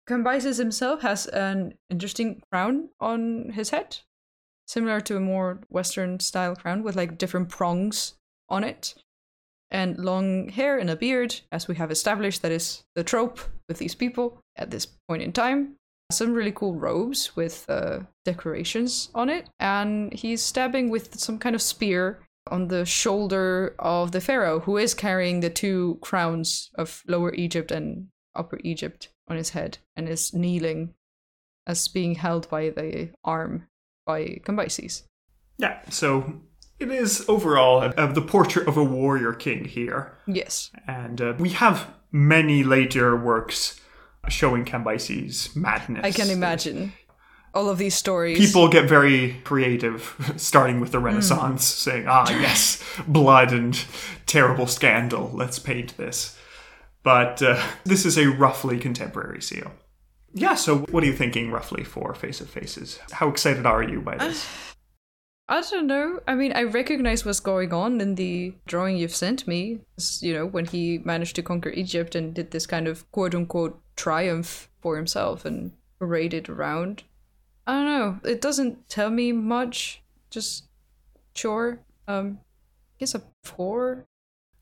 Cambyses 0.09 0.59
himself 0.59 1.02
has 1.02 1.27
an 1.27 1.74
interesting 1.89 2.43
crown 2.51 2.89
on 3.01 3.51
his 3.51 3.70
head, 3.70 3.98
similar 4.66 5.01
to 5.02 5.16
a 5.16 5.20
more 5.20 5.61
Western 5.69 6.19
style 6.20 6.57
crown 6.57 6.82
with 6.82 6.97
like 6.97 7.19
different 7.19 7.48
prongs 7.48 8.15
on 8.48 8.65
it, 8.65 8.94
and 9.70 9.98
long 9.98 10.48
hair 10.48 10.78
and 10.78 10.90
a 10.90 10.97
beard, 10.97 11.40
as 11.52 11.69
we 11.69 11.77
have 11.77 11.90
established. 11.90 12.43
That 12.43 12.52
is 12.52 12.82
the 12.97 13.05
trope 13.05 13.39
with 13.69 13.78
these 13.78 13.94
people 13.94 14.40
at 14.57 14.70
this 14.70 14.86
point 15.09 15.23
in 15.23 15.32
time. 15.32 15.77
Some 16.11 16.32
really 16.32 16.51
cool 16.51 16.74
robes 16.74 17.36
with 17.36 17.66
uh, 17.69 18.01
decorations 18.24 19.11
on 19.15 19.28
it, 19.28 19.48
and 19.61 20.12
he's 20.12 20.43
stabbing 20.43 20.90
with 20.90 21.20
some 21.20 21.39
kind 21.39 21.55
of 21.55 21.62
spear 21.62 22.19
on 22.51 22.68
the 22.68 22.85
shoulder 22.85 23.74
of 23.78 24.12
the 24.12 24.20
pharaoh, 24.20 24.60
who 24.60 24.77
is 24.77 24.94
carrying 24.94 25.40
the 25.40 25.51
two 25.51 25.98
crowns 26.01 26.70
of 26.74 27.02
Lower 27.06 27.32
Egypt 27.35 27.70
and 27.70 28.09
Upper 28.35 28.59
Egypt 28.64 29.09
on 29.28 29.36
his 29.36 29.51
head, 29.51 29.78
and 29.97 30.09
is 30.09 30.35
kneeling 30.35 30.94
as 31.66 31.89
being 31.89 32.16
held 32.16 32.48
by 32.51 32.70
the 32.70 33.10
arm 33.24 33.66
by 34.06 34.40
Cambyses. 34.44 35.02
Yeah, 35.59 35.81
so 35.89 36.40
it 36.78 36.90
is 36.90 37.24
overall 37.28 37.93
uh, 37.97 38.06
the 38.06 38.22
portrait 38.22 38.66
of 38.66 38.77
a 38.77 38.85
warrior 38.85 39.32
king 39.32 39.66
here. 39.66 40.16
Yes. 40.27 40.70
And 40.86 41.20
uh, 41.20 41.35
we 41.39 41.51
have 41.51 41.93
many 42.10 42.64
later 42.64 43.16
works 43.16 43.81
showing 44.28 44.64
Cambyses' 44.64 45.55
madness. 45.55 46.05
I 46.05 46.10
can 46.10 46.31
imagine 46.31 46.93
all 47.55 47.68
of 47.68 47.78
these 47.78 47.94
stories. 47.94 48.39
People 48.39 48.68
get 48.68 48.89
very 48.89 49.36
creative, 49.44 50.35
starting 50.36 50.81
with 50.81 50.93
the 50.93 50.98
Renaissance, 50.98 51.64
saying, 51.64 52.06
ah, 52.09 52.28
yes, 52.31 52.82
blood 53.06 53.52
and 53.52 53.85
terrible 54.27 54.66
scandal, 54.66 55.31
let's 55.35 55.59
paint 55.59 55.97
this. 55.97 56.39
But 57.02 57.43
uh, 57.43 57.62
this 57.85 58.05
is 58.05 58.18
a 58.18 58.27
roughly 58.27 58.78
contemporary 58.78 59.40
seal. 59.40 59.72
Yeah, 60.32 60.55
so 60.55 60.78
what 60.90 61.02
are 61.02 61.06
you 61.06 61.12
thinking 61.12 61.51
roughly 61.51 61.82
for 61.82 62.14
Face 62.14 62.40
of 62.40 62.48
Faces? 62.48 63.01
How 63.10 63.28
excited 63.28 63.66
are 63.66 63.82
you 63.82 64.01
by 64.01 64.16
this? 64.16 64.47
I 65.48 65.62
don't 65.62 65.89
know. 65.89 66.20
I 66.28 66.36
mean, 66.36 66.52
I 66.52 66.62
recognize 66.62 67.24
what's 67.24 67.40
going 67.40 67.72
on 67.72 68.01
in 68.01 68.14
the 68.14 68.55
drawing 68.66 68.97
you've 68.97 69.16
sent 69.16 69.48
me. 69.48 69.81
You 70.20 70.32
know, 70.32 70.47
when 70.47 70.66
he 70.66 70.98
managed 70.98 71.35
to 71.36 71.43
conquer 71.43 71.70
Egypt 71.70 72.14
and 72.14 72.32
did 72.32 72.52
this 72.52 72.66
kind 72.66 72.86
of 72.86 73.10
quote 73.10 73.35
unquote 73.35 73.82
triumph 73.97 74.70
for 74.81 74.97
himself 74.97 75.44
and 75.44 75.72
paraded 75.98 76.48
around. 76.48 77.02
I 77.70 77.74
don't 77.74 77.84
know. 78.24 78.30
It 78.30 78.40
doesn't 78.40 78.88
tell 78.88 79.10
me 79.10 79.30
much. 79.32 80.02
Just 80.30 80.64
sure. 81.34 81.80
Um, 82.09 82.40
I 82.42 82.94
guess 82.98 83.14
a 83.14 83.22
four. 83.44 84.06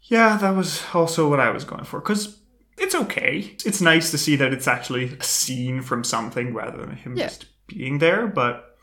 Yeah, 0.02 0.36
that 0.36 0.50
was 0.54 0.82
also 0.92 1.28
what 1.28 1.40
I 1.40 1.50
was 1.50 1.64
going 1.64 1.84
for. 1.84 2.00
Because 2.00 2.38
it's 2.76 2.94
okay. 2.94 3.56
It's 3.64 3.80
nice 3.80 4.10
to 4.10 4.18
see 4.18 4.36
that 4.36 4.52
it's 4.52 4.68
actually 4.68 5.04
a 5.14 5.22
scene 5.22 5.80
from 5.80 6.04
something 6.04 6.52
rather 6.52 6.84
than 6.84 6.96
him 6.96 7.16
Yeah. 7.16 7.28
just 7.28 7.46
being 7.66 7.98
there. 7.98 8.26
But, 8.26 8.76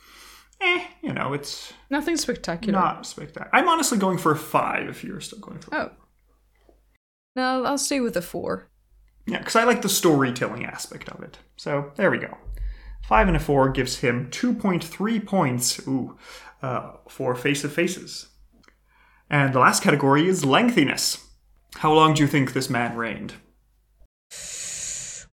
eh, 0.60 0.84
you 1.04 1.14
know, 1.14 1.34
it's 1.34 1.72
Nothing 1.92 2.18
spectacular. 2.18 2.80
not 2.80 3.06
spectacular. 3.06 3.50
I'm 3.54 3.70
honestly 3.70 3.98
going 4.00 4.18
for 4.18 4.32
a 4.32 4.38
five 4.38 4.90
if 4.90 5.04
you're 5.04 5.22
still 5.22 5.40
going 5.40 5.60
for. 5.60 5.74
Oh. 5.76 5.92
No, 7.36 7.64
I'll 7.64 7.78
stay 7.78 8.00
with 8.00 8.18
a 8.18 8.22
four. 8.22 8.70
Yeah, 9.28 9.40
because 9.40 9.56
I 9.56 9.64
like 9.66 9.82
the 9.84 9.90
storytelling 9.90 10.66
aspect 10.66 11.10
of 11.10 11.22
it. 11.22 11.38
So 11.58 11.92
there 11.96 12.10
we 12.12 12.18
go. 12.18 12.38
Five 13.08 13.28
and 13.28 13.38
a 13.38 13.40
four 13.40 13.70
gives 13.70 13.98
him 13.98 14.30
2.3 14.32 15.26
points. 15.26 15.88
Ooh, 15.88 16.18
uh, 16.62 16.94
for 17.08 17.36
Face 17.36 17.64
of 17.64 17.72
Faces. 17.72 18.28
And 19.30 19.54
the 19.54 19.60
last 19.60 19.84
category 19.84 20.28
is 20.28 20.44
lengthiness. 20.46 21.24
How 21.76 21.94
long 21.94 22.14
do 22.14 22.22
you 22.22 22.28
think 22.28 22.54
this 22.54 22.70
man 22.70 22.96
reigned? 22.96 23.34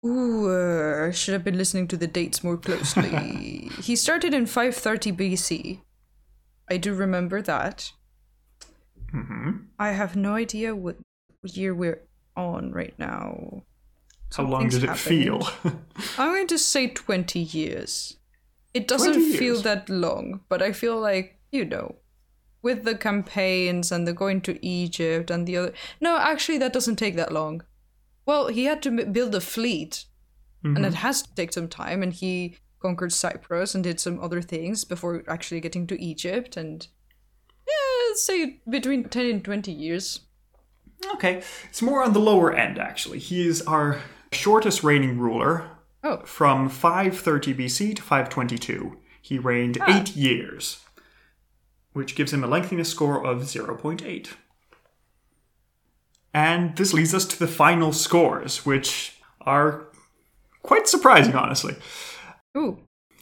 Ooh, 0.06 0.48
uh, 0.48 1.10
should 1.10 1.32
have 1.32 1.44
been 1.44 1.58
listening 1.58 1.88
to 1.88 1.96
the 1.96 2.06
dates 2.06 2.44
more 2.44 2.56
closely. 2.56 3.70
he 3.82 3.96
started 3.96 4.32
in 4.32 4.46
530 4.46 5.12
BC. 5.12 5.80
I 6.70 6.76
do 6.76 6.94
remember 6.94 7.42
that. 7.42 7.92
hmm 9.10 9.50
I 9.78 9.90
have 9.90 10.16
no 10.16 10.34
idea 10.34 10.74
what 10.76 10.96
year 11.42 11.74
we're 11.74 12.02
on 12.36 12.72
right 12.72 12.94
now. 12.98 13.62
How 14.36 14.44
long 14.44 14.68
did 14.68 14.84
it 14.84 14.88
happened. 14.88 14.98
feel? 14.98 15.48
I'm 16.18 16.32
going 16.32 16.46
to 16.48 16.58
say 16.58 16.88
20 16.88 17.38
years. 17.38 18.16
It 18.74 18.86
doesn't 18.86 19.14
20 19.14 19.36
feel 19.36 19.60
that 19.62 19.88
long, 19.88 20.40
but 20.48 20.62
I 20.62 20.72
feel 20.72 21.00
like, 21.00 21.38
you 21.50 21.64
know, 21.64 21.96
with 22.62 22.84
the 22.84 22.94
campaigns 22.94 23.90
and 23.90 24.06
the 24.06 24.12
going 24.12 24.40
to 24.42 24.64
Egypt 24.64 25.30
and 25.30 25.46
the 25.46 25.56
other. 25.56 25.72
No, 26.00 26.18
actually, 26.18 26.58
that 26.58 26.72
doesn't 26.72 26.96
take 26.96 27.16
that 27.16 27.32
long. 27.32 27.62
Well, 28.26 28.48
he 28.48 28.64
had 28.64 28.82
to 28.82 28.90
m- 28.90 29.12
build 29.12 29.34
a 29.34 29.40
fleet, 29.40 30.04
and 30.62 30.78
it 30.78 30.80
mm-hmm. 30.80 30.94
has 30.96 31.22
to 31.22 31.34
take 31.34 31.52
some 31.52 31.68
time, 31.68 32.02
and 32.02 32.12
he 32.12 32.58
conquered 32.80 33.12
Cyprus 33.12 33.74
and 33.74 33.82
did 33.82 33.98
some 33.98 34.20
other 34.20 34.42
things 34.42 34.84
before 34.84 35.24
actually 35.26 35.60
getting 35.60 35.86
to 35.86 36.00
Egypt, 36.00 36.56
and 36.56 36.86
yeah, 37.66 38.14
say 38.14 38.60
between 38.68 39.08
10 39.08 39.26
and 39.26 39.44
20 39.44 39.72
years. 39.72 40.20
okay, 41.14 41.42
it's 41.68 41.82
more 41.82 42.02
on 42.02 42.12
the 42.12 42.20
lower 42.20 42.52
end, 42.52 42.78
actually. 42.78 43.18
He 43.18 43.46
is 43.46 43.62
our 43.62 44.00
shortest 44.32 44.82
reigning 44.82 45.18
ruler 45.18 45.70
Oh, 46.02 46.18
from 46.18 46.68
530 46.68 47.54
BC 47.54 47.96
to 47.96 48.02
522. 48.02 48.96
He 49.20 49.38
reigned 49.38 49.78
ah. 49.80 50.00
eight 50.00 50.14
years, 50.14 50.84
which 51.92 52.14
gives 52.14 52.32
him 52.32 52.44
a 52.44 52.46
lengthiness 52.46 52.88
score 52.88 53.24
of 53.24 53.42
0.8. 53.42 54.28
And 56.32 56.76
this 56.76 56.92
leads 56.92 57.14
us 57.14 57.24
to 57.26 57.38
the 57.38 57.48
final 57.48 57.92
scores, 57.92 58.64
which 58.64 59.16
are 59.40 59.88
quite 60.62 60.86
surprising, 60.86 61.34
honestly. 61.34 61.74
ooh, 62.56 62.78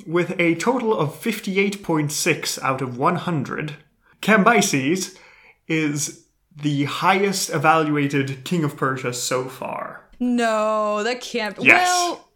with 0.06 0.38
a 0.38 0.54
total 0.56 0.96
of 0.96 1.14
58.6 1.14 2.62
out 2.62 2.82
of 2.82 2.98
100, 2.98 3.76
Cambyses 4.20 5.16
is 5.66 6.26
the 6.54 6.84
highest 6.84 7.50
evaluated 7.50 8.44
king 8.44 8.64
of 8.64 8.76
Persia 8.76 9.12
so 9.12 9.46
far. 9.48 10.05
No, 10.18 11.02
that 11.02 11.20
can't. 11.20 11.56
Yes. 11.62 11.88
Well, 11.88 12.28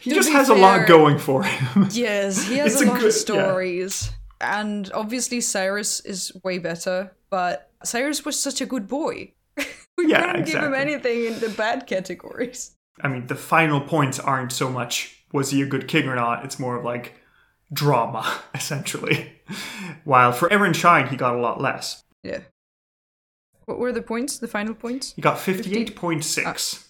He 0.00 0.10
just 0.12 0.30
has 0.30 0.48
a 0.48 0.54
lot 0.54 0.86
going 0.88 1.18
for 1.18 1.42
him. 1.44 1.88
yes, 1.92 2.46
he 2.48 2.56
has 2.58 2.80
a, 2.80 2.84
a 2.84 2.88
lot 2.88 2.98
good- 3.00 3.08
of 3.08 3.12
stories, 3.14 4.10
and 4.40 4.90
obviously 4.92 5.40
Cyrus 5.40 6.00
is 6.00 6.32
way 6.42 6.58
better. 6.58 7.12
But 7.30 7.70
Cyrus 7.84 8.24
was 8.24 8.40
such 8.40 8.60
a 8.60 8.66
good 8.66 8.88
boy. 8.88 9.32
we 9.96 10.10
Yeah, 10.10 10.26
couldn't 10.32 10.46
give 10.46 10.62
him 10.62 10.74
anything 10.74 11.24
in 11.26 11.38
the 11.40 11.48
bad 11.50 11.86
categories. 11.86 12.74
I 13.00 13.08
mean, 13.08 13.26
the 13.28 13.36
final 13.36 13.80
points 13.80 14.18
aren't 14.18 14.50
so 14.52 14.68
much 14.70 15.14
was 15.32 15.50
he 15.50 15.60
a 15.62 15.66
good 15.66 15.86
king 15.88 16.08
or 16.08 16.16
not, 16.16 16.44
it's 16.44 16.58
more 16.58 16.76
of 16.76 16.84
like 16.84 17.12
drama, 17.72 18.40
essentially. 18.54 19.30
While 20.04 20.32
for 20.32 20.50
Aaron 20.52 20.72
Shine, 20.72 21.08
he 21.08 21.16
got 21.16 21.34
a 21.34 21.38
lot 21.38 21.60
less. 21.60 22.02
Yeah. 22.24 22.40
What 23.68 23.78
were 23.78 23.92
the 23.92 24.00
points? 24.00 24.38
The 24.38 24.48
final 24.48 24.74
points? 24.74 25.12
He 25.12 25.20
got 25.20 25.36
58.6. 25.36 26.86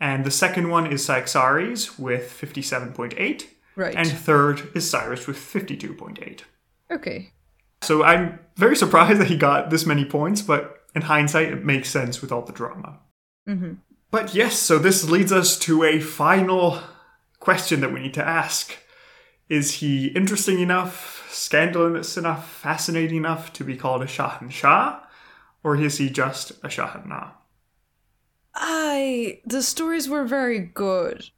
And 0.00 0.24
the 0.24 0.30
second 0.30 0.70
one 0.70 0.90
is 0.90 1.04
Cyaxares 1.04 1.98
with 1.98 2.34
57.8. 2.40 3.44
Right. 3.76 3.94
And 3.94 4.08
third 4.08 4.74
is 4.74 4.88
Cyrus 4.88 5.26
with 5.26 5.36
52.8. 5.36 6.40
okay. 6.90 7.32
So 7.82 8.02
I'm 8.02 8.38
very 8.56 8.76
surprised 8.76 9.20
that 9.20 9.26
he 9.26 9.36
got 9.36 9.68
this 9.68 9.84
many 9.84 10.06
points, 10.06 10.40
but 10.40 10.78
in 10.94 11.02
hindsight, 11.02 11.52
it 11.52 11.66
makes 11.66 11.90
sense 11.90 12.22
with 12.22 12.32
all 12.32 12.42
the 12.42 12.52
drama. 12.52 13.00
Mm-hmm. 13.46 13.74
But 14.10 14.34
yes, 14.34 14.58
so 14.58 14.78
this 14.78 15.10
leads 15.10 15.32
us 15.32 15.58
to 15.58 15.84
a 15.84 16.00
final 16.00 16.78
question 17.40 17.80
that 17.82 17.92
we 17.92 18.00
need 18.00 18.14
to 18.14 18.26
ask. 18.26 18.74
Is 19.50 19.74
he 19.74 20.06
interesting 20.08 20.60
enough, 20.60 21.26
scandalous 21.30 22.16
enough, 22.16 22.50
fascinating 22.50 23.18
enough 23.18 23.52
to 23.54 23.64
be 23.64 23.76
called 23.76 24.00
a 24.00 24.06
Shahanshah? 24.06 25.00
Or 25.64 25.76
is 25.76 25.98
he 25.98 26.10
just 26.10 26.50
a 26.62 26.68
Shahanah? 26.68 27.32
I 28.54 29.40
the 29.46 29.62
stories 29.62 30.08
were 30.08 30.24
very 30.24 30.58
good, 30.58 31.30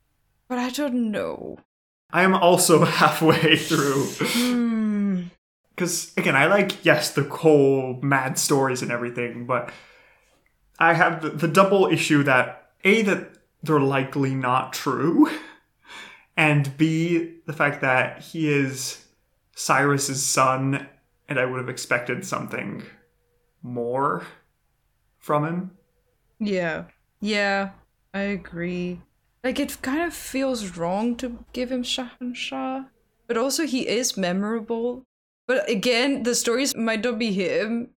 but 0.49 0.59
I 0.59 0.71
don't 0.71 1.11
know. 1.11 1.59
I 2.11 2.23
am 2.23 2.35
also 2.35 2.85
halfway 2.85 3.57
through. 3.57 4.05
Hmm. 4.21 5.23
Because, 5.75 6.13
again, 6.17 6.37
I 6.37 6.47
like, 6.47 6.85
yes, 6.85 7.11
the 7.11 7.25
whole 7.25 7.99
mad 8.01 8.39
stories 8.39 8.81
and 8.81 8.93
everything, 8.93 9.45
but 9.45 9.73
I 10.79 10.95
have 10.95 11.21
the, 11.21 11.31
the 11.31 11.49
double 11.49 11.87
issue 11.87 12.23
that 12.23 12.71
A, 12.85 13.03
that 13.03 13.39
they're 13.61 13.81
likely 13.81 14.37
not 14.37 14.73
true, 14.73 15.29
and 16.37 16.77
B, 16.77 17.39
the 17.47 17.53
fact 17.53 17.81
that 17.81 18.21
he 18.21 18.49
is 18.49 19.05
Cyrus's 19.57 20.25
son, 20.25 20.89
and 21.29 21.41
I 21.41 21.45
would 21.45 21.59
have 21.59 21.69
expected 21.69 22.25
something 22.25 22.85
more 23.65 24.25
from 25.19 25.45
him. 25.45 25.71
Yeah. 26.39 26.85
Yeah, 27.21 27.71
I 28.13 28.21
agree. 28.21 29.01
Like 29.43 29.59
it 29.59 29.81
kind 29.83 30.03
of 30.03 30.13
feels 30.15 30.77
wrong 30.77 31.17
to 31.17 31.45
give 31.53 31.73
him 31.73 31.83
Shahanshah, 31.83 32.87
but 33.27 33.37
also 33.37 33.67
he 33.67 33.89
is 33.89 34.17
memorable. 34.17 35.05
But 35.47 35.69
again, 35.69 36.23
the 36.23 36.35
stories 36.35 36.77
might 36.77 37.03
not 37.03 37.19
be 37.19 37.33
him. 37.33 37.91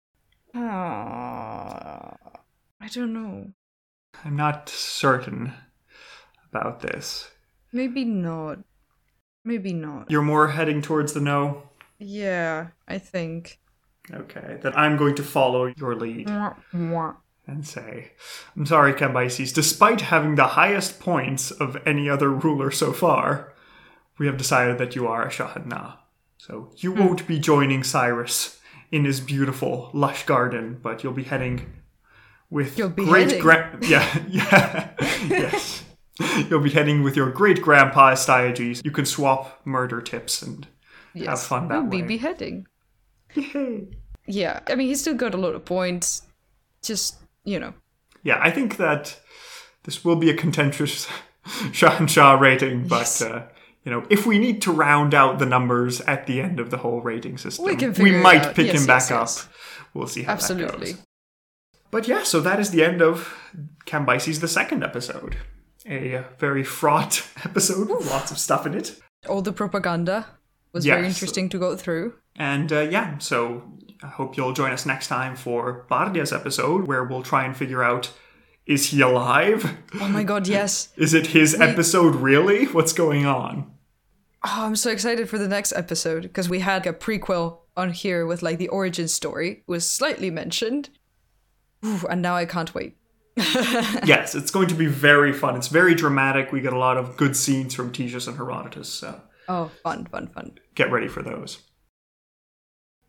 Ah, 0.55 2.15
I 2.81 2.87
don't 2.87 3.13
know. 3.13 3.51
I'm 4.23 4.35
not 4.35 4.69
certain 4.69 5.53
about 6.49 6.79
this. 6.79 7.29
Maybe 7.71 8.05
not. 8.05 8.59
Maybe 9.43 9.73
not. 9.73 10.09
You're 10.09 10.21
more 10.21 10.49
heading 10.49 10.81
towards 10.81 11.13
the 11.13 11.19
no? 11.21 11.63
Yeah, 11.99 12.67
I 12.87 12.97
think. 12.97 13.59
Okay, 14.13 14.57
then 14.61 14.73
I'm 14.75 14.95
going 14.97 15.15
to 15.15 15.23
follow 15.23 15.67
your 15.77 15.95
lead. 15.95 16.29
And 17.49 17.65
say, 17.65 18.11
I'm 18.57 18.65
sorry, 18.65 18.93
Cambyses, 18.93 19.53
despite 19.53 20.01
having 20.01 20.35
the 20.35 20.47
highest 20.47 20.99
points 20.99 21.49
of 21.51 21.77
any 21.85 22.09
other 22.09 22.29
ruler 22.29 22.71
so 22.71 22.91
far, 22.91 23.53
we 24.19 24.25
have 24.27 24.35
decided 24.37 24.77
that 24.79 24.95
you 24.95 25.07
are 25.07 25.23
a 25.25 25.29
Shahadna. 25.29 25.97
So 26.37 26.71
you 26.77 26.93
Hmm. 26.93 26.99
won't 26.99 27.27
be 27.27 27.39
joining 27.39 27.83
Cyrus 27.83 28.59
in 28.91 29.05
his 29.05 29.19
beautiful, 29.21 29.89
lush 29.93 30.25
garden, 30.25 30.79
but 30.81 31.03
you'll 31.03 31.13
be 31.13 31.23
heading 31.23 31.65
with 32.49 32.77
You'll 32.77 32.89
be 32.89 33.05
great 33.05 33.27
heading. 33.27 33.41
gra- 33.41 33.77
yeah, 33.81 34.19
yeah, 34.27 34.89
yes. 35.27 35.83
You'll 36.49 36.61
be 36.61 36.69
heading 36.71 37.03
with 37.03 37.15
your 37.15 37.29
great 37.31 37.61
grandpa 37.61 38.11
Astyages. 38.11 38.81
You 38.83 38.91
can 38.91 39.05
swap 39.05 39.61
murder 39.65 40.01
tips 40.01 40.41
and 40.41 40.67
Yes, 41.13 41.47
fun 41.47 41.67
that 41.69 41.81
we'll 41.81 41.89
be 41.89 42.01
beheading. 42.01 42.67
Yeah, 44.29 44.59
I 44.67 44.75
mean, 44.75 44.87
he's 44.89 44.99
still 44.99 45.13
got 45.13 45.33
a 45.33 45.37
lot 45.37 45.55
of 45.55 45.63
points. 45.63 46.21
Just, 46.81 47.15
you 47.45 47.59
know. 47.59 47.73
Yeah, 48.23 48.39
I 48.41 48.51
think 48.51 48.75
that 48.75 49.17
this 49.83 50.03
will 50.03 50.17
be 50.17 50.29
a 50.29 50.35
contentious 50.35 51.07
Shahanshah 51.47 52.37
rating, 52.39 52.87
but 52.89 52.99
Yes. 52.99 53.21
uh, 53.21 53.47
you 53.85 53.91
know, 53.91 54.05
if 54.09 54.25
we 54.25 54.37
need 54.37 54.61
to 54.63 54.71
round 54.73 55.13
out 55.13 55.39
the 55.39 55.45
numbers 55.45 56.01
at 56.01 56.27
the 56.27 56.41
end 56.41 56.59
of 56.59 56.71
the 56.71 56.77
whole 56.77 56.99
rating 56.99 57.37
system, 57.37 57.63
We 57.63 57.75
it 57.75 58.21
might 58.21 58.53
pick 58.53 58.67
Yes, 58.67 58.81
him 58.81 58.85
back 58.85 59.09
yes, 59.09 59.45
up. 59.45 59.53
We'll 59.93 60.07
see 60.07 60.23
how 60.23 60.33
that 60.33 60.41
Absolutely. 60.41 60.91
goes. 60.93 61.03
But 61.89 62.07
yeah, 62.09 62.23
so 62.23 62.41
that 62.41 62.59
is 62.59 62.71
the 62.71 62.83
end 62.83 63.01
of 63.01 63.33
Cambyses 63.85 64.41
the 64.41 64.49
second 64.49 64.83
episode. 64.83 65.37
A 65.85 66.17
uh, 66.17 66.23
very 66.37 66.65
fraught 66.65 67.25
episode 67.45 67.89
with 67.89 68.09
lots 68.11 68.29
of 68.29 68.37
stuff 68.37 68.65
in 68.65 68.73
it. 68.73 68.99
All 69.29 69.41
the 69.41 69.53
propaganda 69.53 70.25
was 70.73 70.85
very 70.85 71.07
interesting 71.07 71.49
to 71.49 71.59
go 71.59 71.75
through. 71.75 72.15
And 72.35 72.71
uh, 72.71 72.81
yeah, 72.81 73.17
so 73.17 73.63
I 74.03 74.07
hope 74.07 74.37
you'll 74.37 74.53
join 74.53 74.71
us 74.71 74.85
next 74.85 75.07
time 75.07 75.35
for 75.35 75.85
Bardia's 75.89 76.31
episode, 76.31 76.87
where 76.87 77.03
we'll 77.03 77.23
try 77.23 77.45
and 77.45 77.55
figure 77.55 77.83
out 77.83 78.11
is 78.67 78.89
he 78.89 79.01
alive? 79.01 79.77
Oh 79.99 80.09
my 80.09 80.23
god, 80.23 80.47
yes. 80.47 80.89
Is 80.97 81.13
it 81.13 81.27
his 81.27 81.59
episode 81.59 82.15
really? 82.15 82.65
What's 82.65 82.91
going 82.91 83.25
on? 83.25 83.71
Oh, 84.43 84.65
I'm 84.65 84.75
so 84.75 84.91
excited 84.91 85.29
for 85.29 85.37
the 85.37 85.47
next 85.47 85.71
episode 85.71 86.23
because 86.23 86.49
we 86.49 86.59
had 86.59 86.85
a 86.85 86.91
prequel 86.91 87.59
on 87.77 87.91
here 87.91 88.25
with 88.25 88.43
like 88.43 88.57
the 88.57 88.67
origin 88.67 89.07
story 89.07 89.63
was 89.67 89.89
slightly 89.89 90.29
mentioned. 90.29 90.89
Ooh, 91.85 92.05
and 92.09 92.21
now 92.21 92.35
I 92.35 92.45
can't 92.45 92.73
wait. 92.75 92.97
yes, 94.05 94.35
it's 94.35 94.51
going 94.51 94.67
to 94.67 94.75
be 94.75 94.87
very 94.87 95.31
fun. 95.31 95.55
It's 95.55 95.67
very 95.67 95.95
dramatic. 95.95 96.51
We 96.51 96.59
get 96.59 96.73
a 96.73 96.77
lot 96.77 96.97
of 96.97 97.15
good 97.17 97.37
scenes 97.37 97.73
from 97.73 97.91
Ctesias 97.91 98.27
and 98.27 98.35
Herodotus, 98.35 98.89
so 98.89 99.21
Oh, 99.47 99.71
fun, 99.83 100.05
fun, 100.05 100.27
fun. 100.27 100.51
get 100.75 100.91
ready 100.91 101.07
for 101.07 101.21
those. 101.23 101.59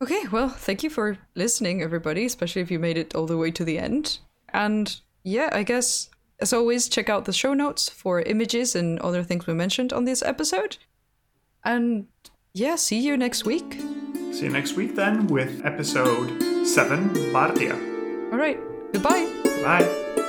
Okay, 0.01 0.27
well, 0.31 0.49
thank 0.49 0.85
you 0.85 0.91
for 0.91 1.19
listening, 1.35 1.83
everybody, 1.83 2.25
especially 2.25 2.63
if 2.63 2.71
you 2.71 2.79
made 2.79 2.97
it 2.97 3.15
all 3.17 3.27
the 3.27 3.37
way 3.37 3.51
to 3.51 3.65
the 3.65 3.79
end. 3.79 4.19
And 4.53 4.97
yeah, 5.25 5.51
I 5.53 5.65
guess, 5.65 6.09
as 6.41 6.53
always, 6.53 6.89
check 6.89 7.09
out 7.09 7.25
the 7.25 7.33
show 7.33 7.53
notes 7.53 7.89
for 7.89 8.21
images 8.23 8.77
and 8.77 9.01
other 9.01 9.25
things 9.25 9.47
we 9.49 9.55
mentioned 9.55 9.93
on 9.93 10.05
this 10.05 10.23
episode. 10.23 10.77
And 11.65 12.07
yeah, 12.55 12.77
see 12.77 13.01
you 13.01 13.17
next 13.17 13.45
week. 13.45 13.81
See 14.33 14.45
you 14.45 14.51
next 14.51 14.75
week 14.75 14.95
then 14.95 15.27
with 15.27 15.65
episode 15.67 16.65
7 16.65 17.09
Bardia. 17.33 17.75
All 18.31 18.39
right, 18.39 18.61
goodbye. 18.93 19.27
Bye. 19.65 20.25